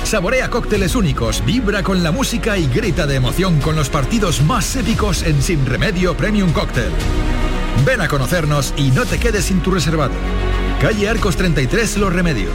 Saborea 0.05 0.49
cócteles 0.49 0.95
únicos, 0.95 1.45
vibra 1.45 1.82
con 1.82 2.03
la 2.03 2.12
música 2.12 2.57
y 2.57 2.66
grita 2.66 3.07
de 3.07 3.16
emoción 3.16 3.61
con 3.61 3.76
los 3.76 3.91
partidos 3.91 4.41
más 4.41 4.76
épicos 4.76 5.22
en 5.22 5.43
Sin 5.43 5.66
Remedio 5.66 6.16
Premium 6.16 6.51
Cóctel. 6.53 6.93
Ven 7.85 8.01
a 8.01 8.09
conocernos 8.09 8.72
y 8.78 8.91
no 8.91 9.05
te 9.05 9.18
quedes 9.18 9.45
sin 9.45 9.61
tu 9.61 9.70
reservado. 9.70 10.14
Calle 10.80 11.11
Arcos 11.11 11.37
33 11.37 11.99
Los 11.99 12.11
Remedios. 12.11 12.55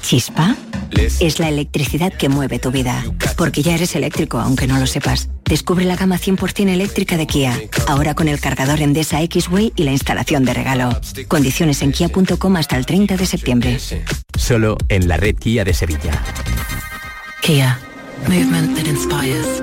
chispa? 0.00 0.56
Es 1.20 1.38
la 1.38 1.48
electricidad 1.48 2.12
que 2.12 2.28
mueve 2.28 2.58
tu 2.58 2.70
vida. 2.70 3.04
Porque 3.36 3.62
ya 3.62 3.74
eres 3.74 3.94
eléctrico, 3.94 4.38
aunque 4.38 4.66
no 4.66 4.78
lo 4.78 4.86
sepas. 4.86 5.28
Descubre 5.44 5.84
la 5.84 5.96
gama 5.96 6.18
100% 6.18 6.68
eléctrica 6.68 7.16
de 7.16 7.26
Kia. 7.26 7.58
Ahora 7.86 8.14
con 8.14 8.28
el 8.28 8.40
cargador 8.40 8.80
Endesa 8.80 9.20
X-Way 9.22 9.72
y 9.76 9.84
la 9.84 9.92
instalación 9.92 10.44
de 10.44 10.54
regalo. 10.54 10.90
Condiciones 11.28 11.82
en 11.82 11.92
kia.com 11.92 12.56
hasta 12.56 12.76
el 12.76 12.86
30 12.86 13.16
de 13.16 13.26
septiembre. 13.26 13.78
Solo 14.36 14.76
en 14.88 15.08
la 15.08 15.16
red 15.16 15.36
Kia 15.36 15.64
de 15.64 15.74
Sevilla. 15.74 16.22
Kia. 17.42 17.78
Movement 18.26 18.76
that 18.76 18.86
inspires. 18.86 19.62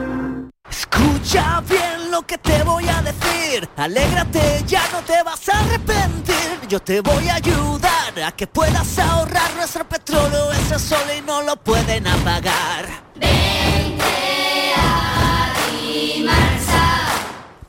Escucha 0.69 1.61
bien 1.69 2.11
lo 2.11 2.21
que 2.23 2.37
te 2.37 2.63
voy 2.63 2.85
a 2.87 3.01
decir. 3.01 3.67
Alégrate, 3.75 4.63
ya 4.65 4.83
no 4.91 5.01
te 5.01 5.21
vas 5.23 5.47
a 5.49 5.59
arrepentir. 5.59 6.35
Yo 6.69 6.79
te 6.79 7.01
voy 7.01 7.27
a 7.27 7.35
ayudar 7.35 7.94
a 8.23 8.31
que 8.31 8.47
puedas 8.47 8.97
ahorrar 8.99 9.53
nuestro 9.55 9.87
petróleo. 9.87 10.51
Ese 10.53 10.79
sol 10.79 11.05
y 11.17 11.21
no 11.21 11.41
lo 11.41 11.55
pueden 11.57 12.07
apagar. 12.07 12.85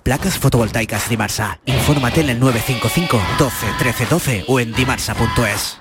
Placas 0.03 0.39
fotovoltaicas 0.39 1.09
Dimarsa. 1.09 1.59
Infórmate 1.67 2.21
en 2.21 2.31
el 2.31 2.39
955 2.39 3.21
12 3.39 3.67
13 3.79 4.07
12 4.07 4.45
o 4.47 4.61
en 4.61 4.73
dimarsa.es. 4.73 5.81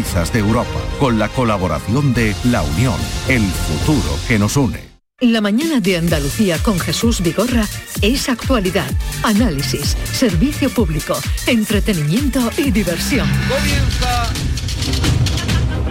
de 0.01 0.39
Europa, 0.39 0.79
con 0.99 1.19
la 1.19 1.29
colaboración 1.29 2.13
de 2.13 2.35
La 2.45 2.63
Unión, 2.63 2.95
el 3.27 3.43
futuro 3.43 4.17
que 4.27 4.39
nos 4.39 4.57
une. 4.57 4.79
La 5.19 5.41
mañana 5.41 5.79
de 5.79 5.97
Andalucía 5.97 6.57
con 6.63 6.79
Jesús 6.79 7.21
Vigorra 7.21 7.67
es 8.01 8.27
actualidad, 8.27 8.89
análisis, 9.21 9.95
servicio 10.11 10.71
público, 10.71 11.15
entretenimiento 11.45 12.49
y 12.57 12.71
diversión. 12.71 13.29
Comienza. 13.47 14.33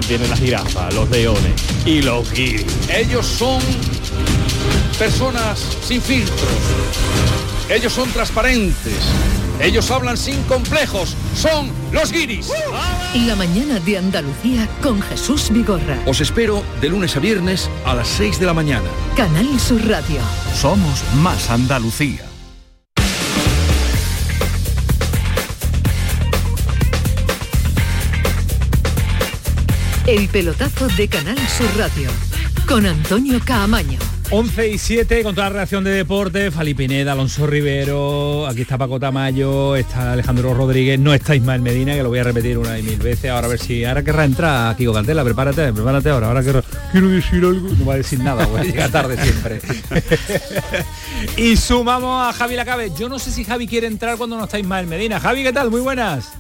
Vienen 0.09 0.29
las 0.29 0.41
jirafas, 0.41 0.93
los 0.93 1.09
leones 1.11 1.53
y 1.87 2.03
los 2.03 2.29
guiris. 2.33 2.67
Ellos 2.93 3.25
son 3.25 3.63
personas 4.99 5.61
sin 5.85 6.03
filtros. 6.03 6.37
Ellos 7.71 7.93
son 7.93 8.11
transparentes 8.11 8.95
ellos 9.61 9.91
hablan 9.91 10.17
sin 10.17 10.43
complejos. 10.45 11.15
Son 11.35 11.71
los 11.93 12.11
guiris. 12.11 12.51
La 13.27 13.37
mañana 13.37 13.79
de 13.81 13.99
Andalucía 13.99 14.67
con 14.83 15.03
Jesús 15.03 15.51
Vigorra. 15.51 15.99
Os 16.07 16.23
espero 16.23 16.63
de 16.81 16.89
lunes 16.89 17.15
a 17.17 17.21
viernes 17.21 17.69
a 17.85 17.95
las 17.95 18.09
6 18.09 18.41
de 18.41 18.47
la 18.47 18.55
mañana. 18.55 18.89
Canal 19.17 19.61
Sur 19.61 19.87
Radio. 19.87 20.21
Somos 20.55 21.05
más 21.17 21.51
Andalucía. 21.51 22.25
El 30.07 30.27
pelotazo 30.29 30.89
de 30.89 31.07
Canal 31.07 31.39
Sur 31.49 31.69
Radio 31.77 32.09
con 32.67 32.87
Antonio 32.87 33.41
Caamaño. 33.45 33.99
11 34.33 34.69
y 34.69 34.79
7 34.79 35.25
con 35.25 35.35
toda 35.35 35.49
la 35.49 35.57
reacción 35.57 35.83
de 35.83 35.91
deporte, 35.91 36.53
Fali 36.53 36.73
Pineda, 36.73 37.13
Alonso 37.13 37.49
Rivero, 37.49 38.47
aquí 38.47 38.63
está 38.63 38.79
Paco 38.79 39.01
Tamayo, 39.01 39.75
está 39.75 40.13
Alejandro 40.13 40.55
Rodríguez, 40.55 41.01
no 41.01 41.13
está 41.13 41.35
Ismael 41.35 41.61
Medina, 41.63 41.95
que 41.95 42.03
lo 42.05 42.11
voy 42.11 42.21
a 42.21 42.23
repetir 42.23 42.57
una 42.57 42.79
y 42.79 42.85
mil 42.85 43.01
veces, 43.01 43.29
ahora 43.29 43.49
a 43.49 43.51
ver 43.51 43.59
si, 43.59 43.85
ahora 43.85 44.05
querrá 44.05 44.25
entrar 44.25 44.77
Kiko 44.77 44.93
Cantela, 44.93 45.25
prepárate, 45.25 45.73
prepárate 45.73 46.11
ahora, 46.11 46.29
ahora 46.29 46.45
quiero, 46.45 46.63
quiero 46.93 47.09
decir 47.09 47.45
algo, 47.45 47.71
no 47.77 47.85
va 47.85 47.95
a 47.95 47.97
decir 47.97 48.21
nada, 48.21 48.47
voy 48.47 48.61
a 48.61 48.65
llegar 48.65 48.91
tarde 48.93 49.17
siempre. 49.21 49.61
y 51.37 51.57
sumamos 51.57 52.29
a 52.29 52.33
Javi 52.33 52.55
Lacabe, 52.55 52.93
yo 52.97 53.09
no 53.09 53.19
sé 53.19 53.33
si 53.33 53.43
Javi 53.43 53.67
quiere 53.67 53.89
entrar 53.89 54.17
cuando 54.17 54.39
no 54.39 54.45
está 54.45 54.61
Ismael 54.61 54.87
Medina. 54.87 55.19
Javi, 55.19 55.43
¿qué 55.43 55.53
tal? 55.53 55.73
Muy 55.73 55.81
buenas. 55.81 56.31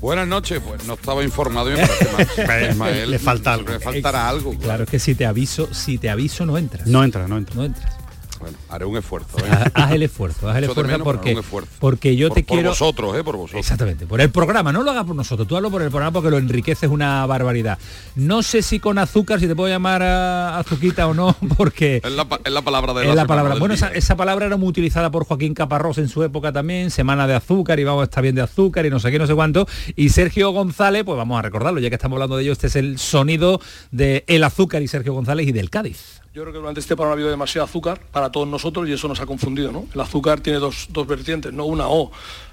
Buenas 0.00 0.26
noches, 0.26 0.62
pues 0.66 0.86
no 0.86 0.94
estaba 0.94 1.22
informado 1.22 1.70
y 1.70 1.74
me 1.74 3.06
Le 3.06 3.18
falta 3.18 3.52
algo. 3.52 3.70
Le 3.70 3.80
faltará 3.80 4.28
algo. 4.28 4.54
Claro, 4.58 4.84
es 4.84 4.90
que 4.90 4.98
si 4.98 5.14
te 5.14 5.26
aviso, 5.26 5.72
si 5.74 5.98
te 5.98 6.08
aviso 6.08 6.46
no 6.46 6.56
entras. 6.56 6.86
No 6.86 7.04
entras, 7.04 7.28
no 7.28 7.36
entras. 7.36 7.56
No 7.56 7.64
entras. 7.64 7.99
Bueno, 8.40 8.56
haré 8.70 8.86
un 8.86 8.96
esfuerzo. 8.96 9.38
¿eh? 9.38 9.70
Haz, 9.74 9.92
el 9.92 10.02
esfuerzo, 10.02 10.48
haz 10.48 10.56
el 10.56 10.64
esfuerzo 10.64 11.04
porque, 11.04 11.38
porque 11.78 12.16
yo 12.16 12.30
te 12.30 12.42
quiero... 12.42 12.70
Por 12.70 12.70
vosotros, 12.70 13.16
¿eh? 13.16 13.22
Por 13.22 13.36
vosotros. 13.36 13.60
Exactamente, 13.60 14.06
por 14.06 14.22
el 14.22 14.30
programa, 14.30 14.72
no 14.72 14.82
lo 14.82 14.90
hagas 14.90 15.04
por 15.04 15.14
nosotros, 15.14 15.46
tú 15.46 15.58
hazlo 15.58 15.70
por 15.70 15.82
el 15.82 15.90
programa 15.90 16.10
porque 16.10 16.30
lo 16.30 16.38
enriqueces 16.38 16.88
una 16.88 17.26
barbaridad. 17.26 17.78
No 18.14 18.42
sé 18.42 18.62
si 18.62 18.80
con 18.80 18.96
azúcar, 18.96 19.40
si 19.40 19.46
te 19.46 19.54
puedo 19.54 19.68
llamar 19.68 20.02
a 20.02 20.58
azuquita 20.58 21.06
o 21.06 21.12
no, 21.12 21.36
porque... 21.58 22.00
Es 22.02 22.12
la, 22.12 22.24
palabra 22.62 22.94
de 22.94 23.04
la, 23.04 23.14
la 23.14 23.26
palabra. 23.26 23.56
Bueno, 23.56 23.74
esa, 23.74 24.16
palabra 24.16 24.46
era 24.46 24.56
muy 24.56 24.68
utilizada 24.68 25.10
por 25.10 25.26
Joaquín 25.26 25.52
Caparrós 25.52 25.98
en 25.98 26.08
su 26.08 26.22
época 26.22 26.50
también, 26.50 26.90
semana 26.90 27.26
de 27.26 27.34
azúcar 27.34 27.78
y 27.78 27.84
vamos 27.84 28.00
a 28.00 28.04
estar 28.04 28.22
bien 28.22 28.34
de 28.34 28.42
azúcar 28.42 28.86
y 28.86 28.90
no 28.90 29.00
sé 29.00 29.10
qué, 29.10 29.18
no 29.18 29.26
sé 29.26 29.34
cuánto. 29.34 29.68
Y 29.96 30.08
Sergio 30.08 30.50
González, 30.52 31.04
pues 31.04 31.18
vamos 31.18 31.38
a 31.38 31.42
recordarlo, 31.42 31.78
ya 31.78 31.90
que 31.90 31.96
estamos 31.96 32.16
hablando 32.16 32.38
de 32.38 32.44
ello, 32.44 32.52
este 32.52 32.68
es 32.68 32.76
el 32.76 32.98
sonido 32.98 33.60
de 33.90 34.24
El 34.26 34.44
Azúcar 34.44 34.80
y 34.80 34.88
Sergio 34.88 35.12
González 35.12 35.46
y 35.46 35.52
del 35.52 35.68
Cádiz. 35.68 36.19
Yo 36.32 36.42
creo 36.42 36.52
que 36.52 36.60
durante 36.60 36.78
este 36.78 36.94
programa 36.94 37.14
ha 37.14 37.14
habido 37.14 37.28
demasiado 37.28 37.64
azúcar 37.64 38.00
para 38.12 38.30
todos 38.30 38.46
nosotros 38.46 38.88
y 38.88 38.92
eso 38.92 39.08
nos 39.08 39.18
ha 39.18 39.26
confundido, 39.26 39.72
¿no? 39.72 39.86
El 39.92 40.00
azúcar 40.00 40.38
tiene 40.40 40.60
dos, 40.60 40.86
vertientes, 41.08 41.52
no 41.52 41.64
una 41.64 41.88
o 41.88 42.12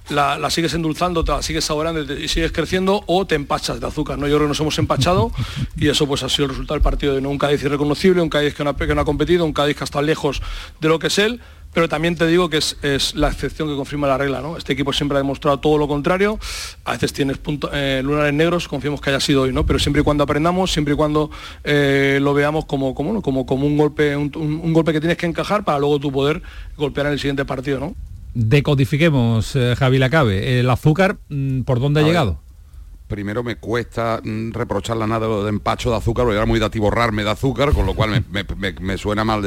la, 0.10 0.50
sigues 0.50 0.74
endulzando, 0.74 1.24
la 1.28 1.44
sigues 1.44 1.64
saboreando 1.64 2.02
y 2.12 2.28
sigues 2.28 2.52
creciendo 2.52 3.04
o 3.06 3.28
te 3.28 3.36
empachas 3.36 3.80
de 3.80 3.86
azúcar, 3.86 4.18
¿no? 4.18 4.28
Yo 4.28 4.38
creo 4.38 4.48
que 4.48 4.50
nos 4.50 4.60
hemos 4.62 4.80
empachado 4.80 5.32
y 5.76 5.90
eso 5.90 6.08
pues 6.08 6.24
ha 6.24 6.30
sido 6.30 6.46
el 6.46 6.50
resultado 6.50 6.74
del 6.74 6.82
partido 6.82 7.14
de 7.14 7.28
un 7.28 7.38
Cádiz 7.38 7.62
irreconocible, 7.62 8.20
un 8.24 8.30
Cádiz 8.30 8.56
que 8.56 8.64
no, 8.64 8.76
que 8.76 8.96
no 8.96 9.02
ha 9.02 9.06
competido, 9.06 9.46
un 9.46 9.54
Cádiz 9.54 9.78
que 9.78 9.84
está 9.84 10.02
lejos 10.02 10.42
de 10.82 10.88
lo 10.88 10.98
que 10.98 11.06
es 11.06 11.20
él, 11.20 11.40
pero 11.74 11.88
también 11.88 12.16
te 12.16 12.26
digo 12.26 12.50
que 12.50 12.58
es, 12.58 12.76
la 13.16 13.28
excepción 13.28 13.68
que 13.68 13.76
confirma 13.76 14.08
la 14.08 14.18
regla. 14.18 14.42
¿no? 14.42 14.58
Este 14.58 14.74
equipo 14.74 14.94
siempre 14.94 15.18
ha 15.18 15.22
demostrado 15.22 15.60
todo 15.60 15.78
lo 15.78 15.88
contrario. 15.88 16.40
A 16.86 16.94
veces 16.94 17.14
tienes 17.14 17.38
eh, 17.72 18.02
lunares 18.04 18.34
negros, 18.34 18.68
confiamos 18.68 19.02
que 19.02 19.10
haya 19.10 19.20
sido 19.20 19.44
hoy, 19.44 19.54
¿no? 19.54 19.66
pero 19.66 19.80
siempre 19.80 20.02
y 20.02 20.04
cuando 20.04 20.24
aprendamos, 20.24 20.72
siempre 20.72 20.94
y 20.94 20.98
cuando 20.98 21.30
eh, 21.64 22.20
lo 22.22 22.34
veamos 22.34 22.66
como, 22.66 22.96
como, 22.96 23.22
como, 23.22 23.46
como 23.46 23.68
un, 23.68 23.78
golpe, 23.78 24.16
un, 24.16 24.74
golpe 24.74 24.94
que 24.94 25.00
tienes 25.00 25.18
que 25.18 25.26
encajar 25.26 25.64
para 25.64 25.80
luego 25.80 26.00
tu 26.00 26.12
poder 26.12 26.42
golpear 26.78 27.08
en 27.08 27.14
el 27.14 27.20
siguiente 27.20 27.46
partido. 27.46 27.80
¿no? 27.80 27.96
Decodifiquemos, 28.34 29.56
eh, 29.56 29.76
Javi 29.78 29.98
Lacabe, 29.98 30.60
el 30.60 30.70
azúcar, 30.70 31.18
mm, 31.30 31.62
¿por 31.62 31.80
dónde 31.80 32.02
ha 32.02 32.04
llegado? 32.04 32.40
Primero 33.08 33.44
me 33.44 33.56
cuesta 33.56 34.22
mm, 34.24 34.52
reprochar 34.52 34.98
la 34.98 35.08
nada 35.08 35.28
de 35.28 35.50
empacho 35.50 35.90
de 35.90 35.98
azúcar, 35.98 36.26
porque 36.26 36.38
era 36.38 36.46
muy 36.46 36.60
de 36.60 36.80
borrarme 36.80 37.24
de 37.24 37.32
azúcar, 37.32 37.74
con 37.74 37.86
lo 37.86 37.94
cual 37.96 38.24
me, 38.80 38.98
suena 38.98 39.24
mal 39.24 39.42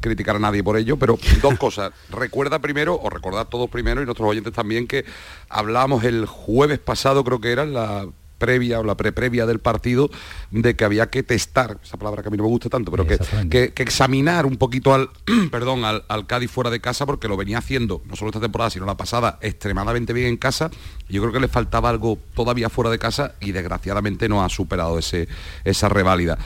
criticar 0.00 0.36
a 0.36 0.38
nadie 0.38 0.62
por 0.62 0.76
ello, 0.76 0.96
pero 0.96 1.18
dos 1.40 1.58
cosas. 1.58 1.92
Recuerda 2.10 2.58
primero, 2.58 2.98
o 3.02 3.10
recordad 3.10 3.48
todos 3.48 3.68
primero, 3.70 4.02
y 4.02 4.04
nuestros 4.04 4.28
oyentes 4.28 4.52
también, 4.52 4.86
que 4.86 5.04
hablamos 5.48 6.04
el 6.04 6.26
jueves 6.26 6.78
pasado, 6.78 7.24
creo 7.24 7.40
que 7.40 7.52
era, 7.52 7.64
la 7.64 8.06
previa 8.42 8.80
o 8.80 8.82
la 8.82 8.96
pre-previa 8.96 9.46
del 9.46 9.60
partido 9.60 10.10
de 10.50 10.74
que 10.74 10.84
había 10.84 11.10
que 11.10 11.22
testar, 11.22 11.78
esa 11.80 11.96
palabra 11.96 12.22
que 12.22 12.28
a 12.28 12.30
mí 12.32 12.36
no 12.36 12.42
me 12.42 12.48
gusta 12.48 12.68
tanto, 12.68 12.90
pero 12.90 13.06
que, 13.06 13.72
que, 13.72 13.82
examinar 13.84 14.46
un 14.46 14.56
poquito 14.56 14.92
al, 14.92 15.10
perdón, 15.52 15.84
al, 15.84 16.26
Cádiz 16.26 16.50
fuera 16.50 16.68
de 16.68 16.80
casa 16.80 17.06
porque 17.06 17.28
lo 17.28 17.36
venía 17.36 17.58
haciendo, 17.58 18.02
no 18.06 18.16
solo 18.16 18.30
esta 18.30 18.40
temporada, 18.40 18.70
sino 18.70 18.84
la 18.84 18.96
pasada, 18.96 19.38
extremadamente 19.42 20.12
bien 20.12 20.26
en 20.26 20.36
casa. 20.36 20.72
Yo 21.08 21.22
creo 21.22 21.32
que 21.32 21.38
le 21.38 21.46
faltaba 21.46 21.88
algo 21.88 22.18
todavía 22.34 22.68
fuera 22.68 22.90
de 22.90 22.98
casa 22.98 23.36
y 23.40 23.52
desgraciadamente 23.52 24.28
no 24.28 24.44
ha 24.44 24.48
superado 24.48 24.98
ese, 24.98 25.28
esa 25.64 25.88
reválida. 25.88 26.36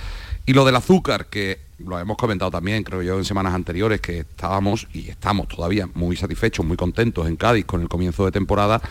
Y 0.44 0.52
lo 0.52 0.66
del 0.66 0.76
azúcar, 0.76 1.26
que 1.26 1.60
lo 1.78 1.98
hemos 1.98 2.18
comentado 2.18 2.50
también, 2.50 2.82
creo 2.82 3.00
yo, 3.00 3.16
en 3.16 3.24
semanas 3.24 3.54
anteriores, 3.54 4.02
que 4.02 4.18
estábamos 4.18 4.86
y 4.92 5.08
estamos 5.08 5.48
todavía 5.48 5.88
muy 5.94 6.14
satisfechos, 6.14 6.66
muy 6.66 6.76
contentos 6.76 7.26
en 7.26 7.36
Cádiz 7.36 7.64
con 7.64 7.80
el 7.80 7.88
comienzo 7.88 8.26
de 8.26 8.32
temporada 8.32 8.82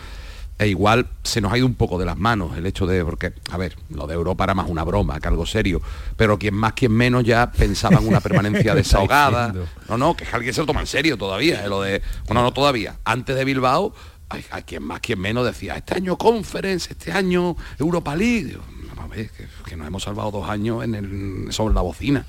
e 0.58 0.68
igual 0.68 1.06
se 1.22 1.40
nos 1.40 1.52
ha 1.52 1.58
ido 1.58 1.66
un 1.66 1.74
poco 1.74 1.98
de 1.98 2.06
las 2.06 2.16
manos 2.16 2.56
el 2.56 2.64
hecho 2.64 2.86
de, 2.86 3.04
porque, 3.04 3.32
a 3.50 3.56
ver, 3.58 3.76
lo 3.90 4.06
de 4.06 4.14
Europa 4.14 4.44
era 4.44 4.54
más 4.54 4.68
una 4.68 4.84
broma 4.84 5.20
que 5.20 5.28
algo 5.28 5.44
serio, 5.44 5.82
pero 6.16 6.38
quien 6.38 6.54
más, 6.54 6.72
quien 6.72 6.92
menos 6.92 7.24
ya 7.24 7.50
pensaba 7.52 7.98
en 7.98 8.08
una 8.08 8.20
permanencia 8.20 8.74
desahogada. 8.74 9.54
No, 9.88 9.98
no, 9.98 10.16
que 10.16 10.24
alguien 10.32 10.54
se 10.54 10.60
lo 10.60 10.66
toma 10.66 10.80
en 10.80 10.86
serio 10.86 11.18
todavía, 11.18 11.64
eh, 11.64 11.68
lo 11.68 11.82
de, 11.82 12.00
bueno, 12.26 12.42
no 12.42 12.52
todavía, 12.52 12.96
antes 13.04 13.36
de 13.36 13.44
Bilbao, 13.44 13.92
hay, 14.28 14.42
quien 14.62 14.82
más, 14.82 15.00
quien 15.00 15.20
menos 15.20 15.44
decía, 15.44 15.76
este 15.76 15.94
año 15.94 16.16
Conference, 16.16 16.90
este 16.90 17.12
año 17.12 17.56
Europa 17.78 18.16
League. 18.16 18.58
a 18.98 19.06
ver, 19.06 19.30
que, 19.64 19.76
nos 19.76 19.86
hemos 19.86 20.02
salvado 20.02 20.30
dos 20.30 20.48
años 20.48 20.82
en 20.84 20.94
el, 20.94 21.52
sobre 21.52 21.74
la 21.74 21.82
bocina 21.82 22.26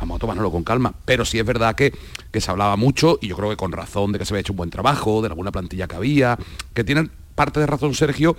vamos 0.00 0.16
a 0.16 0.18
tomárnoslo 0.18 0.50
con 0.50 0.64
calma. 0.64 0.94
Pero 1.04 1.24
sí 1.24 1.38
es 1.38 1.46
verdad 1.46 1.74
que, 1.74 1.92
que, 2.30 2.40
se 2.40 2.50
hablaba 2.50 2.76
mucho, 2.76 3.18
y 3.22 3.28
yo 3.28 3.36
creo 3.36 3.48
que 3.50 3.56
con 3.56 3.72
razón, 3.72 4.12
de 4.12 4.18
que 4.18 4.24
se 4.24 4.34
había 4.34 4.40
hecho 4.40 4.52
un 4.52 4.58
buen 4.58 4.70
trabajo, 4.70 5.22
de 5.22 5.28
alguna 5.28 5.50
plantilla 5.50 5.86
que 5.86 5.96
había, 5.96 6.38
que 6.74 6.84
tienen 6.84 7.10
parte 7.34 7.60
de 7.60 7.66
razón 7.66 7.94
Sergio 7.94 8.36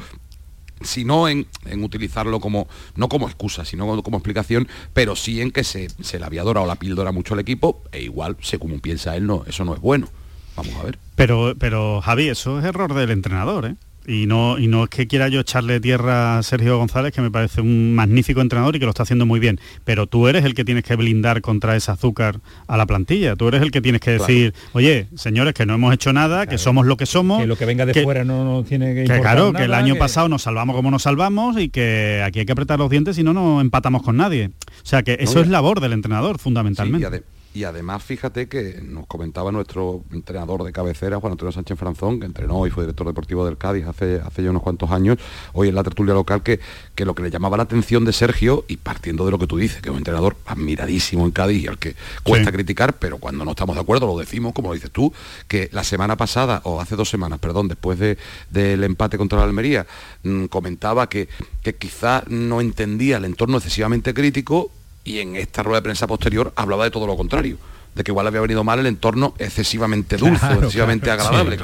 sino 0.81 1.27
en, 1.29 1.47
en, 1.65 1.83
utilizarlo 1.83 2.39
como, 2.39 2.67
no 2.95 3.07
como 3.07 3.27
excusa, 3.27 3.63
sino 3.63 4.01
como, 4.03 4.17
explicación, 4.17 4.67
pero 4.93 5.15
sí 5.15 5.41
en 5.41 5.51
que 5.51 5.63
se, 5.63 5.87
se 6.01 6.19
le 6.19 6.25
había 6.25 6.43
dorado 6.43 6.67
la 6.67 6.75
píldora 6.75 7.13
mucho 7.13 7.33
al 7.33 7.39
equipo, 7.39 7.81
e 7.93 8.01
igual, 8.01 8.35
según 8.41 8.81
piensa 8.81 9.15
él, 9.15 9.25
no, 9.25 9.45
eso 9.47 9.63
no 9.63 9.73
es 9.73 9.79
bueno. 9.79 10.09
Vamos 10.55 10.75
a 10.75 10.83
ver. 10.83 10.99
Pero, 11.15 11.53
pero 11.57 12.01
Javi, 12.01 12.29
eso 12.29 12.59
es 12.59 12.65
error 12.65 12.93
del 12.93 13.11
entrenador, 13.11 13.65
¿eh? 13.65 13.75
Y 14.07 14.27
no, 14.27 14.59
y 14.59 14.67
no 14.67 14.83
es 14.83 14.89
que 14.89 15.07
quiera 15.07 15.27
yo 15.27 15.39
echarle 15.39 15.79
tierra 15.79 16.37
a 16.37 16.43
Sergio 16.43 16.77
González, 16.77 17.11
que 17.13 17.21
me 17.21 17.31
parece 17.31 17.61
un 17.61 17.95
magnífico 17.95 18.41
entrenador 18.41 18.75
y 18.75 18.79
que 18.79 18.85
lo 18.85 18.91
está 18.91 19.03
haciendo 19.03 19.25
muy 19.25 19.39
bien, 19.39 19.59
pero 19.83 20.07
tú 20.07 20.27
eres 20.27 20.45
el 20.45 20.53
que 20.53 20.63
tienes 20.63 20.83
que 20.83 20.95
blindar 20.95 21.41
contra 21.41 21.75
ese 21.75 21.91
azúcar 21.91 22.39
a 22.67 22.77
la 22.77 22.85
plantilla, 22.85 23.35
tú 23.35 23.47
eres 23.47 23.61
el 23.61 23.71
que 23.71 23.81
tienes 23.81 24.01
que 24.01 24.11
decir, 24.11 24.53
oye, 24.73 25.07
señores, 25.15 25.53
que 25.53 25.65
no 25.65 25.75
hemos 25.75 25.93
hecho 25.93 26.13
nada, 26.13 26.45
que 26.45 26.57
somos 26.57 26.85
lo 26.85 26.97
que 26.97 27.05
somos. 27.05 27.41
Que 27.41 27.47
lo 27.47 27.57
que 27.57 27.65
venga 27.65 27.85
de 27.85 28.03
fuera 28.03 28.23
no, 28.23 28.63
tiene 28.67 28.93
que 28.93 29.03
Que 29.05 29.19
claro, 29.19 29.53
que 29.53 29.63
el 29.63 29.73
año 29.73 29.95
pasado 29.95 30.29
nos 30.29 30.43
salvamos 30.43 30.75
como 30.75 30.91
nos 30.91 31.03
salvamos 31.03 31.59
y 31.59 31.69
que 31.69 32.21
aquí 32.23 32.39
hay 32.39 32.45
que 32.45 32.51
apretar 32.51 32.79
los 32.79 32.89
dientes 32.89 33.17
y 33.17 33.23
no 33.23 33.33
nos 33.33 33.61
empatamos 33.61 34.03
con 34.03 34.17
nadie. 34.17 34.51
O 34.83 34.85
sea 34.85 35.03
que 35.03 35.17
eso 35.19 35.39
es 35.39 35.47
labor 35.47 35.79
del 35.79 35.93
entrenador, 35.93 36.37
fundamentalmente. 36.37 37.23
Y 37.55 37.63
además, 37.63 38.03
fíjate 38.03 38.49
que 38.49 38.81
nos 38.83 39.07
comentaba 39.07 39.49
nuestro 39.49 40.03
entrenador 40.11 40.65
de 40.65 40.73
cabecera, 40.73 41.21
Juan 41.21 41.31
Antonio 41.31 41.53
Sánchez 41.53 41.79
Franzón, 41.79 42.19
que 42.19 42.25
entrenó 42.25 42.67
y 42.67 42.69
fue 42.69 42.83
director 42.83 43.07
deportivo 43.07 43.45
del 43.45 43.57
Cádiz 43.57 43.87
hace, 43.87 44.19
hace 44.19 44.43
ya 44.43 44.49
unos 44.49 44.61
cuantos 44.61 44.91
años, 44.91 45.17
hoy 45.53 45.69
en 45.69 45.75
la 45.75 45.81
tertulia 45.81 46.13
local, 46.13 46.43
que, 46.43 46.59
que 46.95 47.05
lo 47.05 47.15
que 47.15 47.23
le 47.23 47.31
llamaba 47.31 47.55
la 47.55 47.63
atención 47.63 48.03
de 48.03 48.11
Sergio, 48.11 48.65
y 48.67 48.75
partiendo 48.75 49.23
de 49.23 49.31
lo 49.31 49.39
que 49.39 49.47
tú 49.47 49.55
dices, 49.55 49.81
que 49.81 49.87
es 49.87 49.91
un 49.91 49.99
entrenador 49.99 50.35
admiradísimo 50.45 51.23
en 51.23 51.31
Cádiz 51.31 51.63
y 51.63 51.67
al 51.67 51.79
que 51.79 51.95
cuesta 52.23 52.51
criticar, 52.51 52.99
pero 52.99 53.19
cuando 53.19 53.45
no 53.45 53.51
estamos 53.51 53.77
de 53.77 53.83
acuerdo 53.83 54.05
lo 54.05 54.19
decimos, 54.19 54.51
como 54.51 54.67
lo 54.67 54.73
dices 54.73 54.91
tú, 54.91 55.13
que 55.47 55.69
la 55.71 55.85
semana 55.85 56.17
pasada, 56.17 56.59
o 56.65 56.81
hace 56.81 56.97
dos 56.97 57.09
semanas, 57.09 57.39
perdón, 57.39 57.69
después 57.69 57.97
del 57.97 58.83
empate 58.83 59.17
contra 59.17 59.39
la 59.39 59.45
Almería, 59.45 59.87
mm, 60.23 60.47
comentaba 60.47 61.07
que, 61.07 61.29
que 61.63 61.73
quizá 61.73 62.25
no 62.27 62.59
entendía 62.59 63.15
el 63.15 63.23
entorno 63.23 63.55
excesivamente 63.55 64.13
crítico 64.13 64.71
y 65.05 65.19
en 65.19 65.37
esta 65.37 65.63
rueda 65.63 65.79
de 65.79 65.83
prensa 65.83 66.07
posterior 66.07 66.51
hablaba 66.55 66.83
de 66.83 66.91
todo 66.91 67.07
lo 67.07 67.15
contrario 67.15 67.57
de 67.95 68.03
que 68.03 68.11
igual 68.11 68.27
había 68.27 68.41
venido 68.41 68.63
mal 68.63 68.77
el 68.79 68.87
entorno 68.87 69.33
excesivamente 69.39 70.17
dulce, 70.17 70.45
excesivamente 70.45 71.09
agradable. 71.09 71.57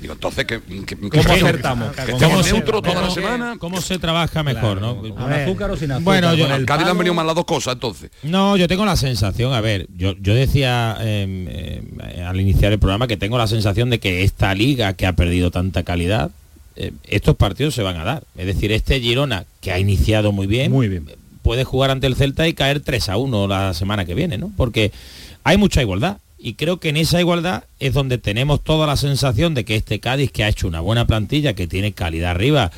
Digo, 0.00 0.14
entonces, 0.14 0.44
que, 0.44 0.60
¿cómo 0.60 1.32
acertamos? 1.32 1.96
Que 1.96 2.12
estemos 2.12 2.46
neutros 2.46 2.82
toda 2.82 3.02
la 3.02 3.10
semana. 3.10 3.56
¿Cómo 3.58 3.80
se 3.80 3.98
trabaja 3.98 4.44
mejor, 4.44 4.80
no? 4.80 4.96
¿Con 4.96 5.32
azúcar 5.32 5.72
o 5.72 5.76
sin 5.76 5.90
azúcar? 5.90 6.04
Bueno, 6.04 6.34
yo, 6.34 6.46
al 6.46 6.64
Cádiz 6.64 6.86
han 6.86 6.96
venido 6.96 7.12
mal 7.12 7.26
las 7.26 7.34
dos 7.34 7.44
cosas, 7.44 7.74
entonces. 7.74 8.10
No, 8.22 8.56
yo 8.56 8.68
tengo 8.68 8.84
la 8.84 8.96
sensación, 8.96 9.52
a 9.52 9.60
ver, 9.60 9.88
yo, 9.96 10.14
yo 10.20 10.34
decía 10.34 10.96
em, 11.00 11.48
em, 11.48 12.24
al 12.24 12.40
iniciar 12.40 12.72
el 12.72 12.78
programa 12.78 13.08
que 13.08 13.16
tengo 13.16 13.36
la 13.36 13.48
sensación 13.48 13.90
de 13.90 13.98
que 13.98 14.22
esta 14.22 14.54
liga 14.54 14.92
que 14.92 15.06
ha 15.06 15.14
perdido 15.14 15.50
tanta 15.50 15.82
calidad, 15.82 16.30
eh, 16.76 16.92
estos 17.02 17.34
partidos 17.34 17.74
se 17.74 17.82
van 17.82 17.96
a 17.96 18.04
dar. 18.04 18.22
Es 18.36 18.46
decir, 18.46 18.70
este 18.70 19.00
Girona, 19.00 19.44
que 19.60 19.72
ha 19.72 19.80
iniciado 19.80 20.30
muy 20.30 20.46
bien, 20.46 20.70
muy 20.70 20.88
bien 20.88 21.04
puede 21.44 21.62
jugar 21.62 21.90
ante 21.90 22.08
el 22.08 22.16
Celta 22.16 22.48
y 22.48 22.54
caer 22.54 22.80
3 22.80 23.10
a 23.10 23.18
1 23.18 23.46
la 23.46 23.74
semana 23.74 24.06
que 24.06 24.14
viene, 24.14 24.38
¿no? 24.38 24.50
Porque 24.56 24.90
hay 25.44 25.58
mucha 25.58 25.82
igualdad. 25.82 26.16
Y 26.38 26.54
creo 26.54 26.80
que 26.80 26.88
en 26.88 26.96
esa 26.96 27.20
igualdad 27.20 27.64
es 27.80 27.92
donde 27.92 28.18
tenemos 28.18 28.64
toda 28.64 28.86
la 28.86 28.96
sensación 28.96 29.54
de 29.54 29.64
que 29.64 29.76
este 29.76 30.00
Cádiz, 30.00 30.32
que 30.32 30.42
ha 30.42 30.48
hecho 30.48 30.66
una 30.66 30.80
buena 30.80 31.06
plantilla, 31.06 31.54
que 31.54 31.66
tiene 31.66 31.92
calidad 31.92 32.32
arriba, 32.32 32.72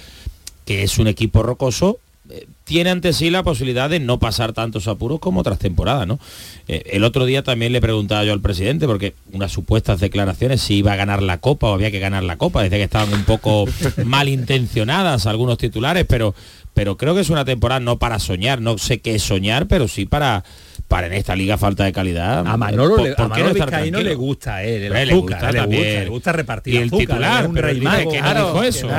que 0.64 0.82
es 0.82 0.98
un 0.98 1.06
equipo 1.06 1.44
rocoso, 1.44 1.98
eh, 2.28 2.46
tiene 2.64 2.90
ante 2.90 3.12
sí 3.12 3.30
la 3.30 3.44
posibilidad 3.44 3.88
de 3.88 4.00
no 4.00 4.18
pasar 4.18 4.52
tantos 4.52 4.88
apuros 4.88 5.20
como 5.20 5.40
otras 5.40 5.60
temporadas, 5.60 6.08
¿no? 6.08 6.18
Eh, 6.66 6.82
el 6.92 7.04
otro 7.04 7.24
día 7.24 7.44
también 7.44 7.72
le 7.72 7.80
preguntaba 7.80 8.24
yo 8.24 8.32
al 8.32 8.40
presidente, 8.40 8.86
porque 8.86 9.14
unas 9.32 9.52
supuestas 9.52 10.00
declaraciones 10.00 10.60
si 10.60 10.78
iba 10.78 10.92
a 10.92 10.96
ganar 10.96 11.22
la 11.22 11.38
Copa 11.38 11.68
o 11.68 11.74
había 11.74 11.92
que 11.92 12.00
ganar 12.00 12.24
la 12.24 12.36
Copa, 12.36 12.64
desde 12.64 12.78
que 12.78 12.82
estaban 12.82 13.14
un 13.14 13.24
poco 13.24 13.66
malintencionadas 14.04 15.26
algunos 15.26 15.56
titulares, 15.58 16.04
pero, 16.08 16.34
pero 16.76 16.98
creo 16.98 17.14
que 17.14 17.22
es 17.22 17.30
una 17.30 17.46
temporada 17.46 17.80
no 17.80 17.98
para 17.98 18.18
soñar, 18.18 18.60
no 18.60 18.76
sé 18.76 19.00
qué 19.00 19.14
es 19.14 19.22
soñar, 19.22 19.66
pero 19.66 19.88
sí 19.88 20.04
para 20.04 20.44
para 20.88 21.06
en 21.06 21.14
esta 21.14 21.34
liga 21.34 21.56
falta 21.56 21.84
de 21.84 21.92
calidad. 21.94 22.46
A 22.46 22.58
Manolo, 22.58 22.98
le, 22.98 23.14
a 23.16 23.28
Manolo 23.28 23.66
no 23.90 24.02
le 24.02 24.14
gusta 24.14 24.62
eh, 24.62 24.86
el 24.86 24.92
azúcar, 24.92 25.54
le, 25.54 25.64
gusta, 25.64 25.74
le, 25.74 26.06
gusta, 26.06 26.32
repartir 26.32 26.74
y 26.74 26.76
el 26.76 26.90
titular, 26.90 27.48
un 27.48 27.56
rey 27.56 27.80
mago, 27.80 28.12
que 28.12 28.20
no 28.20 28.34
dijo 28.34 28.62
eso. 28.62 28.90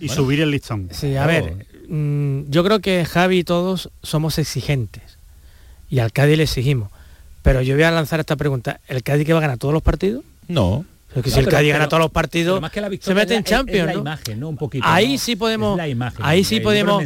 Y 0.00 0.08
subir 0.08 0.40
el 0.40 0.50
listón. 0.50 0.88
Sí, 0.90 1.14
a 1.14 1.24
ver, 1.24 1.68
mm, 1.88 2.50
yo 2.50 2.64
creo 2.64 2.80
que 2.80 3.04
Javi 3.04 3.38
y 3.38 3.44
todos 3.44 3.90
somos 4.02 4.40
exigentes 4.40 5.18
y 5.88 6.00
al 6.00 6.10
Cádiz 6.10 6.36
le 6.36 6.42
exigimos. 6.42 6.90
Pero 7.42 7.62
yo 7.62 7.76
voy 7.76 7.84
a 7.84 7.92
lanzar 7.92 8.18
esta 8.18 8.34
pregunta, 8.34 8.80
¿el 8.88 9.04
Cádiz 9.04 9.24
que 9.24 9.34
va 9.34 9.38
a 9.38 9.42
ganar 9.42 9.58
todos 9.58 9.72
los 9.72 9.84
partidos? 9.84 10.24
No. 10.48 10.84
Que 11.22 11.30
si 11.30 11.38
el 11.38 11.48
Cádiz 11.48 11.72
gana 11.72 11.88
todos 11.88 12.02
los 12.02 12.10
partidos, 12.10 12.60
se 13.00 13.14
mete 13.14 13.34
en 13.36 13.44
Champions, 13.44 13.86
la 13.86 13.94
imagen, 13.94 14.40
¿no? 14.40 14.48
Un 14.48 14.56
poquito. 14.56 14.84
Ahí 14.86 15.18
sí 15.18 15.36
podemos, 15.36 15.78
ahí 16.20 16.44
sí 16.44 16.60
podemos, 16.60 17.04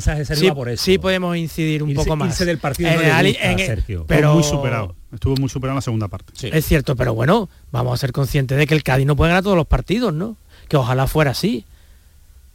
sí, 0.76 0.98
podemos 0.98 1.36
incidir 1.36 1.82
un 1.82 1.94
poco 1.94 2.16
más. 2.16 2.38
del 2.38 2.58
partido 2.58 2.90
en, 2.90 3.58
Sergio. 3.58 4.04
Pero 4.06 4.34
muy 4.34 4.44
superado. 4.44 4.94
Estuvo 5.12 5.36
muy 5.36 5.48
superado 5.48 5.72
en 5.72 5.76
la 5.76 5.82
segunda 5.82 6.08
parte. 6.08 6.32
Es 6.48 6.66
cierto, 6.66 6.94
pero 6.96 7.14
bueno, 7.14 7.48
vamos 7.72 7.94
a 7.94 7.96
ser 7.96 8.12
conscientes 8.12 8.58
de 8.58 8.66
que 8.66 8.74
el 8.74 8.82
Cádiz 8.82 9.06
no 9.06 9.16
puede 9.16 9.30
ganar 9.30 9.42
todos 9.42 9.56
los 9.56 9.66
partidos, 9.66 10.12
¿no? 10.12 10.36
Que 10.68 10.76
ojalá 10.76 11.06
fuera 11.06 11.30
así. 11.32 11.64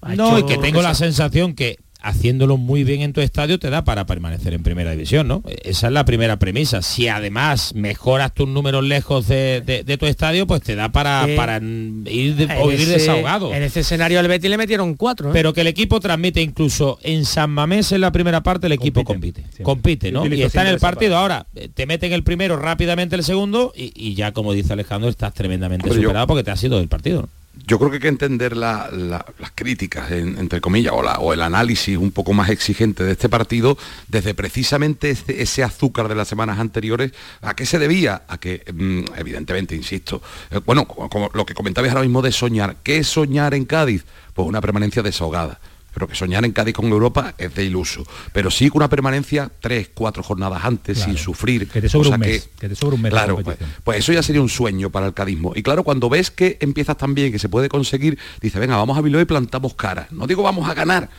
no, 0.02 0.40
y 0.40 0.46
que 0.46 0.58
tengo 0.58 0.82
la 0.82 0.94
sensación 0.94 1.56
que 1.56 1.80
haciéndolo 2.04 2.58
muy 2.58 2.84
bien 2.84 3.02
en 3.02 3.14
tu 3.14 3.22
estadio 3.22 3.58
te 3.58 3.70
da 3.70 3.84
para 3.84 4.06
permanecer 4.06 4.54
en 4.54 4.62
primera 4.62 4.92
división, 4.92 5.28
¿no? 5.28 5.42
Esa 5.64 5.88
es 5.88 5.94
la 5.94 6.06
primera 6.06 6.38
premisa. 6.38 6.82
Si 6.82 7.08
además 7.08 7.74
mejoras 7.74 8.34
tus 8.34 8.48
números 8.48 8.84
lejos 8.84 9.28
de, 9.28 9.98
tu 10.00 10.06
estadio, 10.06 10.46
pues 10.46 10.62
te 10.62 10.76
da 10.76 10.92
para, 10.92 11.26
para 11.36 11.58
ir, 11.58 12.36
desahogado. 12.36 13.54
En 13.54 13.64
ese 13.64 13.80
escenario 13.80 14.20
al 14.20 14.28
Betis 14.28 14.50
le 14.50 14.58
metieron 14.58 14.96
cuatro. 14.96 15.30
¿eh? 15.30 15.34
Pero 15.34 15.54
que 15.54 15.62
el 15.62 15.68
equipo 15.68 16.00
transmite 16.00 16.42
incluso 16.42 17.00
en 17.04 17.26
San 17.26 17.50
Mamés 17.50 17.92
en 17.94 18.02
la 18.02 18.12
primera 18.12 18.44
parte 18.44 18.68
el 18.68 18.74
equipo 18.74 19.04
compite. 19.04 19.44
Compite, 19.64 20.12
¿no? 20.12 20.26
Y 20.28 20.44
está 20.44 20.62
en 20.62 20.68
el 20.68 20.80
partido. 20.80 21.18
Ahora, 21.18 21.48
eh, 21.56 21.70
te 21.74 21.86
meten 21.86 22.12
el 22.12 22.24
primero 22.24 22.58
rápidamente 22.58 23.16
el 23.16 23.24
segundo 23.24 23.72
y, 23.76 24.14
ya 24.14 24.34
como 24.34 24.54
dice 24.54 24.74
Alejandro, 24.74 25.10
estás 25.10 25.34
tremendamente 25.34 25.90
superado 25.90 26.28
porque 26.28 26.44
te 26.44 26.52
ha 26.52 26.58
sido 26.58 26.80
el 26.80 26.90
partido 26.90 27.30
yo 27.66 27.78
creo 27.78 27.92
que 27.92 27.98
hay 27.98 28.02
que 28.02 28.08
entender 28.08 28.58
las 28.58 29.24
críticas, 29.56 30.12
entre 30.12 30.60
comillas, 30.60 30.94
o, 30.96 31.34
el 31.34 31.42
análisis 31.42 31.98
un 31.98 32.12
poco 32.12 32.34
más 32.34 32.50
exigente 32.50 33.04
de 33.04 33.12
este 33.12 33.30
partido 33.30 33.78
desde 34.08 34.34
precisamente 34.34 35.16
ese, 35.28 35.64
azúcar 35.64 36.08
de 36.08 36.16
las 36.16 36.28
semanas 36.28 36.60
anteriores. 36.60 37.12
¿A 37.42 37.56
qué 37.56 37.66
se 37.66 37.80
debía? 37.80 38.24
A 38.28 38.38
que, 38.38 38.64
mm, 38.74 39.18
evidentemente, 39.18 39.76
insisto, 39.76 40.22
eh, 40.52 40.60
bueno, 40.66 40.86
como 40.86 41.30
lo 41.34 41.46
que 41.46 41.54
comentabais 41.54 41.92
ahora 41.92 42.04
mismo 42.04 42.22
de 42.22 42.32
soñar. 42.32 42.78
¿Qué 42.84 42.98
es 42.98 43.08
soñar 43.08 43.54
en 43.54 43.66
Cádiz? 43.66 44.04
Pues 44.34 44.48
una 44.48 44.62
permanencia 44.62 45.04
desahogada 45.04 45.60
pero 45.94 46.08
que 46.08 46.16
soñar 46.16 46.44
en 46.46 46.52
Cádiz 46.52 46.74
con 46.74 46.88
Europa 46.88 47.36
es 47.38 47.54
de 47.54 47.64
iluso. 47.64 48.04
Pero 48.32 48.50
sí 48.50 48.70
con 48.70 48.80
una 48.80 48.90
permanencia 48.90 49.52
tres, 49.60 49.90
cuatro 49.94 50.24
jornadas 50.24 50.66
antes, 50.66 51.00
sin 51.00 51.18
sufrir. 51.18 51.68
Que 51.68 51.82
te 51.82 51.90
sobre 51.90 52.10
un 52.10 52.20
mes. 52.20 52.50
Que, 52.60 52.70
te 52.70 52.76
sobre 52.76 52.96
un 52.96 53.02
mes 53.02 53.12
claro, 53.12 53.38
pues, 53.44 53.58
pues, 53.84 54.00
eso 54.00 54.12
ya 54.12 54.24
sería 54.24 54.42
un 54.42 54.50
sueño 54.50 54.90
para 54.90 55.06
el 55.06 55.14
cadismo. 55.14 55.54
Y 55.56 55.64
claro, 55.64 55.84
cuando 55.84 56.10
ves 56.10 56.32
que 56.32 56.58
empiezas 56.62 56.98
tan 56.98 57.14
bien, 57.14 57.32
que 57.32 57.40
se 57.40 57.50
puede 57.50 57.70
conseguir, 57.70 58.18
dice, 58.42 58.60
venga, 58.60 58.76
vamos 58.78 58.98
a 58.98 59.02
Bilbao 59.02 59.22
y 59.22 59.26
plantamos 59.26 59.76
cara. 59.76 60.08
No 60.12 60.28
digo 60.28 60.44
vamos 60.44 60.70
a 60.70 60.74
ganar, 60.74 61.10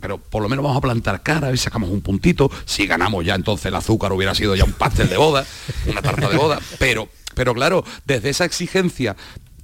pero 0.00 0.18
por 0.18 0.42
lo 0.42 0.48
menos 0.48 0.64
vamos 0.64 0.78
a 0.78 0.80
plantar 0.80 1.22
cara 1.22 1.52
y 1.52 1.56
sacamos 1.56 1.90
un 1.90 2.00
puntito. 2.00 2.50
Si 2.64 2.86
ganamos 2.86 3.24
ya, 3.24 3.34
entonces 3.34 3.66
el 3.66 3.74
azúcar 3.74 4.12
hubiera 4.12 4.34
sido 4.34 4.56
ya 4.56 4.64
un 4.64 4.72
pastel 4.72 5.08
de 5.08 5.16
boda, 5.16 5.46
una 5.86 6.02
tarta 6.02 6.28
de 6.28 6.36
boda. 6.36 6.58
Pero, 6.78 7.08
pero 7.34 7.54
claro, 7.54 7.84
desde 8.06 8.30
esa 8.30 8.44
exigencia 8.44 9.16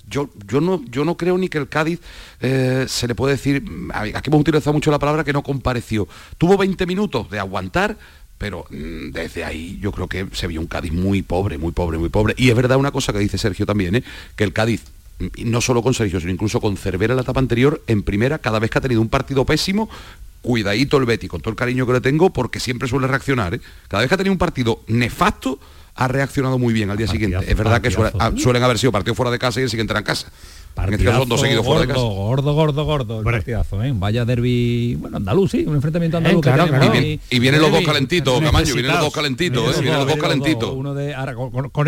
yo, 0.09 0.31
yo, 0.47 0.61
no, 0.61 0.83
yo 0.91 1.05
no 1.05 1.17
creo 1.17 1.37
ni 1.39 1.49
que 1.49 1.59
el 1.59 1.69
Cádiz 1.69 2.01
eh, 2.41 2.87
se 2.89 3.09
le 3.09 3.15
puede 3.15 3.35
decir, 3.35 3.65
aquí 3.93 4.31
hemos 4.31 4.41
utilizado 4.41 4.73
mucho 4.73 4.91
la 4.91 4.99
palabra 4.99 5.25
que 5.25 5.33
no 5.33 5.43
compareció. 5.43 6.09
Tuvo 6.39 6.57
20 6.57 6.87
minutos 6.87 7.31
de 7.31 7.39
aguantar, 7.39 7.99
pero 8.39 8.67
mm, 8.71 9.11
desde 9.11 9.45
ahí 9.45 9.79
yo 9.81 9.93
creo 9.93 10.09
que 10.09 10.27
se 10.33 10.47
vio 10.47 10.61
un 10.61 10.67
Cádiz 10.67 10.93
muy 10.93 11.23
pobre, 11.23 11.59
muy 11.59 11.73
pobre, 11.73 11.99
muy 11.99 12.09
pobre. 12.09 12.35
Y 12.37 12.51
es 12.51 12.57
verdad 12.57 12.79
una 12.79 12.93
cosa 12.93 13.13
que 13.13 13.19
dice 13.19 13.39
Sergio 13.39 13.67
también, 13.67 13.97
¿eh? 13.97 14.05
que 14.37 14.45
el 14.45 14.53
Cádiz, 14.53 14.85
mm, 15.19 15.51
no 15.51 15.61
solo 15.61 15.83
con 15.83 15.95
Sergio, 15.95 16.21
sino 16.21 16.33
incluso 16.33 16.61
con 16.61 16.77
Cervera 16.77 17.13
en 17.13 17.17
la 17.17 17.23
etapa 17.23 17.41
anterior, 17.41 17.83
en 17.87 18.03
primera, 18.03 18.39
cada 18.39 18.59
vez 18.59 18.71
que 18.71 18.79
ha 18.79 18.83
tenido 18.83 19.01
un 19.01 19.09
partido 19.09 19.45
pésimo, 19.45 19.89
cuidadito 20.43 20.97
el 20.99 21.07
Betty, 21.07 21.27
con 21.27 21.41
todo 21.41 21.51
el 21.51 21.57
cariño 21.57 21.87
que 21.87 21.95
le 21.95 22.01
tengo, 22.01 22.31
porque 22.31 22.61
siempre 22.61 22.89
suele 22.89 23.09
reaccionar. 23.09 23.55
¿eh? 23.55 23.61
Cada 23.89 24.03
vez 24.03 24.09
que 24.09 24.15
ha 24.15 24.19
tenido 24.19 24.33
un 24.33 24.39
partido 24.39 24.83
nefasto, 24.87 25.59
ha 25.97 26.09
reaccionado 26.09 26.59
muy 26.59 26.75
bien 26.75 26.91
al 26.91 26.97
día 26.97 27.09
siguiente. 27.09 27.39
Es 27.51 27.57
verdad 27.57 27.81
que 27.81 27.91
ah, 28.19 28.33
suelen 28.37 28.63
haber 28.63 28.79
sido 28.79 28.93
partidos 28.93 29.17
fuera 29.17 29.31
de 29.31 29.39
casa 29.39 29.61
y 29.61 29.65
el 29.65 29.71
siguiente 29.71 29.93
era 29.93 30.01
en 30.01 30.05
casa. 30.05 30.29
Partidazo, 30.77 31.23
en 31.23 31.53
este 31.53 31.63
fuera 31.63 31.81
de 31.81 31.87
casa. 31.87 32.01
Gordo, 32.01 32.53
gordo, 32.53 32.85
gordo, 32.85 33.19
el 33.21 33.25
partidazo, 33.25 33.83
¿eh? 33.83 33.95
Vaya 33.95 34.27
derby, 34.27 34.95
bueno, 34.97 35.17
andaluz, 35.17 35.53
sí, 35.53 35.65
un 35.67 35.75
enfrentamiento 35.75 36.19
andaluz. 36.19 36.45
Y, 37.31 37.39
vienen 37.39 37.63
los 37.63 37.73
dos 37.73 37.83
calentitos, 37.83 38.43
Camaño, 38.43 38.75
vienen 38.75 38.93
los 38.93 39.01
dos 39.01 39.13
calentitos, 39.15 39.75
¿eh? 39.75 39.81
Vienen 39.81 40.01
los 40.01 40.09
dos 40.09 40.19
calentitos. 40.19 40.75
Uno 40.75 40.93
de, 40.93 41.17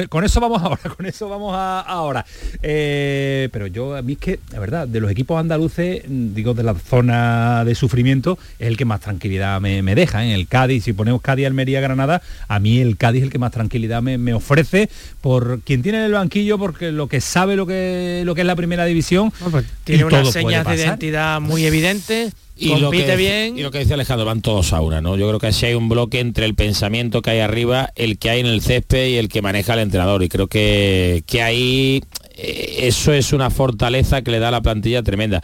con, 0.09 0.24
eso 0.24 0.40
vamos 0.40 0.62
ahora, 0.62 0.81
con 0.97 1.05
eso 1.05 1.28
vamos 1.28 1.55
a, 1.55 1.81
ahora. 1.81 2.24
Eh, 2.62 3.51
pero 3.52 3.66
yo, 3.66 3.94
a 3.94 4.01
mí 4.01 4.15
es 4.15 4.19
que, 4.19 4.40
la 4.52 4.59
verdad, 4.59 4.89
de 4.89 5.01
los 5.01 5.10
equipos 5.10 5.39
andaluces, 5.39 6.02
digo, 6.09 6.55
de 6.55 6.62
la 6.62 6.74
zona 6.74 7.66
de 7.66 7.74
sufrimiento, 7.74 8.39
es 8.59 8.69
el 8.69 8.78
que 8.78 8.86
más 8.86 9.01
tranquilidad 9.01 9.60
me, 9.60 9.82
deja. 9.94 10.24
En 10.24 10.31
¿eh? 10.31 10.35
el 10.35 10.48
Cádiz, 10.48 10.85
si 10.85 10.94
ponemos 10.94 11.20
Cádiz, 11.20 11.47
Almería, 11.47 11.82
Granada, 11.82 12.23
a 12.48 12.59
mí 12.59 12.81
el 12.81 12.97
Cádiz 12.97 13.20
es 13.20 13.24
el 13.27 13.32
que 13.32 13.39
más 13.39 13.52
tranquilidad 13.52 14.01
me, 14.01 14.16
me 14.16 14.32
ofrece 14.32 14.89
por 15.20 15.60
quien 15.60 15.82
tiene 15.82 15.98
en 15.98 16.05
el 16.05 16.12
banquillo, 16.12 16.56
porque 16.56 16.90
lo 16.90 17.06
que 17.06 17.20
sabe 17.20 17.55
lo 17.55 17.66
que, 17.66 18.23
lo 18.24 18.35
que 18.35 18.40
es 18.40 18.47
la 18.47 18.56
primera 18.56 18.78
división. 18.85 19.33
Pues 19.51 19.65
tiene 19.85 20.05
unas 20.05 20.33
señas 20.33 20.67
de 20.67 20.75
identidad 20.75 21.41
muy 21.41 21.65
evidentes. 21.65 22.33
Y 22.61 22.71
compite 22.71 23.15
bien. 23.15 23.57
Y 23.57 23.63
lo 23.63 23.71
que 23.71 23.79
dice 23.79 23.95
Alejandro, 23.95 24.27
van 24.27 24.43
todos 24.43 24.73
a 24.73 24.81
una, 24.81 25.01
¿no? 25.01 25.17
Yo 25.17 25.29
creo 25.29 25.39
que 25.39 25.47
así 25.47 25.67
hay 25.67 25.75
un 25.75 25.89
bloque 25.89 26.19
entre 26.19 26.45
el 26.45 26.57
pensamiento 26.57 27.23
que 27.23 27.31
hay 27.31 27.39
arriba, 27.39 27.91
el 27.95 28.19
que 28.19 28.31
hay 28.31 28.41
en 28.41 28.47
el 28.47 28.63
césped 28.63 29.11
y 29.11 29.17
el 29.17 29.29
que 29.29 29.43
maneja 29.43 29.75
el 29.75 29.81
entrenador. 29.81 30.25
Y 30.25 30.29
creo 30.29 30.49
que, 30.49 31.23
que 31.27 31.41
ahí 31.43 32.03
eh, 32.37 32.81
eso 32.83 33.13
es 33.13 33.33
una 33.33 33.51
fortaleza 33.51 34.23
que 34.23 34.33
le 34.33 34.41
da 34.41 34.49
a 34.49 34.53
la 34.53 34.61
plantilla 34.61 35.03
tremenda. 35.05 35.41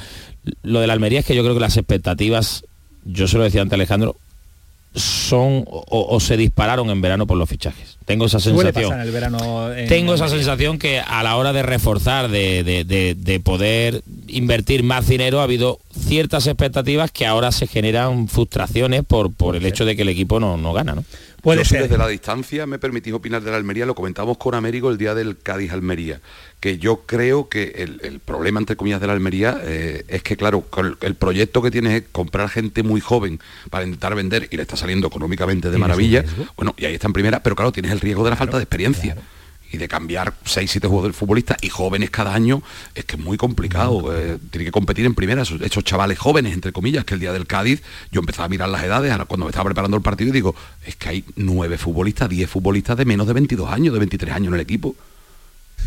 Lo 0.63 0.81
de 0.81 0.89
la 0.89 0.93
Almería 0.93 1.21
es 1.21 1.27
que 1.27 1.37
yo 1.37 1.43
creo 1.43 1.55
que 1.55 1.61
las 1.61 1.77
expectativas, 1.77 2.65
yo 3.05 3.29
se 3.29 3.39
lo 3.39 3.45
decía 3.45 3.63
ante 3.63 3.77
Alejandro, 3.77 4.17
son 4.95 5.65
o, 5.67 6.21
se 6.21 6.37
dispararon 6.37 6.89
en 6.91 7.01
verano 7.01 7.27
por 7.27 7.37
los 7.37 7.49
fichajes. 7.49 7.99
Tengo 8.05 8.27
esa 8.27 8.39
sensación. 8.39 8.93
Tengo 9.89 10.15
esa 10.15 10.29
sensación 10.29 10.79
que 10.79 11.01
a 11.01 11.23
la 11.23 11.37
hora 11.37 11.53
de 11.53 11.63
reforzar, 11.63 12.29
de, 12.29 13.41
poder 13.43 14.03
invertir 14.29 14.83
más 14.85 15.09
dinero, 15.09 15.41
ha 15.41 15.45
habido 15.45 15.81
ciertas 15.99 16.47
expectativas 16.47 17.11
que 17.11 17.27
ahora 17.27 17.51
se 17.51 17.67
generan 17.67 18.29
frustraciones 18.29 19.05
por, 19.05 19.33
por 19.33 19.57
el 19.57 19.67
hecho 19.67 19.85
de 19.85 19.97
que 19.97 20.03
el 20.03 20.09
equipo 20.11 20.39
no, 20.39 20.57
no 20.57 20.73
gana. 20.73 20.95
¿no? 20.95 21.05
Puede 21.45 21.65
ser. 21.65 21.83
desde 21.83 21.99
la 21.99 22.09
distancia 22.09 22.67
me 22.67 22.79
permitís 22.79 23.13
opinar 23.13 23.43
de 23.43 23.51
la 23.51 23.57
Almería, 23.57 23.87
lo 23.87 23.95
comentamos 23.95 24.39
con 24.39 24.55
Américo 24.55 24.91
el 24.91 24.99
día 24.99 25.15
del 25.15 25.37
Cádiz-Almería, 25.39 26.21
que 26.59 26.79
yo 26.79 27.03
creo 27.07 27.49
que 27.49 27.75
el, 28.03 28.19
problema, 28.21 28.59
entre 28.59 28.77
comillas, 28.77 29.01
de 29.01 29.07
la 29.07 29.13
Almería 29.13 29.61
eh, 29.63 30.05
es 30.09 30.23
que, 30.23 30.37
claro, 30.37 30.65
el, 31.03 31.15
proyecto 31.15 31.63
que 31.63 31.71
tiene 31.71 31.99
es 31.99 32.05
comprar 32.11 32.49
gente 32.49 32.83
muy 32.83 33.01
joven 33.01 33.39
para 33.71 33.85
intentar 33.85 34.15
vender 34.15 34.49
y 34.51 34.57
le 34.57 34.63
está 34.63 34.77
saliendo 34.77 35.07
económicamente 35.07 35.71
de 35.71 35.79
maravilla, 35.79 36.25
bueno, 36.57 36.75
y 36.79 36.87
ahí 36.87 36.95
está 36.95 37.07
en 37.07 37.13
primera, 37.13 37.43
pero 37.43 37.55
claro, 37.55 37.71
tienes 37.71 37.93
el 37.93 38.01
riesgo 38.01 38.25
de 38.25 38.31
la 38.31 38.37
falta 38.37 38.57
de 38.57 38.63
experiencia 38.63 39.17
y 39.75 39.79
de 39.79 39.89
cambiar 39.89 40.35
6, 40.45 40.71
7 40.71 40.87
jugadores 40.89 41.17
futbolistas 41.17 41.59
y 41.61 41.69
jóvenes 41.69 42.11
cada 42.11 42.35
año 42.35 42.63
es 42.95 43.05
que 43.05 43.17
es 43.17 43.23
muy 43.23 43.37
complicado. 43.37 44.15
Eh, 44.15 44.39
tiene 44.51 44.65
que 44.65 44.71
competir 44.71 45.05
en 45.05 45.15
primera 45.15 45.43
esos, 45.43 45.85
chavales 45.85 46.19
jóvenes, 46.19 46.55
entre 46.55 46.73
comillas, 46.73 47.05
que 47.05 47.15
el 47.15 47.21
día 47.21 47.33
del 47.33 47.47
Cádiz 47.47 47.83
yo 48.11 48.21
empezaba 48.21 48.47
a 48.47 48.49
mirar 48.49 48.69
las 48.69 48.83
edades, 48.83 49.13
ahora 49.13 49.25
cuando 49.27 49.47
me 49.47 49.51
estaba 49.51 49.65
preparando 49.67 49.97
el 49.97 50.03
partido 50.03 50.31
y 50.31 50.33
digo, 50.33 50.55
es 50.87 50.97
que 50.97 51.09
hay 51.09 51.25
9 51.37 51.79
futbolistas, 51.79 52.29
10 52.29 52.49
futbolistas 52.49 52.97
de 52.97 53.05
menos 53.05 53.27
de 53.27 53.33
22 53.33 53.71
años, 53.71 53.93
de 53.93 53.99
23 53.99 54.35
años 54.35 54.49
en 54.49 54.55
el 54.55 54.61
equipo. 54.61 54.95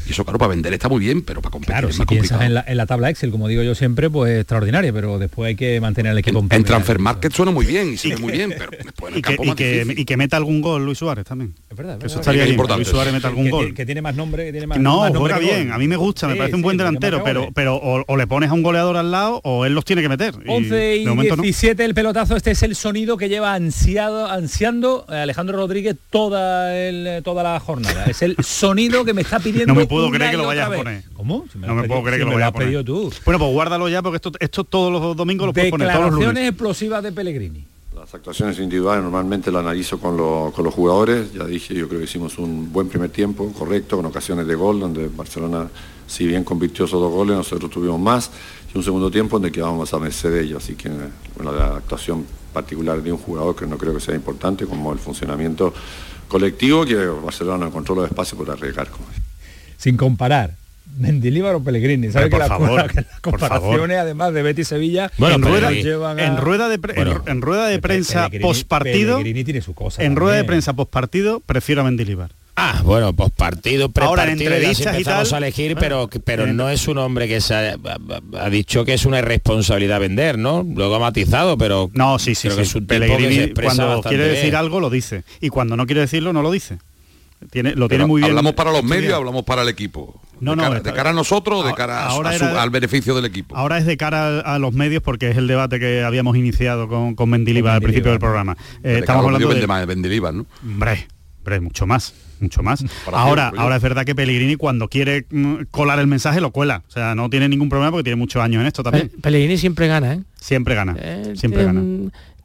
Y 0.05 0.11
eso, 0.11 0.23
claro, 0.23 0.39
para 0.39 0.49
vender 0.49 0.73
está 0.73 0.89
muy 0.89 0.99
bien, 0.99 1.21
pero 1.21 1.41
para 1.41 1.51
competir 1.51 1.73
claro, 1.73 1.91
si 1.91 2.05
piensas 2.05 2.41
en 2.41 2.53
la, 2.53 2.85
tabla 2.85 3.09
Excel, 3.09 3.31
como 3.31 3.47
digo 3.47 3.63
yo 3.63 3.75
siempre, 3.75 4.09
pues 4.09 4.39
extraordinaria, 4.39 4.93
pero 4.93 5.19
después 5.19 5.49
hay 5.49 5.55
que 5.55 5.81
mantener 5.81 6.13
el 6.13 6.19
equipo 6.19 6.39
en, 6.39 6.47
en 6.51 6.63
Transfer 6.63 6.99
Market 6.99 7.33
suena 7.33 7.51
muy 7.51 7.65
bien 7.65 7.93
y 7.93 7.97
se 7.97 8.09
ve 8.09 8.17
muy 8.17 8.31
bien, 8.31 8.53
pero 8.57 8.71
después 8.71 9.11
en 9.11 9.17
el 9.17 9.21
campo 9.21 9.43
y, 9.43 10.05
que, 10.05 10.17
meta 10.17 10.37
algún 10.37 10.61
gol 10.61 10.85
Luis 10.85 10.97
Suárez 10.97 11.25
también. 11.25 11.53
Es 11.69 11.75
verdad, 11.75 11.99
eso 12.03 12.19
estaría 12.19 12.43
bien, 12.43 12.53
importante. 12.53 12.83
Luis 12.83 12.89
Suárez 12.89 13.13
meta 13.13 13.27
algún 13.27 13.49
gol. 13.49 13.73
Que, 13.73 13.85
tiene 13.85 14.01
más 14.01 14.15
nombre, 14.15 14.45
que 14.45 14.51
tiene 14.51 14.67
más 14.67 14.79
No, 14.79 15.11
juega 15.13 15.39
bien, 15.39 15.71
a 15.71 15.77
mí 15.77 15.87
me 15.87 15.95
gusta, 15.95 16.27
me 16.27 16.35
parece 16.35 16.55
un 16.55 16.61
buen 16.61 16.77
delantero, 16.77 17.23
pero 17.23 17.49
pero 17.53 17.75
o, 17.75 18.17
le 18.17 18.27
pones 18.27 18.49
a 18.49 18.53
un 18.53 18.63
goleador 18.63 18.97
al 18.97 19.11
lado 19.11 19.41
o 19.43 19.65
él 19.65 19.73
los 19.73 19.85
tiene 19.85 20.01
que 20.01 20.09
meter. 20.09 20.35
11 20.47 20.97
y, 20.97 21.05
17 21.05 21.83
el 21.83 21.93
pelotazo, 21.93 22.35
este 22.35 22.51
es 22.51 22.63
el 22.63 22.75
sonido 22.75 23.17
que 23.17 23.29
lleva 23.29 23.53
ansiado, 23.53 24.29
ansiando 24.29 25.05
Alejandro 25.07 25.57
Rodríguez 25.57 25.95
toda 26.09 26.77
el, 26.77 27.23
toda 27.23 27.43
la 27.43 27.59
jornada. 27.59 28.05
Es 28.05 28.21
el 28.21 28.35
sonido 28.43 29.05
que 29.05 29.13
me 29.13 29.21
está 29.21 29.39
pidiendo. 29.47 29.86
No 29.87 30.05
me 30.05 30.07
puedo 30.07 30.11
creer 30.11 30.31
que 30.31 30.37
lo 30.37 30.47
vaya 30.47 30.69
¿Cómo? 31.13 31.45
no 31.55 31.75
me 31.75 31.87
puedo 31.87 32.03
creer 32.03 32.19
que 32.19 32.25
lo, 32.25 32.37
hayas 32.37 32.51
pedido 32.51 32.83
tú. 32.83 33.11
Bueno, 33.25 33.39
pues 33.39 33.51
guárdalo 33.51 33.89
ya 33.89 34.01
porque 34.01 34.17
esto, 34.17 34.31
esto 34.39 34.63
todos 34.63 34.91
los 34.91 35.15
domingos 35.15 35.47
lo 35.47 35.53
puedes 35.53 35.71
poner 35.71 35.91
todos 35.91 36.11
los 36.11 36.25
lunes. 36.25 36.49
explosivas 36.49 37.03
de 37.03 37.11
Pellegrini. 37.11 37.65
Las 37.95 38.13
actuaciones 38.13 38.59
individuales 38.59 39.03
normalmente 39.03 39.51
las 39.51 39.61
analizo 39.61 39.99
con, 39.99 40.17
con, 40.51 40.63
los 40.63 40.73
jugadores. 40.73 41.33
Ya 41.33 41.45
dije, 41.45 41.73
yo 41.73 41.87
creo 41.87 41.99
que 41.99 42.05
hicimos 42.05 42.37
un 42.37 42.71
buen 42.71 42.87
primer 42.87 43.09
tiempo, 43.09 43.51
correcto, 43.53 43.97
con 43.97 44.05
ocasiones 44.05 44.45
de 44.45 44.53
gol, 44.53 44.79
donde 44.79 45.07
Barcelona, 45.07 45.67
si 46.05 46.27
bien 46.27 46.43
convirtió 46.43 46.85
esos 46.85 47.01
dos 47.01 47.11
goles, 47.11 47.35
nosotros 47.35 47.71
tuvimos 47.71 47.99
más. 47.99 48.29
Y 48.73 48.77
un 48.77 48.83
segundo 48.83 49.09
tiempo 49.09 49.37
donde 49.37 49.51
quedábamos 49.51 49.91
a 49.93 49.99
merced 49.99 50.31
de 50.31 50.43
ellos. 50.43 50.63
Así 50.63 50.75
que, 50.75 50.89
bueno, 51.35 51.51
la 51.51 51.77
actuación 51.77 52.25
particular 52.53 53.01
de 53.01 53.11
un 53.11 53.17
jugador 53.17 53.55
que 53.55 53.65
no 53.65 53.77
creo 53.77 53.93
que 53.95 53.99
sea 53.99 54.15
importante, 54.15 54.65
como 54.67 54.93
el 54.93 54.99
funcionamiento 54.99 55.73
colectivo, 56.27 56.85
que 56.85 56.95
Barcelona 56.95 57.57
no 57.57 57.67
encontró 57.67 57.95
los 57.95 58.05
espacios 58.05 58.39
para 58.39 58.53
arriesgar. 58.53 58.89
Como 58.89 59.05
sin 59.77 59.97
comparar. 59.97 60.55
Mendilibar 60.97 61.53
o 61.53 61.63
Pellegrini. 61.63 62.11
¿Sabe 62.11 62.29
que, 62.29 62.37
la, 62.37 62.47
favor, 62.47 62.95
las 62.95 63.19
comparaciones, 63.21 63.97
además 63.97 64.33
de 64.33 64.41
Betty 64.41 64.63
Sevilla, 64.63 65.11
bueno, 65.17 65.35
en, 65.35 65.41
rueda, 65.43 65.71
en, 65.71 66.37
rueda, 66.37 66.69
de, 66.69 66.77
rueda 67.39 67.67
de 67.67 67.79
prensa 67.79 68.29
post 68.41 68.67
partido, 68.67 69.21
tiene 69.21 69.61
su 69.61 69.73
cosa. 69.73 70.03
En 70.03 70.15
rueda 70.15 70.37
de 70.37 70.43
prensa 70.43 70.73
post 70.73 70.91
partido, 70.91 71.39
prefiero 71.41 71.81
a 71.81 71.83
Mendilibar 71.83 72.31
Ah, 72.59 72.81
bueno, 72.83 73.13
pues 73.13 73.29
partido, 73.29 73.91
Ahora, 74.01 74.23
en 74.23 74.39
prepartido, 74.39 74.51
entrevistas 74.55 74.99
y 74.99 75.03
tal, 75.03 75.27
a 75.31 75.37
elegir, 75.37 75.75
bueno, 75.75 76.09
pero, 76.09 76.23
pero 76.25 76.47
no 76.47 76.71
es 76.71 76.87
un 76.87 76.97
hombre 76.97 77.27
que 77.27 77.39
se 77.39 77.53
ha, 77.53 77.77
ha 78.39 78.49
dicho 78.49 78.83
que 78.83 78.95
es 78.95 79.05
una 79.05 79.19
irresponsabilidad 79.19 79.99
vender, 79.99 80.39
¿no? 80.39 80.65
Luego 80.67 80.95
ha 80.95 80.99
matizado, 80.99 81.55
pero 81.55 81.91
no, 81.93 82.17
sí, 82.17 82.33
sí, 82.33 82.47
creo 82.47 82.57
que 82.57 82.65
sí. 82.65 82.69
es 82.69 82.75
un 82.75 82.87
tipo 82.87 82.93
que 82.95 82.99
Pellegrini 82.99 83.35
se 83.35 83.43
expresa 83.43 83.85
cuando 83.85 84.01
quiere 84.01 84.27
decir 84.27 84.45
bien. 84.45 84.55
algo 84.55 84.79
lo 84.79 84.89
dice 84.89 85.23
y 85.39 85.49
cuando 85.49 85.77
no 85.77 85.85
quiere 85.85 86.01
decirlo 86.01 86.33
no 86.33 86.41
lo 86.41 86.49
dice. 86.49 86.79
Tiene, 87.51 87.69
lo 87.71 87.87
Pero 87.87 87.89
tiene 87.89 88.05
muy 88.07 88.21
bien. 88.21 88.31
¿Hablamos 88.31 88.53
para 88.53 88.71
los 88.71 88.83
medios 88.83 89.13
hablamos 89.13 89.43
para 89.43 89.61
el 89.61 89.69
equipo? 89.69 90.19
No, 90.39 90.51
de, 90.51 90.57
no, 90.57 90.63
cara, 90.63 90.77
está- 90.77 90.89
de 90.91 90.95
cara 90.95 91.09
a 91.11 91.13
nosotros 91.13 91.63
o 91.63 91.67
de 91.67 91.73
cara 91.73 92.03
a, 92.05 92.07
ahora 92.09 92.29
a 92.31 92.37
su- 92.37 92.43
era- 92.45 92.61
al 92.61 92.69
beneficio 92.69 93.15
del 93.15 93.25
equipo? 93.25 93.55
Ahora 93.55 93.77
es 93.77 93.85
de 93.85 93.95
cara 93.97 94.39
a, 94.39 94.55
a 94.55 94.59
los 94.59 94.73
medios 94.73 95.01
porque 95.03 95.29
es 95.29 95.37
el 95.37 95.47
debate 95.47 95.79
que 95.79 96.03
habíamos 96.03 96.35
iniciado 96.37 96.87
con, 96.87 97.15
con 97.15 97.29
Mendilibar 97.29 97.75
al 97.75 97.81
principio 97.81 98.11
del 98.11 98.19
programa. 98.19 98.57
Eh, 98.83 98.97
estamos 98.99 99.25
hablando 99.25 99.49
de, 99.49 99.67
más, 99.67 99.85
Mendilibar, 99.87 100.33
¿no? 100.33 100.45
Hombre, 100.63 101.07
hombre, 101.39 101.59
mucho 101.61 101.85
más, 101.87 102.13
mucho 102.39 102.61
más. 102.63 102.83
Para 103.05 103.19
ahora, 103.19 103.51
ahora 103.55 103.75
es 103.77 103.81
verdad 103.81 104.03
que 104.05 104.13
Pellegrini 104.15 104.55
cuando 104.55 104.87
quiere 104.89 105.25
mm, 105.29 105.55
colar 105.71 105.99
el 105.99 106.07
mensaje 106.07 106.41
lo 106.41 106.51
cuela. 106.51 106.83
O 106.87 106.91
sea, 106.91 107.15
no 107.15 107.29
tiene 107.29 107.47
ningún 107.49 107.69
problema 107.69 107.91
porque 107.91 108.03
tiene 108.03 108.17
muchos 108.17 108.41
años 108.43 108.61
en 108.61 108.67
esto 108.67 108.83
también. 108.83 109.09
Pe- 109.09 109.17
Pellegrini 109.21 109.57
siempre 109.57 109.87
gana, 109.87 110.13
¿eh? 110.13 110.19
Siempre 110.39 110.75
gana. 110.75 110.95
Eh, 110.99 111.33
Siempre 111.35 111.63
gana. 111.63 111.81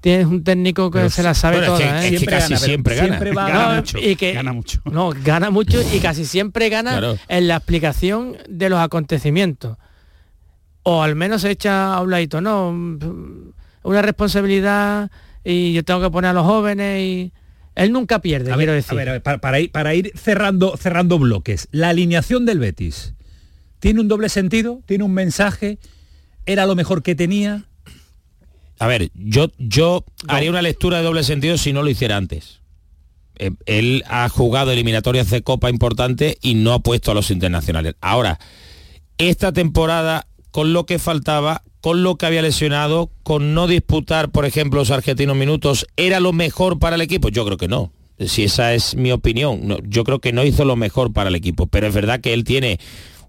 Tienes 0.03 0.27
un 0.27 0.43
técnico 0.45 0.91
que 0.91 0.99
Pero 0.99 1.11
se 1.11 1.23
la 1.23 1.33
sabe 1.33 1.59
bueno, 1.59 1.75
es 1.77 1.81
que- 1.81 1.87
toda, 1.87 2.03
¿eh? 2.03 2.05
es 2.05 2.11
que 2.11 2.19
Siempre 2.19 2.37
casi 2.39 2.53
gana, 2.55 2.65
siempre 2.67 2.95
gana. 2.97 3.09
siempre 3.09 3.33
va- 3.33 3.49
No, 3.49 3.59
Gana 3.59 3.77
mucho, 3.77 3.99
y 3.99 4.17
que, 4.17 4.33
gana 4.35 4.53
mucho. 4.53 4.81
No, 4.93 5.11
gana 5.25 5.51
mucho 5.51 5.81
y 5.95 5.99
casi 6.01 6.25
siempre 6.27 6.69
gana 6.69 6.91
Claro. 6.91 7.19
en 7.29 7.49
la 7.49 7.57
explicación 7.57 8.37
de 8.49 8.69
los 8.69 8.81
acontecimientos. 8.81 9.79
O 10.83 11.03
al 11.03 11.15
menos 11.15 11.43
se 11.43 11.51
echa 11.53 11.95
a 11.95 12.01
un 12.03 12.11
ladito, 12.11 12.41
no, 12.41 12.71
una 13.85 14.03
responsabilidad 14.03 15.11
y 15.45 15.73
yo 15.73 15.85
tengo 15.85 16.01
que 16.01 16.11
poner 16.11 16.31
a 16.31 16.35
los 16.35 16.45
jóvenes 16.45 17.01
y 17.01 17.33
él 17.77 17.93
nunca 17.93 18.19
pierde, 18.19 18.51
A 18.53 18.57
quiero 18.57 18.73
ver, 18.73 18.83
decir. 18.83 18.93
a 18.93 18.97
ver, 18.97 19.09
a 19.09 19.13
ver, 19.13 19.23
para, 19.23 19.39
para 19.39 19.61
ir, 19.61 19.71
para 19.71 19.95
ir 19.95 20.13
cerrando, 20.17 20.77
cerrando 20.77 21.19
bloques, 21.21 21.69
la 21.71 21.91
alineación 21.91 22.45
del 22.45 22.59
Betis 22.59 23.15
tiene 23.79 24.01
un 24.01 24.09
doble 24.09 24.29
sentido, 24.29 24.81
tiene 24.87 25.05
un 25.05 25.15
mensaje, 25.15 25.79
era 26.47 26.67
lo 26.67 26.75
mejor 26.75 27.03
que 27.05 27.15
tenía. 27.15 27.67
A 28.83 28.89
ver, 28.89 29.13
yo, 29.15 29.47
yo 29.59 30.05
haría 30.27 30.51
una 30.51 30.61
lectura 30.61 30.99
de 30.99 31.05
doble 31.05 31.23
sentido 31.23 31.57
si 31.57 31.73
no 31.73 31.85
lo 31.85 31.89
hiciera 31.89 32.17
antes. 32.17 32.63
Eh, 33.39 33.53
él 33.67 34.03
ha 34.09 34.29
jugado 34.29 34.73
eliminatorias 34.73 35.31
de 35.31 35.43
Copa 35.43 35.71
importante 35.71 36.37
y 36.43 36.55
no 36.55 36.73
ha 36.73 36.81
puesto 36.81 37.13
a 37.13 37.15
los 37.15 37.31
internacionales. 37.31 37.95
Ahora, 38.01 38.41
esta 39.19 39.53
temporada, 39.53 40.27
con 40.51 40.73
lo 40.73 40.85
que 40.85 40.99
faltaba, 40.99 41.63
con 41.81 42.03
lo 42.03 42.17
que 42.17 42.27
había 42.27 42.43
lesionado, 42.43 43.13
con 43.23 43.55
no 43.55 43.69
disputar, 43.69 44.33
por 44.33 44.47
ejemplo, 44.47 44.81
los 44.81 44.91
argentinos 44.91 45.37
minutos, 45.37 45.87
¿era 45.97 46.19
lo 46.19 46.33
mejor 46.33 46.81
para 46.81 46.97
el 46.97 47.03
equipo? 47.03 47.29
Yo 47.29 47.45
creo 47.45 47.59
que 47.59 47.69
no. 47.69 47.93
Si 48.19 48.43
esa 48.43 48.75
es 48.75 48.97
mi 48.97 49.13
opinión, 49.13 49.61
no, 49.63 49.79
yo 49.85 50.03
creo 50.03 50.19
que 50.19 50.33
no 50.33 50.45
hizo 50.45 50.65
lo 50.65 50.75
mejor 50.75 51.13
para 51.13 51.29
el 51.29 51.37
equipo, 51.37 51.69
pero 51.69 51.87
es 51.87 51.95
verdad 51.95 52.21
que 52.21 52.33
él 52.33 52.43
tiene 52.43 52.81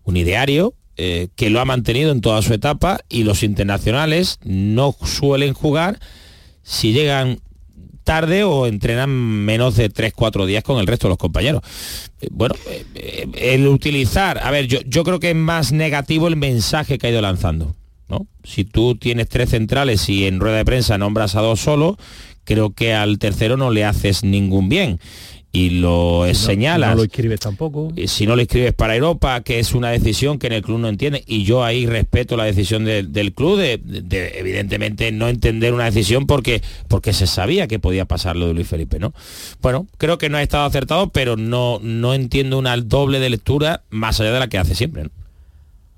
un 0.03 0.17
ideario 0.17 0.73
eh, 0.97 1.29
que 1.35 1.49
lo 1.49 1.59
ha 1.59 1.65
mantenido 1.65 2.11
en 2.11 2.21
toda 2.21 2.41
su 2.41 2.53
etapa 2.53 2.99
y 3.09 3.23
los 3.23 3.43
internacionales 3.43 4.39
no 4.43 4.95
suelen 5.03 5.53
jugar 5.53 5.99
si 6.61 6.93
llegan 6.93 7.39
tarde 8.03 8.43
o 8.43 8.67
entrenan 8.67 9.09
menos 9.09 9.75
de 9.75 9.91
3-4 9.91 10.45
días 10.45 10.63
con 10.63 10.79
el 10.79 10.87
resto 10.87 11.07
de 11.07 11.11
los 11.11 11.17
compañeros. 11.17 11.61
Eh, 12.21 12.27
Bueno, 12.31 12.55
eh, 12.95 13.27
el 13.35 13.67
utilizar, 13.67 14.39
a 14.43 14.51
ver, 14.51 14.67
yo, 14.67 14.79
yo 14.85 15.03
creo 15.03 15.19
que 15.19 15.31
es 15.31 15.35
más 15.35 15.71
negativo 15.71 16.27
el 16.27 16.35
mensaje 16.35 16.97
que 16.97 17.07
ha 17.07 17.11
ido 17.11 17.21
lanzando. 17.21 17.75
¿no? 18.09 18.27
Si 18.43 18.65
tú 18.65 18.95
tienes 18.95 19.29
tres 19.29 19.49
centrales 19.49 20.07
y 20.09 20.27
en 20.27 20.39
rueda 20.39 20.57
de 20.57 20.65
prensa 20.65 20.97
nombras 20.97 21.35
a 21.35 21.41
dos 21.41 21.61
solo, 21.61 21.97
creo 22.43 22.71
que 22.73 22.93
al 22.93 23.19
tercero 23.19 23.57
no 23.57 23.71
le 23.71 23.85
haces 23.85 24.23
ningún 24.23 24.69
bien. 24.69 24.99
Y 25.55 25.69
lo 25.69 26.25
No- 26.27 26.33
señalas. 26.33 26.89
No 26.89 26.95
lo 26.95 27.03
escribes 27.03 27.39
tampoco. 27.39 27.93
Si 28.07 28.25
no 28.25 28.35
le 28.35 28.41
escribes 28.41 28.73
para 28.73 28.95
Europa, 28.95 29.39
que 29.41 29.59
es 29.59 29.75
una 29.75 29.91
decisión 29.91 30.39
que 30.39 30.47
en 30.47 30.53
el 30.53 30.63
club 30.63 30.79
no 30.79 30.89
entiende, 30.89 31.23
y 31.27 31.43
yo 31.43 31.63
ahí 31.63 31.85
respeto 31.85 32.35
la 32.35 32.45
decisión 32.45 32.85
de- 32.85 33.03
del 33.03 33.33
club 33.33 33.59
de, 33.59 33.79
de, 33.83 34.39
evidentemente 34.39 35.11
no 35.11 35.27
entender 35.27 35.71
una 35.75 35.85
decisión 35.85 36.25
porque, 36.25 36.63
porque 36.87 37.13
se 37.13 37.27
sabía 37.27 37.67
que 37.67 37.77
podía 37.77 38.05
pasar 38.05 38.35
lo 38.35 38.47
de 38.47 38.55
Luis 38.55 38.67
Felipe, 38.67 38.97
¿no? 38.97 39.13
Bueno, 39.61 39.85
creo 39.99 40.17
que 40.17 40.27
no 40.27 40.37
ha 40.37 40.41
estado 40.41 40.65
acertado, 40.65 41.09
pero 41.09 41.37
no, 41.37 41.79
no 41.83 42.15
entiendo 42.15 42.57
una 42.57 42.75
doble 42.77 43.19
de 43.19 43.29
lectura 43.29 43.83
más 43.91 44.19
allá 44.19 44.31
de 44.33 44.39
la 44.39 44.47
que 44.47 44.57
hace 44.57 44.73
siempre. 44.73 45.03
¿no? 45.03 45.09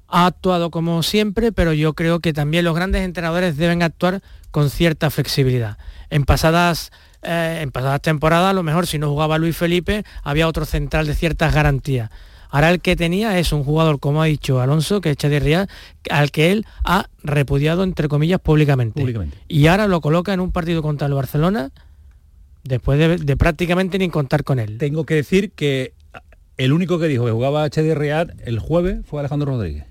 ha 0.07 0.27
actuado 0.27 0.69
como 0.69 1.01
siempre, 1.03 1.51
pero 1.51 1.73
yo 1.73 1.93
creo 1.93 2.19
que 2.19 2.31
también 2.31 2.63
los 2.63 2.75
grandes 2.75 3.01
entrenadores 3.03 3.57
deben 3.57 3.83
actuar 3.83 4.21
con 4.51 4.69
cierta 4.69 5.09
flexibilidad. 5.09 5.77
En 6.09 6.23
pasadas, 6.23 6.91
eh, 7.25 7.59
en 7.61 7.71
pasadas 7.71 8.01
temporadas, 8.01 8.51
a 8.51 8.53
lo 8.53 8.63
mejor 8.63 8.87
si 8.87 8.99
no 8.99 9.09
jugaba 9.09 9.37
Luis 9.37 9.55
Felipe, 9.57 10.03
había 10.23 10.47
otro 10.47 10.65
central 10.65 11.07
de 11.07 11.15
ciertas 11.15 11.53
garantías. 11.53 12.09
Ahora 12.49 12.69
el 12.69 12.79
que 12.79 12.95
tenía 12.95 13.37
es 13.37 13.51
un 13.51 13.63
jugador, 13.63 13.99
como 13.99 14.21
ha 14.21 14.25
dicho 14.25 14.61
Alonso, 14.61 15.01
que 15.01 15.11
es 15.11 15.17
Chadi 15.17 15.39
Riad, 15.39 15.67
al 16.09 16.31
que 16.31 16.51
él 16.51 16.65
ha 16.83 17.09
repudiado, 17.23 17.83
entre 17.83 18.07
comillas, 18.07 18.39
públicamente. 18.39 19.01
Públicamente. 19.01 19.37
Y 19.47 19.67
ahora 19.67 19.87
lo 19.87 19.99
coloca 19.99 20.33
en 20.33 20.39
un 20.39 20.51
partido 20.51 20.81
contra 20.81 21.07
el 21.07 21.13
Barcelona, 21.13 21.71
después 22.63 22.97
de, 22.97 23.17
de 23.17 23.37
prácticamente 23.37 23.97
ni 23.99 24.09
contar 24.09 24.43
con 24.43 24.59
él. 24.59 24.77
Tengo 24.77 25.05
que 25.05 25.15
decir 25.15 25.51
que 25.51 25.93
el 26.57 26.71
único 26.71 26.99
que 26.99 27.07
dijo 27.07 27.25
que 27.25 27.31
jugaba 27.31 27.65
HD 27.65 27.93
Real 27.93 28.35
el 28.45 28.59
jueves 28.59 29.05
fue 29.05 29.19
Alejandro 29.19 29.51
Rodríguez. 29.51 29.85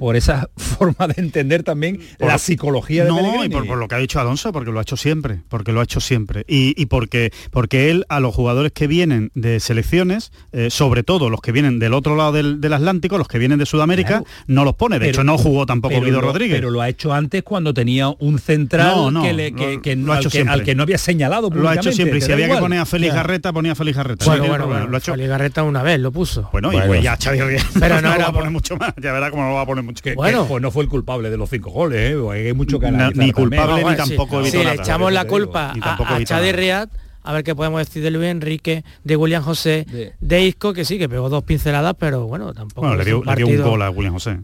Por 0.00 0.16
esa 0.16 0.48
forma 0.56 1.06
de 1.08 1.20
entender 1.20 1.62
también 1.62 2.00
Por- 2.18 2.28
la 2.28 2.38
psicología 2.38 3.04
de 3.04 3.10
no, 3.10 3.16
Pellegrini. 3.16 3.44
y 3.44 3.48
por, 3.50 3.66
por 3.66 3.76
lo 3.78 3.86
que 3.86 3.94
ha 3.96 3.98
dicho 3.98 4.18
Alonso, 4.18 4.50
porque 4.50 4.70
lo 4.72 4.78
ha 4.78 4.82
hecho 4.82 4.96
siempre, 4.96 5.42
porque 5.50 5.72
lo 5.72 5.80
ha 5.80 5.84
hecho 5.84 6.00
siempre. 6.00 6.44
Y, 6.48 6.74
y 6.80 6.86
porque, 6.86 7.32
porque 7.50 7.90
él 7.90 8.06
a 8.08 8.18
los 8.18 8.34
jugadores 8.34 8.72
que 8.72 8.86
vienen 8.86 9.30
de 9.34 9.60
selecciones, 9.60 10.32
eh, 10.52 10.70
sobre 10.70 11.02
todo 11.02 11.28
los 11.28 11.42
que 11.42 11.52
vienen 11.52 11.78
del 11.78 11.92
otro 11.92 12.16
lado 12.16 12.32
del, 12.32 12.60
del 12.62 12.72
Atlántico, 12.72 13.18
los 13.18 13.28
que 13.28 13.38
vienen 13.38 13.58
de 13.58 13.66
Sudamérica, 13.66 14.08
Claro. 14.08 14.24
no 14.46 14.64
los 14.64 14.74
pone. 14.74 14.96
De 14.96 15.00
Pero- 15.00 15.10
hecho, 15.10 15.24
no 15.24 15.36
jugó 15.36 15.66
tampoco 15.66 15.92
pero 15.94 16.06
Guido 16.06 16.20
lo- 16.22 16.28
Rodríguez. 16.28 16.56
Pero 16.56 16.70
lo 16.70 16.80
ha 16.80 16.88
hecho 16.88 17.12
antes 17.12 17.42
cuando 17.42 17.74
tenía 17.74 18.08
un 18.08 18.38
central 18.38 18.94
No, 18.96 19.10
no, 19.10 19.22
que, 19.22 19.32
le- 19.34 19.52
que- 19.54 19.74
lo- 19.74 19.82
que 19.82 19.96
lo 19.96 20.06
no- 20.06 20.12
ha 20.14 20.16
al, 20.16 20.24
que, 20.24 20.30
siempre. 20.30 20.52
al 20.54 20.64
que 20.64 20.74
no 20.74 20.82
había 20.84 20.96
señalado 20.98 21.50
lo 21.50 21.68
ha 21.68 21.74
hecho 21.74 21.92
siempre. 21.92 22.18
Y 22.18 22.22
si 22.22 22.32
había 22.32 22.48
que 22.48 22.56
poner 22.56 22.78
a 22.78 22.86
Félix 22.86 23.12
Ya. 23.12 23.16
Garreta, 23.16 23.52
ponía 23.52 23.72
a 23.72 23.74
Félix 23.74 23.96
Garreta. 23.98 24.24
Bueno, 24.24 24.44
Sí, 24.44 24.48
bueno, 24.48 24.66
bueno, 24.66 24.86
lo 24.86 24.96
ha 24.96 24.98
hecho. 24.98 25.12
Félix 25.12 25.28
Garreta 25.28 25.62
una 25.62 25.82
vez 25.82 26.00
lo 26.00 26.10
puso. 26.10 26.48
Bueno, 26.52 26.68
y 26.72 26.76
Bueno. 26.76 26.86
pues 26.88 27.02
ya 27.02 27.18
Xavi 27.22 27.38
Pero 27.78 28.00
no 28.00 28.08
no 28.08 28.14
lo 28.14 28.20
va 28.22 28.28
a 28.28 28.32
poner 28.32 28.50
mucho 28.50 28.76
más. 28.76 28.94
Ya 29.00 29.12
verá 29.12 29.30
cómo 29.30 29.42
no 29.42 29.48
lo 29.50 29.54
va 29.56 29.62
a 29.62 29.66
poner 29.66 29.84
mucho. 29.90 30.02
Que- 30.02 30.10
que, 30.10 30.16
Bueno. 30.16 30.46
pues 30.46 30.62
no 30.62 30.70
fue 30.70 30.82
el 30.84 30.88
culpable 30.88 31.30
de 31.30 31.36
los 31.36 31.50
cinco 31.50 31.70
goles, 31.70 32.12
¿eh? 32.12 32.16
Porque 32.20 32.46
hay 32.46 32.52
mucho 32.52 32.78
que 32.80 32.90
ni 32.90 33.32
culpable 33.32 33.84
ni 33.84 33.90
sí. 33.90 33.96
tampoco 33.96 34.44
Si 34.44 34.56
le 34.58 34.64
nada. 34.64 34.76
echamos 34.82 35.12
la 35.12 35.22
te 35.22 35.26
digo. 35.28 35.36
culpa 35.46 35.66
a, 35.80 35.94
a 35.94 36.18
nada. 36.20 36.52
Riad, 36.52 36.88
a 37.22 37.32
ver 37.32 37.44
qué 37.44 37.54
podemos 37.54 37.78
decir 37.86 38.02
de 38.02 38.10
Luis 38.10 38.26
Enrique, 38.28 38.84
de 39.04 39.16
William 39.16 39.42
José, 39.42 39.84
De- 39.90 40.12
de, 40.20 40.42
Isco, 40.46 40.72
que 40.72 40.84
sí, 40.84 40.98
que 40.98 41.08
pegó 41.08 41.28
dos 41.28 41.44
pinceladas, 41.44 41.94
pero 41.98 42.26
bueno, 42.26 42.52
tampoco 42.54 42.80
Bueno, 42.82 42.96
le 42.96 43.04
dio, 43.04 43.20
un 43.20 43.26
le 43.26 43.34
dio 43.36 43.46
un 43.46 43.62
gol 43.62 43.82
a 43.82 43.90
William 43.90 44.14
José. 44.14 44.38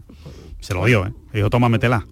Se 0.59 0.73
lo 0.73 0.85
dio, 0.85 1.05
¿eh? 1.05 1.11
Le 1.33 1.39
dijo, 1.39 1.49
toma, 1.49 1.69
métela. 1.69 2.05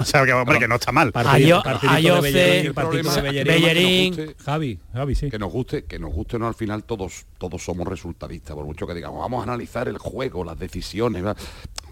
O 0.00 0.04
sea, 0.04 0.24
que, 0.24 0.32
hombre, 0.32 0.58
que 0.58 0.68
no 0.68 0.76
está 0.76 0.92
mal. 0.92 1.12
Ayo- 1.12 1.62
Ayoce, 1.88 2.72
Bellerín, 2.72 4.14
Que 4.14 4.26
guste- 4.26 4.36
Javi, 4.44 4.78
Javi, 4.92 5.14
sí. 5.14 5.30
que 5.30 5.38
nos 5.38 5.52
guste, 5.52 5.84
que 5.84 5.98
nos 5.98 6.12
guste 6.12 6.38
no 6.38 6.46
al 6.46 6.54
final 6.54 6.84
todos 6.84 7.26
todos 7.38 7.64
somos 7.64 7.86
resultadistas, 7.88 8.54
por 8.54 8.64
mucho 8.66 8.86
que 8.86 8.94
digamos, 8.94 9.18
vamos 9.20 9.40
a 9.40 9.44
analizar 9.44 9.88
el 9.88 9.96
juego, 9.98 10.44
las 10.44 10.58
decisiones, 10.58 11.24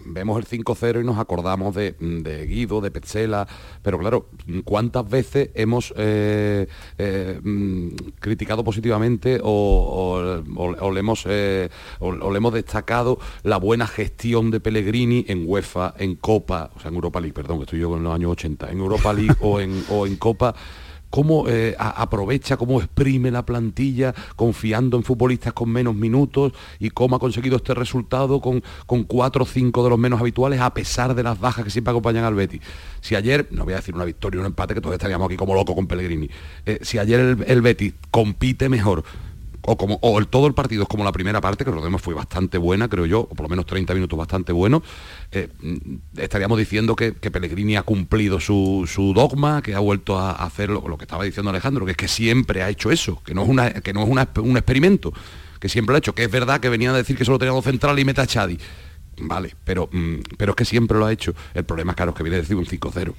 vemos 0.05 0.37
el 0.37 0.45
5-0 0.45 1.01
y 1.01 1.03
nos 1.03 1.17
acordamos 1.17 1.73
de, 1.75 1.93
de 1.99 2.45
Guido, 2.45 2.81
de 2.81 2.91
Petzela, 2.91 3.47
pero 3.81 3.97
claro, 3.97 4.29
¿cuántas 4.63 5.09
veces 5.09 5.49
hemos 5.55 5.91
eh, 5.97 6.67
eh, 6.99 7.39
mm, 7.43 7.89
criticado 8.19 8.63
positivamente 8.63 9.39
o, 9.43 9.49
o- 9.51 10.61
o- 10.61 10.75
o 10.85 10.91
le 10.91 10.99
hemos, 10.99 11.23
eh, 11.27 11.69
o- 11.99 12.09
o 12.09 12.31
le 12.31 12.37
hemos 12.37 12.53
destacado 12.53 13.17
la 13.43 13.57
buena 13.57 13.87
gestión 13.87 14.51
de 14.51 14.59
Pellegrini 14.59 15.25
en 15.27 15.43
UEFA, 15.47 15.95
en 15.97 16.15
Copa, 16.15 16.69
o 16.75 16.79
sea, 16.79 16.89
en 16.89 16.95
Europa 16.95 17.19
League, 17.19 17.33
perdón, 17.33 17.57
que 17.57 17.63
estoy 17.63 17.78
yo 17.79 17.95
en 17.97 18.03
los 18.03 18.13
años 18.13 18.31
80, 18.31 18.71
en 18.71 18.79
Europa 18.79 19.13
League 19.13 19.35
o, 19.41 19.59
en, 19.59 19.83
o 19.89 20.05
en 20.05 20.15
Copa? 20.17 20.55
cómo 21.09 21.45
eh, 21.47 21.75
aprovecha, 21.77 22.57
cómo 22.57 22.79
exprime 22.79 23.31
la 23.31 23.45
plantilla 23.45 24.13
confiando 24.35 24.97
en 24.97 25.03
futbolistas 25.03 25.53
con 25.53 25.69
menos 25.69 25.95
minutos 25.95 26.53
y 26.79 26.89
cómo 26.89 27.15
ha 27.15 27.19
conseguido 27.19 27.57
este 27.57 27.73
resultado 27.73 28.39
con, 28.39 28.63
con 28.85 29.03
cuatro 29.03 29.43
o 29.43 29.47
cinco 29.47 29.83
de 29.83 29.89
los 29.89 29.99
menos 29.99 30.19
habituales 30.19 30.59
a 30.59 30.73
pesar 30.73 31.15
de 31.15 31.23
las 31.23 31.39
bajas 31.39 31.65
que 31.65 31.71
siempre 31.71 31.91
acompañan 31.91 32.23
al 32.23 32.35
Betis. 32.35 32.61
Si 33.01 33.15
ayer, 33.15 33.47
no 33.51 33.63
voy 33.63 33.73
a 33.73 33.77
decir 33.77 33.95
una 33.95 34.05
victoria, 34.05 34.39
un 34.39 34.47
empate, 34.47 34.73
que 34.73 34.81
todos 34.81 34.93
estaríamos 34.93 35.25
aquí 35.25 35.35
como 35.35 35.53
locos 35.53 35.75
con 35.75 35.87
Pellegrini, 35.87 36.29
eh, 36.65 36.79
si 36.81 36.99
ayer 36.99 37.19
el, 37.19 37.43
el 37.47 37.61
Betis 37.61 37.93
compite 38.11 38.69
mejor, 38.69 39.03
o 39.61 39.77
como 39.77 39.99
o 40.01 40.19
el, 40.19 40.27
todo 40.27 40.47
el 40.47 40.53
partido 40.53 40.83
es 40.83 40.89
como 40.89 41.03
la 41.03 41.11
primera 41.11 41.41
parte, 41.41 41.63
que 41.65 41.71
recordemos 41.71 42.01
fue 42.01 42.13
bastante 42.13 42.57
buena, 42.57 42.87
creo 42.87 43.05
yo, 43.05 43.19
o 43.21 43.27
por 43.29 43.41
lo 43.43 43.49
menos 43.49 43.65
30 43.65 43.93
minutos 43.93 44.17
bastante 44.17 44.51
buenos, 44.51 44.81
eh, 45.31 45.49
mm, 45.61 46.19
estaríamos 46.19 46.57
diciendo 46.57 46.95
que, 46.95 47.13
que 47.13 47.29
Pellegrini 47.31 47.75
ha 47.75 47.83
cumplido 47.83 48.39
su, 48.39 48.89
su 48.91 49.13
dogma, 49.13 49.61
que 49.61 49.75
ha 49.75 49.79
vuelto 49.79 50.17
a 50.17 50.31
hacer 50.31 50.69
lo, 50.69 50.87
lo 50.87 50.97
que 50.97 51.03
estaba 51.03 51.23
diciendo 51.23 51.49
Alejandro, 51.49 51.85
que 51.85 51.91
es 51.91 51.97
que 51.97 52.07
siempre 52.07 52.63
ha 52.63 52.69
hecho 52.69 52.89
eso, 52.91 53.21
que 53.23 53.33
no 53.33 53.43
es, 53.43 53.49
una, 53.49 53.71
que 53.71 53.93
no 53.93 54.03
es 54.03 54.09
una- 54.09 54.29
un 54.41 54.57
experimento, 54.57 55.13
que 55.59 55.69
siempre 55.69 55.91
lo 55.93 55.95
ha 55.97 55.99
hecho, 55.99 56.15
que 56.15 56.23
es 56.23 56.31
verdad 56.31 56.59
que 56.59 56.69
venía 56.69 56.91
a 56.91 56.95
decir 56.97 57.17
que 57.17 57.25
solo 57.25 57.37
tenía 57.37 57.53
dos 57.53 57.65
centrales 57.65 58.01
y 58.01 58.05
meta 58.05 58.21
a 58.23 58.27
Chadi. 58.27 58.57
Vale, 59.21 59.53
pero, 59.65 59.89
mm, 59.91 60.15
pero 60.37 60.53
es 60.53 60.55
que 60.55 60.63
siempre 60.63 60.97
lo 60.97 61.05
ha 61.05 61.11
hecho. 61.11 61.33
El 61.53 61.65
problema, 61.65 61.93
claro, 61.93 62.11
es 62.11 62.17
que 62.17 62.23
viene 62.23 62.37
a 62.37 62.39
decir 62.39 62.55
un 62.55 62.65
5-0. 62.65 63.13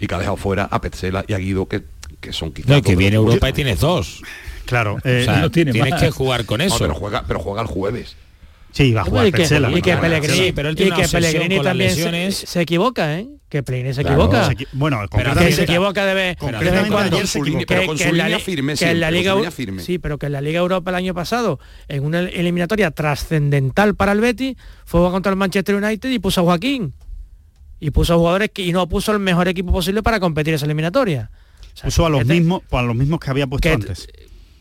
y 0.00 0.06
que 0.06 0.14
ha 0.14 0.18
dejado 0.18 0.36
fuera 0.36 0.64
a 0.70 0.80
Petzela 0.80 1.24
y 1.26 1.32
a 1.32 1.38
Guido, 1.38 1.66
que, 1.66 1.82
que 2.20 2.32
son 2.32 2.52
quizás... 2.52 2.70
No, 2.70 2.82
que 2.82 2.94
viene 2.94 3.16
Europa 3.16 3.48
y 3.48 3.52
tienes 3.52 3.80
dos. 3.80 4.22
Claro, 4.68 4.94
o 4.96 5.00
sea, 5.00 5.48
tienes 5.50 5.74
que 5.98 6.10
jugar 6.10 6.44
con 6.44 6.60
eso. 6.60 6.76
pero, 6.78 6.94
juega, 6.94 7.24
pero 7.26 7.40
juega 7.40 7.62
el 7.62 7.68
jueves. 7.68 8.16
Sí, 8.70 8.92
va 8.92 9.00
a 9.00 9.04
jugar 9.04 9.26
y 9.26 9.32
que, 9.32 9.38
Petzela. 9.38 9.70
y 9.70 9.80
que 9.80 9.96
Pellegrini, 9.96 10.36
Sí, 10.38 10.52
pero 10.54 10.68
él 10.68 10.76
tiene 10.76 10.94
y 10.94 11.00
que 11.02 11.08
Pellegrini 11.08 11.60
también 11.62 11.90
se, 11.90 12.46
se 12.46 12.60
equivoca, 12.60 13.18
¿eh? 13.18 13.26
Que 13.48 13.62
Pellegrini 13.62 13.94
se 13.94 14.02
Claro. 14.02 14.16
equivoca. 14.24 14.46
Se 14.50 14.66
bueno, 14.72 15.00
que 15.00 15.08
concretamente- 15.08 15.52
se 15.56 15.62
equivoca 15.62 16.04
de 16.04 16.14
vez, 16.14 16.36
de 16.38 16.46
vez 16.46 16.52
en 16.52 16.52
concretamente 16.52 16.90
cuando. 16.92 17.16
ayer 17.16 17.26
se 17.26 17.38
equivocó. 17.38 17.64
pero 17.66 17.86
con 17.86 17.98
su 17.98 18.12
la 18.12 18.38
firme 18.38 18.74
que 18.74 18.90
en 18.90 19.00
la 19.00 19.10
Liga 19.10 19.50
firme. 19.50 19.82
Sí, 19.82 19.98
pero 19.98 20.18
que 20.18 20.26
en 20.26 20.32
la 20.32 20.42
Liga 20.42 20.60
Europa 20.60 20.90
el 20.90 20.96
año 20.96 21.14
pasado, 21.14 21.58
en 21.88 22.04
una 22.04 22.20
eliminatoria 22.20 22.90
trascendental 22.90 23.94
para 23.94 24.12
el 24.12 24.20
Betis, 24.20 24.56
fue 24.84 25.00
contra 25.10 25.30
el 25.30 25.36
Manchester 25.36 25.74
United 25.74 26.10
y 26.10 26.18
puso 26.18 26.42
a 26.42 26.44
Joaquín. 26.44 26.92
Y 27.80 27.90
puso 27.90 28.12
a 28.14 28.16
jugadores 28.18 28.50
que, 28.52 28.62
y 28.62 28.72
no 28.72 28.86
puso 28.86 29.12
el 29.12 29.18
mejor 29.18 29.48
equipo 29.48 29.72
posible 29.72 30.02
para 30.02 30.20
competir 30.20 30.52
esa 30.52 30.66
eliminatoria. 30.66 31.30
O 31.62 31.76
sea, 31.76 31.84
Puso 31.84 32.04
a 32.04 32.10
los 32.10 32.20
este- 32.20 32.34
mismos, 32.34 32.62
a 32.70 32.82
los 32.82 32.94
mismos 32.94 33.18
que 33.18 33.30
había 33.30 33.46
puesto 33.46 33.66
que- 33.66 33.72
antes. 33.74 34.08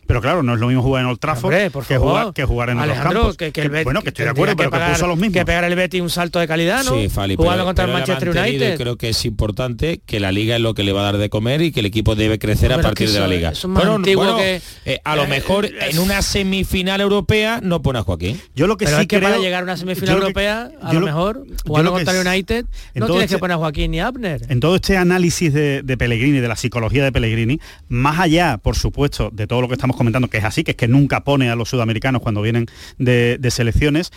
Pero 0.08 0.22
claro, 0.22 0.42
no 0.44 0.54
es 0.54 0.60
lo 0.60 0.68
mismo 0.68 0.82
jugar 0.82 1.04
en 1.04 1.10
Old 1.10 1.20
Trafford 1.20 1.54
Hombre, 1.54 1.70
por 1.70 1.86
que, 1.86 1.98
jugar, 1.98 2.34
que 2.34 2.46
jugar 2.46 2.70
en 2.70 2.80
Alejandro, 2.80 3.10
otros 3.10 3.24
campos. 3.24 3.38
que, 3.38 3.52
que 3.52 3.62
el 3.62 3.72
Betis- 3.72 3.84
bueno, 3.84 4.02
que 4.02 4.10
estoy 4.10 4.26
de 4.26 4.32
acuerdo, 4.32 4.56
pero 4.56 4.72
que 4.72 4.78
puso 4.80 5.08
los 5.08 5.18
mismos. 5.18 5.34
Que 5.34 5.46
pegar 5.46 5.64
el 5.66 5.76
Betis 5.76 6.02
un 6.02 6.10
salto 6.10 6.40
de 6.40 6.48
calidad, 6.48 6.84
¿no? 6.86 6.96
Sí, 6.96 7.10
Fali, 7.10 7.36
Jugando 7.36 7.58
pero- 7.58 7.66
contra 7.66 7.86
el 7.86 7.92
pero 7.92 7.98
ha 7.98 8.08
Manchester 8.08 8.30
United. 8.30 8.78
creo 8.78 8.96
que 8.98 9.10
es 9.10 9.26
importante 9.26 10.02
que 10.06 10.20
la 10.20 10.32
liga 10.32 10.56
es 10.56 10.62
lo 10.62 10.74
que 10.74 10.84
le 10.84 10.94
va 10.94 11.02
a 11.02 11.04
dar 11.04 11.18
de 11.18 11.30
comer 11.30 11.62
y 11.62 11.72
que 11.72 11.82
el 11.82 11.86
equipo 11.86 12.16
debe 12.16 12.40
crecer 12.40 12.72
a 12.74 12.82
partir 12.82 13.08
que 13.08 13.14
de 13.14 13.20
la 13.20 13.28
liga. 13.28 13.50
es 13.50 13.66
más 13.68 13.84
antiguo 13.86 14.38
que- 14.38 14.62
eh, 14.86 15.00
a 15.04 15.16
lo 15.16 15.26
eh, 15.26 15.28
mejor 15.28 15.66
eh, 15.66 15.74
en 15.92 16.00
una 16.00 16.22
semifinal 16.22 17.02
europea 17.02 17.60
no 17.62 17.82
pone 17.82 18.00
a 18.00 18.04
Joaquín. 18.04 18.40
Yo 18.56 18.68
lo 18.68 18.78
que 18.78 18.86
pero 18.86 18.98
sí 18.98 19.02
es 19.02 19.08
que 19.08 19.18
creo, 19.18 19.30
para 19.30 19.42
llegar 19.42 19.62
a 19.62 19.64
una 19.64 19.76
semifinal 19.78 20.18
europea, 20.18 20.72
a 20.82 20.94
lo, 20.94 21.02
mejor, 21.02 21.46
jugando 21.66 21.92
contra 21.92 22.20
el 22.20 22.26
United, 22.26 22.66
no 22.96 23.08
tienes 23.08 23.24
que 23.24 23.26
este- 23.36 23.38
poner 23.40 23.56
a 23.56 23.58
Joaquín 23.58 23.92
ni 23.92 24.00
a 24.00 24.08
Abner. 24.08 24.42
en 24.48 24.60
todo 24.62 24.76
este 24.78 24.96
análisis 24.96 25.54
de 25.54 25.98
Pellegrini, 25.98 26.40
de 26.40 26.48
la 26.48 26.56
psicología 26.56 27.04
de 27.04 27.12
Pellegrini, 27.12 27.60
más 27.90 28.20
allá, 28.20 28.58
por 28.58 28.76
supuesto, 28.78 29.30
de 29.34 29.48
todo 29.48 29.62
lo 29.62 29.68
que 29.68 29.74
estamos 29.74 29.97
comentando, 29.98 30.30
que 30.30 30.38
es 30.38 30.44
así, 30.44 30.64
que 30.64 30.72
es 30.72 30.78
que 30.78 30.88
nunca 30.88 31.24
pone 31.24 31.50
a 31.50 31.56
los 31.56 31.70
sudamericanos 31.70 32.22
cuando 32.22 32.42
vienen 32.42 32.68
de, 32.98 33.38
de 33.40 33.52
selecciones, 33.52 34.12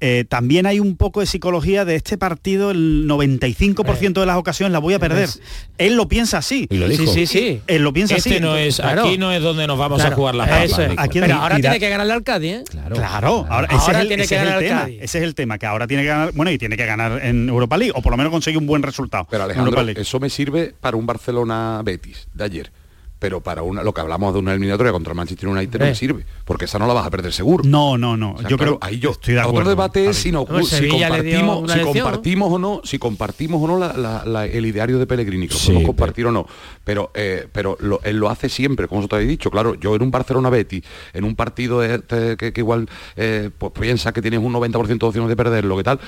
eh, 0.00 0.24
también 0.28 0.64
hay 0.66 0.78
un 0.78 0.96
poco 0.96 1.18
de 1.18 1.26
psicología 1.26 1.84
de 1.84 1.96
este 1.96 2.16
partido, 2.16 2.70
el 2.70 3.08
95% 3.08 4.20
de 4.20 4.26
las 4.26 4.36
ocasiones 4.36 4.70
la 4.72 4.78
voy 4.78 4.94
a 4.94 5.00
perder. 5.00 5.28
Él 5.76 5.96
lo 5.96 6.06
piensa 6.06 6.38
así. 6.38 6.68
Y 6.70 6.76
lo 6.76 6.88
dijo. 6.88 7.04
Sí, 7.12 7.26
sí, 7.26 7.26
sí. 7.26 7.60
Él 7.66 7.82
lo 7.82 7.92
piensa 7.92 8.14
Este 8.14 8.30
así. 8.34 8.40
no 8.40 8.56
es, 8.56 8.76
Claro. 8.76 9.06
aquí 9.06 9.18
no 9.18 9.32
es 9.32 9.42
donde 9.42 9.66
nos 9.66 9.76
vamos 9.76 9.98
Claro, 9.98 10.12
a 10.12 10.16
jugar 10.16 10.34
las 10.36 10.48
eso 10.62 10.76
papas. 10.76 10.78
es. 10.84 10.90
dijo. 10.90 11.02
Aquí- 11.02 11.18
Pero 11.18 11.34
ahora 11.34 11.56
Tira- 11.56 11.70
tiene 11.72 11.80
que 11.84 11.90
ganar 11.90 12.16
el 12.16 12.22
Cádiz, 12.22 12.52
¿eh? 12.52 12.64
Claro, 12.70 13.44
ahora, 13.50 13.66
ese 13.66 13.76
Ahora 13.76 13.98
es 13.98 14.02
el, 14.02 14.06
tiene 14.08 14.22
ese 14.22 14.28
que 14.28 14.36
es 14.36 14.40
el 14.42 14.46
ganar 14.48 14.62
el 14.62 14.68
tema. 14.68 15.02
Ese 15.04 15.18
es 15.18 15.24
el 15.24 15.34
tema, 15.34 15.58
que 15.58 15.66
ahora 15.66 15.88
tiene 15.88 16.04
que 16.04 16.08
ganar, 16.10 16.30
bueno, 16.32 16.52
y 16.52 16.58
tiene 16.58 16.76
que 16.76 16.86
ganar 16.86 17.20
en 17.24 17.48
Europa 17.48 17.76
League, 17.76 17.92
o 17.96 18.00
por 18.00 18.12
lo 18.12 18.16
menos 18.18 18.30
conseguir 18.30 18.58
un 18.58 18.68
buen 18.68 18.84
resultado. 18.84 19.26
Pero 19.28 19.42
Alejandro, 19.42 19.80
eso 20.00 20.20
me 20.20 20.30
sirve 20.30 20.72
para 20.80 20.96
un 20.96 21.06
Barcelona-Betis 21.06 22.28
de 22.34 22.44
ayer. 22.44 22.70
Pero 23.18 23.40
para 23.40 23.62
una, 23.62 23.82
lo 23.82 23.92
que 23.92 24.00
hablamos 24.00 24.32
de 24.32 24.38
una 24.38 24.52
eliminatoria 24.52 24.92
contra 24.92 25.12
el 25.12 25.16
Manchester 25.16 25.48
United 25.48 25.78
no 25.80 25.84
Eh. 25.86 25.88
me 25.88 25.94
sirve, 25.94 26.24
porque 26.44 26.66
esa 26.66 26.78
no 26.78 26.86
la 26.86 26.92
vas 26.94 27.04
a 27.06 27.10
perder 27.10 27.32
seguro. 27.32 27.64
No, 27.66 27.98
no, 27.98 28.16
no. 28.16 28.34
O 28.34 28.38
sea, 28.38 28.48
yo 28.48 28.56
claro, 28.56 28.78
creo 28.78 28.88
ahí 28.88 28.98
yo 29.00 29.10
estoy 29.10 29.34
de 29.34 29.40
otro 29.40 29.50
acuerdo. 29.50 29.70
debate 29.70 30.08
es 30.08 30.16
si, 30.16 30.30
no, 30.30 30.46
si 30.64 30.88
compartimos 30.88 31.58
una 31.62 31.72
si 31.72 31.78
lección. 31.80 32.04
compartimos 32.04 32.52
o 32.52 32.58
no 32.58 32.80
si 32.84 32.98
compartimos 32.98 33.60
o 33.62 33.66
no 33.66 33.78
la- 33.78 33.92
la- 33.94 34.24
la- 34.24 34.46
el 34.46 34.64
ideario 34.66 34.98
de 34.98 35.06
Pellegrini 35.06 35.48
que 35.48 35.54
lo 35.54 35.58
Sí, 35.60 35.66
podemos 35.66 35.82
pero- 35.82 35.86
compartir 35.96 36.26
o 36.26 36.32
no 36.32 36.46
pero 36.84 37.10
eh, 37.14 37.48
pero 37.52 37.76
lo- 37.80 38.00
él 38.04 38.16
lo 38.18 38.28
hace 38.30 38.48
siempre 38.48 38.86
como 38.86 39.00
vosotros 39.00 39.16
habéis 39.18 39.30
dicho 39.30 39.50
claro 39.50 39.74
yo 39.74 39.94
en 39.96 40.02
un 40.02 40.10
Barcelona 40.10 40.48
Betis 40.50 40.82
en 41.12 41.24
un 41.24 41.34
partido 41.34 41.82
este 41.82 42.36
que, 42.36 42.52
que 42.52 42.60
igual 42.60 42.88
eh, 43.16 43.50
pues 43.58 43.72
piensa 43.72 44.12
que 44.12 44.22
tienes 44.22 44.40
un 44.40 44.52
90% 44.52 44.98
de 44.98 45.06
opciones 45.06 45.28
de 45.28 45.36
perderlo 45.36 45.76
que 45.76 45.82
tal 45.84 45.98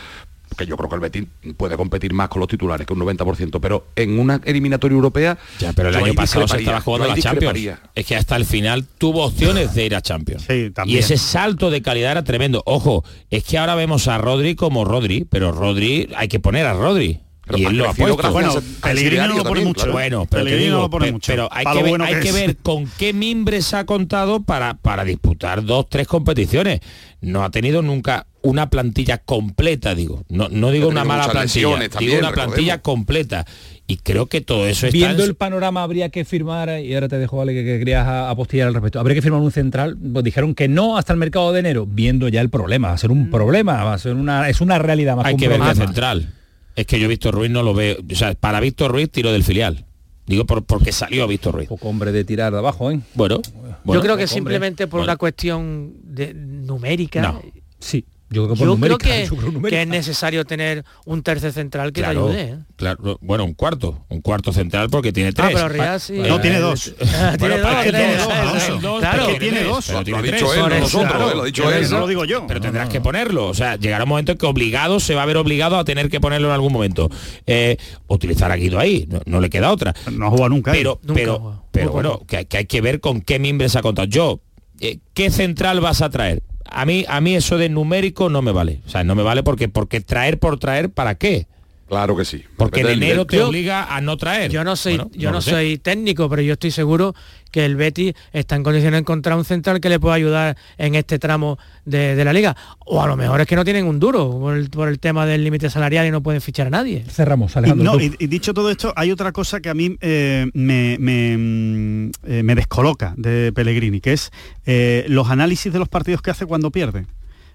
que 0.57 0.67
yo 0.67 0.77
creo 0.77 0.89
que 0.89 0.95
el 0.97 1.01
Betis 1.01 1.25
puede 1.57 1.77
competir 1.77 2.13
más 2.13 2.29
con 2.29 2.41
los 2.41 2.49
titulares 2.49 2.87
que 2.87 2.93
un 2.93 3.01
90%, 3.01 3.61
pero 3.61 3.87
en 3.97 4.19
una 4.19 4.41
eliminatoria 4.45 4.95
europea... 4.95 5.39
Ya, 5.59 5.73
pero 5.73 5.89
el 5.91 5.97
año 5.97 6.15
pasado 6.15 6.47
se 6.49 6.59
estaba 6.59 6.81
jugando 6.81 7.09
la 7.09 7.17
Champions. 7.17 7.79
Es 7.95 8.07
que 8.07 8.17
hasta 8.17 8.37
el 8.37 8.45
final 8.45 8.85
tuvo 8.99 9.25
opciones 9.25 9.75
de 9.75 9.87
ir 9.87 9.95
a 9.95 10.03
Champions. 10.03 10.45
Sí, 10.49 10.71
también. 10.71 10.97
Y 10.97 11.01
ese 11.01 11.17
salto 11.19 11.71
de 11.71 11.83
calidad 11.83 12.13
era 12.13 12.25
tremendo. 12.25 12.63
Ojo, 12.67 13.05
es 13.31 13.45
que 13.45 13.59
ahora 13.59 13.75
vemos 13.75 14.09
a 14.09 14.19
Rodri 14.19 14.55
como 14.55 14.85
Rodri, 14.85 15.25
pero 15.25 15.53
Rodri 15.53 16.09
hay 16.17 16.29
que 16.29 16.41
poner 16.41 16.67
a 16.67 16.75
Rodri. 16.75 17.21
Pero 17.47 17.59
y 17.59 17.65
él 17.65 17.77
lo 17.79 17.91
ha 17.91 17.95
puesto. 17.95 18.31
Bueno, 18.31 18.53
no 18.55 19.27
lo 19.35 19.43
pone 19.43 19.43
también, 19.43 19.67
mucho. 19.67 19.81
claro. 19.83 19.93
Bueno, 19.93 20.27
pero, 20.31 20.45
te 20.45 20.51
Pellegrini 20.51 20.65
digo, 20.67 20.77
no 20.77 20.83
lo 20.83 20.91
pone 20.91 21.07
pe- 21.07 21.13
mucho. 21.13 21.33
pero 21.33 21.49
hay, 21.51 21.65
que 21.65 21.75
ver, 21.83 21.89
bueno 21.89 22.05
hay 22.05 22.15
que 22.15 22.21
que 22.21 22.29
es. 22.29 22.35
ver 22.35 22.57
con 22.59 22.87
qué 22.97 23.13
mimbre 23.13 23.61
se 23.63 23.77
ha 23.77 23.87
contado 23.87 24.43
para, 24.43 24.75
para 24.75 25.05
disputar 25.05 25.65
dos, 25.65 25.89
tres 25.89 26.07
competiciones. 26.07 26.81
No 27.21 27.43
ha 27.43 27.51
tenido 27.51 27.83
nunca 27.83 28.27
una 28.43 28.71
plantilla 28.71 29.19
completa, 29.19 29.95
digo. 29.95 30.25
No, 30.29 30.49
no 30.51 30.71
digo 30.71 30.89
una 30.89 31.05
mala 31.05 31.29
plantilla, 31.31 31.69
también, 31.71 31.91
digo 31.99 32.19
una 32.19 32.33
plantilla 32.33 32.77
recordemos. 32.77 32.81
completa. 32.83 33.47
Y 33.87 33.97
creo 33.97 34.27
que 34.27 34.41
todo 34.41 34.67
eso 34.69 34.87
está 34.87 34.97
Viendo 34.97 35.25
en 35.25 35.31
el 35.31 35.35
panorama 35.35 35.83
habría 35.83 36.11
que 36.11 36.25
firmar, 36.25 36.81
y 36.81 36.95
ahora 36.95 37.09
te 37.09 37.19
dejo, 37.19 37.43
Ale, 37.43 37.53
que, 37.53 37.65
que 37.65 37.79
querías 37.81 38.07
a- 38.07 38.31
apostillar 38.31 38.69
al 38.69 38.75
respecto, 38.75 39.01
habría 39.01 39.17
que 39.17 39.23
firmar 39.23 39.41
un 39.41 39.51
central, 39.51 39.99
pues 40.13 40.25
dijeron 40.25 40.55
que 40.55 40.69
no 40.69 40.97
hasta 40.97 41.13
el 41.13 41.19
mercado 41.19 41.53
de 41.53 41.61
enero, 41.61 41.87
viendo 41.87 42.29
ya 42.29 42.41
el 42.41 42.51
problema, 42.51 42.89
va 42.89 42.95
a 42.95 42.99
ser 42.99 43.11
un 43.11 43.31
problema, 43.31 43.83
va 43.85 43.95
a 43.95 43.99
ser 43.99 44.15
una, 44.15 44.49
es 44.49 44.61
una 44.61 44.79
realidad 44.79 45.17
más 45.17 45.27
Hay 45.27 45.37
que 45.37 45.49
ver 45.49 45.59
problema. 45.59 45.85
central. 45.87 46.33
Es 46.77 46.87
que 46.87 47.01
yo 47.01 47.09
Víctor 47.09 47.35
Ruiz 47.35 47.51
no 47.51 47.63
lo 47.65 47.75
veo. 47.75 47.97
O 48.11 48.15
sea, 48.15 48.33
para 48.35 48.61
Víctor 48.61 48.93
Ruiz 48.93 49.11
tiro 49.11 49.33
del 49.33 49.43
filial. 49.43 49.85
Digo 50.25 50.47
por, 50.47 50.63
porque 50.65 50.93
salió 50.93 51.27
Víctor 51.27 51.57
Ruiz. 51.57 51.69
Poco 51.69 51.89
hombre 51.89 52.13
de 52.13 52.25
tirar 52.25 52.53
de 52.53 52.59
abajo, 52.59 52.93
¿eh? 52.93 53.01
Bueno, 53.15 53.41
Yo 53.43 54.01
creo 54.01 54.03
que 54.03 54.11
hombre. 54.23 54.27
simplemente 54.29 54.87
por 54.87 55.01
Bueno. 55.01 55.11
una 55.11 55.17
cuestión 55.17 55.95
de 56.05 56.33
numérica. 56.33 57.21
No. 57.23 57.43
Sí, 57.81 58.05
yo 58.31 58.45
creo 58.45 58.55
que 58.55 58.59
por 58.59 58.69
Yo 58.69 58.77
creo 58.81 58.99
que, 58.99 59.27
yo 59.29 59.37
creo 59.37 59.47
que 59.49 59.53
numérica. 59.53 59.83
es 59.83 59.89
necesario 59.89 60.45
tener 60.45 60.85
un 61.05 61.23
tercer 61.23 61.53
central 61.53 61.93
que 61.93 62.01
claro, 62.01 62.27
te 62.29 62.33
ayude. 62.39 62.53
¿eh? 62.53 62.59
claro, 62.77 63.19
bueno, 63.21 63.45
un 63.45 63.55
cuarto, 63.55 64.05
un 64.09 64.21
cuarto 64.23 64.53
central 64.53 64.89
porque 64.89 65.13
tiene 65.13 65.33
tres. 65.33 65.49
Ah, 65.51 65.53
pero 65.55 65.69
Riyad 65.69 65.99
sí. 65.99 66.15
No, 66.15 66.41
tiene 66.41 66.61
dos. 66.61 66.95
Tiene 67.39 67.59
dos, 67.59 67.75
que 67.85 67.91
tiene 67.91 68.17
Claro. 68.17 69.01
pero 69.11 69.27
que 69.29 69.39
tiene 69.41 69.65
dos. 69.65 69.87
pero 69.87 69.99
Lo 69.99 70.05
tiene 70.05 70.19
ha 70.19 70.23
tres. 70.23 70.33
dicho 70.41 70.55
él, 70.55 70.61
Por 70.61 70.71
no 70.71 70.77
eso, 70.77 70.85
nosotros, 70.99 71.11
claro. 71.13 71.31
eh, 71.31 71.35
lo 71.35 71.43
ha 71.43 71.47
dicho 71.47 71.73
él. 71.73 71.91
No 71.91 71.99
lo 72.01 72.07
digo 72.07 72.25
yo. 72.25 72.47
Pero 72.47 72.61
tendrás 72.61 72.89
que 72.89 73.01
ponerlo. 73.01 73.49
O 73.49 73.55
sea, 73.55 73.77
llegará 73.77 74.05
un 74.05 74.11
momento 74.11 74.33
en 74.33 74.39
que 74.39 74.47
obligado 74.47 75.01
se 75.01 75.15
va 75.15 75.23
a 75.23 75.27
ver 75.27 75.37
obligado 75.37 75.77
a 75.79 75.85
tener 75.85 76.09
que 76.09 76.21
ponerlo 76.21 76.49
en 76.49 76.55
algún 76.55 76.73
momento. 76.73 77.11
Eh, 77.47 77.77
utilizar 78.07 78.51
a 78.53 78.57
Guido 78.57 78.79
ahí, 78.79 79.07
no, 79.11 79.21
no 79.27 79.41
le 79.41 79.51
queda 79.51 79.71
otra. 79.73 79.95
No 80.13 80.27
ha 80.27 80.31
jugado 80.31 80.49
nunca. 80.51 80.73
Pero, 80.73 81.01
Nunca 81.03 81.15
pero, 81.21 81.65
pero 81.73 81.91
bueno, 81.91 82.21
que, 82.27 82.45
que 82.47 82.59
hay 82.59 82.67
que 82.67 82.81
ver 82.81 83.01
con 83.01 83.21
qué 83.21 83.39
mimbre 83.39 83.69
se 83.69 83.79
ha 83.79 83.83
contado. 83.83 84.07
Yo, 84.07 84.41
eh, 84.81 84.99
¿qué 85.15 85.31
central 85.31 85.81
vas 85.81 86.01
a 86.03 86.11
traer? 86.11 86.43
A 86.71 86.87
mí, 86.87 87.05
a 87.09 87.21
mí 87.21 87.35
eso 87.35 87.59
de 87.59 87.69
numérico 87.69 88.29
no 88.29 88.43
me 88.43 88.53
vale. 88.53 88.81
O 88.87 88.89
sea, 88.89 89.05
no 89.05 89.15
me 89.15 89.23
vale 89.23 89.43
porque, 89.43 89.69
porque 89.69 90.01
traer 90.01 90.39
por 90.39 90.59
traer, 90.59 90.91
¿para 90.91 91.17
qué? 91.17 91.47
Claro 91.91 92.17
que 92.17 92.25
sí. 92.25 92.45
Porque 92.57 92.81
en 92.83 92.87
enero 92.89 93.27
te 93.27 93.43
obliga 93.43 93.95
a 93.95 94.01
no 94.01 94.17
traer. 94.17 94.49
Yo 94.51 94.63
no 94.63 94.77
soy, 94.77 94.97
Bueno, 94.97 95.11
yo 95.13 95.31
no, 95.31 95.35
lo 95.39 95.41
sé. 95.43 95.51
soy 95.51 95.77
técnico, 95.79 96.29
pero 96.31 96.41
yo 96.41 96.53
estoy 96.53 96.71
seguro 96.71 97.17
que 97.51 97.65
el 97.65 97.75
Betis 97.75 98.15
está 98.33 98.55
en 98.55 98.63
condiciones 98.63 98.93
de 98.93 98.99
encontrar 99.01 99.37
un 99.37 99.45
central 99.45 99.81
que 99.81 99.89
le 99.89 99.99
pueda 99.99 100.15
ayudar 100.15 100.57
en 100.79 100.95
este 100.95 101.19
tramo 101.19 101.59
de, 101.85 102.15
de 102.15 102.25
la 102.25 102.33
liga. 102.33 102.57
O 102.87 103.03
a 103.03 103.09
lo 103.09 103.17
mejor 103.17 103.41
es 103.41 103.49
que 103.49 103.57
no 103.57 103.65
tienen 103.65 103.87
un 103.87 103.99
duro 103.99 104.31
por 104.31 104.57
el, 104.57 104.71
por 104.71 104.89
el 104.89 105.01
tema 105.01 105.27
del 105.27 105.43
límite 105.43 105.69
salarial 105.69 106.07
y 106.07 106.13
no 106.13 106.23
pueden 106.23 106.41
fichar 106.41 106.69
a 106.69 106.71
nadie. 106.71 107.05
Cerramos, 107.11 107.57
Y, 107.57 107.59
Alejandro. 107.59 107.93
no, 107.95 108.01
y- 108.01 108.15
y 108.21 108.29
dicho 108.29 108.55
todo 108.55 108.71
esto, 108.71 108.93
hay 108.95 109.11
otra 109.11 109.33
cosa 109.33 109.59
que 109.59 109.69
a 109.69 109.75
mí 109.75 109.97
eh, 110.01 110.47
me, 110.55 110.97
me, 111.01 111.37
mm, 111.37 112.11
eh, 112.29 112.43
me 112.45 112.55
descoloca 112.55 113.15
de 113.17 113.53
Pellegrini, 113.53 114.01
que 114.01 114.13
es 114.13 114.31
eh, 114.65 115.05
los 115.09 115.29
análisis 115.29 115.73
de 115.73 115.81
los 115.81 115.89
partidos 115.89 116.23
que 116.23 116.31
hace 116.31 116.47
cuando 116.47 116.71
pierde. 116.71 117.07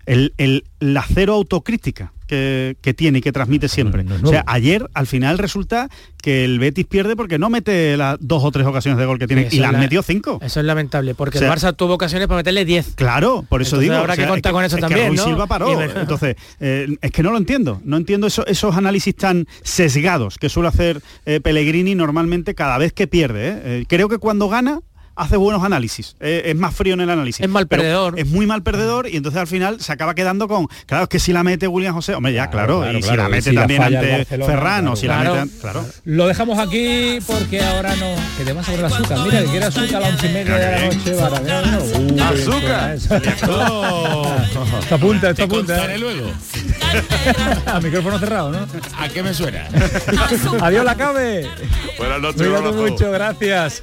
El, 0.06 0.34
el- 0.38 0.66
la 0.82 1.03
cero 1.07 1.34
autocrítica 1.36 2.12
que, 2.27 2.76
que 2.81 2.93
tiene 2.93 3.19
y 3.19 3.22
que 3.22 3.31
transmite 3.31 3.68
siempre. 3.69 4.03
no 4.03 4.15
o 4.23 4.27
sea, 4.27 4.43
ayer 4.47 4.88
al 4.93 5.07
final 5.07 5.38
resulta 5.38 5.89
que 6.22 6.43
el 6.43 6.57
Betis 6.60 6.85
pierde 6.85 7.15
porque 7.15 7.38
no 7.38 7.49
mete 7.49 7.95
las 7.97 8.18
dos 8.19 8.43
o 8.43 8.52
tres 8.52 8.65
ocasiones 8.65 8.97
de 8.99 9.06
gol 9.06 9.19
que 9.19 9.27
tiene 9.27 9.47
y 9.52 9.57
las 9.60 9.72
la- 9.73 9.77
metió 9.80 10.02
cinco. 10.02 10.39
Eso 10.41 10.60
es 10.60 10.65
lamentable, 10.65 11.14
porque 11.14 11.38
O 11.38 11.41
sea, 11.41 11.53
el 11.53 11.57
Barça 11.60 11.76
tuvo 11.76 11.93
ocasiones 11.93 12.27
para 12.27 12.38
meterle 12.38 12.65
10. 12.65 12.93
Claro, 12.95 13.45
por 13.47 13.61
eso 13.61 13.76
Entonces 13.76 13.81
digo. 13.91 13.95
habrá 13.95 14.15
que 14.15 14.26
contar 14.27 14.52
con 14.52 14.64
eso 14.64 14.76
es 14.77 14.84
que 14.84 14.89
también, 14.89 15.14
¿no? 15.15 15.23
Silva 15.23 15.45
paró. 15.47 15.81
Entonces, 15.81 16.35
eh, 16.60 16.88
es 17.02 17.11
que 17.11 17.22
no 17.22 17.31
lo 17.31 17.38
entiendo. 17.38 17.80
No 17.84 17.97
entiendo 17.97 18.26
eso- 18.27 18.45
esos 18.47 18.76
análisis 18.76 19.15
tan 19.15 19.45
sesgados 19.64 20.38
que 20.38 20.49
suele 20.49 20.69
hacer 20.69 21.02
eh, 21.26 21.39
Pellegrini 21.41 21.93
normalmente 21.95 22.56
cada 22.56 22.77
vez 22.77 22.91
que 22.93 23.07
pierde. 23.07 23.61
Eh, 23.64 23.85
creo 23.88 24.10
que 24.10 24.18
cuando 24.18 24.49
gana 24.49 24.80
hace 25.16 25.38
buenos 25.38 25.64
análisis. 25.64 26.16
Eh, 26.20 26.44
es 26.46 26.56
más 26.56 26.76
frío 26.76 26.94
en 26.94 27.02
el 27.02 27.10
análisis. 27.10 27.42
Es 27.42 27.50
mal 27.50 27.68
perdedor. 27.68 28.20
Es 28.20 28.28
muy 28.28 28.46
mal 28.46 28.64
perdedor 28.64 29.08
y 29.08 29.18
entonces 29.18 29.40
al 29.40 29.48
final 29.48 29.82
se 29.82 29.92
acaba 29.92 30.16
quedando 30.16 30.48
con. 30.48 30.68
Claro, 30.86 31.04
es 31.04 31.10
que 31.10 31.20
si 31.20 31.34
la 31.34 31.44
mete 31.44 31.68
William 31.68 31.94
José, 31.94 32.16
hombre, 32.16 32.34
ya, 32.34 32.50
claro. 32.50 32.82
claro, 32.82 32.98
y 32.98 33.02
si 33.02 33.08
claro, 33.08 33.24
la 33.24 33.30
mete 33.30 33.50
si 33.50 33.56
la 33.56 33.62
también 33.62 33.84
el 33.84 33.96
ante 33.96 34.26
Ferrano, 34.26 34.94
claro, 34.94 34.96
si 34.96 35.08
la 35.08 35.18
mete. 35.20 35.58
Claro. 35.60 35.86
Lo 36.06 36.28
dejamos 36.28 36.60
aquí 36.60 37.20
porque 37.26 37.62
ahora 37.64 37.96
no. 37.96 38.16
Que 38.38 38.44
te 38.44 38.54
vas 38.54 38.68
a 38.68 38.72
poner 38.72 38.86
azúcar. 38.86 39.20
Mira, 39.24 39.42
que 39.42 39.48
quiere 39.48 39.66
azúcar 39.66 39.96
a 39.96 40.00
las 40.00 40.10
once 40.12 40.28
y 40.28 40.34
media 40.34 40.56
de 40.56 40.72
la 40.72 40.86
noche. 40.86 41.12
Para. 41.16 41.42
Uh, 41.42 42.22
¡Azúcar! 42.22 42.96
Esta 44.86 44.98
punta, 44.98 45.30
esta 45.30 45.48
punta. 45.48 45.98
Luego. 45.98 46.32
A 47.66 47.80
micrófono 47.82 48.20
cerrado, 48.20 48.52
¿no? 48.52 48.68
¿A 48.98 49.10
qué 49.10 49.24
me 49.24 49.34
suena? 49.34 49.68
Adiós, 50.62 50.86
la 50.86 50.96
cabe. 50.96 51.48
Buenas 51.98 52.22
noches. 52.22 52.42
Cuídate 52.42 52.72
mucho, 52.72 53.12
gracias. 53.12 53.82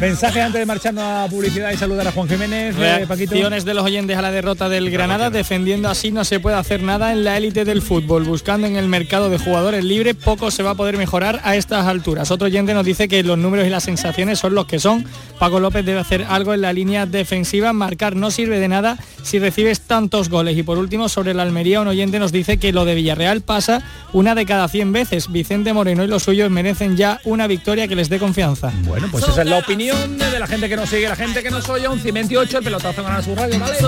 Mensaje 0.00 0.40
antes 0.40 0.58
de 0.58 0.66
marcharnos 0.66 1.04
a 1.04 1.26
publicidad 1.30 1.70
y 1.70 1.76
saludar 1.76 2.08
a 2.08 2.12
Juan 2.12 2.28
Jiménez. 2.28 2.74
Eh, 2.78 3.04
Paquito. 3.06 3.32
Reacciones 3.32 3.64
de 3.64 3.74
los 3.74 3.84
oyentes 3.84 4.16
a 4.16 4.22
la 4.22 4.30
derrota 4.30 4.68
del 4.68 4.90
Granada, 4.90 5.30
defendiendo 5.30 5.88
así 5.88 6.10
no 6.10 6.24
se 6.24 6.40
puede 6.40 6.56
hacer 6.56 6.82
nada 6.82 7.12
en 7.12 7.24
la 7.24 7.36
élite 7.36 7.64
del 7.64 7.82
fútbol. 7.82 8.24
Buscando 8.24 8.66
en 8.66 8.76
el 8.76 8.88
mercado 8.88 9.30
de 9.30 9.38
jugadores 9.38 9.84
libres, 9.84 10.16
poco 10.16 10.50
se 10.50 10.62
va 10.62 10.70
a 10.70 10.74
poder 10.74 10.96
mejorar 10.96 11.40
a 11.44 11.56
estas 11.56 11.86
alturas. 11.86 12.30
Otro 12.30 12.46
oyente 12.46 12.74
nos 12.74 12.84
dice 12.84 13.08
que 13.08 13.22
los 13.22 13.38
números 13.38 13.66
y 13.66 13.70
las 13.70 13.84
sensaciones 13.84 14.38
son 14.38 14.54
los 14.54 14.66
que 14.66 14.78
son. 14.78 15.04
Paco 15.38 15.60
López 15.60 15.84
debe 15.84 16.00
hacer 16.00 16.24
algo 16.28 16.54
en 16.54 16.62
la 16.62 16.72
línea 16.72 17.06
defensiva. 17.06 17.72
Marcar 17.72 18.16
no 18.16 18.30
sirve 18.30 18.58
de 18.58 18.68
nada 18.68 18.98
si 19.22 19.38
recibes 19.38 19.80
tantos 19.80 20.28
goles. 20.30 20.56
Y 20.56 20.62
por 20.62 20.78
último, 20.78 21.08
sobre 21.08 21.34
la 21.34 21.42
Almería, 21.42 21.80
un 21.80 21.88
oyente 21.88 22.18
nos 22.18 22.32
dice 22.32 22.56
que 22.56 22.72
lo 22.72 22.84
de 22.84 22.94
Villarreal 22.94 23.42
pasa 23.42 23.82
una 24.12 24.34
de 24.34 24.46
cada 24.46 24.68
100 24.68 24.92
veces. 24.92 25.30
Vicente 25.30 25.72
Moreno 25.72 26.02
y 26.02 26.08
los 26.08 26.22
suyos 26.22 26.50
merecen 26.50 26.96
ya 26.96 27.20
una 27.24 27.46
victoria 27.46 27.88
que 27.88 27.94
les 27.94 28.08
dé 28.08 28.18
confianza. 28.18 28.72
Bueno, 28.84 29.08
pues 29.10 29.28
esa 29.28 29.42
es 29.42 29.48
la 29.48 29.58
opinión 29.58 29.81
de 29.90 30.38
la 30.38 30.46
gente 30.46 30.68
que 30.68 30.76
nos 30.76 30.88
sigue, 30.88 31.08
la 31.08 31.16
gente 31.16 31.42
que 31.42 31.50
nos 31.50 31.68
oye. 31.68 31.88
Un 31.88 32.00
28, 32.00 32.58
el 32.58 32.64
pelotazo 32.64 33.04
en 33.08 33.22
su 33.22 33.34
radio, 33.34 33.58
¿vale? 33.58 33.78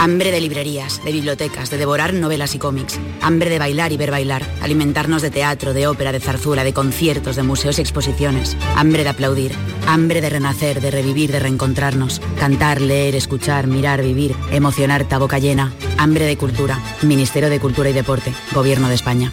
Hambre 0.00 0.32
de 0.32 0.40
librerías, 0.40 1.04
de 1.04 1.12
bibliotecas, 1.12 1.70
de 1.70 1.76
devorar 1.76 2.12
novelas 2.12 2.56
y 2.56 2.58
cómics. 2.58 2.98
Hambre 3.20 3.50
de 3.50 3.60
bailar 3.60 3.92
y 3.92 3.96
ver 3.96 4.10
bailar. 4.10 4.42
Alimentarnos 4.60 5.22
de 5.22 5.30
teatro, 5.30 5.74
de 5.74 5.86
ópera, 5.86 6.10
de 6.10 6.18
zarzuela, 6.18 6.64
de 6.64 6.72
conciertos, 6.72 7.36
de 7.36 7.44
museos 7.44 7.78
y 7.78 7.82
exposiciones. 7.82 8.56
Hambre 8.74 9.04
de 9.04 9.10
aplaudir. 9.10 9.52
Hambre 9.86 10.20
de 10.20 10.30
renacer, 10.30 10.80
de 10.80 10.90
revivir, 10.90 11.30
de 11.30 11.38
reencontrarnos. 11.38 12.20
Cantar, 12.40 12.80
leer, 12.80 13.14
escuchar, 13.14 13.68
mirar, 13.68 14.02
vivir. 14.02 14.34
Emocionar, 14.50 15.06
boca 15.20 15.38
llena. 15.38 15.72
Hambre 15.98 16.24
de 16.24 16.36
cultura. 16.36 16.80
Ministerio 17.02 17.48
de 17.48 17.60
Cultura 17.60 17.90
y 17.90 17.92
Deporte. 17.92 18.32
Gobierno 18.52 18.88
de 18.88 18.96
España. 18.96 19.32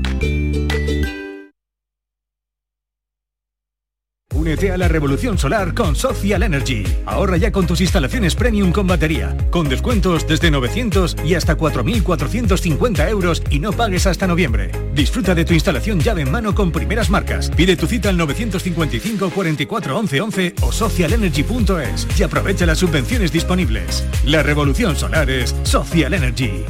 Únete 4.41 4.71
a 4.71 4.77
la 4.79 4.87
revolución 4.87 5.37
solar 5.37 5.75
con 5.75 5.95
Social 5.95 6.41
Energy. 6.41 6.83
Ahorra 7.05 7.37
ya 7.37 7.51
con 7.51 7.67
tus 7.67 7.79
instalaciones 7.79 8.33
premium 8.33 8.71
con 8.71 8.87
batería, 8.87 9.37
con 9.51 9.69
descuentos 9.69 10.27
desde 10.27 10.49
900 10.49 11.15
y 11.23 11.35
hasta 11.35 11.55
4.450 11.55 13.07
euros 13.07 13.43
y 13.51 13.59
no 13.59 13.71
pagues 13.71 14.07
hasta 14.07 14.25
noviembre. 14.25 14.71
Disfruta 14.95 15.35
de 15.35 15.45
tu 15.45 15.53
instalación 15.53 15.99
llave 15.99 16.23
en 16.23 16.31
mano 16.31 16.55
con 16.55 16.71
primeras 16.71 17.11
marcas. 17.11 17.51
Pide 17.51 17.75
tu 17.75 17.85
cita 17.85 18.09
al 18.09 18.17
955 18.17 19.29
44 19.29 19.99
11 19.99 20.21
11 20.21 20.55
o 20.63 20.71
socialenergy.es 20.71 22.07
y 22.17 22.23
aprovecha 22.23 22.65
las 22.65 22.79
subvenciones 22.79 23.31
disponibles. 23.31 24.03
La 24.25 24.41
revolución 24.41 24.95
solar 24.95 25.29
es 25.29 25.55
Social 25.61 26.15
Energy. 26.15 26.65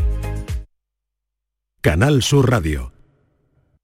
Canal 1.79 2.21
Sur 2.21 2.51
Radio. 2.51 2.91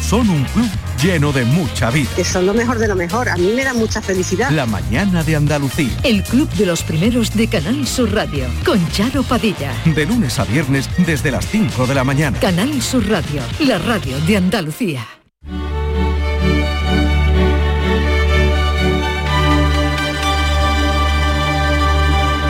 Son 0.00 0.28
un 0.28 0.44
club 0.44 0.68
lleno 1.02 1.32
de 1.32 1.44
mucha 1.44 1.90
vida. 1.90 2.08
Que 2.16 2.24
son 2.24 2.46
lo 2.46 2.54
mejor 2.54 2.78
de 2.78 2.88
lo 2.88 2.96
mejor. 2.96 3.28
A 3.28 3.36
mí 3.36 3.52
me 3.54 3.64
da 3.64 3.74
mucha 3.74 4.02
felicidad. 4.02 4.50
La 4.50 4.66
mañana 4.66 5.22
de 5.22 5.36
Andalucía. 5.36 5.96
El 6.02 6.22
club 6.22 6.48
de 6.50 6.66
los 6.66 6.82
primeros 6.82 7.34
de 7.34 7.48
Canal 7.48 7.86
Sur 7.86 8.12
Radio. 8.12 8.46
Con 8.64 8.86
Charo 8.90 9.22
Padilla. 9.22 9.72
De 9.84 10.06
lunes 10.06 10.38
a 10.38 10.44
viernes 10.44 10.88
desde 10.98 11.30
las 11.30 11.46
5 11.46 11.86
de 11.86 11.94
la 11.94 12.04
mañana. 12.04 12.38
Canal 12.40 12.82
Sur 12.82 13.08
Radio. 13.08 13.42
La 13.60 13.78
radio 13.78 14.18
de 14.20 14.36
Andalucía. 14.36 15.06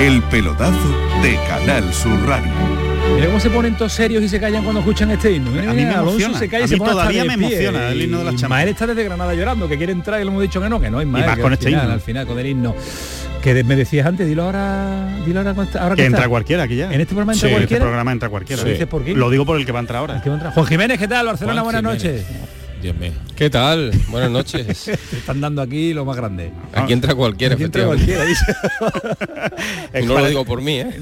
El 0.01 0.23
pelotazo 0.23 0.89
de 1.23 1.39
Canal 1.47 1.93
Sur 1.93 2.19
Radio. 2.27 2.80
Mira 3.15 3.27
cómo 3.27 3.41
se 3.41 3.51
ponen 3.51 3.75
todos 3.77 3.93
serios 3.93 4.23
y 4.23 4.29
se 4.29 4.41
callan 4.41 4.63
cuando 4.63 4.81
escuchan 4.81 5.11
este 5.11 5.33
himno. 5.33 5.51
Mira, 5.51 5.71
A 5.71 5.75
mí 5.75 5.85
me 5.85 5.91
Alonso 5.91 6.11
emociona. 6.11 6.39
se 6.39 6.49
calla 6.49 6.61
y 6.63 6.65
A 6.65 6.69
se 6.69 6.75
mí 6.75 6.79
pone 6.79 6.91
hasta 6.91 7.03
todavía 7.03 7.23
de 7.23 7.29
me 7.29 7.39
pie. 7.39 7.47
emociona 7.49 7.89
el 7.89 8.03
himno 8.03 8.19
de 8.19 8.25
las 8.25 8.35
Y 8.35 8.37
chamas. 8.39 8.59
Ismael 8.59 8.69
está 8.71 8.87
desde 8.87 9.05
Granada 9.05 9.35
llorando, 9.35 9.69
que 9.69 9.77
quiere 9.77 9.93
entrar 9.93 10.21
y 10.21 10.25
le 10.25 10.31
hemos 10.31 10.43
dicho 10.43 10.61
que 10.61 10.69
no, 10.69 10.81
que 10.81 10.91
no, 10.91 11.03
Ismael. 11.03 11.27
más 11.27 11.37
que 11.37 11.43
con 11.43 11.51
al 11.53 11.55
este 11.55 11.67
final, 11.67 11.83
himno. 11.83 11.95
Al 11.95 12.01
final, 12.01 12.27
con 12.27 12.39
el 12.39 12.47
himno. 12.47 12.75
Que 13.43 13.65
me 13.65 13.77
decías 13.77 14.07
antes, 14.07 14.27
dilo 14.27 14.45
ahora, 14.45 15.17
dilo 15.27 15.41
ahora, 15.41 15.51
ahora 15.81 15.97
Que 15.97 16.05
entra 16.05 16.21
está. 16.21 16.29
cualquiera 16.29 16.63
aquí 16.65 16.77
ya. 16.77 16.87
En 16.93 17.01
este 17.01 17.07
programa 17.15 17.33
entra 17.33 17.49
Sí, 17.49 17.53
en 17.53 17.59
cualquiera. 17.59 17.77
este 17.79 17.87
programa 17.89 18.13
entra 18.13 18.29
cualquiera. 18.29 18.63
¿Lo 18.63 18.69
dices 18.69 18.87
por 18.87 19.05
qué? 19.05 19.15
Lo 19.15 19.31
digo 19.31 19.45
por 19.47 19.59
el 19.59 19.67
que 19.67 19.73
va 19.73 19.79
a 19.79 19.83
entrar 19.83 19.99
ahora. 20.01 20.17
El 20.17 20.23
que 20.23 20.29
va 20.29 20.35
a 20.35 20.39
entrar. 20.39 20.55
Juan 20.55 20.67
Jiménez, 20.67 20.99
¿qué 20.99 21.09
tal? 21.09 21.27
Barcelona, 21.27 21.63
Juan 21.63 21.75
buenas 21.83 22.03
Jiménez. 22.03 22.25
noches. 22.27 22.83
Dios 22.83 22.97
mío. 22.97 23.13
¿Qué 23.41 23.49
tal? 23.49 23.91
Buenas 24.09 24.31
noches. 24.31 24.83
Te 24.85 25.17
están 25.17 25.41
dando 25.41 25.63
aquí 25.63 25.95
lo 25.95 26.05
más 26.05 26.15
grande. 26.15 26.53
Aquí 26.75 26.93
entra 26.93 27.15
cualquiera, 27.15 27.55
Aquí 27.55 27.65
entra 27.65 27.87
cualquiera. 27.87 28.23
Y 29.99 30.05
no 30.05 30.19
lo 30.19 30.27
digo 30.27 30.45
por 30.45 30.61
mí, 30.61 30.79
¿eh? 30.81 30.91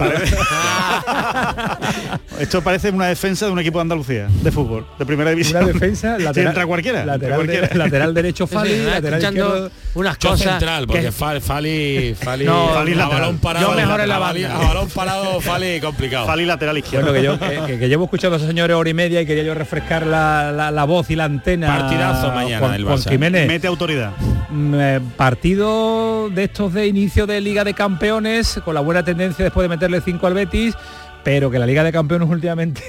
Esto 2.38 2.62
parece 2.62 2.90
una 2.90 3.06
defensa 3.06 3.46
de 3.46 3.52
un 3.52 3.58
equipo 3.58 3.78
de 3.78 3.82
Andalucía, 3.82 4.28
de 4.42 4.52
fútbol, 4.52 4.86
de 4.98 5.04
primera 5.04 5.30
división. 5.30 5.64
Una 5.64 5.72
defensa, 5.72 6.16
Si 6.16 6.22
lateral, 6.22 6.48
entra 6.50 6.66
cualquiera. 6.66 7.00
entra 7.00 7.14
lateral, 7.16 7.36
cualquiera. 7.38 7.66
de- 7.68 7.74
lateral 7.74 8.14
derecho 8.14 8.46
Fali, 8.46 8.70
Sí, 8.70 8.82
lateral 8.84 9.22
izquierdo. 9.22 9.70
unas 9.94 10.18
Yo 10.18 10.30
cosas 10.30 10.48
central, 10.50 10.86
porque 10.86 11.02
que- 11.02 11.12
Fali, 11.12 11.40
Fali, 11.40 12.14
Fali, 12.18 12.44
No, 12.44 12.68
Fali 12.68 12.92
a 13.00 13.06
balón 13.08 13.38
parado, 13.38 13.68
Yo 13.70 13.74
mejor 13.76 14.00
en 14.00 14.08
la 14.08 14.18
banda. 14.18 14.54
a 14.54 14.58
balón 14.58 14.88
parado, 14.90 15.40
Fali 15.40 15.80
complicado. 15.80 16.26
Fali 16.26 16.44
lateral 16.46 16.78
izquierdo. 16.78 17.10
Bueno, 17.12 17.36
que 17.38 17.46
yo 17.48 17.66
que, 17.66 17.72
que- 17.72 17.78
que 17.80 17.88
llevo 17.88 18.04
escuchando 18.04 18.36
a 18.36 18.38
esos 18.38 18.48
señores 18.48 18.76
hora 18.76 18.88
y 18.90 18.94
media 18.94 19.20
y 19.20 19.26
quería 19.26 19.42
yo 19.42 19.54
refrescar 19.54 20.06
la, 20.06 20.52
la- 20.52 20.70
la 20.70 20.84
voz 20.84 21.10
y 21.10 21.16
la 21.16 21.24
antena. 21.24 21.66
Partidazo, 21.78 22.27
mañana 22.32 22.66
Juan, 22.66 22.84
Juan 22.84 23.02
Jiménez. 23.02 23.48
Mete 23.48 23.66
autoridad. 23.66 24.12
Mm, 24.50 24.74
eh, 24.74 25.00
partido 25.16 26.30
de 26.30 26.44
estos 26.44 26.72
de 26.72 26.86
inicio 26.86 27.26
de 27.26 27.40
Liga 27.40 27.64
de 27.64 27.74
Campeones, 27.74 28.60
con 28.64 28.74
la 28.74 28.80
buena 28.80 29.04
tendencia 29.04 29.44
después 29.44 29.64
de 29.64 29.68
meterle 29.68 30.00
5 30.00 30.26
al 30.26 30.34
Betis, 30.34 30.74
pero 31.22 31.50
que 31.50 31.58
la 31.58 31.66
Liga 31.66 31.84
de 31.84 31.92
Campeones 31.92 32.28
últimamente 32.30 32.82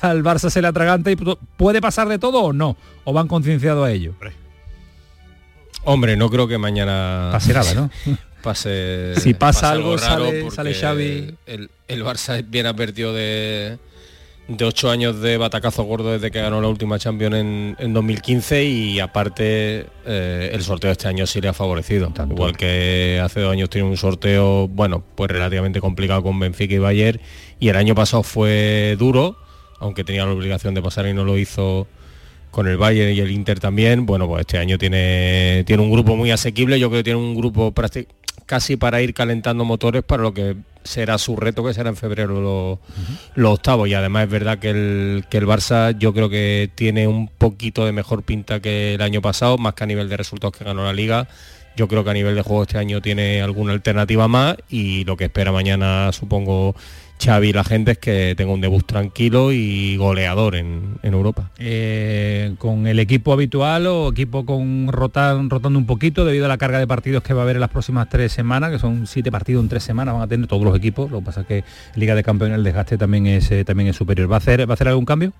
al 0.00 0.22
Barça 0.22 0.50
se 0.50 0.60
le 0.60 0.68
atraganta 0.68 1.10
y 1.10 1.16
puede 1.56 1.80
pasar 1.80 2.08
de 2.08 2.18
todo 2.18 2.42
o 2.42 2.52
no, 2.52 2.76
o 3.04 3.12
van 3.12 3.28
concienciados 3.28 3.86
a 3.86 3.90
ello. 3.90 4.14
Hombre, 5.84 6.16
no 6.16 6.30
creo 6.30 6.48
que 6.48 6.58
mañana 6.58 7.28
pase 7.32 7.52
nada, 7.52 7.74
¿no? 7.74 7.90
pase. 8.42 9.14
Si 9.16 9.34
pasa 9.34 9.70
algo, 9.70 9.98
sale, 9.98 10.50
sale 10.50 10.74
Xavi. 10.74 11.34
El, 11.46 11.70
el 11.88 12.04
Barça 12.04 12.44
viene 12.46 12.68
advertido 12.70 13.14
de 13.14 13.78
de 14.46 14.64
ocho 14.64 14.90
años 14.90 15.20
de 15.20 15.38
batacazo 15.38 15.84
gordo 15.84 16.12
desde 16.12 16.30
que 16.30 16.40
ganó 16.40 16.60
la 16.60 16.68
última 16.68 16.98
Champions 16.98 17.36
en, 17.36 17.76
en 17.78 17.94
2015 17.94 18.64
y 18.64 19.00
aparte 19.00 19.86
eh, 20.04 20.50
el 20.52 20.62
sorteo 20.62 20.88
de 20.88 20.92
este 20.92 21.08
año 21.08 21.26
sí 21.26 21.40
le 21.40 21.48
ha 21.48 21.54
favorecido. 21.54 22.12
Igual 22.30 22.56
que 22.56 23.20
hace 23.22 23.40
dos 23.40 23.52
años 23.52 23.70
tiene 23.70 23.88
un 23.88 23.96
sorteo, 23.96 24.68
bueno, 24.68 25.02
pues 25.14 25.30
relativamente 25.30 25.80
complicado 25.80 26.22
con 26.22 26.38
Benfica 26.38 26.74
y 26.74 26.78
Bayern 26.78 27.20
y 27.58 27.68
el 27.68 27.76
año 27.76 27.94
pasado 27.94 28.22
fue 28.22 28.96
duro, 28.98 29.36
aunque 29.78 30.04
tenía 30.04 30.26
la 30.26 30.32
obligación 30.32 30.74
de 30.74 30.82
pasar 30.82 31.06
y 31.06 31.14
no 31.14 31.24
lo 31.24 31.38
hizo 31.38 31.86
con 32.50 32.68
el 32.68 32.76
Bayern 32.76 33.12
y 33.12 33.20
el 33.20 33.30
Inter 33.30 33.60
también. 33.60 34.04
Bueno, 34.04 34.28
pues 34.28 34.40
este 34.40 34.58
año 34.58 34.76
tiene, 34.76 35.64
tiene 35.66 35.82
un 35.82 35.90
grupo 35.90 36.16
muy 36.16 36.30
asequible, 36.30 36.78
yo 36.78 36.90
creo 36.90 37.00
que 37.00 37.04
tiene 37.04 37.18
un 37.18 37.34
grupo 37.34 37.72
casi 38.44 38.76
para 38.76 39.00
ir 39.00 39.14
calentando 39.14 39.64
motores 39.64 40.02
para 40.02 40.22
lo 40.22 40.34
que 40.34 40.54
será 40.84 41.18
su 41.18 41.36
reto, 41.36 41.64
que 41.64 41.74
será 41.74 41.90
en 41.90 41.96
febrero 41.96 42.78
los, 43.34 43.50
octavos. 43.50 43.88
Y 43.88 43.94
además 43.94 44.24
es 44.24 44.30
verdad 44.30 44.58
que 44.58 44.70
el, 44.70 45.24
que 45.28 45.38
el 45.38 45.46
Barça 45.46 45.96
yo 45.98 46.12
creo 46.12 46.28
que 46.28 46.70
tiene 46.74 47.08
un 47.08 47.28
poquito 47.28 47.84
de 47.84 47.92
mejor 47.92 48.22
pinta 48.22 48.60
que 48.60 48.94
el 48.94 49.02
año 49.02 49.20
pasado, 49.20 49.58
más 49.58 49.74
que 49.74 49.84
a 49.84 49.86
nivel 49.86 50.08
de 50.08 50.16
resultados 50.16 50.56
que 50.56 50.64
ganó 50.64 50.84
la 50.84 50.92
liga. 50.92 51.26
Yo 51.76 51.88
creo 51.88 52.04
que 52.04 52.10
a 52.10 52.14
nivel 52.14 52.36
de 52.36 52.42
juego 52.42 52.62
este 52.62 52.78
año 52.78 53.02
tiene 53.02 53.42
alguna 53.42 53.72
alternativa 53.72 54.28
más 54.28 54.56
y 54.68 55.04
lo 55.04 55.16
que 55.16 55.24
espera 55.24 55.50
mañana 55.50 56.12
supongo 56.12 56.76
Xavi 57.22 57.52
la 57.52 57.64
gente 57.64 57.92
es 57.92 57.98
que 57.98 58.34
tenga 58.36 58.52
un 58.52 58.60
debut 58.60 58.84
tranquilo 58.84 59.52
y 59.52 59.96
goleador 59.96 60.56
en, 60.56 60.98
Europa. 61.02 61.50
Eh, 61.58 62.54
¿Con 62.58 62.86
el 62.86 62.98
equipo 62.98 63.32
habitual 63.32 63.86
o 63.86 64.10
equipo 64.10 64.44
con 64.44 64.88
rotando 64.88 65.78
un 65.78 65.86
poquito 65.86 66.24
debido 66.24 66.46
a 66.46 66.48
la 66.48 66.58
carga 66.58 66.78
de 66.78 66.86
partidos 66.86 67.22
que 67.22 67.32
va 67.32 67.42
a 67.42 67.44
haber 67.44 67.56
en 67.56 67.60
las 67.60 67.70
próximas 67.70 68.08
tres 68.08 68.32
semanas, 68.32 68.70
que 68.70 68.78
son 68.78 69.06
siete 69.06 69.30
partidos 69.30 69.62
en 69.62 69.68
tres 69.68 69.84
semanas, 69.84 70.14
van 70.14 70.22
a 70.22 70.28
tener 70.28 70.46
todos 70.46 70.64
los 70.64 70.76
equipos, 70.76 71.10
lo 71.10 71.20
que 71.20 71.26
pasa 71.26 71.40
es 71.42 71.46
que 71.46 71.64
Liga 71.94 72.14
de 72.14 72.22
Campeones 72.22 72.58
el 72.58 72.64
desgaste 72.64 72.98
también 72.98 73.26
es, 73.26 73.50
eh, 73.50 73.64
también 73.64 73.88
es 73.88 73.96
superior. 73.96 74.30
¿Va 74.30 74.36
a, 74.36 74.38
hacer, 74.38 74.68
¿Va 74.68 74.72
a 74.72 74.74
hacer 74.74 74.88
algún 74.88 75.04
cambio? 75.04 75.32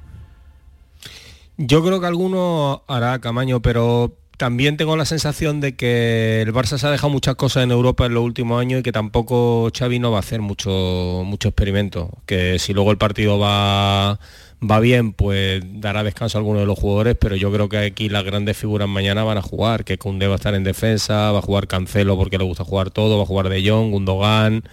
Yo 1.56 1.84
creo 1.84 2.00
que 2.00 2.06
alguno 2.06 2.82
hará 2.88 3.18
Camaño, 3.20 3.60
pero 3.60 4.16
también 4.36 4.76
tengo 4.76 4.96
la 4.96 5.04
sensación 5.04 5.60
de 5.60 5.76
que 5.76 6.42
el 6.42 6.52
Barça 6.52 6.78
se 6.78 6.86
ha 6.86 6.90
dejado 6.90 7.10
muchas 7.10 7.36
cosas 7.36 7.62
en 7.64 7.70
Europa 7.70 8.06
en 8.06 8.14
los 8.14 8.24
últimos 8.24 8.60
años 8.60 8.80
y 8.80 8.82
que 8.82 8.92
tampoco 8.92 9.70
Xavi 9.76 9.98
no 9.98 10.10
va 10.10 10.18
a 10.18 10.20
hacer 10.20 10.40
mucho, 10.40 11.22
mucho 11.24 11.48
experimento. 11.48 12.10
Que 12.26 12.58
si 12.58 12.72
luego 12.72 12.90
el 12.90 12.98
partido 12.98 13.38
va, 13.38 14.18
va 14.62 14.80
bien, 14.80 15.12
pues 15.12 15.62
dará 15.80 16.02
descanso 16.02 16.38
a 16.38 16.40
algunos 16.40 16.62
de 16.62 16.66
los 16.66 16.78
jugadores, 16.78 17.16
pero 17.18 17.36
yo 17.36 17.52
creo 17.52 17.68
que 17.68 17.78
aquí 17.78 18.08
las 18.08 18.24
grandes 18.24 18.56
figuras 18.56 18.88
mañana 18.88 19.24
van 19.24 19.38
a 19.38 19.42
jugar, 19.42 19.84
que 19.84 19.98
Koundé 19.98 20.26
va 20.26 20.34
a 20.34 20.36
estar 20.36 20.54
en 20.54 20.64
defensa, 20.64 21.32
va 21.32 21.38
a 21.38 21.42
jugar 21.42 21.68
Cancelo 21.68 22.16
porque 22.16 22.38
le 22.38 22.44
gusta 22.44 22.64
jugar 22.64 22.90
todo, 22.90 23.16
va 23.18 23.24
a 23.24 23.26
jugar 23.26 23.48
De 23.48 23.68
Jong, 23.68 23.90
Gundogan, 23.90 24.64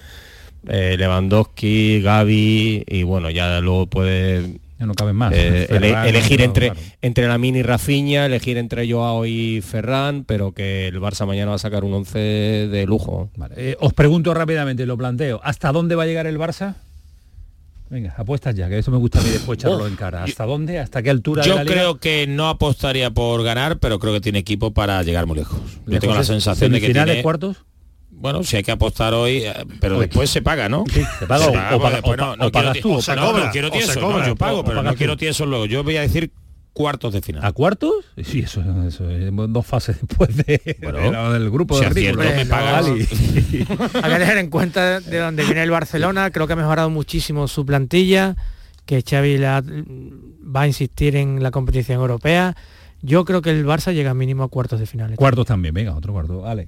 eh, 0.68 0.96
Lewandowski, 0.98 2.02
Gaby, 2.02 2.86
y 2.88 3.04
bueno, 3.04 3.30
ya 3.30 3.60
luego 3.62 3.88
puede 3.88 4.60
no 4.86 4.94
caben 4.94 5.16
más. 5.16 5.34
Eh, 5.36 5.68
elegir 6.08 6.42
entre, 6.42 6.74
entre 7.02 7.28
la 7.28 7.38
mini 7.38 7.64
Rafiña, 7.64 8.26
elegir 8.26 8.58
entre 8.58 8.92
Joao 8.92 9.26
y 9.26 9.62
Ferran, 9.62 10.24
pero 10.24 10.54
que 10.54 10.88
el 10.88 11.00
Barça 11.00 11.26
mañana 11.26 11.50
va 11.50 11.56
a 11.56 11.60
sacar 11.60 11.84
un 11.84 11.94
11 11.94 12.20
de 12.20 12.86
lujo. 12.86 13.30
Eh, 13.56 13.76
os 13.80 13.94
pregunto 13.94 14.34
rápidamente, 14.34 14.86
lo 14.86 14.98
planteo. 14.98 15.40
¿Hasta 15.44 15.72
dónde 15.72 15.96
va 15.96 16.04
a 16.04 16.06
llegar 16.06 16.28
el 16.28 16.38
Barça? 16.38 16.76
Venga, 17.92 18.16
apuestas 18.18 18.56
ya, 18.56 18.70
que 18.70 18.78
eso 18.78 18.90
me 18.90 18.98
gusta 18.98 19.20
a 19.20 19.22
mí 19.22 19.30
después 19.30 19.60
echarlo 19.60 19.86
en 19.86 19.98
cara. 19.98 20.24
¿Hasta 20.24 20.46
dónde? 20.46 20.80
¿Hasta 20.80 21.04
qué 21.04 21.10
altura? 21.10 21.44
Yo 21.44 21.58
creo 21.66 22.00
que 22.00 22.26
no 22.26 22.48
apostaría 22.48 23.12
por 23.12 23.44
ganar, 23.44 23.80
pero 23.80 24.00
creo 24.00 24.14
que 24.14 24.22
tiene 24.22 24.40
equipo 24.40 24.72
para 24.72 25.04
llegar 25.04 25.26
muy 25.26 25.36
lejos. 25.36 25.60
Yo 25.86 26.00
tengo 26.00 26.16
la 26.16 26.24
sensación 26.24 26.72
de 26.72 26.80
que 26.80 26.94
tiene... 26.94 27.22
cuartos? 27.22 27.66
Bueno, 28.22 28.44
si 28.44 28.56
hay 28.56 28.64
que 28.64 28.72
apostar 28.72 29.14
hoy, 29.16 29.38
eh, 29.38 29.54
pero 29.80 30.00
después 30.00 30.30
se 30.30 30.44
paga, 30.44 30.70
¿no? 30.70 30.84
Sí, 30.92 31.02
se 31.20 31.26
paga, 31.26 31.48
o, 31.48 31.54
paga, 31.82 32.36
no, 32.38 32.52
pagas 32.52 32.80
tú, 32.80 32.94
o 32.94 33.02
se 33.02 33.16
cobra, 33.16 33.46
no, 33.46 33.52
quiero 33.52 33.72
tieso, 33.72 34.00
no, 34.00 34.26
yo 34.26 34.36
pago, 34.36 34.64
pero 34.64 34.84
no 34.84 34.94
quiero 34.96 35.18
tieso 35.18 35.46
luego. 35.46 35.66
Yo 35.66 35.84
voy 35.84 35.98
a 35.98 36.02
decir 36.02 36.32
cuartos 36.74 37.14
de 37.14 37.22
final. 37.22 37.44
¿A 37.44 37.52
cuartos? 37.52 38.06
Sí, 38.24 38.42
eso, 38.42 38.64
eso 38.88 39.10
es 39.10 39.32
dos 39.34 39.66
fases 39.66 39.98
después 40.02 40.38
de, 40.38 40.78
bueno, 40.84 41.34
del 41.34 41.50
grupo 41.50 41.78
si 41.78 41.86
de 41.86 42.46
pagas. 42.48 42.86
hay 42.88 43.04
que 43.04 44.20
tener 44.20 44.38
en 44.38 44.50
cuenta 44.50 45.00
de 45.00 45.18
dónde 45.18 45.44
viene 45.44 45.64
el 45.64 45.72
Barcelona, 45.72 46.30
creo 46.30 46.46
que 46.46 46.54
ha 46.54 46.58
mejorado 46.58 46.90
muchísimo 46.92 47.48
su 47.48 47.66
plantilla, 47.66 48.36
que 48.86 49.02
Xavi 49.02 49.38
la, 49.38 49.64
va 49.64 50.62
a 50.62 50.68
insistir 50.68 51.16
en 51.16 51.42
la 51.42 51.50
competición 51.50 52.00
europea. 52.00 52.56
Yo 53.02 53.26
creo 53.26 53.42
que 53.42 53.50
el 53.50 53.66
Barça 53.66 53.94
llega 53.94 54.14
mínimo 54.14 54.44
a 54.44 54.50
cuartos 54.50 54.80
de 54.80 54.86
final. 54.86 55.16
Cuartos 55.16 55.48
también, 55.48 55.74
venga, 55.74 55.96
otro 55.96 56.14
cuarto, 56.14 56.42
vale. 56.42 56.68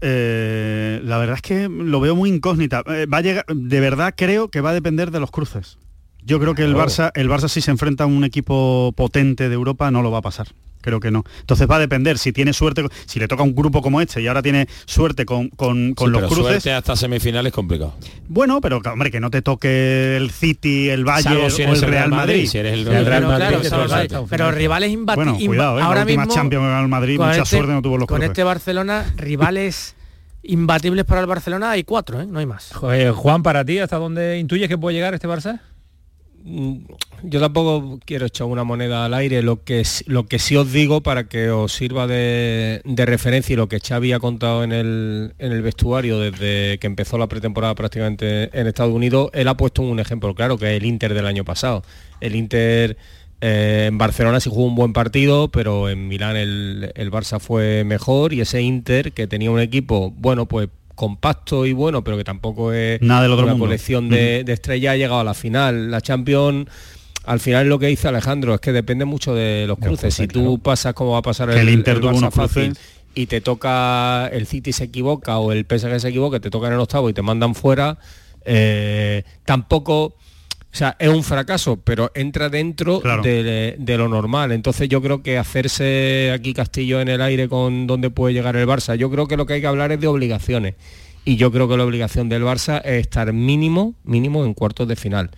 Eh, 0.00 1.00
la 1.04 1.18
verdad 1.18 1.36
es 1.36 1.42
que 1.42 1.68
lo 1.68 2.00
veo 2.00 2.16
muy 2.16 2.30
incógnita. 2.30 2.82
Eh, 2.86 3.06
va 3.06 3.18
a 3.18 3.20
llegar, 3.20 3.44
de 3.46 3.80
verdad 3.80 4.14
creo 4.16 4.48
que 4.48 4.60
va 4.60 4.70
a 4.70 4.74
depender 4.74 5.10
de 5.10 5.20
los 5.20 5.30
cruces. 5.30 5.78
Yo 6.24 6.38
creo 6.38 6.54
que 6.54 6.62
el 6.62 6.74
Barça, 6.74 7.10
el 7.14 7.28
Barça 7.28 7.48
si 7.48 7.60
se 7.60 7.70
enfrenta 7.70 8.04
a 8.04 8.06
un 8.06 8.22
equipo 8.24 8.92
potente 8.96 9.48
de 9.48 9.54
Europa 9.54 9.90
no 9.90 10.02
lo 10.02 10.10
va 10.10 10.18
a 10.18 10.22
pasar. 10.22 10.48
Creo 10.82 11.00
que 11.00 11.10
no. 11.10 11.24
Entonces 11.40 11.70
va 11.70 11.76
a 11.76 11.78
depender, 11.78 12.18
si 12.18 12.32
tiene 12.32 12.52
suerte, 12.52 12.84
si 13.06 13.18
le 13.18 13.28
toca 13.28 13.42
un 13.42 13.54
grupo 13.54 13.80
como 13.80 14.00
este 14.00 14.20
y 14.20 14.26
ahora 14.26 14.42
tiene 14.42 14.68
suerte 14.84 15.24
con, 15.24 15.48
con, 15.48 15.94
con 15.94 16.12
los 16.12 16.22
cruces. 16.24 16.62
Suerte 16.62 16.72
hasta 16.72 16.96
semifinales 16.96 17.50
es 17.50 17.54
complicado. 17.54 17.94
Bueno, 18.28 18.60
pero 18.60 18.80
hombre, 18.84 19.10
que 19.10 19.20
no 19.20 19.30
te 19.30 19.42
toque 19.42 20.16
el 20.16 20.30
City, 20.30 20.90
el 20.90 21.04
Bayern 21.04 21.36
o 21.36 21.72
el 21.72 21.82
Real 21.82 22.10
Madrid. 22.10 22.46
Si 22.46 22.58
eres 22.58 22.74
el 22.74 22.86
Real, 23.06 23.26
Madrid. 23.26 23.68
pero, 24.28 24.50
rivales 24.50 24.90
imbatibles. 24.90 25.34
Bueno, 25.34 25.46
cuidado, 25.46 25.78
¿eh? 25.78 25.82
ahora 25.82 26.04
mismo 26.04 26.26
Champions 26.26 26.64
Real 26.64 26.88
Madrid, 26.88 27.18
mucha 27.18 27.42
este, 27.42 27.56
suerte 27.56 27.72
no 27.72 27.82
tuvo 27.82 27.98
los 27.98 28.08
Con 28.08 28.22
este 28.22 28.42
Barcelona, 28.42 29.06
rivales 29.16 29.94
imbatibles 30.42 31.04
para 31.04 31.20
el 31.20 31.26
Barcelona 31.26 31.70
hay 31.70 31.84
cuatro, 31.84 32.20
¿eh? 32.20 32.26
no 32.26 32.40
hay 32.40 32.46
más. 32.46 32.72
Juan, 32.72 33.42
para 33.42 33.64
ti, 33.64 33.78
¿hasta 33.78 33.96
dónde 33.96 34.38
intuyes 34.38 34.68
que 34.68 34.76
puede 34.76 34.96
llegar 34.96 35.14
este 35.14 35.28
Barça? 35.28 35.60
Mm, 36.44 36.86
yo 37.22 37.40
tampoco 37.40 38.00
quiero 38.04 38.26
echar 38.26 38.48
una 38.48 38.64
moneda 38.64 39.04
al 39.04 39.14
aire, 39.14 39.42
lo 39.42 39.62
que, 39.62 39.84
lo 40.06 40.26
que 40.26 40.40
sí 40.40 40.56
os 40.56 40.72
digo 40.72 41.00
para 41.00 41.28
que 41.28 41.50
os 41.50 41.72
sirva 41.72 42.08
de, 42.08 42.82
referencia 42.84 43.52
y 43.52 43.56
lo 43.56 43.68
que 43.68 43.78
Xavi 43.78 44.12
ha 44.12 44.18
contado 44.18 44.64
en 44.64 44.72
el, 44.72 45.34
en 45.38 45.52
el, 45.52 45.62
vestuario 45.62 46.18
desde 46.18 46.78
que 46.78 46.86
empezó 46.88 47.16
la 47.18 47.28
pretemporada 47.28 47.74
prácticamente 47.76 48.50
en 48.58 48.66
Estados 48.66 48.92
Unidos, 48.92 49.30
él 49.34 49.46
ha 49.46 49.56
puesto 49.56 49.82
un 49.82 50.00
ejemplo 50.00 50.34
claro, 50.34 50.58
que 50.58 50.74
es 50.74 50.80
el 50.80 50.86
Inter 50.86 51.14
del 51.14 51.26
año 51.26 51.44
pasado. 51.44 51.84
El 52.20 52.34
Inter 52.34 52.96
eh, 53.40 53.86
en 53.88 53.98
Barcelona 53.98 54.40
sí 54.40 54.50
jugó 54.50 54.66
un 54.66 54.74
buen 54.74 54.92
partido, 54.92 55.48
pero 55.48 55.88
en 55.88 56.08
Milán 56.08 56.36
el, 56.36 56.92
el 56.96 57.10
Barça 57.12 57.38
fue 57.38 57.84
mejor 57.84 58.32
y 58.32 58.40
ese 58.40 58.62
Inter 58.62 59.12
que 59.12 59.28
tenía 59.28 59.50
un 59.52 59.60
equipo, 59.60 60.12
bueno, 60.16 60.46
pues 60.46 60.68
compacto 61.02 61.66
y 61.66 61.72
bueno, 61.72 62.04
pero 62.04 62.16
que 62.16 62.22
tampoco 62.22 62.72
es 62.72 63.02
Nada 63.02 63.22
del 63.22 63.32
otro 63.32 63.46
una 63.46 63.58
colección 63.58 64.08
de, 64.08 64.44
estrellas, 64.46 64.92
ha 64.92 64.96
llegado 64.96 65.18
a 65.18 65.24
la 65.24 65.34
final. 65.34 65.90
La 65.90 66.00
Champions 66.00 66.68
al 67.24 67.40
final 67.40 67.68
lo 67.68 67.80
que 67.80 67.88
dice 67.88 68.06
Alejandro 68.06 68.54
es 68.54 68.60
que 68.60 68.70
depende 68.70 69.04
mucho 69.04 69.34
de 69.34 69.64
los 69.66 69.78
cruces. 69.78 70.14
si 70.14 70.28
tú 70.28 70.60
pasas 70.60 70.94
como 70.94 71.10
va 71.10 71.18
a 71.18 71.22
pasar 71.22 71.50
el, 71.50 71.68
Inter 71.68 71.96
el 71.96 72.02
Barça 72.02 72.30
fácil 72.30 72.78
y 73.16 73.26
te 73.26 73.40
toca 73.40 74.28
el 74.28 74.46
City 74.46 74.72
se 74.72 74.84
equivoca 74.84 75.38
o 75.38 75.50
el 75.50 75.66
PSG 75.68 75.98
se 75.98 76.08
equivoca, 76.10 76.38
te 76.38 76.50
toca 76.50 76.68
en 76.68 76.74
el 76.74 76.78
octavo 76.78 77.10
y 77.10 77.12
te 77.12 77.22
mandan 77.22 77.56
fuera, 77.56 77.98
eh, 78.44 79.24
tampoco 79.44 80.14
o 80.72 80.74
sea, 80.74 80.96
es 80.98 81.10
un 81.10 81.22
fracaso, 81.22 81.76
pero 81.76 82.10
entra 82.14 82.48
dentro 82.48 83.02
de, 83.22 83.76
lo 83.98 84.08
normal. 84.08 84.52
Entonces 84.52 84.88
yo 84.88 85.02
creo 85.02 85.22
que 85.22 85.36
hacerse 85.36 86.32
aquí 86.34 86.54
Castillo 86.54 87.02
en 87.02 87.08
el 87.08 87.20
aire 87.20 87.46
con 87.46 87.86
dónde 87.86 88.08
puede 88.08 88.32
llegar 88.32 88.56
el 88.56 88.66
Barça, 88.66 88.94
yo 88.94 89.10
creo 89.10 89.28
que 89.28 89.36
lo 89.36 89.44
que 89.44 89.54
hay 89.54 89.60
que 89.60 89.66
hablar 89.66 89.92
es 89.92 90.00
de 90.00 90.06
obligaciones. 90.06 90.76
Y 91.26 91.36
yo 91.36 91.52
creo 91.52 91.68
que 91.68 91.76
la 91.76 91.84
obligación 91.84 92.30
del 92.30 92.42
Barça 92.42 92.80
es 92.84 93.02
estar 93.02 93.30
mínimo, 93.34 93.94
mínimo 94.04 94.46
en 94.46 94.54
cuartos 94.54 94.88
de 94.88 94.96
final. 94.96 95.30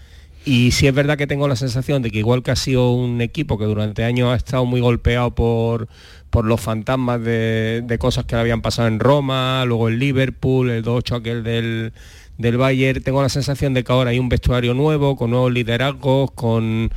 Y 0.44 0.70
sí 0.70 0.86
es 0.86 0.94
verdad 0.94 1.18
que 1.18 1.26
tengo 1.26 1.48
la 1.48 1.56
sensación 1.56 2.00
de 2.02 2.12
que 2.12 2.18
igual 2.18 2.44
que 2.44 2.52
ha 2.52 2.56
sido 2.56 2.92
un 2.92 3.20
equipo 3.20 3.58
que 3.58 3.64
durante 3.64 4.04
años 4.04 4.32
ha 4.32 4.36
estado 4.36 4.64
muy 4.66 4.80
golpeado 4.80 5.34
por, 5.34 5.88
por 6.30 6.44
los 6.44 6.60
fantasmas 6.60 7.20
de, 7.24 7.82
de 7.84 7.98
cosas 7.98 8.24
que 8.24 8.36
le 8.36 8.42
habían 8.42 8.62
pasado 8.62 8.86
en 8.86 9.00
Roma, 9.00 9.64
luego 9.66 9.88
el 9.88 9.98
Liverpool, 9.98 10.70
el 10.70 10.84
2-8 10.84 11.16
aquel 11.16 11.42
del 11.42 11.92
del 12.38 12.56
Bayern, 12.56 13.02
tengo 13.02 13.22
la 13.22 13.28
sensación 13.28 13.74
de 13.74 13.84
que 13.84 13.92
ahora 13.92 14.10
hay 14.10 14.18
un 14.18 14.28
vestuario 14.28 14.74
nuevo, 14.74 15.16
con 15.16 15.30
nuevos 15.30 15.52
liderazgos, 15.52 16.30
con 16.32 16.90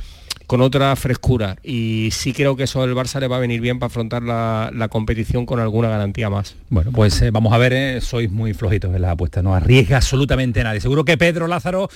con 0.48 0.62
otra 0.62 0.96
frescura 0.96 1.56
y 1.62 2.08
sí 2.10 2.32
creo 2.32 2.56
que 2.56 2.62
eso 2.62 2.82
el 2.82 2.94
Barça 2.94 3.20
le 3.20 3.28
va 3.28 3.36
a 3.36 3.38
venir 3.38 3.60
bien 3.60 3.78
para 3.78 3.88
afrontar 3.88 4.22
la, 4.22 4.88
competición 4.90 5.44
con 5.44 5.60
alguna 5.60 5.90
garantía 5.90 6.30
más. 6.30 6.56
Bueno, 6.70 6.90
pues 6.90 7.20
eh, 7.20 7.30
vamos 7.30 7.52
a 7.52 7.58
ver, 7.58 7.74
eh, 7.74 8.00
sois 8.00 8.30
muy 8.30 8.54
flojitos 8.54 8.94
en 8.96 9.02
la 9.02 9.10
apuesta, 9.10 9.42
no 9.42 9.54
arriesga 9.54 9.98
absolutamente 9.98 10.64
nadie. 10.64 10.80
Seguro 10.80 11.04
que 11.04 11.18
Pedro 11.18 11.48
Lázaro 11.48 11.90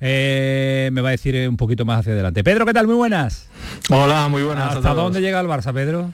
eh, 0.00 0.88
me 0.90 1.02
va 1.02 1.08
a 1.08 1.10
decir 1.10 1.46
un 1.50 1.58
poquito 1.58 1.84
más 1.84 2.00
hacia 2.00 2.14
adelante. 2.14 2.42
Pedro, 2.42 2.64
¿qué 2.64 2.72
tal? 2.72 2.86
Muy 2.86 2.96
buenas. 2.96 3.46
Hola, 3.90 4.26
muy 4.28 4.42
buenas. 4.42 4.76
¿Hasta 4.76 4.94
dónde 4.94 5.20
llega 5.20 5.38
el 5.38 5.46
Barça, 5.46 5.74
Pedro? 5.74 6.10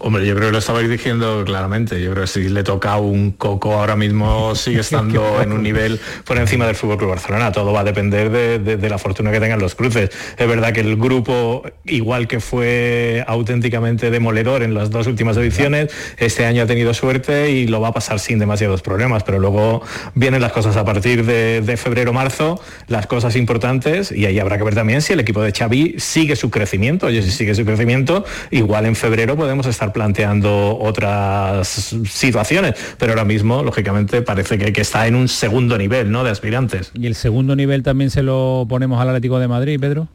Hombre, 0.00 0.26
yo 0.26 0.34
creo 0.34 0.48
que 0.48 0.52
lo 0.52 0.58
estabais 0.58 0.86
diciendo 0.86 1.44
claramente. 1.46 1.98
Yo 2.02 2.10
creo 2.10 2.24
que 2.24 2.28
si 2.28 2.48
le 2.50 2.62
toca 2.62 2.98
un 2.98 3.32
coco 3.32 3.72
ahora 3.72 3.96
mismo 3.96 4.54
sigue 4.54 4.80
estando 4.82 5.40
en 5.40 5.50
un 5.50 5.62
nivel 5.62 5.98
por 6.24 6.36
encima 6.36 6.66
del 6.66 6.74
Fútbol 6.74 6.98
Club 6.98 7.10
Barcelona. 7.10 7.52
Todo 7.52 7.72
va 7.72 7.80
a 7.80 7.84
depender 7.84 8.30
de, 8.30 8.88
la 8.88 8.98
fortuna 8.98 9.32
que 9.32 9.40
tengan 9.40 9.58
los 9.58 9.74
cruces. 9.74 10.10
Es 10.36 10.46
verdad 10.46 10.74
que 10.74 10.80
el 10.80 10.96
grupo, 10.96 11.62
igual 11.86 12.28
que 12.28 12.38
fue 12.38 13.24
auténticamente 13.26 14.10
demoledor 14.10 14.62
en 14.62 14.74
las 14.74 14.90
dos 14.90 15.06
últimas 15.06 15.38
ediciones, 15.38 15.90
este 16.18 16.44
año 16.44 16.64
ha 16.64 16.66
tenido 16.66 16.92
suerte 16.92 17.50
y 17.50 17.66
lo 17.66 17.80
va 17.80 17.88
a 17.88 17.92
pasar 17.92 18.18
sin 18.18 18.38
demasiados 18.38 18.82
problemas. 18.82 19.24
Pero 19.24 19.38
luego 19.38 19.80
vienen 20.14 20.42
las 20.42 20.52
cosas 20.52 20.76
a 20.76 20.84
partir 20.84 21.24
de, 21.24 21.62
de 21.62 21.76
febrero-marzo, 21.78 22.60
las 22.88 23.06
cosas 23.06 23.36
importantes, 23.36 24.12
y 24.12 24.26
ahí 24.26 24.38
habrá 24.38 24.58
que 24.58 24.64
ver 24.64 24.74
también 24.74 25.00
si 25.00 25.14
el 25.14 25.20
equipo 25.20 25.40
de 25.40 25.50
Xavi 25.50 25.94
sigue 25.96 26.36
su 26.36 26.50
crecimiento. 26.50 27.06
Oye, 27.06 27.22
si 27.22 27.30
sigue 27.30 27.54
su 27.54 27.64
crecimiento, 27.64 28.26
igual 28.50 28.84
en 28.84 28.94
febrero 28.94 29.34
podemos 29.34 29.64
estar 29.64 29.77
estar 29.78 29.92
planteando 29.92 30.76
otras 30.80 31.94
situaciones, 32.08 32.74
pero 32.98 33.12
ahora 33.12 33.24
mismo, 33.24 33.62
lógicamente, 33.62 34.22
parece 34.22 34.58
que, 34.58 34.72
que 34.72 34.80
está 34.80 35.06
en 35.06 35.14
un 35.14 35.28
segundo 35.28 35.78
nivel 35.78 36.10
¿no? 36.10 36.24
de 36.24 36.30
aspirantes. 36.30 36.90
¿Y 36.94 37.06
el 37.06 37.14
segundo 37.14 37.54
nivel 37.54 37.84
también 37.84 38.10
se 38.10 38.24
lo 38.24 38.66
ponemos 38.68 39.00
al 39.00 39.08
Atlético 39.08 39.38
de 39.38 39.46
Madrid, 39.46 39.78
Pedro? 39.80 40.08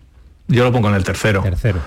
Yo 0.49 0.65
lo 0.65 0.73
pongo 0.73 0.89
en 0.89 0.95
el 0.95 1.03
tercero. 1.05 1.41
Tercero. 1.41 1.79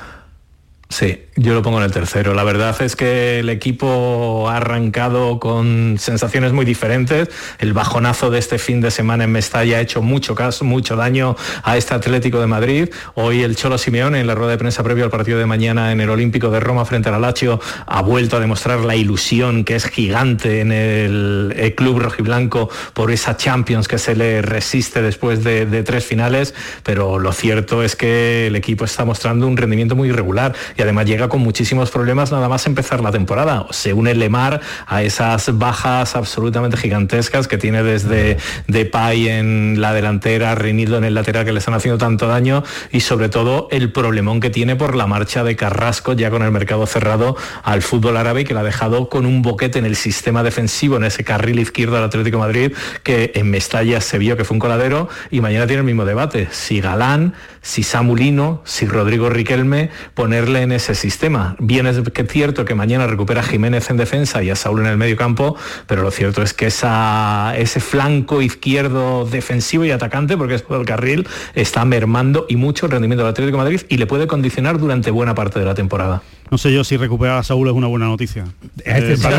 Sí, 0.89 1.25
yo 1.35 1.53
lo 1.53 1.63
pongo 1.63 1.79
en 1.79 1.85
el 1.85 1.91
tercero. 1.91 2.33
La 2.33 2.45
verdad 2.45 2.81
es 2.81 2.95
que 2.95 3.41
el 3.41 3.49
equipo 3.49 4.49
ha 4.49 4.59
arrancado 4.59 5.41
con 5.41 5.97
sensaciones 5.99 6.53
muy 6.53 6.65
diferentes. 6.65 7.29
El 7.59 7.73
bajonazo 7.73 8.31
de 8.31 8.39
este 8.39 8.59
fin 8.59 8.81
de 8.81 8.93
semana 8.93 9.25
en 9.25 9.33
Mestalla 9.33 9.79
ha 9.79 9.81
hecho 9.81 10.01
mucho 10.01 10.37
caso, 10.37 10.65
mucho 10.65 10.95
daño 10.95 11.35
a 11.65 11.77
este 11.77 11.93
Atlético 11.93 12.41
de 12.41 12.47
Madrid. 12.47 12.89
Hoy 13.15 13.43
el 13.43 13.57
Cholo 13.57 13.79
Simeone 13.79 14.21
en 14.21 14.29
la 14.29 14.37
rueda 14.37 14.53
de 14.53 14.59
prensa 14.59 14.85
previo 14.85 15.05
al 15.05 15.11
partido 15.11 15.41
de 15.41 15.47
mañana 15.47 15.91
en 15.91 16.01
el 16.01 16.09
Olímpico 16.09 16.51
de 16.51 16.61
Roma 16.61 16.85
frente 16.85 17.09
al 17.09 17.21
Lazio 17.21 17.61
ha 17.87 18.03
vuelto 18.03 18.37
a 18.37 18.41
demostrar 18.41 18.81
la 18.81 18.95
ilusión 18.95 19.65
que 19.65 19.75
es 19.75 19.87
gigante 19.87 20.61
en 20.61 20.71
el, 20.71 21.75
club 21.77 21.99
rojiblanco 21.99 22.71
por 22.95 23.11
esa 23.11 23.37
Champions 23.37 23.89
que 23.89 23.99
se 23.99 24.15
le 24.15 24.41
resiste 24.41 25.03
después 25.03 25.43
de, 25.43 25.67
de 25.67 25.83
tres 25.83 26.07
finales. 26.07 26.55
Pero 26.85 27.19
lo 27.19 27.33
cierto 27.33 27.83
es 27.83 27.97
que 27.97 28.47
el 28.47 28.55
equipo 28.55 28.85
está 28.85 29.05
mostrando 29.05 29.49
un 29.49 29.57
rendimiento 29.57 29.97
muy 29.97 30.09
irregular 30.09 30.55
y 30.77 30.83
además 30.83 31.07
llega 31.07 31.29
con 31.29 31.41
muchísimos 31.41 31.91
problemas 31.91 32.33
nada 32.33 32.49
más 32.49 32.67
empezar 32.67 33.01
la 33.01 33.13
temporada. 33.13 33.67
Se 33.71 33.93
une 33.93 34.15
Lemar 34.15 34.61
a 34.87 35.03
esas 35.03 35.57
bajas 35.59 36.17
absolutamente 36.17 36.77
gigantescas 36.77 37.49
que 37.49 37.59
tiene 37.59 37.83
desde 37.83 38.37
Depay 38.69 39.29
en 39.29 39.81
la 39.81 39.93
delantera, 39.93 40.55
Reinildo 40.55 40.99
en 40.99 41.05
el 41.05 41.15
lateral 41.15 41.45
que 41.45 41.53
le 41.53 41.59
están 41.59 41.75
haciendo 41.75 41.99
tanto 41.99 42.27
daño 42.27 42.63
y 42.93 43.01
sobre 43.01 43.29
todo 43.29 43.69
el 43.71 43.93
problemón 43.93 44.41
que 44.41 44.51
tiene 44.51 44.77
por 44.77 44.97
la 44.97 45.07
marcha 45.07 45.45
de 45.45 45.57
Carrasco 45.57 46.13
ya 46.13 46.31
con 46.31 46.43
el 46.43 46.51
mercado 46.51 46.87
cerrado 46.87 47.37
al 47.63 47.83
fútbol 47.83 48.17
árabe 48.17 48.45
que 48.45 48.55
le 48.55 48.61
ha 48.61 48.65
dejado 48.65 49.09
con 49.09 49.27
un 49.27 49.43
boquete 49.43 49.79
en 49.79 49.87
el 49.87 49.97
sistema 49.97 50.43
defensivo, 50.43 50.97
en 50.97 51.05
ese 51.05 51.25
carril 51.25 51.59
izquierdo 51.59 51.97
del 51.97 52.05
Atlético 52.05 52.39
Madrid 52.39 52.73
que 53.03 53.33
en 53.35 53.51
Mestalla 53.51 54.01
se 54.01 54.19
vio 54.19 54.37
que 54.37 54.45
fue 54.45 54.55
un 54.55 54.61
coladero 54.61 55.09
y 55.31 55.41
mañana 55.41 55.67
tiene 55.67 55.81
el 55.81 55.87
mismo 55.87 56.05
debate. 56.05 56.49
Si 56.51 56.81
Galán, 56.81 57.35
si 57.67 57.83
Samulino, 57.83 58.63
si 58.65 58.87
Rodrigo 58.87 59.29
Riquelme, 59.29 59.91
ponerle 60.15 60.63
en 60.63 60.71
ese 60.71 60.95
sistema. 60.95 61.57
Bien 61.59 61.89
es 61.89 61.99
que 62.11 62.25
cierto 62.25 62.65
que 62.65 62.77
mañana 62.77 63.09
recupera 63.09 63.41
a 63.41 63.43
Jiménez 63.43 63.91
en 63.91 63.97
defensa 63.97 64.41
y 64.45 64.51
a 64.51 64.57
Saúl 64.57 64.83
en 64.83 64.87
el 64.87 64.97
medio 64.97 65.17
campo, 65.17 65.57
pero 65.89 66.03
lo 66.03 66.13
cierto 66.13 66.43
es 66.43 66.55
que 66.55 66.67
ese 66.67 67.81
flanco 67.81 68.41
izquierdo 68.41 69.27
defensivo 69.27 69.85
y 69.85 69.91
atacante, 69.91 70.37
porque 70.37 70.55
es 70.55 70.65
todo 70.65 70.79
el 70.79 70.87
carril, 70.87 71.27
está 71.57 71.85
mermando 71.85 72.47
y 72.49 72.55
mucho 72.55 72.87
el 72.87 72.93
rendimiento 72.93 73.25
del 73.25 73.33
Atlético 73.33 73.59
de 73.59 73.65
Madrid 73.65 73.81
y 73.89 73.97
le 73.97 74.07
puede 74.07 74.29
condicionar 74.29 74.79
durante 74.79 75.11
buena 75.11 75.35
parte 75.35 75.59
de 75.59 75.65
la 75.65 75.75
temporada. 75.75 76.23
No 76.51 76.59
sé 76.59 76.73
yo 76.73 76.85
si 76.85 76.97
recuperar 76.97 77.39
a 77.39 77.43
Saúl 77.43 77.69
es 77.69 77.75
una 77.75 77.89
buena 77.89 78.07
noticia. 78.07 78.45
Este 78.85 79.15
eh, 79.15 79.19
para, 79.19 79.39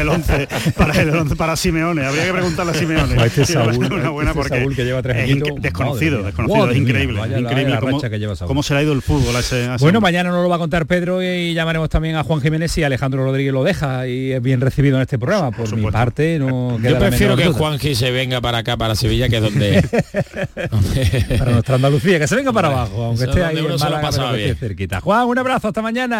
el 0.00 0.08
11, 0.08 0.48
para 0.76 1.02
el 1.02 1.10
11, 1.10 1.36
para 1.36 1.56
Simeone. 1.56 2.06
Habría 2.06 2.24
que 2.24 2.32
preguntarle 2.32 2.72
a 2.72 2.74
Simeone. 2.74 3.22
A 3.22 3.26
este 3.26 3.44
Saúl, 3.44 3.76
una 3.76 4.08
buena 4.08 4.30
este 4.30 4.42
porque 4.42 4.58
Saúl 4.58 4.74
que 4.74 4.84
lleva 4.84 5.02
tres 5.02 5.28
es 5.28 5.42
desconocido, 5.60 6.22
desconocido, 6.22 6.70
es 6.70 6.76
increíble. 6.78 7.20
increíble 7.38 7.78
cómo, 7.78 8.00
cómo, 8.46 8.62
se 8.62 8.74
le 8.74 8.80
ha 8.80 8.82
ido 8.82 8.92
el 8.94 9.02
fútbol 9.02 9.36
a 9.36 9.40
ese, 9.40 9.68
Bueno, 9.80 10.00
mañana 10.00 10.30
nos 10.30 10.42
lo 10.42 10.48
va 10.48 10.56
a 10.56 10.58
contar 10.58 10.86
Pedro 10.86 11.22
y 11.22 11.52
llamaremos 11.52 11.90
también 11.90 12.16
a 12.16 12.24
Juan 12.24 12.40
Jiménez 12.40 12.72
si 12.72 12.82
Alejandro 12.82 13.22
Rodríguez 13.22 13.52
lo 13.52 13.62
deja 13.62 14.06
y 14.08 14.32
es 14.32 14.42
bien 14.42 14.60
recibido 14.62 14.96
en 14.96 15.02
este 15.02 15.18
programa. 15.18 15.50
Por, 15.50 15.76
mi 15.76 15.90
parte, 15.90 16.38
no 16.38 16.78
Yo 16.78 16.98
prefiero 16.98 17.36
que 17.36 17.48
Juanji 17.48 17.94
se 17.94 18.10
venga 18.10 18.40
para 18.40 18.58
acá, 18.58 18.76
para 18.76 18.94
Sevilla, 18.94 19.28
que 19.28 19.36
es 19.36 19.42
donde... 19.42 19.84
para 21.38 21.52
nuestra 21.52 21.74
Andalucía, 21.74 22.18
que 22.18 22.26
se 22.26 22.36
venga 22.36 22.52
para 22.52 22.68
abajo, 22.68 23.04
aunque 23.04 23.24
esté 23.24 23.44
ahí 23.44 23.58
en 23.58 23.76
Málaga, 23.76 24.10
cerquita. 24.58 25.00
Juan, 25.00 25.26
un 25.26 25.38
abrazo, 25.38 25.68
hasta 25.68 25.82
mañana. 25.82 26.13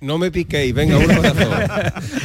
No 0.00 0.18
me 0.18 0.30
piquéis, 0.30 0.74
venga, 0.74 0.96
un 0.96 1.10
abrazo. 1.10 1.50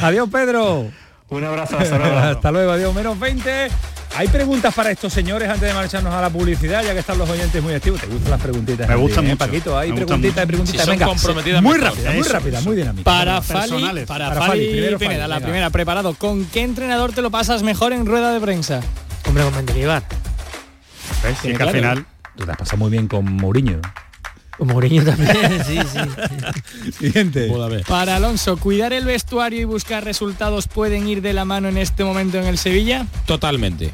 adiós, 0.02 0.28
Pedro. 0.30 0.90
Un 1.28 1.44
abrazo, 1.44 1.78
hasta 1.78 1.98
luego. 1.98 2.16
hasta 2.16 2.52
luego, 2.52 2.72
adiós, 2.72 2.94
menos 2.94 3.18
20. 3.18 3.68
Hay 4.16 4.28
preguntas 4.28 4.72
para 4.72 4.90
estos 4.90 5.12
señores 5.12 5.46
antes 5.46 5.68
de 5.68 5.74
marcharnos 5.74 6.14
a 6.14 6.22
la 6.22 6.30
publicidad, 6.30 6.82
ya 6.82 6.94
que 6.94 7.00
están 7.00 7.18
los 7.18 7.28
oyentes 7.28 7.62
muy 7.62 7.74
activos. 7.74 8.00
¿Te 8.00 8.06
gustan 8.06 8.30
las 8.30 8.40
preguntitas? 8.40 8.88
Me 8.88 8.94
gustan 8.94 9.26
mucho. 9.26 9.36
Paquito, 9.36 9.76
hay 9.76 9.92
preguntitas, 9.92 10.38
hay 10.38 10.46
preguntitas. 10.46 10.86
Venga, 10.86 11.60
muy 11.60 11.76
rápida, 11.76 12.12
muy 12.12 12.22
rápida, 12.22 12.60
muy 12.62 12.76
dinámica. 12.76 13.04
Para 13.04 13.42
Fali, 13.42 14.06
para, 14.06 14.32
Fali, 14.34 14.90
la 14.90 15.40
primera, 15.40 15.70
preparado. 15.70 16.14
¿Con 16.14 16.46
qué 16.46 16.62
entrenador 16.62 17.12
te 17.12 17.20
lo 17.20 17.30
pasas 17.30 17.62
mejor 17.62 17.92
en 17.92 18.06
rueda 18.06 18.32
de 18.32 18.40
prensa? 18.40 18.80
Hombre, 19.26 19.44
con 19.44 19.54
Mendilibar. 19.54 20.02
¿Ves? 21.22 21.38
que 21.40 21.62
al 21.62 21.70
final... 21.70 22.06
Tú 22.36 22.44
te 22.44 22.50
has 22.50 22.56
pasado 22.58 22.76
muy 22.78 22.90
bien 22.90 23.08
con 23.08 23.24
Mourinho. 23.24 23.80
Mourinho 24.58 25.04
también, 25.04 25.34
sí, 25.66 25.78
sí. 25.78 26.92
Siguiente. 26.98 27.52
Para 27.86 28.16
Alonso, 28.16 28.56
¿cuidar 28.56 28.92
el 28.92 29.04
vestuario 29.04 29.60
y 29.60 29.64
buscar 29.64 30.04
resultados 30.04 30.68
pueden 30.68 31.08
ir 31.08 31.22
de 31.22 31.32
la 31.32 31.44
mano 31.44 31.68
en 31.68 31.78
este 31.78 32.04
momento 32.04 32.38
en 32.38 32.46
el 32.46 32.58
Sevilla? 32.58 33.06
Totalmente. 33.26 33.90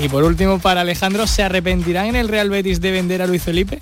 Y 0.00 0.08
por 0.08 0.24
último, 0.24 0.58
para 0.58 0.80
Alejandro, 0.80 1.26
¿se 1.26 1.42
arrepentirán 1.42 2.06
en 2.06 2.16
el 2.16 2.28
Real 2.28 2.50
Betis 2.50 2.80
de 2.80 2.90
vender 2.90 3.22
a 3.22 3.26
Luis 3.26 3.42
Felipe? 3.42 3.78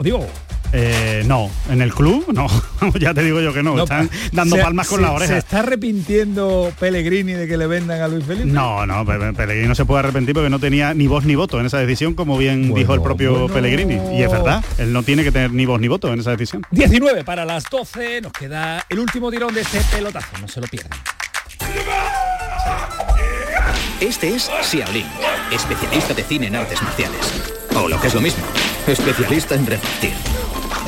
Digo, 0.00 0.26
eh, 0.72 1.24
no, 1.26 1.50
en 1.68 1.82
el 1.82 1.92
club 1.92 2.32
no, 2.32 2.46
ya 2.98 3.12
te 3.12 3.24
digo 3.24 3.40
yo 3.40 3.52
que 3.52 3.62
no, 3.62 3.82
están 3.82 4.08
dando 4.32 4.56
palmas 4.56 4.88
con 4.88 5.02
la 5.02 5.12
oreja. 5.12 5.32
¿Se 5.32 5.38
está 5.38 5.60
arrepintiendo 5.60 6.72
Pellegrini 6.78 7.32
de 7.32 7.48
que 7.48 7.56
le 7.56 7.66
vendan 7.66 8.00
a 8.00 8.08
Luis 8.08 8.24
Felipe? 8.24 8.46
No, 8.46 8.86
no, 8.86 9.04
Pellegrini 9.04 9.68
no 9.68 9.74
se 9.74 9.84
puede 9.84 10.00
arrepentir 10.00 10.34
porque 10.34 10.50
no 10.50 10.58
tenía 10.58 10.94
ni 10.94 11.06
voz 11.06 11.24
ni 11.24 11.34
voto 11.34 11.58
en 11.60 11.66
esa 11.66 11.78
decisión, 11.78 12.14
como 12.14 12.38
bien 12.38 12.72
dijo 12.74 12.94
el 12.94 13.02
propio 13.02 13.48
Pellegrini. 13.48 13.98
Y 14.16 14.22
es 14.22 14.30
verdad, 14.30 14.64
él 14.78 14.92
no 14.92 15.02
tiene 15.02 15.24
que 15.24 15.32
tener 15.32 15.52
ni 15.52 15.66
voz 15.66 15.80
ni 15.80 15.88
voto 15.88 16.12
en 16.12 16.20
esa 16.20 16.30
decisión. 16.30 16.62
19 16.70 17.24
para 17.24 17.44
las 17.44 17.64
12, 17.68 18.20
nos 18.20 18.32
queda 18.32 18.84
el 18.88 18.98
último 18.98 19.30
tirón 19.30 19.52
de 19.54 19.62
este 19.62 19.80
pelotazo, 19.92 20.38
no 20.40 20.48
se 20.48 20.60
lo 20.60 20.66
pierdan. 20.66 20.98
Este 24.00 24.34
es 24.34 24.50
Xiaolin, 24.62 25.06
especialista 25.52 26.14
de 26.14 26.24
cine 26.24 26.46
en 26.46 26.56
artes 26.56 26.80
marciales. 26.82 27.20
O 27.76 27.88
lo 27.88 28.00
que 28.00 28.06
es 28.06 28.14
lo 28.14 28.20
mismo, 28.20 28.44
especialista 28.86 29.54
en 29.54 29.66
repartir. 29.66 30.39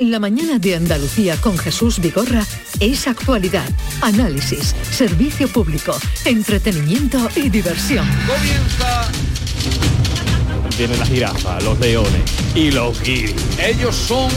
La 0.00 0.18
mañana 0.18 0.58
de 0.58 0.74
Andalucía 0.74 1.40
con 1.40 1.56
Jesús 1.56 2.00
Vigorra 2.00 2.44
es 2.80 3.06
actualidad, 3.06 3.68
análisis, 4.00 4.74
servicio 4.90 5.46
público, 5.46 5.96
entretenimiento 6.24 7.28
y 7.36 7.48
diversión. 7.48 8.04
Comienza. 8.26 9.08
Viene 10.76 10.96
la 10.96 11.06
jirafa, 11.06 11.60
los 11.60 11.78
leones 11.78 12.22
y 12.56 12.72
los 12.72 13.00
guiris. 13.02 13.36
Ellos 13.60 13.94
son 13.94 14.32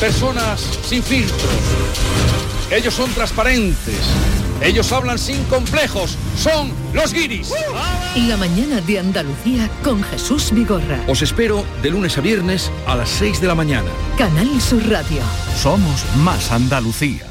personas 0.00 0.60
sin 0.84 1.04
filtros. 1.04 1.40
Ellos 2.72 2.94
son 2.94 3.08
transparentes. 3.12 4.00
Ellos 4.60 4.90
hablan 4.90 5.20
sin 5.20 5.44
complejos. 5.44 6.18
Son 6.36 6.72
los 6.92 7.12
guiris. 7.12 7.52
La 8.16 8.38
mañana 8.38 8.80
de 8.80 8.98
Andalucía 8.98 9.68
con 9.84 10.02
Jesús 10.02 10.50
Vigorra. 10.50 10.98
Os 11.06 11.20
espero 11.20 11.66
de 11.82 11.90
lunes 11.90 12.16
a 12.16 12.22
viernes 12.22 12.72
a 12.86 12.96
las 12.96 13.10
6 13.10 13.42
de 13.42 13.46
la 13.46 13.54
mañana. 13.54 13.90
Canal 14.16 14.58
Sur 14.58 14.88
Radio. 14.88 15.20
Somos 15.54 16.02
más 16.16 16.50
Andalucía. 16.50 17.26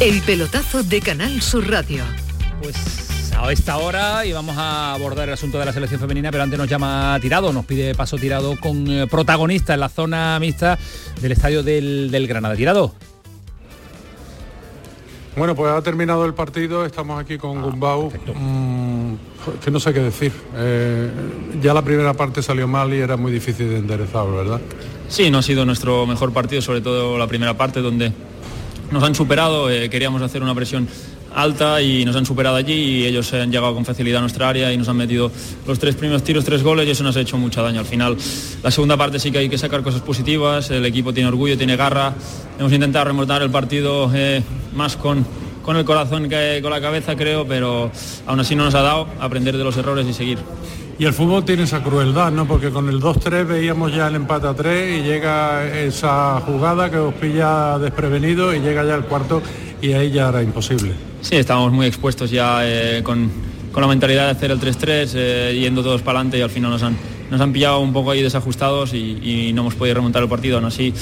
El 0.00 0.20
pelotazo 0.22 0.82
de 0.82 1.00
Canal 1.00 1.40
Sur 1.40 1.70
Radio. 1.70 2.02
Pues 2.60 3.07
a 3.46 3.52
esta 3.52 3.78
hora 3.78 4.26
y 4.26 4.32
vamos 4.32 4.56
a 4.58 4.94
abordar 4.94 5.28
el 5.28 5.34
asunto 5.34 5.58
de 5.58 5.64
la 5.64 5.72
selección 5.72 6.00
femenina, 6.00 6.30
pero 6.30 6.42
antes 6.42 6.58
nos 6.58 6.68
llama 6.68 7.16
Tirado, 7.20 7.52
nos 7.52 7.64
pide 7.64 7.94
paso 7.94 8.16
Tirado 8.16 8.58
con 8.58 8.86
eh, 8.90 9.06
protagonista 9.06 9.74
en 9.74 9.80
la 9.80 9.88
zona 9.88 10.38
mixta 10.40 10.78
del 11.20 11.32
estadio 11.32 11.62
del, 11.62 12.26
Granada. 12.28 12.56
Tirado. 12.56 12.92
Bueno, 15.36 15.54
pues 15.54 15.72
ha 15.72 15.80
terminado 15.82 16.26
el 16.26 16.34
partido, 16.34 16.84
estamos 16.84 17.20
aquí 17.20 17.38
con 17.38 17.58
ah, 17.58 17.62
Gumbau, 17.62 18.10
mm, 18.10 19.14
que 19.64 19.70
no 19.70 19.78
sé 19.78 19.94
qué 19.94 20.00
decir. 20.00 20.32
Eh, 20.56 21.10
ya 21.62 21.72
la 21.72 21.82
primera 21.82 22.12
parte 22.14 22.42
salió 22.42 22.66
mal 22.66 22.92
y 22.92 22.98
era 22.98 23.16
muy 23.16 23.30
difícil 23.30 23.68
de 23.70 23.78
enderezar, 23.78 24.28
¿verdad? 24.30 24.60
Sí, 25.08 25.30
no 25.30 25.38
ha 25.38 25.42
sido 25.42 25.64
nuestro 25.64 26.06
mejor 26.06 26.32
partido, 26.32 26.60
sobre 26.60 26.80
todo 26.80 27.16
la 27.16 27.28
primera 27.28 27.56
parte, 27.56 27.80
donde 27.80 28.12
nos 28.90 29.02
han 29.02 29.14
superado, 29.14 29.70
eh, 29.70 29.88
queríamos 29.88 30.22
hacer 30.22 30.42
una 30.42 30.54
presión 30.54 30.88
alta 31.38 31.80
y 31.80 32.04
nos 32.04 32.16
han 32.16 32.26
superado 32.26 32.56
allí 32.56 32.72
y 32.72 33.06
ellos 33.06 33.32
han 33.32 33.52
llegado 33.52 33.72
con 33.72 33.84
facilidad 33.84 34.18
a 34.18 34.20
nuestra 34.22 34.48
área 34.48 34.72
y 34.72 34.76
nos 34.76 34.88
han 34.88 34.96
metido 34.96 35.30
los 35.66 35.78
tres 35.78 35.94
primeros 35.94 36.24
tiros, 36.24 36.44
tres 36.44 36.62
goles 36.62 36.86
y 36.86 36.90
eso 36.90 37.04
nos 37.04 37.16
ha 37.16 37.20
hecho 37.20 37.38
mucho 37.38 37.62
daño. 37.62 37.78
Al 37.80 37.86
final, 37.86 38.16
la 38.62 38.70
segunda 38.70 38.96
parte 38.96 39.20
sí 39.20 39.30
que 39.30 39.38
hay 39.38 39.48
que 39.48 39.56
sacar 39.56 39.82
cosas 39.82 40.00
positivas, 40.00 40.70
el 40.70 40.84
equipo 40.84 41.12
tiene 41.12 41.28
orgullo, 41.28 41.56
tiene 41.56 41.76
garra, 41.76 42.12
hemos 42.58 42.72
intentado 42.72 43.04
remontar 43.04 43.42
el 43.42 43.50
partido 43.50 44.10
eh, 44.12 44.42
más 44.74 44.96
con, 44.96 45.24
con 45.62 45.76
el 45.76 45.84
corazón 45.84 46.28
que 46.28 46.58
con 46.60 46.72
la 46.72 46.80
cabeza 46.80 47.14
creo, 47.14 47.46
pero 47.46 47.90
aún 48.26 48.40
así 48.40 48.56
no 48.56 48.64
nos 48.64 48.74
ha 48.74 48.82
dado 48.82 49.06
aprender 49.20 49.56
de 49.56 49.64
los 49.64 49.76
errores 49.76 50.06
y 50.08 50.12
seguir. 50.12 50.38
Y 50.98 51.04
el 51.04 51.12
fútbol 51.12 51.44
tiene 51.44 51.62
esa 51.62 51.84
crueldad, 51.84 52.32
¿no? 52.32 52.48
Porque 52.48 52.70
con 52.70 52.88
el 52.88 53.00
2-3 53.00 53.46
veíamos 53.46 53.94
ya 53.94 54.08
el 54.08 54.16
empate 54.16 54.48
a 54.48 54.54
3 54.54 54.98
y 54.98 55.02
llega 55.02 55.64
esa 55.78 56.40
jugada 56.40 56.90
que 56.90 56.96
os 56.96 57.14
pilla 57.14 57.78
desprevenido 57.78 58.52
y 58.52 58.58
llega 58.58 58.84
ya 58.84 58.96
el 58.96 59.04
cuarto 59.04 59.40
y 59.80 59.92
ahí 59.92 60.10
ya 60.10 60.30
era 60.30 60.42
imposible. 60.42 61.07
Sí, 61.20 61.36
estábamos 61.36 61.72
muy 61.72 61.86
expuestos 61.86 62.30
ya 62.30 62.60
eh, 62.62 63.02
con, 63.02 63.30
la 63.74 63.86
mentalidad 63.86 64.24
de 64.24 64.30
hacer 64.32 64.50
el 64.50 64.60
3-3, 64.60 65.10
eh, 65.14 65.58
yendo 65.60 65.82
todos 65.82 66.02
para 66.02 66.18
adelante 66.18 66.38
y 66.38 66.42
al 66.42 66.50
final 66.50 66.70
nos 66.70 66.82
han, 66.82 66.96
nos 67.30 67.40
han 67.40 67.52
pillado 67.52 67.78
un 67.80 67.92
poco 67.92 68.10
ahí 68.10 68.22
desajustados 68.22 68.92
y, 68.92 69.52
no 69.54 69.62
hemos 69.62 69.74
podido 69.74 69.94
remontar 69.96 70.22
el 70.22 70.28
partido. 70.28 70.56
Aún 70.56 70.66
así, 70.66 70.92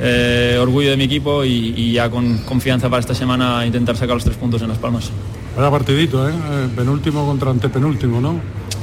eh, 0.00 0.58
orgullo 0.60 0.90
de 0.90 0.96
mi 0.96 1.04
equipo 1.04 1.44
y, 1.44 1.92
ya 1.92 2.08
con 2.10 2.38
confianza 2.38 2.88
para 2.88 3.00
esta 3.00 3.14
semana 3.14 3.66
intentar 3.66 3.96
sacar 3.96 4.14
los 4.14 4.24
tres 4.24 4.36
puntos 4.36 4.62
en 4.62 4.68
Las 4.68 4.78
Palmas. 4.78 5.10
Era 5.56 5.70
partidito, 5.70 6.28
¿eh? 6.28 6.32
penúltimo 6.74 7.26
contra 7.26 7.50
antepenúltimo, 7.50 8.20
¿no? 8.20 8.40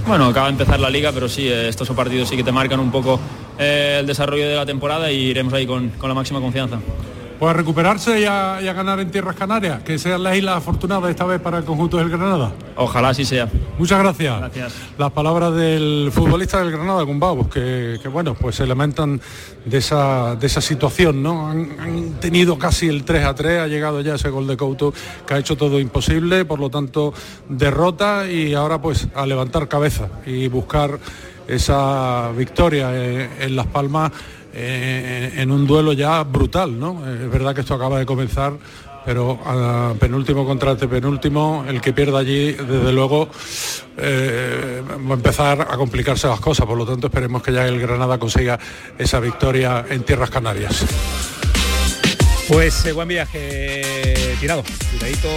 Bueno, 0.07 0.25
acaba 0.25 0.47
de 0.47 0.53
empezar 0.53 0.79
la 0.79 0.89
liga, 0.89 1.11
pero 1.11 1.29
sí, 1.29 1.47
estos 1.47 1.89
partidos 1.91 2.29
sí 2.29 2.35
que 2.35 2.43
te 2.43 2.51
marcan 2.51 2.79
un 2.79 2.91
poco 2.91 3.19
el 3.57 4.05
desarrollo 4.05 4.47
de 4.47 4.55
la 4.55 4.65
temporada 4.65 5.11
y 5.11 5.17
iremos 5.17 5.53
ahí 5.53 5.65
con, 5.65 5.91
la 6.01 6.13
máxima 6.13 6.39
confianza. 6.39 6.79
Pues 7.43 7.57
recuperarse 7.57 8.21
y 8.21 8.23
a, 8.23 8.61
ganar 8.73 9.01
en 9.01 9.11
tierras 9.11 9.35
canarias, 9.35 9.83
que 9.83 9.99
sean 9.99 10.23
las 10.23 10.37
islas 10.37 10.55
afortunadas 10.55 11.09
esta 11.09 11.25
vez 11.25 11.41
para 11.41 11.57
el 11.57 11.65
conjunto 11.65 11.97
del 11.97 12.07
Granada. 12.07 12.53
Ojalá 12.77 13.09
así 13.09 13.25
sea. 13.25 13.49
Muchas 13.77 13.99
gracias. 13.99 14.39
Gracias. 14.39 14.73
Las 14.97 15.11
palabras 15.11 15.53
del 15.53 16.09
futbolista 16.13 16.59
del 16.59 16.71
Granada, 16.71 17.01
Gumbau, 17.01 17.49
que, 17.49 17.99
que 18.01 18.07
bueno, 18.07 18.33
pues 18.33 18.55
se 18.55 18.65
lamentan 18.65 19.19
de 19.65 19.77
esa, 19.77 20.37
de 20.37 20.47
esa 20.47 20.61
situación, 20.61 21.21
¿no? 21.21 21.49
Han, 21.49 22.13
tenido 22.21 22.57
casi 22.57 22.87
el 22.87 23.03
3 23.03 23.25
a 23.25 23.35
3, 23.35 23.59
ha 23.59 23.67
llegado 23.67 23.99
ya 23.99 24.15
ese 24.15 24.29
gol 24.29 24.47
de 24.47 24.55
Couto 24.55 24.93
que 25.27 25.33
ha 25.33 25.37
hecho 25.37 25.57
todo 25.57 25.81
imposible, 25.81 26.45
por 26.45 26.61
lo 26.61 26.69
tanto 26.69 27.13
derrota 27.49 28.25
y 28.25 28.53
ahora 28.53 28.81
pues 28.81 29.09
a 29.15 29.25
levantar 29.25 29.67
cabeza 29.67 30.07
y 30.25 30.47
buscar 30.47 30.97
esa 31.45 32.31
victoria 32.37 32.91
eh, 32.93 33.29
en 33.41 33.57
Las 33.57 33.67
Palmas 33.67 34.13
eh, 34.53 35.33
en 35.37 35.51
un 35.51 35.65
duelo 35.65 35.93
ya 35.93 36.23
brutal, 36.23 36.79
¿no? 36.79 37.03
Es 37.07 37.29
verdad 37.29 37.55
que 37.55 37.61
esto 37.61 37.73
acaba 37.73 37.97
de 37.97 38.05
comenzar, 38.05 38.53
pero 39.03 39.39
a 39.45 39.95
penúltimo 39.99 40.45
contra 40.45 40.75
penúltimo, 40.75 41.65
el 41.67 41.81
que 41.81 41.91
pierda 41.91 42.19
allí, 42.19 42.51
desde 42.51 42.91
luego, 42.91 43.29
eh, 43.97 44.83
va 44.87 45.11
a 45.11 45.17
empezar 45.17 45.61
a 45.61 45.75
complicarse 45.75 46.27
las 46.27 46.39
cosas. 46.39 46.65
Por 46.67 46.77
lo 46.77 46.85
tanto, 46.85 47.07
esperemos 47.07 47.41
que 47.41 47.51
ya 47.51 47.67
el 47.67 47.79
Granada 47.79 48.19
consiga 48.19 48.59
esa 48.97 49.19
victoria 49.19 49.85
en 49.89 50.03
tierras 50.03 50.29
canarias. 50.29 50.85
Pues 52.47 52.85
eh, 52.85 52.91
buen 52.91 53.07
viaje 53.07 54.35
tirado, 54.39 54.63
tiradito 54.91 55.29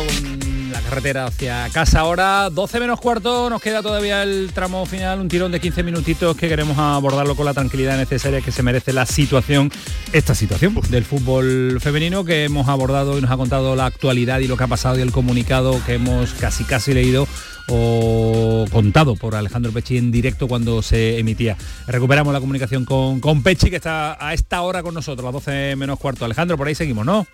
la 0.76 0.82
carretera 0.82 1.24
hacia 1.24 1.68
casa 1.72 2.00
ahora, 2.00 2.50
12 2.50 2.80
menos 2.80 3.00
cuarto, 3.00 3.48
nos 3.48 3.62
queda 3.62 3.82
todavía 3.82 4.22
el 4.22 4.50
tramo 4.52 4.84
final, 4.84 5.20
un 5.20 5.28
tirón 5.28 5.50
de 5.50 5.58
15 5.58 5.82
minutitos 5.82 6.36
que 6.36 6.50
queremos 6.50 6.76
abordarlo 6.76 7.34
con 7.34 7.46
la 7.46 7.54
tranquilidad 7.54 7.96
necesaria 7.96 8.42
que 8.42 8.52
se 8.52 8.62
merece 8.62 8.92
la 8.92 9.06
situación, 9.06 9.72
esta 10.12 10.34
situación 10.34 10.78
del 10.90 11.06
fútbol 11.06 11.78
femenino 11.80 12.26
que 12.26 12.44
hemos 12.44 12.68
abordado 12.68 13.16
y 13.16 13.22
nos 13.22 13.30
ha 13.30 13.38
contado 13.38 13.74
la 13.74 13.86
actualidad 13.86 14.40
y 14.40 14.48
lo 14.48 14.58
que 14.58 14.64
ha 14.64 14.68
pasado 14.68 14.98
y 14.98 15.00
el 15.00 15.12
comunicado 15.12 15.82
que 15.86 15.94
hemos 15.94 16.34
casi 16.34 16.64
casi 16.64 16.92
leído 16.92 17.26
o 17.68 18.66
contado 18.70 19.16
por 19.16 19.34
Alejandro 19.34 19.72
Pechi 19.72 19.96
en 19.96 20.12
directo 20.12 20.46
cuando 20.46 20.82
se 20.82 21.18
emitía. 21.18 21.56
Recuperamos 21.86 22.34
la 22.34 22.40
comunicación 22.40 22.84
con, 22.84 23.20
con 23.20 23.42
Pechi, 23.42 23.70
que 23.70 23.76
está 23.76 24.24
a 24.24 24.34
esta 24.34 24.60
hora 24.60 24.82
con 24.82 24.92
nosotros, 24.92 25.24
a 25.24 25.32
las 25.32 25.44
12 25.44 25.74
menos 25.76 25.98
cuarto. 25.98 26.26
Alejandro, 26.26 26.58
por 26.58 26.68
ahí 26.68 26.74
seguimos, 26.74 27.06
¿no? 27.06 27.26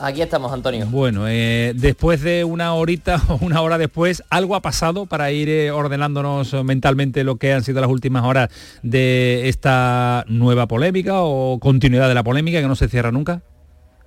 Aquí 0.00 0.22
estamos, 0.22 0.50
Antonio. 0.50 0.86
Bueno, 0.88 1.28
eh, 1.28 1.72
después 1.76 2.22
de 2.22 2.44
una 2.44 2.72
horita 2.72 3.20
o 3.28 3.38
una 3.42 3.60
hora 3.60 3.76
después, 3.76 4.22
algo 4.30 4.54
ha 4.54 4.60
pasado 4.60 5.04
para 5.04 5.30
ir 5.30 5.48
eh, 5.50 5.70
ordenándonos 5.70 6.54
mentalmente 6.64 7.22
lo 7.22 7.36
que 7.36 7.52
han 7.52 7.62
sido 7.62 7.82
las 7.82 7.90
últimas 7.90 8.24
horas 8.24 8.48
de 8.82 9.48
esta 9.48 10.24
nueva 10.26 10.66
polémica 10.66 11.22
o 11.22 11.58
continuidad 11.60 12.08
de 12.08 12.14
la 12.14 12.22
polémica 12.22 12.60
que 12.60 12.68
no 12.68 12.76
se 12.76 12.88
cierra 12.88 13.12
nunca. 13.12 13.42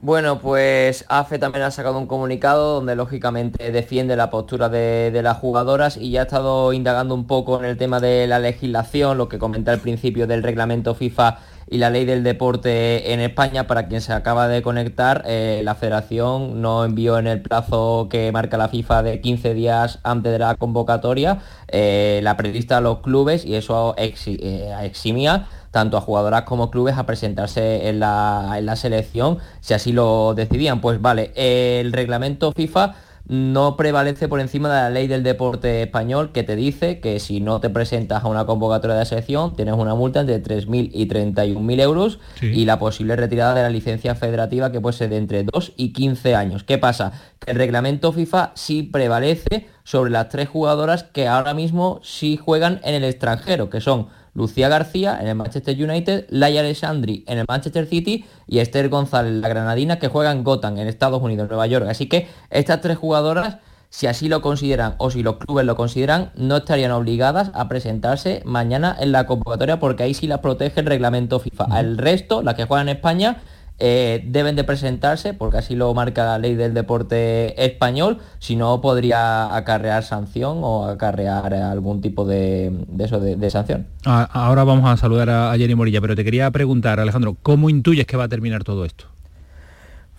Bueno, 0.04 0.40
pues 0.40 1.06
AFE 1.08 1.40
también 1.40 1.64
ha 1.64 1.72
sacado 1.72 1.98
un 1.98 2.08
comunicado 2.08 2.74
donde 2.74 2.94
lógicamente 2.94 3.72
defiende 3.72 4.18
la 4.18 4.30
postura 4.30 4.68
de, 4.68 5.18
las 5.24 5.38
jugadoras 5.38 5.96
y 5.96 6.12
ya 6.12 6.20
ha 6.20 6.24
estado 6.24 6.74
indagando 6.74 7.16
un 7.16 7.26
poco 7.26 7.58
en 7.58 7.64
el 7.64 7.78
tema 7.78 8.02
de 8.02 8.28
la 8.28 8.40
legislación, 8.40 9.18
lo 9.18 9.30
que 9.30 9.40
comenté 9.40 9.72
al 9.72 9.80
principio 9.80 10.28
del 10.28 10.44
reglamento 10.44 10.94
FIFA 10.94 11.38
y 11.70 11.78
la 11.78 11.90
ley 11.90 12.06
del 12.06 12.24
deporte 12.24 13.14
en 13.14 13.20
España. 13.20 13.68
Para 13.68 13.88
quien 13.88 14.02
se 14.02 14.14
acaba 14.14 14.48
de 14.48 14.62
conectar, 14.62 15.24
eh, 15.26 15.62
la 15.64 15.76
federación 15.76 16.62
no 16.62 16.86
envió 16.86 17.18
en 17.18 17.28
el 17.28 17.42
plazo 17.42 18.08
que 18.10 18.32
marca 18.32 18.58
la 18.58 18.68
FIFA 18.68 19.04
de 19.04 19.22
15 19.22 19.54
días 19.54 20.00
antes 20.04 20.32
de 20.32 20.40
la 20.40 20.56
convocatoria 20.56 21.40
eh, 21.68 22.20
la 22.24 22.38
prevista 22.38 22.78
a 22.78 22.82
los 22.82 23.00
clubes 23.00 23.46
y 23.46 23.56
eso 23.56 23.96
eh, 23.98 24.74
eximía 24.84 25.48
tanto 25.72 25.98
a 25.98 26.02
jugadoras 26.02 26.44
como 26.44 26.70
clubes 26.70 26.98
a 27.00 27.08
presentarse 27.08 27.90
en 27.90 28.00
la, 28.00 28.76
selección 28.76 29.40
si 29.60 29.74
así 29.74 29.92
lo 29.92 30.36
decidían. 30.36 30.82
Pues 30.82 31.02
vale, 31.02 31.32
el 31.36 31.92
reglamento 31.92 32.52
FIFA 32.52 32.94
no 33.28 33.78
prevalece 33.78 34.28
por 34.28 34.42
encima 34.42 34.68
de 34.68 34.82
la 34.82 34.90
ley 34.90 35.08
del 35.08 35.24
deporte 35.24 35.84
español 35.84 36.32
que 36.34 36.44
te 36.44 36.56
dice 36.56 37.00
que 37.00 37.20
si 37.20 37.40
no 37.40 37.62
te 37.62 37.70
presentas 37.70 38.24
a 38.24 38.28
una 38.28 38.46
convocatoria 38.46 38.98
de 38.98 39.06
selección 39.06 39.56
tienes 39.56 39.76
una 39.76 39.96
multa 39.96 40.20
entre 40.20 40.44
3.000 40.44 40.90
y 40.94 41.08
31.000 41.08 41.82
euros 41.82 42.20
y 42.42 42.66
la 42.66 42.80
posible 42.80 43.16
retirada 43.16 43.54
de 43.56 43.62
la 43.62 43.70
licencia 43.70 44.16
federativa 44.16 44.72
que 44.72 44.82
puede 44.82 44.98
ser 44.98 45.10
de 45.10 45.18
entre 45.18 45.44
2 45.44 45.74
y 45.78 45.94
15 45.94 46.36
años. 46.36 46.64
¿Qué 46.64 46.78
pasa? 46.78 47.14
Que 47.40 47.52
el 47.52 47.58
reglamento 47.58 48.12
FIFA 48.12 48.52
sí 48.56 48.84
prevalece 48.84 49.68
sobre 49.84 50.12
las 50.12 50.30
tres 50.30 50.50
jugadoras 50.50 51.04
que 51.04 51.28
ahora 51.28 51.54
mismo 51.54 52.02
sí 52.04 52.38
juegan 52.38 52.82
en 52.84 52.96
el 52.96 53.04
extranjero, 53.06 53.70
que 53.70 53.80
son 53.80 54.08
Lucía 54.34 54.70
García 54.70 55.18
en 55.22 55.28
el 55.28 55.36
Manchester 55.36 55.76
United, 55.82 56.26
Laia 56.30 56.62
Alessandri 56.62 57.24
en 57.28 57.38
el 57.38 57.46
Manchester 57.48 57.86
City 57.86 58.26
y 58.48 58.60
Esther 58.60 58.90
González, 58.90 59.34
la 59.34 59.48
granadina, 59.48 60.00
que 60.00 60.08
juega 60.08 60.32
en 60.32 60.44
Gotham, 60.44 60.78
en 60.78 60.88
Estados 60.88 61.22
Unidos, 61.22 61.48
Nueva 61.50 61.68
York. 61.68 61.86
Así 61.88 62.08
que 62.08 62.28
estas 62.50 62.82
tres 62.82 62.98
jugadoras, 62.98 63.58
si 63.90 64.08
así 64.08 64.28
lo 64.28 64.42
consideran 64.42 64.96
o 64.98 65.12
si 65.12 65.22
los 65.22 65.38
clubes 65.38 65.66
lo 65.66 65.76
consideran, 65.76 66.32
no 66.36 66.58
estarían 66.58 66.92
obligadas 66.92 67.52
a 67.54 67.68
presentarse 67.68 68.42
mañana 68.44 68.96
en 69.00 69.12
la 69.12 69.28
convocatoria 69.28 69.80
porque 69.80 70.04
ahí 70.04 70.14
sí 70.14 70.26
las 70.26 70.40
protege 70.40 70.80
el 70.80 70.88
reglamento 70.88 71.40
FIFA. 71.40 71.80
El 71.80 71.98
resto, 71.98 72.42
las 72.42 72.56
que 72.56 72.66
juegan 72.66 72.90
en 72.90 72.96
España, 72.96 73.38
eh, 73.80 74.24
deben 74.28 74.56
de 74.56 74.64
presentarse, 74.64 75.34
porque 75.34 75.58
así 75.58 75.76
lo 75.76 75.94
marca 75.94 76.24
la 76.26 76.38
ley 76.38 76.56
del 76.56 76.74
deporte 76.74 77.66
español, 77.66 78.20
si 78.40 78.56
no 78.56 78.82
podría 78.82 79.56
acarrear 79.56 80.04
sanción 80.04 80.60
o 80.62 80.86
acarrear 80.86 81.54
algún 81.54 82.00
tipo 82.00 82.26
de, 82.26 82.72
eso, 83.00 83.20
de, 83.20 83.50
sanción. 83.50 83.88
Ah, 84.06 84.30
ahora 84.32 84.64
vamos 84.64 84.90
a 84.90 84.98
saludar 84.98 85.30
a, 85.30 85.58
Jenny 85.58 85.76
Morilla, 85.76 86.02
pero 86.02 86.16
te 86.16 86.24
quería 86.24 86.50
preguntar, 86.52 87.00
Alejandro, 87.00 87.36
¿cómo 87.42 87.70
intuyes 87.70 88.06
que 88.06 88.16
va 88.16 88.26
a 88.26 88.30
terminar 88.30 88.64
todo 88.64 88.86
esto? 88.86 89.06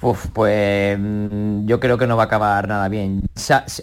Uf, 0.03 0.27
pues 0.35 0.99
mm, 0.99 1.67
yo 1.67 1.81
creo 1.81 1.97
que 1.97 2.07
no 2.07 2.17
va 2.17 2.25
a 2.25 2.27
acabar 2.27 2.69
nada 2.69 2.89
bien. 2.89 3.23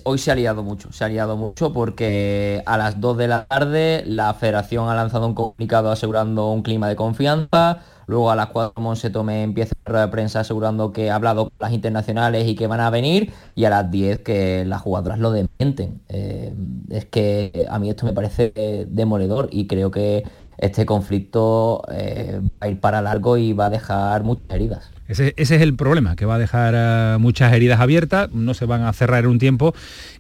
hoy 0.04 0.18
se 0.20 0.32
ha 0.32 0.36
liado 0.36 0.62
mucho, 0.62 0.92
se 0.92 1.04
ha 1.04 1.10
liado 1.10 1.38
mucho 1.38 1.74
porque 1.74 2.62
a 2.68 2.78
las 2.78 3.02
2 3.02 3.18
de 3.18 3.28
la 3.28 3.46
tarde 3.46 4.04
la 4.06 4.34
federación 4.36 4.90
ha 4.90 4.94
lanzado 4.94 5.26
un 5.26 5.34
comunicado 5.34 5.90
asegurando 5.90 6.52
un 6.52 6.62
clima 6.62 6.88
de 6.88 6.96
confianza, 6.96 7.80
luego 8.12 8.30
a 8.30 8.36
las 8.36 8.48
4 8.48 8.74
Monse 8.82 9.10
Tome 9.10 9.42
empieza 9.42 9.74
la 9.86 9.92
rueda 9.92 10.06
de 10.08 10.12
prensa 10.12 10.42
asegurando 10.42 10.92
que 10.92 11.10
ha 11.10 11.16
hablado 11.16 11.46
con 11.46 11.54
las 11.60 11.72
internacionales 11.72 12.46
y 12.46 12.56
que 12.56 12.68
van 12.68 12.82
a 12.82 12.90
venir 12.90 13.32
y 13.56 13.64
a 13.64 13.70
las 13.70 13.90
10 13.90 14.20
que 14.20 14.66
las 14.66 14.82
jugadoras 14.82 15.18
lo 15.18 15.32
desmienten. 15.32 16.02
Eh, 16.10 16.54
es 16.90 17.06
que 17.06 17.66
a 17.70 17.80
mí 17.80 17.90
esto 17.90 18.06
me 18.06 18.12
parece 18.12 18.86
demoledor 18.90 19.48
y 19.50 19.66
creo 19.66 19.92
que 19.92 20.26
este 20.58 20.86
conflicto 20.86 21.84
eh, 21.90 22.42
va 22.44 22.68
a 22.68 22.70
ir 22.70 22.80
para 22.82 23.02
largo 23.02 23.38
y 23.38 23.54
va 23.54 23.68
a 23.68 23.70
dejar 23.70 24.24
muchas 24.24 24.50
heridas. 24.50 24.92
Ese, 25.08 25.34
es 25.36 25.52
el 25.52 25.76
problema, 25.76 26.16
que 26.16 26.26
va 26.26 26.36
a 26.36 26.40
dejar 26.40 26.74
eh, 26.76 27.18
muchas 27.20 27.52
heridas 27.52 27.82
abiertas, 27.82 28.32
no 28.32 28.54
se 28.54 28.66
van 28.66 28.84
a 28.84 28.94
cerrar 28.94 29.26
en 29.26 29.32
un 29.32 29.40
tiempo 29.40 29.74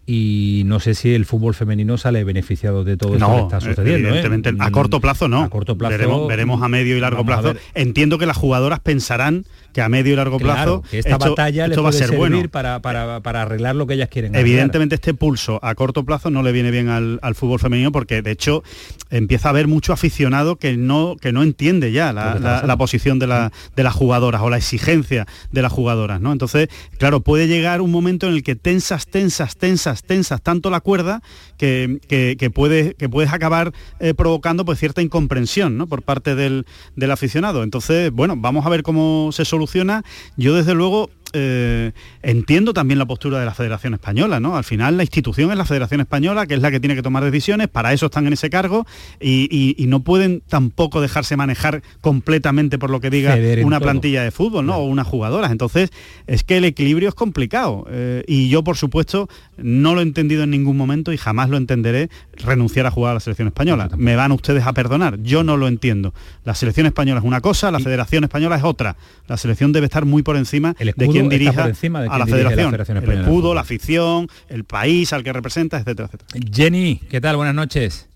y 0.05 0.63
no 0.65 0.79
sé 0.79 0.95
si 0.95 1.13
el 1.13 1.25
fútbol 1.25 1.53
femenino 1.53 1.97
sale 1.97 2.23
beneficiado 2.23 2.83
de 2.83 2.97
todo 2.97 3.13
esto 3.13 3.35
que 3.35 3.41
está 3.41 3.61
sucediendo. 3.61 4.07
¿eh? 4.07 4.11
Evidentemente, 4.11 4.53
a 4.59 4.71
corto 4.71 4.99
plazo 4.99 5.27
no. 5.27 5.43
A 5.43 5.49
corto 5.49 5.77
plazo 5.77 6.27
veremos, 6.27 6.63
a 6.63 6.67
medio 6.67 6.97
y 6.97 6.99
largo 6.99 7.25
plazo. 7.25 7.53
Entiendo 7.75 8.17
que 8.17 8.25
las 8.25 8.37
jugadoras 8.37 8.79
pensarán 8.79 9.45
que 9.73 9.81
a 9.81 9.89
medio 9.89 10.13
y 10.13 10.15
largo 10.15 10.37
plazo 10.37 10.83
esta 10.91 11.17
batalla 11.17 11.67
va 11.67 11.89
a 11.89 11.93
ser 11.93 12.15
bueno. 12.15 12.41
para, 12.49 13.41
arreglar 13.41 13.75
lo 13.75 13.87
que 13.87 13.93
ellas 13.93 14.09
quieren. 14.09 14.35
Evidentemente 14.35 14.95
este 14.95 15.13
pulso 15.13 15.59
a 15.63 15.75
corto 15.75 16.03
plazo 16.03 16.29
no 16.29 16.43
le 16.43 16.51
viene 16.51 16.71
bien 16.71 16.89
al, 16.89 17.35
fútbol 17.35 17.59
femenino 17.59 17.91
porque 17.91 18.21
de 18.21 18.31
hecho 18.31 18.63
empieza 19.09 19.47
a 19.47 19.51
haber 19.51 19.67
mucho 19.67 19.93
aficionado 19.93 20.57
que 20.57 20.75
no, 20.77 21.15
que 21.19 21.31
no 21.31 21.43
entiende 21.43 21.91
ya 21.91 22.11
la, 22.11 22.75
posición 22.77 23.19
de, 23.19 23.27
de, 23.75 23.83
las 23.83 23.93
jugadoras 23.93 24.41
o 24.41 24.49
la 24.49 24.57
exigencia 24.57 25.27
de 25.51 25.61
las 25.61 25.71
jugadoras. 25.71 26.19
¿no? 26.19 26.31
Entonces, 26.31 26.69
claro, 26.97 27.21
puede 27.21 27.47
llegar 27.47 27.81
un 27.81 27.91
momento 27.91 28.27
en 28.27 28.33
el 28.33 28.43
que 28.43 28.55
tensas, 28.55 29.07
tensas, 29.07 29.55
tensas, 29.55 29.90
tensas 30.03 30.41
tanto 30.41 30.69
la 30.69 30.79
cuerda 30.79 31.21
que, 31.57 31.99
que, 32.07 32.49
puedes, 32.49 32.95
que 32.95 33.09
puedes 33.09 33.31
acabar 33.31 33.73
eh, 33.99 34.13
provocando 34.13 34.65
pues, 34.65 34.79
cierta 34.79 35.01
incomprensión 35.01 35.77
¿no? 35.77 35.87
por 35.87 36.01
parte 36.01 36.35
del, 36.35 36.65
del 36.95 37.11
aficionado. 37.11 37.63
Entonces, 37.63 38.11
bueno, 38.11 38.35
vamos 38.37 38.65
a 38.65 38.69
ver 38.69 38.83
cómo 38.83 39.31
se 39.31 39.45
soluciona 39.45 40.03
yo 40.37 40.55
desde 40.55 40.73
luego 40.73 41.09
eh, 41.33 41.91
entiendo 42.21 42.73
también 42.73 42.99
la 42.99 43.05
postura 43.05 43.39
de 43.39 43.45
la 43.45 43.53
Federación 43.53 43.93
Española, 43.93 44.39
¿no? 44.39 44.57
Al 44.57 44.63
final 44.63 44.97
la 44.97 45.03
institución 45.03 45.51
es 45.51 45.57
la 45.57 45.65
Federación 45.65 46.01
Española, 46.01 46.45
que 46.45 46.53
es 46.53 46.61
la 46.61 46.71
que 46.71 46.79
tiene 46.79 46.95
que 46.95 47.01
tomar 47.01 47.23
decisiones, 47.23 47.67
para 47.67 47.93
eso 47.93 48.07
están 48.07 48.27
en 48.27 48.33
ese 48.33 48.49
cargo 48.49 48.85
y, 49.19 49.75
no 49.91 50.01
pueden 50.01 50.41
tampoco 50.47 51.01
dejarse 51.01 51.35
manejar 51.35 51.81
completamente 51.99 52.79
por 52.79 52.89
lo 52.89 53.01
que 53.01 53.09
diga 53.09 53.37
una 53.61 53.81
plantilla 53.81 54.23
de 54.23 54.31
fútbol, 54.31 54.65
¿no? 54.65 54.77
O 54.77 54.85
unas 54.85 55.05
jugadoras. 55.05 55.51
Entonces, 55.51 55.89
es 56.27 56.45
que 56.45 56.57
el 56.57 56.65
equilibrio 56.65 57.09
es 57.09 57.15
complicado. 57.15 57.85
Eh, 57.89 58.23
y 58.25 58.47
yo, 58.47 58.63
por 58.63 58.77
supuesto, 58.77 59.27
no 59.57 59.93
lo 59.93 59.99
he 59.99 60.03
entendido 60.03 60.43
en 60.43 60.49
ningún 60.49 60.77
momento 60.77 61.11
y 61.11 61.17
jamás 61.17 61.49
lo 61.49 61.57
entenderé 61.57 62.09
renunciar 62.33 62.85
a 62.85 62.91
jugar 62.91 63.11
a 63.11 63.13
la 63.15 63.19
selección 63.19 63.49
española. 63.49 63.89
Me 63.97 64.15
van 64.15 64.31
ustedes 64.31 64.65
a 64.65 64.73
perdonar, 64.73 65.21
yo 65.21 65.43
no 65.43 65.57
lo 65.57 65.67
entiendo. 65.67 66.13
La 66.45 66.55
selección 66.55 66.85
española 66.85 67.19
es 67.19 67.25
una 67.25 67.41
cosa, 67.41 67.71
la 67.71 67.79
Federación 67.79 68.23
Española 68.23 68.55
es 68.55 68.63
otra. 68.63 68.95
La 69.27 69.37
selección 69.37 69.71
debe 69.71 69.85
estar 69.85 70.05
muy 70.05 70.23
por 70.23 70.37
encima 70.37 70.75
de 70.79 71.07
quien 71.29 71.39
dirija 71.39 71.63
a 71.63 72.17
la 72.17 72.25
federación. 72.25 72.75
el 72.75 73.11
escudo, 73.19 73.53
la 73.53 73.61
afición, 73.61 74.27
el 74.49 74.63
país 74.63 75.13
al 75.13 75.23
que 75.23 75.33
representa, 75.33 75.77
etcétera, 75.77 76.09
etcétera. 76.11 76.51
Jenny, 76.53 77.01
¿qué 77.09 77.21
tal? 77.21 77.37
Buenas 77.37 77.55
noches. 77.55 78.10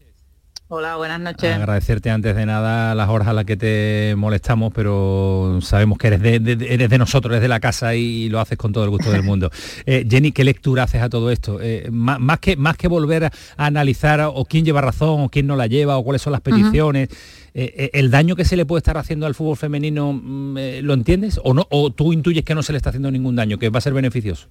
Hola, 0.77 0.97
buenas 0.97 1.22
noches. 1.22 1.56
Agradecerte 1.56 2.10
antes 2.10 2.35
de 2.35 2.45
nada 2.45 2.93
las 2.95 3.07
horas 3.07 3.30
a 3.30 3.34
las 3.34 3.45
que 3.45 3.56
te 3.56 4.14
molestamos, 4.18 4.73
pero 4.73 5.60
sabemos 5.61 5.97
que 5.97 6.07
eres 6.07 6.22
de, 6.22 6.68
eres 6.68 6.89
de 6.89 6.97
nosotros, 6.97 7.31
eres 7.31 7.43
de 7.43 7.47
la 7.47 7.61
casa 7.61 7.95
y 7.95 8.27
lo 8.27 8.41
haces 8.41 8.57
con 8.57 8.73
todo 8.73 8.84
el 8.84 8.89
gusto 8.89 9.10
del 9.10 9.23
mundo. 9.23 9.49
Eh, 9.88 10.06
Jenny, 10.10 10.31
¿qué 10.31 10.43
lectura 10.43 10.84
haces 10.84 11.02
a 11.02 11.10
todo 11.10 11.30
esto? 11.30 11.60
Eh, 11.61 11.88
más, 11.91 12.39
que, 12.39 12.56
más 12.56 12.76
que 12.76 12.88
volver 12.88 13.26
a 13.26 13.31
analizar 13.57 14.19
o 14.22 14.45
quién 14.45 14.65
lleva 14.65 14.81
razón 14.81 15.22
o 15.22 15.30
quién 15.30 15.45
no 15.47 15.56
la 15.56 15.68
lleva 15.68 15.97
o 15.97 16.03
cuáles 16.03 16.22
son 16.22 16.31
las 16.31 16.41
peticiones, 16.41 17.10
eh, 17.53 17.91
¿el 17.93 18.10
daño 18.10 18.35
que 18.35 18.45
se 18.45 18.56
le 18.56 18.65
puede 18.65 18.80
estar 18.80 18.97
haciendo 18.97 19.27
al 19.27 19.35
fútbol 19.35 19.57
femenino 19.57 20.11
mm, 20.11 20.57
lo 20.81 20.93
entiendes 20.93 21.39
o, 21.43 21.53
no, 21.53 21.68
o 21.69 21.91
tú 21.91 22.14
intuyes 22.14 22.43
que 22.43 22.56
no 22.56 22.64
se 22.64 22.73
le 22.73 22.77
está 22.77 22.89
haciendo 22.89 23.11
ningún 23.11 23.35
daño, 23.35 23.57
que 23.60 23.69
va 23.69 23.77
a 23.77 23.81
ser 23.81 23.93
beneficioso? 23.93 24.47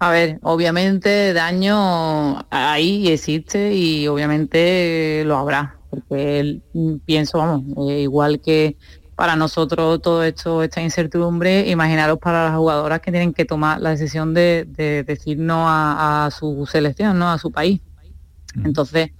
A 0.00 0.10
ver, 0.10 0.38
obviamente 0.42 1.32
daño 1.32 2.46
ahí 2.50 3.08
existe 3.08 3.74
y 3.74 4.06
obviamente 4.06 5.24
lo 5.26 5.36
habrá, 5.36 5.76
porque 5.90 6.60
pienso, 7.04 7.38
vamos, 7.38 7.90
eh, 7.90 8.02
igual 8.02 8.40
que 8.40 8.76
para 9.16 9.34
nosotros 9.34 10.00
todo 10.00 10.22
esto, 10.22 10.62
esta 10.62 10.80
incertidumbre, 10.80 11.68
imaginaros 11.68 12.20
para 12.20 12.44
las 12.44 12.56
jugadoras 12.56 13.00
que 13.00 13.10
tienen 13.10 13.32
que 13.32 13.44
tomar 13.44 13.80
la 13.80 13.90
decisión 13.90 14.32
de, 14.32 14.64
decir 15.04 15.38
no 15.40 15.64
a, 15.68 16.30
su 16.30 16.64
selección, 16.70 17.18
no 17.18 17.28
a 17.28 17.38
su 17.38 17.50
país. 17.50 17.80
Entonces, 18.64 19.10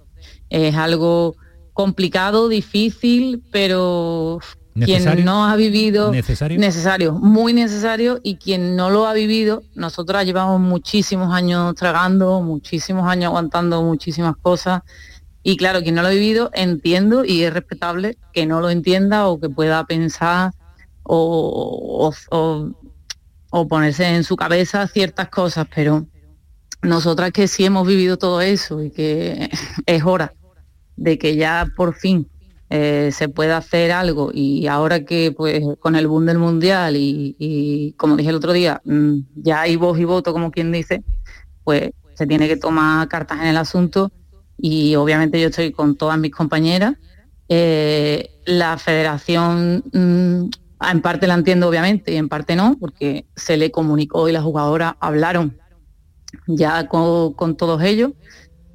es 0.49 0.75
algo 0.75 1.35
complicado, 1.73 2.47
difícil, 2.47 3.43
pero 3.51 4.39
quien 4.79 5.25
no 5.25 5.45
ha 5.45 5.55
vivido 5.55 6.11
necesario. 6.11 6.59
necesario 6.59 7.13
muy 7.13 7.53
necesario 7.53 8.19
y 8.23 8.37
quien 8.37 8.75
no 8.75 8.89
lo 8.89 9.07
ha 9.07 9.13
vivido 9.13 9.63
nosotros 9.75 10.23
llevamos 10.25 10.59
muchísimos 10.59 11.33
años 11.33 11.75
tragando 11.75 12.41
muchísimos 12.41 13.07
años 13.07 13.27
aguantando 13.27 13.81
muchísimas 13.83 14.35
cosas. 14.37 14.81
Y 15.41 15.55
claro 15.55 15.81
quien 15.81 15.95
no 15.95 16.01
lo 16.01 16.09
ha 16.09 16.11
vivido 16.11 16.51
entiendo 16.53 17.23
y 17.23 17.43
es 17.43 17.53
respetable 17.53 18.17
que 18.33 18.45
no 18.45 18.59
lo 18.59 18.69
entienda 18.69 19.27
o 19.27 19.39
que 19.39 19.49
pueda 19.49 19.85
pensar 19.85 20.51
o, 21.03 22.11
o 23.49 23.67
ponerse 23.67 24.05
en 24.05 24.23
su 24.23 24.35
cabeza 24.35 24.85
ciertas 24.87 25.29
cosas 25.29 25.65
pero 25.73 26.05
nosotras 26.81 27.31
que 27.31 27.47
sí 27.47 27.65
hemos 27.65 27.87
vivido 27.87 28.17
todo 28.17 28.41
eso 28.41 28.83
y 28.83 28.91
que 28.91 29.49
es 29.85 30.03
hora 30.03 30.33
de 30.95 31.17
que 31.17 31.35
ya 31.35 31.65
por 31.75 31.95
fin 31.95 32.27
eh, 32.69 33.09
se 33.11 33.29
puede 33.29 33.51
hacer 33.53 33.91
algo. 33.91 34.31
Y 34.33 34.67
ahora 34.67 35.03
que 35.03 35.31
pues 35.31 35.63
con 35.79 35.95
el 35.95 36.07
boom 36.07 36.25
del 36.25 36.37
mundial 36.37 36.95
y, 36.95 37.95
como 37.97 38.15
dije 38.15 38.29
el 38.29 38.35
otro 38.35 38.53
día, 38.53 38.81
mm, 38.85 39.19
ya 39.35 39.61
hay 39.61 39.75
voz 39.75 39.99
y 39.99 40.05
voto 40.05 40.33
como 40.33 40.51
quien 40.51 40.71
dice, 40.71 41.03
pues 41.63 41.91
se 42.13 42.27
tiene 42.27 42.47
que 42.47 42.57
tomar 42.57 43.07
cartas 43.07 43.39
en 43.41 43.47
el 43.47 43.57
asunto. 43.57 44.11
Y 44.57 44.95
obviamente 44.95 45.39
yo 45.39 45.47
estoy 45.47 45.71
con 45.71 45.95
todas 45.95 46.19
mis 46.19 46.31
compañeras. 46.31 46.95
Eh, 47.47 48.29
la 48.45 48.77
federación 48.77 49.83
mm, 49.91 50.49
en 50.91 51.01
parte 51.01 51.27
la 51.27 51.33
entiendo 51.33 51.67
obviamente 51.67 52.13
y 52.13 52.17
en 52.17 52.29
parte 52.29 52.55
no, 52.55 52.77
porque 52.79 53.25
se 53.35 53.57
le 53.57 53.71
comunicó 53.71 54.29
y 54.29 54.31
las 54.31 54.43
jugadoras 54.43 54.93
hablaron 54.99 55.57
ya 56.45 56.87
con 56.87 57.57
todos 57.57 57.81
ellos 57.81 58.11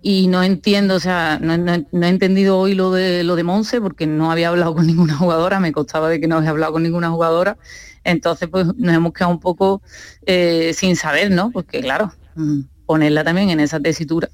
y 0.06 0.26
no 0.26 0.43
entiendo, 0.43 0.97
o 0.97 1.01
sea, 1.01 1.39
no, 1.40 1.55
he 1.55 2.09
entendido 2.09 2.59
hoy 2.59 2.74
lo 2.74 2.93
de 2.93 3.24
lo 3.24 3.36
de 3.36 3.43
Monse 3.43 3.81
porque 3.81 4.06
no 4.06 4.31
había 4.31 4.51
hablado 4.51 4.74
con 4.74 4.86
ninguna 4.86 5.16
jugadora, 5.16 5.60
me 5.60 5.72
costaba 5.72 6.10
de 6.10 6.20
que 6.20 6.28
no 6.28 6.36
había 6.36 6.51
hablado 6.51 6.74
con 6.74 6.82
ninguna 6.82 7.09
jugadora, 7.09 7.56
entonces 8.05 8.51
pues 8.51 8.66
nos 8.76 8.94
hemos 8.94 9.14
quedado 9.14 9.32
un 9.32 9.40
poco 9.40 9.81
eh, 10.26 10.72
sin 10.74 10.97
saber, 10.97 11.31
¿no? 11.31 11.51
Porque 11.51 11.81
claro, 11.81 12.12
mm, 12.35 12.60
ponerla 12.85 13.24
también 13.24 13.48
en 13.48 13.60
esa 13.60 13.81
tesitura, 13.81 14.28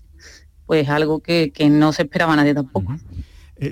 pues 0.66 0.88
algo 0.88 1.20
que, 1.20 1.52
que 1.54 1.70
no 1.70 1.92
se 1.92 2.02
esperaba 2.02 2.34
nadie 2.34 2.52
tampoco. 2.52 2.96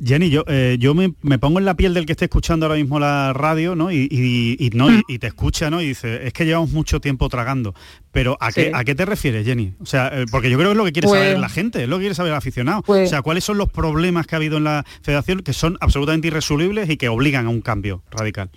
Jenny, 0.04 0.28
yo, 0.28 0.44
eh, 0.46 0.76
yo 0.78 0.94
me, 0.94 1.10
pongo 1.38 1.58
en 1.58 1.64
la 1.64 1.74
piel 1.74 1.94
del 1.94 2.04
que 2.04 2.12
esté 2.12 2.26
escuchando 2.26 2.66
ahora 2.66 2.76
mismo 2.76 3.00
la 3.00 3.32
radio, 3.32 3.74
¿no? 3.74 3.90
Y, 3.90 4.70
no, 4.74 4.88
y, 5.08 5.18
te 5.18 5.28
escucha, 5.28 5.70
¿no? 5.70 5.80
Y 5.80 5.88
dice, 5.88 6.26
es 6.26 6.34
que 6.34 6.44
llevamos 6.44 6.72
mucho 6.72 7.00
tiempo 7.00 7.28
tragando. 7.30 7.74
Pero 8.12 8.36
¿a, 8.38 8.52
qué, 8.52 8.70
¿a 8.74 8.84
qué 8.84 8.94
te 8.94 9.06
refieres, 9.06 9.46
Jenny? 9.46 9.72
O 9.80 9.86
sea, 9.86 10.10
eh, 10.12 10.26
porque 10.30 10.50
yo 10.50 10.58
creo 10.58 10.68
que 10.68 10.72
es 10.72 10.76
lo 10.76 10.84
que 10.84 10.92
quiere 10.92 11.08
saber 11.08 11.32
pues 11.32 11.40
la 11.40 11.48
gente, 11.48 11.82
es 11.84 11.88
lo 11.88 11.96
que 11.96 12.02
quiere 12.02 12.14
saber 12.14 12.32
el 12.32 12.38
aficionado. 12.38 12.82
Pues 12.82 13.06
o 13.06 13.10
sea, 13.10 13.22
¿cuáles 13.22 13.44
son 13.44 13.56
los 13.56 13.70
problemas 13.70 14.26
que 14.26 14.34
ha 14.34 14.38
habido 14.38 14.58
en 14.58 14.64
la 14.64 14.84
federación 15.02 15.40
que 15.40 15.54
son 15.54 15.78
absolutamente 15.80 16.28
irresolubles 16.28 16.90
y 16.90 16.98
que 16.98 17.08
obligan 17.08 17.46
a 17.46 17.48
un 17.48 17.62
cambio 17.62 18.02
radical? 18.10 18.50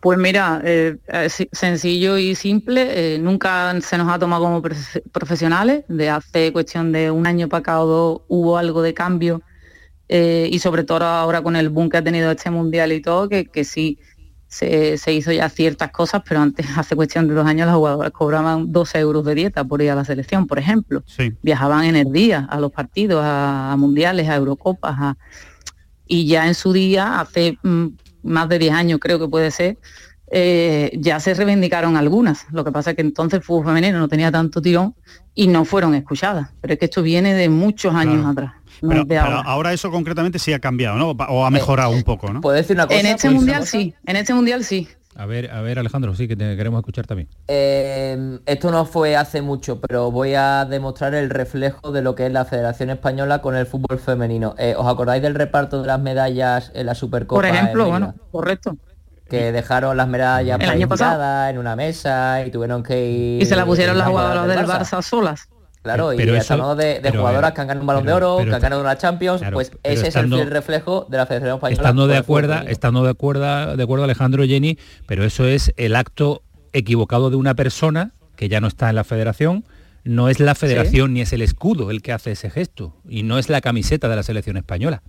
Pues 0.00 0.18
mira, 0.18 0.62
sencillo 1.52 2.18
y 2.18 2.34
simple, 2.34 3.18
nunca 3.20 3.74
se 3.80 3.96
nos 3.96 4.12
ha 4.12 4.18
tomado 4.18 4.42
como 4.42 4.62
profesionales, 5.12 5.84
de 5.88 6.10
hace 6.10 6.52
cuestión 6.52 6.92
de 6.92 7.10
un 7.10 7.26
año 7.26 7.48
para 7.48 7.60
acá 7.60 7.80
o 7.80 7.86
dos 7.86 8.20
hubo 8.28 8.58
algo 8.58 8.82
de 8.82 8.92
cambio 8.92 9.40
eh, 10.16 10.48
y 10.48 10.60
sobre 10.60 10.84
todo 10.84 11.02
ahora 11.02 11.42
con 11.42 11.56
el 11.56 11.70
boom 11.70 11.88
que 11.88 11.96
ha 11.96 12.04
tenido 12.04 12.30
este 12.30 12.48
mundial 12.48 12.92
y 12.92 13.00
todo, 13.00 13.28
que, 13.28 13.46
que 13.46 13.64
sí 13.64 13.98
se, 14.46 15.12
hizo 15.12 15.32
ya 15.32 15.48
ciertas 15.48 15.90
cosas, 15.90 16.22
pero 16.24 16.40
antes, 16.40 16.66
hace 16.78 16.94
cuestión 16.94 17.26
de 17.26 17.34
dos 17.34 17.44
años, 17.44 17.66
las 17.66 17.74
jugadoras 17.74 18.12
cobraban 18.12 18.70
12 18.70 19.00
euros 19.00 19.24
de 19.24 19.34
dieta 19.34 19.64
por 19.64 19.82
ir 19.82 19.90
a 19.90 19.96
la 19.96 20.04
selección, 20.04 20.46
por 20.46 20.60
ejemplo. 20.60 21.02
Viajaban 21.42 21.86
en 21.86 21.96
el 21.96 22.12
día 22.12 22.46
a 22.48 22.60
los 22.60 22.70
partidos, 22.70 23.22
a, 23.24 23.74
mundiales, 23.76 24.28
a 24.28 24.36
Eurocopas, 24.36 25.16
y 26.06 26.28
ya 26.28 26.46
en 26.46 26.54
su 26.54 26.72
día, 26.72 27.18
hace 27.18 27.58
mm, 27.64 27.86
más 28.22 28.48
de 28.48 28.60
10 28.60 28.72
años 28.72 29.00
creo 29.00 29.18
que 29.18 29.26
puede 29.26 29.50
ser, 29.50 29.78
eh, 30.30 30.92
ya 30.96 31.18
se 31.18 31.34
reivindicaron 31.34 31.96
algunas. 31.96 32.46
Lo 32.52 32.64
que 32.64 32.70
pasa 32.70 32.90
es 32.90 32.96
que 32.96 33.02
entonces 33.02 33.38
el 33.38 33.42
fútbol 33.42 33.66
femenino 33.66 33.98
no 33.98 34.06
tenía 34.06 34.30
tanto 34.30 34.62
tirón 34.62 34.94
y 35.34 35.48
no 35.48 35.64
fueron 35.64 35.96
escuchadas. 35.96 36.50
Pero 36.60 36.74
es 36.74 36.78
que 36.78 36.84
esto 36.84 37.02
viene 37.02 37.34
de 37.34 37.48
muchos 37.48 37.94
años 37.94 38.24
atrás. 38.24 38.52
Pero, 38.88 39.42
ahora. 39.44 39.72
eso 39.72 39.90
concretamente 39.90 40.38
sí 40.38 40.52
ha 40.52 40.58
cambiado, 40.58 40.96
¿no? 40.96 41.10
O 41.10 41.44
ha 41.44 41.50
mejorado 41.50 41.90
un 41.90 42.02
poco, 42.02 42.32
¿no? 42.32 42.40
¿Puede 42.40 42.58
decir 42.58 42.76
una 42.76 42.86
cosa? 42.86 43.00
En 43.00 43.06
este 43.06 43.30
mundial 43.30 43.66
sí, 43.66 43.94
en 44.06 44.16
este 44.16 44.34
mundial 44.34 44.64
sí. 44.64 44.88
A 45.16 45.26
ver, 45.26 45.50
a 45.52 45.60
ver 45.60 45.78
Alejandro, 45.78 46.14
sí 46.14 46.26
que 46.26 46.34
te 46.34 46.56
queremos 46.56 46.80
escuchar 46.80 47.06
también. 47.06 47.28
Eh, 47.46 48.38
esto 48.46 48.70
no 48.72 48.84
fue 48.84 49.16
hace 49.16 49.42
mucho, 49.42 49.80
pero 49.80 50.10
voy 50.10 50.34
a 50.34 50.64
demostrar 50.64 51.14
el 51.14 51.30
reflejo 51.30 51.92
de 51.92 52.02
lo 52.02 52.16
que 52.16 52.26
es 52.26 52.32
la 52.32 52.44
Federación 52.44 52.90
Española 52.90 53.40
con 53.40 53.54
el 53.54 53.66
fútbol 53.66 54.00
femenino. 54.00 54.56
Eh, 54.58 54.74
¿Os 54.76 54.86
acordáis 54.86 55.22
del 55.22 55.36
reparto 55.36 55.80
de 55.82 55.86
las 55.86 56.00
medallas 56.00 56.72
en 56.74 56.86
la 56.86 56.96
Supercopa? 56.96 57.42
Por 57.42 57.46
ejemplo, 57.46 57.88
bueno, 57.88 58.14
correcto. 58.32 58.76
Que 59.28 59.52
dejaron 59.52 59.96
las 59.96 60.08
medallas 60.08 60.60
el 60.60 60.68
año 60.68 60.88
pasado 60.88 61.48
en 61.48 61.58
una 61.58 61.76
mesa 61.76 62.44
y 62.44 62.50
tuvieron 62.50 62.82
que 62.82 63.06
ir... 63.06 63.42
Y 63.42 63.46
se 63.46 63.56
la 63.56 63.64
pusieron 63.64 63.96
las 63.96 64.08
jugadoras 64.08 64.48
del 64.48 64.66
Barça 64.66 65.00
solas. 65.00 65.48
Claro, 65.84 66.14
y 66.14 66.18
estamos 66.18 66.78
de, 66.78 67.12
jugadoras 67.14 67.52
que 67.52 67.60
han 67.60 67.66
ganado 67.66 67.82
un 67.82 67.86
balón 67.86 68.06
de 68.06 68.12
oro, 68.14 68.38
que 68.38 68.54
han 68.54 68.60
ganado 68.60 68.80
una 68.80 68.96
Champions, 68.96 69.42
pues 69.52 69.70
ese 69.82 70.08
es 70.08 70.16
el 70.16 70.50
reflejo 70.50 71.06
de 71.10 71.18
la 71.18 71.26
Federación 71.26 71.56
Española. 71.56 71.82
Estando 71.82 72.06
de 72.06 72.16
acuerdo, 72.16 72.54
estando 72.66 73.04
de 73.04 73.10
acuerdo, 73.10 73.76
de 73.76 73.82
acuerdo 73.82 74.04
Alejandro 74.04 74.44
Jenny, 74.46 74.78
pero 75.06 75.24
eso 75.24 75.44
es 75.46 75.74
el 75.76 75.94
acto 75.94 76.42
equivocado 76.72 77.28
de 77.28 77.36
una 77.36 77.54
persona 77.54 78.12
que 78.34 78.48
ya 78.48 78.62
no 78.62 78.66
está 78.66 78.88
en 78.88 78.96
la 78.96 79.04
federación, 79.04 79.66
no 80.04 80.30
es 80.30 80.40
la 80.40 80.54
federación 80.54 81.12
ni 81.12 81.20
es 81.20 81.34
el 81.34 81.42
escudo 81.42 81.90
el 81.90 82.00
que 82.00 82.12
hace 82.12 82.32
ese 82.32 82.48
gesto, 82.48 82.96
y 83.06 83.22
no 83.22 83.38
es 83.38 83.50
la 83.50 83.60
camiseta 83.60 84.08
de 84.08 84.16
la 84.16 84.22
selección 84.22 84.56
española. 84.56 85.02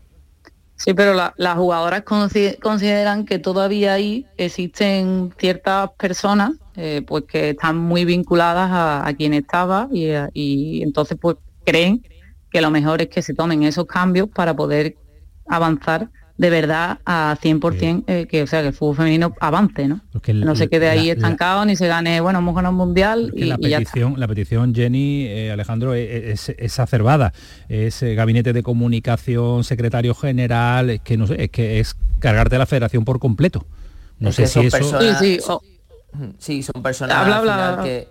Sí, 0.78 0.94
pero 0.94 1.14
las 1.14 1.56
jugadoras 1.56 2.04
consideran 2.04 3.26
que 3.26 3.40
todavía 3.40 3.94
ahí 3.94 4.26
existen 4.38 5.34
ciertas 5.38 5.92
personas 5.98 6.52
eh, 6.76 7.02
pues 7.08 7.24
que 7.24 7.52
están 7.52 7.78
muy 7.78 8.04
vinculadas 8.04 8.70
a, 8.72 9.14
quien 9.14 9.34
estaba 9.34 9.88
y, 9.94 10.84
entonces 10.84 11.18
pues 11.20 11.38
creen 11.66 12.04
que 12.52 12.60
lo 12.60 12.70
mejor 12.70 13.02
es 13.02 13.08
que 13.08 13.22
se 13.22 13.34
tomen 13.34 13.64
esos 13.64 13.86
cambios 13.86 14.28
para 14.28 14.54
poder 14.54 14.98
avanzar 15.48 16.10
de 16.38 16.50
verdad 16.50 17.00
a 17.06 17.38
100% 17.42 18.04
eh, 18.08 18.28
que 18.30 18.44
o 18.44 18.48
sea 18.48 18.62
que 18.62 18.68
el 18.68 18.74
fútbol 18.74 18.98
femenino 18.98 19.34
avance 19.40 19.88
no 19.88 20.02
no 20.34 20.56
se 20.56 20.68
quede 20.68 20.90
ahí 20.90 21.10
estancado 21.10 21.64
ni 21.66 21.76
se 21.76 21.88
gane 21.88 22.20
bueno 22.20 22.40
hemos 22.40 22.54
ganado 22.56 22.74
un 22.74 22.78
mundial 22.78 23.32
y, 23.34 23.46
la 23.46 23.58
petición 23.58 24.16
la 24.18 24.28
petición 24.28 24.76
Jenny 24.76 25.28
eh, 25.28 25.52
Alejandro 25.52 25.94
es, 25.94 26.50
es, 26.50 26.80
acervada 26.80 27.32
es 27.70 28.04
gabinete 28.04 28.52
de 28.52 28.64
comunicación 28.64 29.64
secretario 29.64 30.14
general 30.14 30.90
es 30.90 31.02
que 31.02 31.16
no 31.18 31.28
sé 31.28 31.44
es 31.44 31.50
que 31.50 31.80
es 31.80 31.96
cargarte 32.20 32.58
la 32.58 32.66
federación 32.66 33.06
por 33.06 33.20
completo. 33.20 33.66
No 34.20 34.32
sé 34.32 34.48
si 34.48 34.60
eso 34.62 35.00
sí, 35.20 35.40
Sí, 36.40 36.64
son 36.64 36.82
personas 36.82 37.84
Que, 37.84 38.08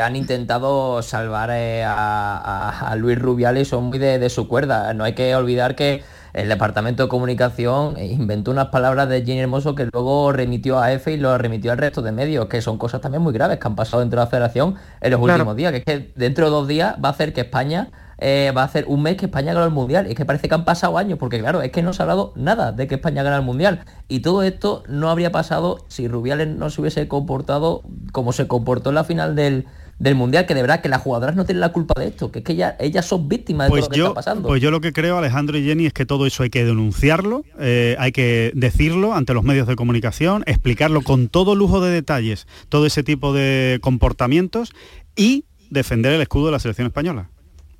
han 0.00 0.16
intentado 0.16 1.02
salvar 1.02 1.50
eh, 1.52 1.84
a, 1.86 2.94
Luis 2.96 3.18
Rubiales, 3.18 3.68
son 3.68 3.84
muy 3.84 3.98
de, 3.98 4.28
su 4.30 4.48
cuerda. 4.48 4.92
No 4.94 5.04
hay 5.04 5.14
que 5.14 5.34
olvidar 5.34 5.74
que 5.74 6.02
el 6.32 6.48
Departamento 6.48 7.04
de 7.04 7.08
Comunicación 7.08 7.98
inventó 7.98 8.50
unas 8.50 8.68
palabras 8.68 9.08
de 9.08 9.24
Jenny 9.24 9.40
Hermoso 9.40 9.74
que 9.74 9.88
luego 9.92 10.32
remitió 10.32 10.78
a 10.78 10.92
EFE 10.92 11.12
y 11.12 11.16
lo 11.16 11.36
remitió 11.38 11.72
al 11.72 11.78
resto 11.78 12.02
de 12.02 12.12
medios, 12.12 12.46
que 12.46 12.60
son 12.60 12.78
cosas 12.78 13.00
también 13.00 13.22
muy 13.22 13.32
graves 13.32 13.58
que 13.58 13.66
han 13.66 13.76
pasado 13.76 14.00
dentro 14.00 14.20
de 14.20 14.26
la 14.26 14.30
federación 14.30 14.74
en 15.00 15.10
los 15.12 15.20
últimos 15.20 15.56
días, 15.56 15.72
que 15.72 15.78
es 15.78 15.84
que 15.84 16.12
dentro 16.14 16.46
de 16.46 16.50
dos 16.50 16.68
días 16.68 16.96
va 17.02 17.08
a 17.08 17.12
hacer 17.12 17.32
que 17.32 17.42
España 17.42 17.88
eh, 18.18 18.52
va 18.56 18.62
a 18.62 18.64
hacer 18.64 18.86
un 18.88 19.02
mes 19.02 19.16
que 19.16 19.26
España 19.26 19.52
gana 19.52 19.66
el 19.66 19.72
Mundial. 19.72 20.06
Es 20.06 20.14
que 20.14 20.24
parece 20.24 20.48
que 20.48 20.54
han 20.54 20.64
pasado 20.64 20.98
años, 20.98 21.18
porque 21.18 21.38
claro, 21.38 21.62
es 21.62 21.70
que 21.70 21.82
no 21.82 21.92
se 21.92 22.02
ha 22.02 22.04
hablado 22.04 22.32
nada 22.36 22.72
de 22.72 22.86
que 22.86 22.96
España 22.96 23.22
gana 23.22 23.36
el 23.36 23.42
Mundial. 23.42 23.84
Y 24.08 24.20
todo 24.20 24.42
esto 24.42 24.82
no 24.88 25.10
habría 25.10 25.32
pasado 25.32 25.84
si 25.88 26.08
Rubiales 26.08 26.48
no 26.48 26.70
se 26.70 26.80
hubiese 26.80 27.08
comportado 27.08 27.82
como 28.12 28.32
se 28.32 28.46
comportó 28.46 28.90
en 28.90 28.94
la 28.94 29.04
final 29.04 29.36
del, 29.36 29.66
Mundial, 30.14 30.44
que 30.44 30.54
de 30.54 30.60
verdad 30.60 30.82
que 30.82 30.90
las 30.90 31.00
jugadoras 31.00 31.36
no 31.36 31.46
tienen 31.46 31.60
la 31.60 31.72
culpa 31.72 31.98
de 31.98 32.08
esto, 32.08 32.30
que 32.30 32.40
es 32.40 32.44
que 32.44 32.52
ellas, 32.52 33.06
son 33.06 33.28
víctimas 33.28 33.68
de 33.68 33.70
pues 33.70 33.88
todo 33.88 33.90
lo 33.90 33.94
que 33.94 34.08
está 34.08 34.14
pasando. 34.14 34.48
Pues 34.48 34.60
yo 34.60 34.70
lo 34.70 34.82
que 34.82 34.92
creo, 34.92 35.16
Alejandro 35.16 35.56
y 35.56 35.64
Jenny, 35.64 35.86
es 35.86 35.94
que 35.94 36.04
todo 36.04 36.26
eso 36.26 36.42
hay 36.42 36.50
que 36.50 36.66
denunciarlo, 36.66 37.44
eh, 37.58 37.96
hay 37.98 38.12
que 38.12 38.52
decirlo 38.54 39.14
ante 39.14 39.32
los 39.32 39.42
medios 39.42 39.66
de 39.66 39.74
comunicación, 39.74 40.42
explicarlo 40.46 41.00
con 41.00 41.28
todo 41.28 41.54
lujo 41.54 41.80
de 41.80 41.90
detalles, 41.90 42.46
todo 42.68 42.84
ese 42.84 43.02
tipo 43.02 43.32
de 43.32 43.78
comportamientos 43.80 44.72
y 45.16 45.46
defender 45.70 46.12
el 46.12 46.20
escudo 46.20 46.46
de 46.46 46.52
la 46.52 46.58
selección 46.58 46.86
española. 46.86 47.30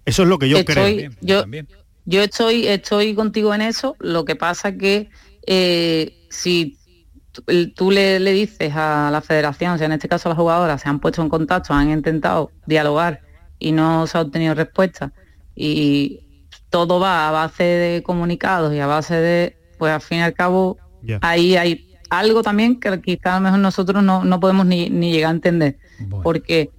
Eso 0.07 0.23
es 0.23 0.29
lo 0.29 0.39
que 0.39 0.49
yo 0.49 0.65
creo. 0.65 1.11
yo, 1.21 1.45
yo 2.07 2.23
estoy, 2.23 2.67
estoy 2.67 3.15
contigo 3.15 3.53
en 3.53 3.61
eso. 3.61 3.97
Lo 3.99 4.25
que 4.25 4.37
pasa 4.37 4.77
que 4.77 5.11
eh, 5.47 6.27
si 6.31 6.79
tú 7.75 7.91
le, 7.91 8.19
dices 8.21 8.73
a 8.75 9.11
la 9.11 9.21
federación, 9.21 9.73
o 9.73 9.79
sea, 9.79 9.87
en 9.87 9.93
este 9.93 10.09
caso 10.09 10.29
las 10.29 10.39
jugadoras 10.39 10.81
se 10.81 10.89
han 10.89 11.01
puesto 11.01 11.21
en 11.23 11.29
contacto, 11.29 11.75
han 11.75 11.91
intentado 11.91 12.53
dialogar 12.67 13.21
y 13.59 13.73
no 13.73 14.07
se 14.07 14.17
ha 14.17 14.23
obtenido 14.23 14.55
respuesta 14.55 15.13
y 15.55 16.21
todo 16.71 17.01
va 17.01 17.29
a 17.29 17.33
base 17.33 17.65
de 17.65 18.03
comunicados 18.03 18.73
y 18.75 18.81
a 18.81 18.87
base 18.87 19.15
de, 19.15 19.57
pues 19.79 19.93
al 19.93 20.01
fin 20.01 20.19
y 20.19 20.23
al 20.23 20.35
cabo, 20.35 20.79
ahí 21.21 21.57
hay 21.57 21.95
algo 22.11 22.43
también 22.43 22.79
que 22.79 23.01
quizá 23.01 23.37
a 23.37 23.41
lo 23.41 23.45
mejor 23.45 23.59
nosotros 23.59 24.03
no, 24.03 24.41
podemos 24.41 24.67
ni, 24.67 24.89
llegar 24.89 25.31
a 25.31 25.35
entender, 25.35 25.79
porque 26.23 26.71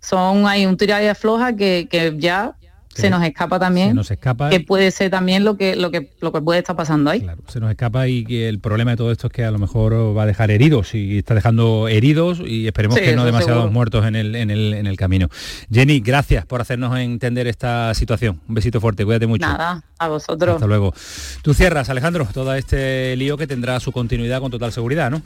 son 0.00 0.46
hay 0.46 0.66
un 0.66 0.76
tira 0.76 1.02
y 1.02 1.06
afloja 1.06 1.56
que, 1.56 1.88
que 1.90 2.14
ya 2.18 2.56
se 2.94 3.10
nos 3.10 3.22
escapa 3.22 3.58
también 3.58 3.94
nos 3.94 4.10
escapa 4.10 4.50
que 4.50 4.60
puede 4.60 4.90
ser 4.90 5.10
también 5.10 5.44
lo 5.44 5.56
que 5.56 5.76
lo 5.76 5.90
que 5.90 6.10
lo 6.20 6.32
que 6.32 6.40
puede 6.40 6.60
estar 6.60 6.76
pasando 6.76 7.10
ahí. 7.10 7.26
Se 7.48 7.60
nos 7.60 7.70
escapa 7.70 8.08
y 8.08 8.24
que 8.24 8.48
el 8.48 8.60
problema 8.60 8.92
de 8.92 8.96
todo 8.96 9.12
esto 9.12 9.26
es 9.26 9.32
que 9.32 9.44
a 9.44 9.50
lo 9.50 9.58
mejor 9.58 10.16
va 10.16 10.22
a 10.22 10.26
dejar 10.26 10.50
heridos 10.50 10.94
y 10.94 11.18
está 11.18 11.34
dejando 11.34 11.88
heridos 11.88 12.40
y 12.44 12.66
esperemos 12.66 12.98
que 12.98 13.16
no 13.16 13.24
demasiados 13.24 13.70
muertos 13.70 14.06
en 14.06 14.16
el, 14.16 14.34
en 14.34 14.50
el, 14.50 14.74
en 14.74 14.86
el 14.86 14.96
camino. 14.96 15.28
Jenny 15.70 16.00
gracias 16.00 16.46
por 16.46 16.60
hacernos 16.60 16.96
entender 16.98 17.46
esta 17.46 17.92
situación. 17.94 18.40
Un 18.48 18.54
besito 18.54 18.80
fuerte 18.80 19.04
cuídate 19.04 19.26
mucho. 19.26 19.46
Nada 19.46 19.82
a 19.98 20.08
vosotros. 20.08 20.56
Hasta 20.56 20.66
luego. 20.66 20.94
Tú 21.42 21.54
cierras 21.54 21.88
Alejandro 21.88 22.28
todo 22.32 22.54
este 22.54 23.16
lío 23.16 23.36
que 23.36 23.46
tendrá 23.46 23.80
su 23.80 23.92
continuidad 23.92 24.40
con 24.40 24.50
total 24.50 24.72
seguridad 24.72 25.10
no 25.10 25.22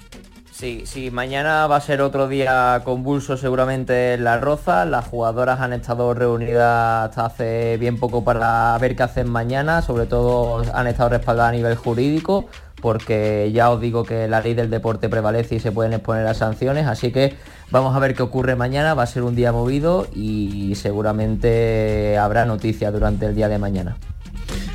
Sí, 0.53 0.83
sí, 0.87 1.13
mañana 1.13 1.69
va 1.69 1.77
a 1.77 1.81
ser 1.81 2.01
otro 2.01 2.27
día 2.27 2.83
convulso 2.85 3.37
seguramente 3.37 4.15
en 4.15 4.25
La 4.25 4.39
Roza. 4.39 4.85
Las 4.85 5.07
jugadoras 5.07 5.61
han 5.61 5.73
estado 5.73 6.13
reunidas 6.15 7.09
hasta 7.09 7.27
hace 7.27 7.77
bien 7.77 7.97
poco 7.97 8.25
para 8.25 8.77
ver 8.79 8.97
qué 8.97 9.05
hacen 9.05 9.31
mañana. 9.31 9.83
Sobre 9.83 10.07
todo 10.07 10.65
han 10.75 10.87
estado 10.89 11.11
respaldadas 11.11 11.51
a 11.51 11.57
nivel 11.57 11.77
jurídico 11.77 12.47
porque 12.81 13.51
ya 13.53 13.71
os 13.71 13.81
digo 13.81 14.05
que 14.05 14.29
la 14.29 14.41
ley 14.41 14.55
del 14.55 14.71
deporte 14.71 15.09
prevalece 15.09 15.57
y 15.57 15.61
se 15.61 15.73
pueden 15.73 15.93
exponer 15.93 16.27
a 16.27 16.35
sanciones. 16.35 16.87
Así 16.87 17.13
que 17.13 17.37
vamos 17.71 17.95
a 17.95 17.99
ver 18.01 18.15
qué 18.15 18.23
ocurre 18.23 18.57
mañana. 18.57 18.95
Va 18.95 19.05
a 19.05 19.07
ser 19.07 19.23
un 19.23 19.37
día 19.37 19.53
movido 19.53 20.09
y 20.13 20.75
seguramente 20.75 22.19
habrá 22.19 22.45
noticias 22.47 22.93
durante 22.93 23.27
el 23.27 23.35
día 23.37 23.49
de 23.49 23.59
mañana. 23.59 23.97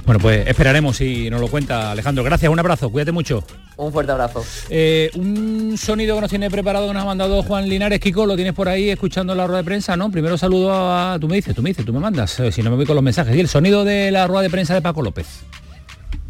Bueno, 0.06 0.20
pues 0.20 0.46
esperaremos 0.48 0.98
si 0.98 1.30
nos 1.30 1.40
lo 1.40 1.48
cuenta 1.48 1.92
Alejandro. 1.92 2.24
Gracias, 2.24 2.52
un 2.52 2.60
abrazo, 2.60 2.90
cuídate 2.90 3.12
mucho. 3.12 3.44
Un 3.78 3.92
fuerte 3.92 4.12
abrazo. 4.12 4.44
Eh, 4.70 5.10
un 5.16 5.76
sonido 5.78 6.16
que 6.16 6.22
nos 6.22 6.30
tiene 6.30 6.50
preparado 6.50 6.88
que 6.88 6.94
nos 6.94 7.04
ha 7.04 7.06
mandado 7.06 7.42
Juan 7.44 7.68
Linares, 7.68 8.00
Kiko, 8.00 8.26
lo 8.26 8.36
tienes 8.36 8.54
por 8.54 8.68
ahí 8.68 8.90
escuchando 8.90 9.34
la 9.34 9.48
rueda 9.48 9.60
de 9.60 9.66
prensa, 9.66 9.96
¿no? 9.96 10.12
Primero 10.12 10.38
saludo 10.38 10.74
a... 10.74 11.18
Tú 11.20 11.28
me 11.28 11.38
dices, 11.38 11.56
tú 11.56 11.62
me 11.62 11.70
dices, 11.70 11.86
tú 11.86 11.94
me 11.94 12.00
mandas, 12.00 12.40
eh, 12.40 12.52
si 12.52 12.62
no 12.62 12.70
me 12.70 12.76
voy 12.76 12.86
con 12.86 12.96
los 12.96 13.04
mensajes. 13.04 13.36
Y 13.36 13.40
el 13.40 13.48
sonido 13.48 13.84
de 13.86 14.12
la 14.12 14.28
rueda 14.28 14.44
de 14.44 14.50
prensa 14.50 14.74
de 14.74 14.82
Paco 14.82 15.02
López. 15.02 15.28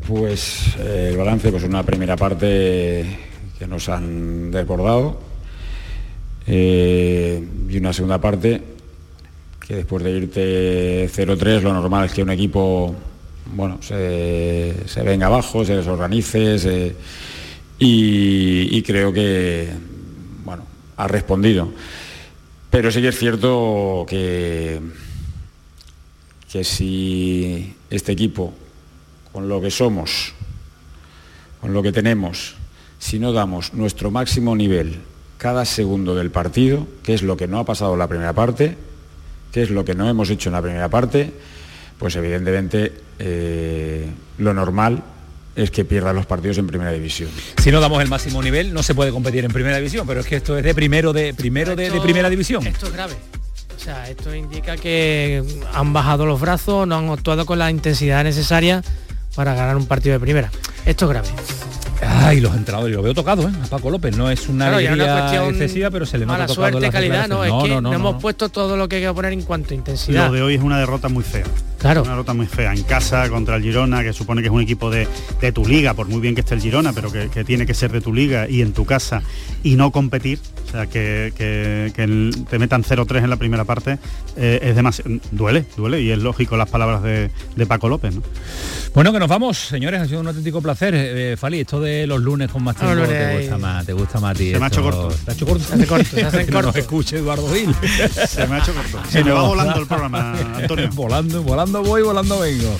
Pues 0.07 0.75
eh, 0.79 1.09
el 1.11 1.17
balance, 1.17 1.49
pues 1.51 1.63
una 1.63 1.83
primera 1.83 2.15
parte 2.15 3.05
que 3.57 3.67
nos 3.67 3.89
han 3.89 4.51
desbordado 4.51 5.33
y 6.45 7.77
una 7.77 7.93
segunda 7.93 8.19
parte 8.19 8.61
que 9.65 9.75
después 9.75 10.03
de 10.03 10.11
irte 10.11 11.09
0-3 11.09 11.61
lo 11.61 11.73
normal 11.73 12.05
es 12.05 12.11
que 12.11 12.21
un 12.21 12.29
equipo 12.29 12.93
bueno, 13.45 13.79
se, 13.81 14.75
venga 15.03 15.27
abajo, 15.27 15.65
se 15.65 15.75
desorganice 15.75 16.95
y, 17.79 18.81
creo 18.83 19.11
que 19.13 19.69
bueno, 20.43 20.63
ha 20.97 21.07
respondido. 21.07 21.71
Pero 22.69 22.91
sí 22.91 23.01
que 23.01 23.09
es 23.09 23.17
cierto 23.17 24.05
que, 24.07 24.79
que 26.51 26.63
si 26.63 27.75
este 27.89 28.11
equipo, 28.11 28.53
con 29.31 29.47
lo 29.47 29.61
que 29.61 29.69
somos, 29.69 30.33
con 31.61 31.73
lo 31.73 31.83
que 31.83 31.91
tenemos, 31.91 32.55
si 32.97 33.19
no 33.19 33.33
damos 33.33 33.73
nuestro 33.73 34.11
máximo 34.11 34.55
nivel 34.55 34.99
cada 35.37 35.65
segundo 35.65 36.15
del 36.15 36.31
partido, 36.31 36.87
que 37.03 37.13
es 37.13 37.21
lo 37.21 37.35
que 37.35 37.47
no 37.47 37.59
ha 37.59 37.65
pasado 37.65 37.93
en 37.93 37.99
la 37.99 38.07
primera 38.07 38.33
parte, 38.33 38.77
que 39.51 39.61
es 39.61 39.69
lo 39.69 39.83
que 39.83 39.93
no 39.93 40.09
hemos 40.09 40.29
hecho 40.29 40.49
en 40.49 40.53
la 40.53 40.61
primera 40.61 40.89
parte, 40.89 41.33
pues 41.97 42.15
evidentemente 42.15 42.91
eh, 43.19 44.07
lo 44.37 44.53
normal 44.53 45.03
es 45.55 45.71
que 45.71 45.85
pierdan 45.85 46.15
los 46.15 46.25
partidos 46.25 46.57
en 46.57 46.67
primera 46.67 46.91
división. 46.91 47.29
Si 47.61 47.71
no 47.71 47.79
damos 47.79 48.01
el 48.01 48.09
máximo 48.09 48.41
nivel, 48.41 48.73
no 48.73 48.81
se 48.81 48.95
puede 48.95 49.11
competir 49.11 49.45
en 49.45 49.51
primera 49.51 49.77
división, 49.77 50.07
pero 50.07 50.21
es 50.21 50.25
que 50.25 50.37
esto 50.37 50.57
es 50.57 50.63
de 50.63 50.73
primero 50.73 51.13
de 51.13 51.33
primero 51.33 51.75
de, 51.75 51.91
primera 52.01 52.29
división. 52.29 52.65
Esto 52.65 52.87
es 52.87 52.93
grave. 52.93 53.13
O 53.75 53.79
sea, 53.79 54.09
esto 54.09 54.33
indica 54.33 54.77
que 54.77 55.43
han 55.73 55.93
bajado 55.93 56.25
los 56.25 56.39
brazos, 56.39 56.87
no 56.87 56.97
han 56.97 57.09
actuado 57.09 57.45
con 57.45 57.59
la 57.59 57.69
intensidad 57.69 58.23
necesaria 58.23 58.83
para 59.35 59.53
ganar 59.53 59.75
un 59.75 59.85
partido 59.85 60.13
de 60.13 60.19
primera. 60.19 60.51
Esto 60.85 61.05
es 61.05 61.11
grave. 61.11 61.27
Ay, 62.05 62.41
los 62.41 62.53
entrenadores, 62.55 62.95
lo 62.95 63.01
veo 63.01 63.13
tocado, 63.13 63.47
¿eh? 63.47 63.51
A 63.63 63.67
Paco 63.67 63.89
López. 63.89 64.15
No 64.15 64.29
es 64.29 64.47
una 64.47 64.67
alegría 64.67 65.49
excesiva, 65.49 65.89
pero 65.89 66.05
se 66.05 66.17
le 66.17 66.25
nota 66.25 66.45
tocado 66.45 66.71
suerte, 66.71 66.89
calidad, 66.89 67.27
no, 67.27 67.43
es 67.43 67.51
que 67.63 67.81
no, 67.81 67.93
hemos 67.93 68.21
puesto 68.21 68.49
todo 68.49 68.75
lo 68.75 68.87
que 68.87 68.97
hay 68.97 69.01
que 69.03 69.13
poner 69.13 69.33
en 69.33 69.43
cuanto 69.43 69.73
a 69.73 69.77
intensidad. 69.77 70.27
Lo 70.27 70.33
de 70.33 70.41
hoy 70.41 70.55
es 70.55 70.61
una 70.61 70.79
derrota 70.79 71.09
muy 71.09 71.23
fea. 71.23 71.45
Claro. 71.83 72.03
Una 72.03 72.11
derrota 72.11 72.33
muy 72.33 72.45
fea 72.45 72.73
en 72.73 72.81
casa 72.83 73.27
contra 73.27 73.57
el 73.57 73.61
Girona, 73.61 74.03
que 74.03 74.13
supone 74.13 74.41
que 74.41 74.47
es 74.47 74.53
un 74.53 74.61
equipo 74.61 74.89
de, 74.89 75.05
tu 75.53 75.65
liga, 75.65 75.93
por 75.93 76.07
muy 76.07 76.21
bien 76.21 76.33
que 76.33 76.39
esté 76.39 76.55
el 76.55 76.61
Girona, 76.61 76.93
pero 76.93 77.11
que, 77.11 77.43
tiene 77.43 77.65
que 77.65 77.73
ser 77.73 77.91
de 77.91 77.99
tu 77.99 78.13
liga 78.13 78.47
y 78.47 78.61
en 78.61 78.71
tu 78.71 78.85
casa 78.85 79.21
y 79.63 79.75
no 79.75 79.91
competir. 79.91 80.39
O 80.65 80.71
sea, 80.71 80.87
que, 80.87 81.33
te 82.49 82.57
metan 82.57 82.83
0-3 82.83 83.25
en 83.25 83.29
la 83.29 83.35
primera 83.35 83.65
parte 83.65 83.99
eh, 84.37 84.59
es 84.63 84.77
demasiado. 84.77 85.11
Duele, 85.31 85.65
duele, 85.75 86.01
y 86.01 86.11
es 86.11 86.19
lógico 86.19 86.55
las 86.55 86.69
palabras 86.69 87.03
de, 87.03 87.29
Paco 87.67 87.89
López. 87.89 88.15
¿no? 88.15 88.23
Bueno, 88.93 89.11
que 89.11 89.19
nos 89.19 89.27
vamos, 89.27 89.57
señores, 89.57 89.99
ha 89.99 90.05
sido 90.05 90.21
un 90.21 90.27
auténtico 90.27 90.61
placer. 90.61 90.93
Eh, 90.95 91.35
Fali, 91.37 91.59
esto 91.59 91.81
de 91.81 92.07
los 92.07 92.21
lunes 92.21 92.49
con 92.49 92.63
más 92.63 92.77
tiempo 92.77 92.95
te 93.05 93.39
gusta 93.39 93.57
más, 93.57 93.85
te 93.85 93.93
gusta 93.93 94.19
más 94.21 94.37
ti. 94.37 94.51
Se 94.51 94.59
me 94.59 94.65
ha 94.65 94.67
hecho 94.69 94.81
corto. 94.81 95.13
¿Te 95.25 95.31
ha 95.31 95.33
hecho 95.33 95.45
corto? 95.45 95.63
Se 95.65 95.73
hace 95.73 95.85
corto, 95.87 96.05
se 96.05 96.21
hace 96.25 96.45
corto. 96.47 96.71
No 96.71 96.79
escuche 96.79 97.17
Eduardo 97.17 97.53
Gil. 97.53 97.75
se 98.25 98.47
me 98.47 98.55
ha 98.55 98.59
hecho 98.59 98.73
corto. 98.73 98.99
Se 99.09 99.23
me 99.23 99.31
va 99.31 99.43
volando 99.43 99.79
el 99.79 99.87
programa, 99.87 100.33
Antonio. 100.55 100.89
volando, 100.93 101.43
volando 101.43 101.72
voy, 101.81 102.01
volando 102.01 102.39
vengo. 102.39 102.77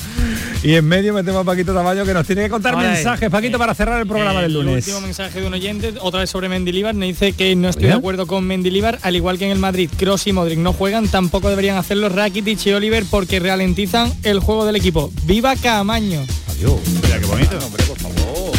Y 0.63 0.75
en 0.75 0.85
medio 0.85 1.13
metemos 1.13 1.41
a 1.41 1.43
Paquito 1.43 1.73
Tamayo 1.73 2.05
que 2.05 2.13
nos 2.13 2.25
tiene 2.25 2.43
que 2.43 2.49
contar 2.49 2.77
mensajes, 2.77 3.29
Paquito, 3.29 3.57
para 3.57 3.73
cerrar 3.73 3.99
el 3.99 4.07
programa 4.07 4.41
del 4.41 4.53
lunes. 4.53 4.87
El 4.87 4.93
último 4.93 5.01
mensaje 5.01 5.41
de 5.41 5.47
un 5.47 5.53
oyente, 5.53 5.93
otra 5.99 6.21
vez 6.21 6.29
sobre 6.29 6.47
Mendilibar, 6.47 6.93
me 6.93 7.05
dice 7.05 7.33
que 7.33 7.55
no 7.55 7.69
estoy 7.69 7.85
de 7.85 7.93
acuerdo 7.93 8.27
con 8.27 8.45
Mendilibar, 8.45 8.99
al 9.01 9.15
igual 9.15 9.37
que 9.37 9.45
en 9.45 9.51
el 9.51 9.59
Madrid, 9.59 9.89
Cross 9.97 10.27
y 10.27 10.33
Modric 10.33 10.59
no 10.59 10.71
juegan, 10.71 11.07
tampoco 11.07 11.49
deberían 11.49 11.77
hacerlo 11.77 12.09
Rakitic 12.09 12.65
y 12.65 12.71
Oliver 12.73 13.03
porque 13.09 13.39
ralentizan 13.39 14.13
el 14.23 14.39
juego 14.39 14.65
del 14.65 14.75
equipo. 14.75 15.11
¡Viva 15.23 15.55
Camaño! 15.55 16.21
Adiós. 16.49 16.79
Mira 17.03 17.19
qué 17.19 17.25
bonito. 17.25 17.57
Hombre, 17.57 17.83
por 17.83 17.99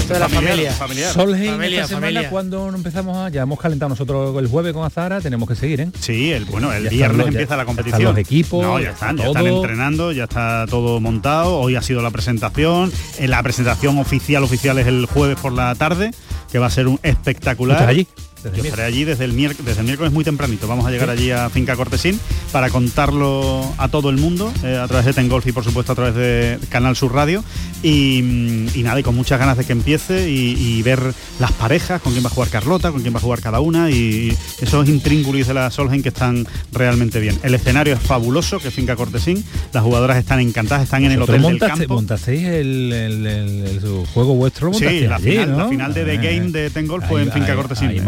de 0.08 0.18
la 0.18 0.28
familia. 0.28 0.72
Solheim 1.12 1.52
familia, 1.52 1.82
esta 1.82 1.94
semana, 1.94 2.28
cuando 2.30 2.68
empezamos 2.68 3.16
a, 3.16 3.28
ya 3.30 3.42
hemos 3.42 3.58
calentado 3.58 3.88
nosotros 3.88 4.36
el 4.38 4.48
jueves 4.48 4.72
con 4.72 4.84
Azara, 4.84 5.20
tenemos 5.20 5.48
que 5.48 5.54
seguir, 5.54 5.80
¿eh? 5.80 5.90
Sí, 6.00 6.32
el, 6.32 6.44
bueno, 6.44 6.72
el 6.72 6.88
viernes 6.88 7.26
empieza 7.28 7.56
la 7.56 7.64
competición. 7.64 8.02
los 8.02 8.18
equipos. 8.18 8.62
No, 8.62 8.80
ya 8.80 8.90
están, 8.90 9.16
ya 9.16 9.26
están 9.26 9.46
entrenando, 9.46 10.12
ya 10.12 10.24
está 10.24 10.66
todo 10.68 11.00
montado. 11.00 11.58
Hoy 11.58 11.76
ha 11.76 11.82
sido 11.82 12.02
la 12.02 12.10
presentación. 12.10 12.92
En 13.18 13.30
la 13.30 13.42
presentación 13.42 13.98
oficial 13.98 14.42
oficial 14.42 14.78
es 14.78 14.86
el 14.86 15.06
jueves 15.06 15.38
por 15.40 15.52
la 15.52 15.74
tarde, 15.74 16.10
que 16.50 16.58
va 16.58 16.66
a 16.66 16.70
ser 16.70 16.86
un 16.86 17.00
espectacular. 17.02 17.88
allí? 17.88 18.06
Yo 18.52 18.62
estaré 18.62 18.82
allí 18.82 19.04
desde 19.04 19.24
el, 19.24 19.32
miércoles, 19.32 19.64
desde 19.64 19.80
el 19.80 19.86
miércoles 19.86 20.12
muy 20.12 20.24
tempranito. 20.24 20.68
Vamos 20.68 20.86
a 20.86 20.90
llegar 20.90 21.08
allí 21.08 21.30
a 21.30 21.48
Finca 21.48 21.76
Cortesín 21.76 22.20
para 22.52 22.68
contarlo 22.68 23.64
a 23.78 23.88
todo 23.88 24.10
el 24.10 24.16
mundo, 24.16 24.52
eh, 24.62 24.76
a 24.76 24.86
través 24.86 25.06
de 25.06 25.12
Tengolf 25.14 25.46
y 25.46 25.52
por 25.52 25.64
supuesto 25.64 25.92
a 25.92 25.94
través 25.94 26.14
de 26.14 26.58
Canal 26.68 26.96
Sur 26.96 27.14
Radio. 27.14 27.42
Y, 27.82 28.68
nada, 28.76 29.00
y 29.00 29.02
con 29.02 29.14
muchas 29.14 29.38
ganas 29.38 29.58
de 29.58 29.64
que 29.64 29.72
empiece 29.72 30.30
y, 30.30 30.82
ver 30.82 31.00
las 31.38 31.52
parejas, 31.52 32.00
con 32.02 32.12
quién 32.12 32.24
va 32.24 32.28
a 32.28 32.30
jugar 32.30 32.48
Carlota, 32.48 32.90
con 32.90 33.00
quién 33.02 33.14
va 33.14 33.18
a 33.18 33.22
jugar 33.22 33.40
cada 33.40 33.60
una 33.60 33.90
y 33.90 34.36
esos 34.60 34.88
intríngulis 34.88 35.46
de 35.46 35.54
la 35.54 35.70
Solheim 35.70 36.02
que 36.02 36.08
están 36.10 36.46
realmente 36.72 37.20
bien. 37.20 37.38
El 37.42 37.54
escenario 37.54 37.94
es 37.94 38.00
fabuloso, 38.00 38.58
que 38.58 38.68
es 38.68 38.74
Finca 38.74 38.96
Cortesín. 38.96 39.44
Las 39.72 39.82
jugadoras 39.82 40.18
están 40.18 40.40
encantadas, 40.40 40.84
están 40.84 41.04
en 41.04 41.12
el 41.12 41.22
hotel 41.22 41.42
del 41.42 41.58
campo. 41.58 41.94
¿Montasteis 41.94 42.44
el, 42.46 43.80
juego 44.12 44.34
vuestro? 44.34 44.72
Sí, 44.74 45.00
la, 45.00 45.18
final, 45.18 45.56
la 45.56 45.68
final 45.68 45.94
de 45.94 46.04
The 46.04 46.16
Game 46.16 46.50
de 46.50 46.70
Tengolf 46.70 47.06
fue 47.06 47.22
en 47.22 47.32
Finca 47.32 47.54
Cortesín 47.54 47.88
ahí, 47.88 48.00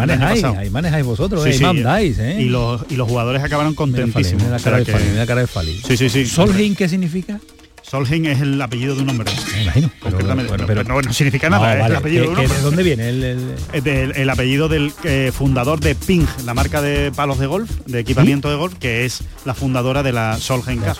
manejáis 0.70 1.04
vosotros, 1.04 1.44
ahí 1.44 1.58
mandáis, 1.60 2.18
¿eh? 2.18 2.40
Y 2.40 2.48
los, 2.48 2.84
y 2.88 2.96
los 2.96 3.08
jugadores 3.08 3.42
acabaron 3.42 3.74
contentísimos. 3.74 4.44
Mira, 4.44 4.58
cara, 4.58 4.78
de 4.78 5.26
cara 5.26 5.40
de 5.40 5.46
Fali. 5.46 5.80
Sí, 5.86 5.96
sí, 5.96 6.08
sí. 6.08 6.26
¿Solheim 6.26 6.74
qué 6.74 6.88
significa? 6.88 7.40
Solheim 7.88 8.26
es 8.26 8.40
el 8.40 8.60
apellido 8.60 8.96
de 8.96 9.02
un 9.02 9.10
hombre. 9.10 9.30
Me 9.54 9.62
imagino. 9.62 9.90
Pero, 10.66 10.82
no, 10.82 11.12
significa 11.12 11.48
nada, 11.48 11.86
el 11.86 11.94
apellido 11.94 12.24
de 12.24 12.28
un 12.30 12.38
hombre. 12.38 12.56
¿De 12.56 12.62
dónde 12.62 12.82
viene? 12.82 13.08
El, 13.08 14.14
el... 14.14 14.30
apellido 14.30 14.68
del 14.68 14.92
eh, 15.04 15.30
fundador 15.32 15.78
de 15.78 15.94
Ping, 15.94 16.26
la 16.44 16.54
marca 16.54 16.82
de 16.82 17.12
palos 17.12 17.38
de 17.38 17.46
golf, 17.46 17.70
de 17.86 18.00
equipamiento 18.00 18.50
de 18.50 18.56
golf, 18.56 18.74
que 18.74 19.04
es 19.04 19.22
la 19.44 19.54
fundadora 19.54 20.02
de 20.02 20.12
la 20.12 20.36
Solheim 20.38 20.80
Cup. 20.80 20.96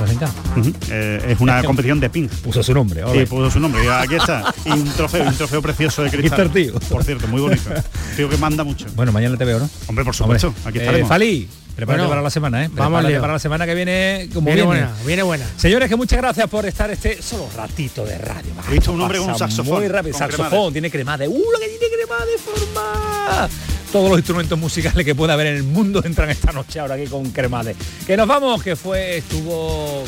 Eh, 0.90 1.20
es 1.28 1.40
una 1.40 1.62
competición 1.64 1.98
de 1.98 2.08
Ping. 2.08 2.28
Puso 2.28 2.62
su 2.62 2.72
nombre. 2.72 3.02
Sí, 3.12 3.26
puso 3.26 3.50
su 3.50 3.60
nombre. 3.60 3.82
aquí 3.90 4.14
está. 4.14 4.54
Y 4.66 4.70
un 4.70 4.84
trofeo, 4.84 5.24
un 5.28 5.34
trofeo 5.34 5.62
precioso 5.62 6.02
de 6.02 6.10
cristal. 6.10 6.50
tío. 6.50 6.74
Por 6.80 7.04
cierto, 7.04 7.28
muy 7.28 7.40
bonito. 7.40 7.70
Tío 8.16 8.28
que 8.28 8.36
manda 8.36 8.64
mucho. 8.64 8.86
Bueno, 8.96 9.12
mañana 9.12 9.36
te 9.36 9.44
veo, 9.44 9.58
¿no? 9.60 9.70
Hombre, 9.86 10.04
por 10.04 10.14
supuesto. 10.14 10.52
Aquí 10.64 10.78
estaremos. 10.78 11.06
Eh, 11.06 11.08
Fali. 11.08 11.48
Prepárate 11.77 12.09
para 12.09 12.23
la 12.23 12.31
semana, 12.31 12.65
¿eh? 12.65 12.70
Vamos 12.73 13.05
para 13.05 13.35
la 13.35 13.39
semana 13.39 13.66
que 13.66 13.74
viene 13.74 14.31
como 14.32 14.47
viene, 14.47 14.62
buena, 14.62 14.93
viene 15.05 15.23
buena. 15.23 15.47
Señores, 15.57 15.90
que 15.90 15.97
muchas 15.97 16.19
gracias 16.19 16.48
por 16.48 16.65
estar 16.65 16.90
este 16.90 17.20
solo 17.20 17.48
ratito 17.55 18.03
de 18.05 18.16
radio. 18.16 18.51
He 18.69 18.73
visto 18.73 18.93
un 18.93 19.01
hombre 19.03 19.19
con 19.19 19.28
un 19.28 19.39
saxofón. 19.39 19.81
Muy 19.81 19.89
rápido, 19.89 20.16
saxofón, 20.16 20.73
tiene 20.73 20.90
crema 20.90 21.19
de. 21.19 21.28
¡Uh, 21.28 21.35
lo 21.35 21.59
que 21.61 21.69
tiene 21.69 21.94
crema 21.94 22.24
de 22.24 22.39
forma! 22.39 23.48
Todos 23.93 24.11
los 24.11 24.19
instrumentos 24.19 24.59
musicales 24.59 25.05
que 25.05 25.15
pueda 25.15 25.35
haber 25.35 25.48
en 25.48 25.57
el 25.57 25.62
mundo 25.62 26.03
entran 26.05 26.28
esta 26.31 26.51
noche 26.51 26.81
ahora 26.81 26.94
aquí 26.94 27.07
con 27.07 27.31
Cremade. 27.31 27.77
Que 28.07 28.16
nos 28.16 28.27
vamos, 28.27 28.62
que 28.62 28.74
fue, 28.74 29.19
estuvo 29.19 30.03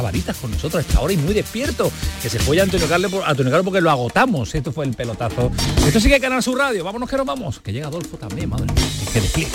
varitas 0.00 0.36
con 0.36 0.50
nosotros 0.50 0.82
a 0.82 0.88
esta 0.88 1.00
hora 1.00 1.12
y 1.12 1.16
muy 1.16 1.34
despierto. 1.34 1.90
Que 2.22 2.30
se 2.30 2.38
fue 2.38 2.58
a 2.60 2.62
Antonio 2.62 2.88
Carlos, 2.88 3.12
porque 3.64 3.80
lo 3.80 3.90
agotamos. 3.90 4.54
Esto 4.54 4.72
fue 4.72 4.86
el 4.86 4.94
pelotazo. 4.94 5.50
Esto 5.86 6.00
sigue 6.00 6.18
Canal 6.20 6.42
Sur 6.42 6.56
Radio. 6.56 6.84
Vámonos 6.84 7.08
que 7.10 7.16
nos 7.16 7.26
vamos. 7.26 7.60
Que 7.60 7.72
llega 7.72 7.88
Adolfo 7.88 8.16
también, 8.16 8.48
madre 8.48 8.66
mía. 8.72 8.84
Que 9.12 9.20
despliegue. 9.20 9.50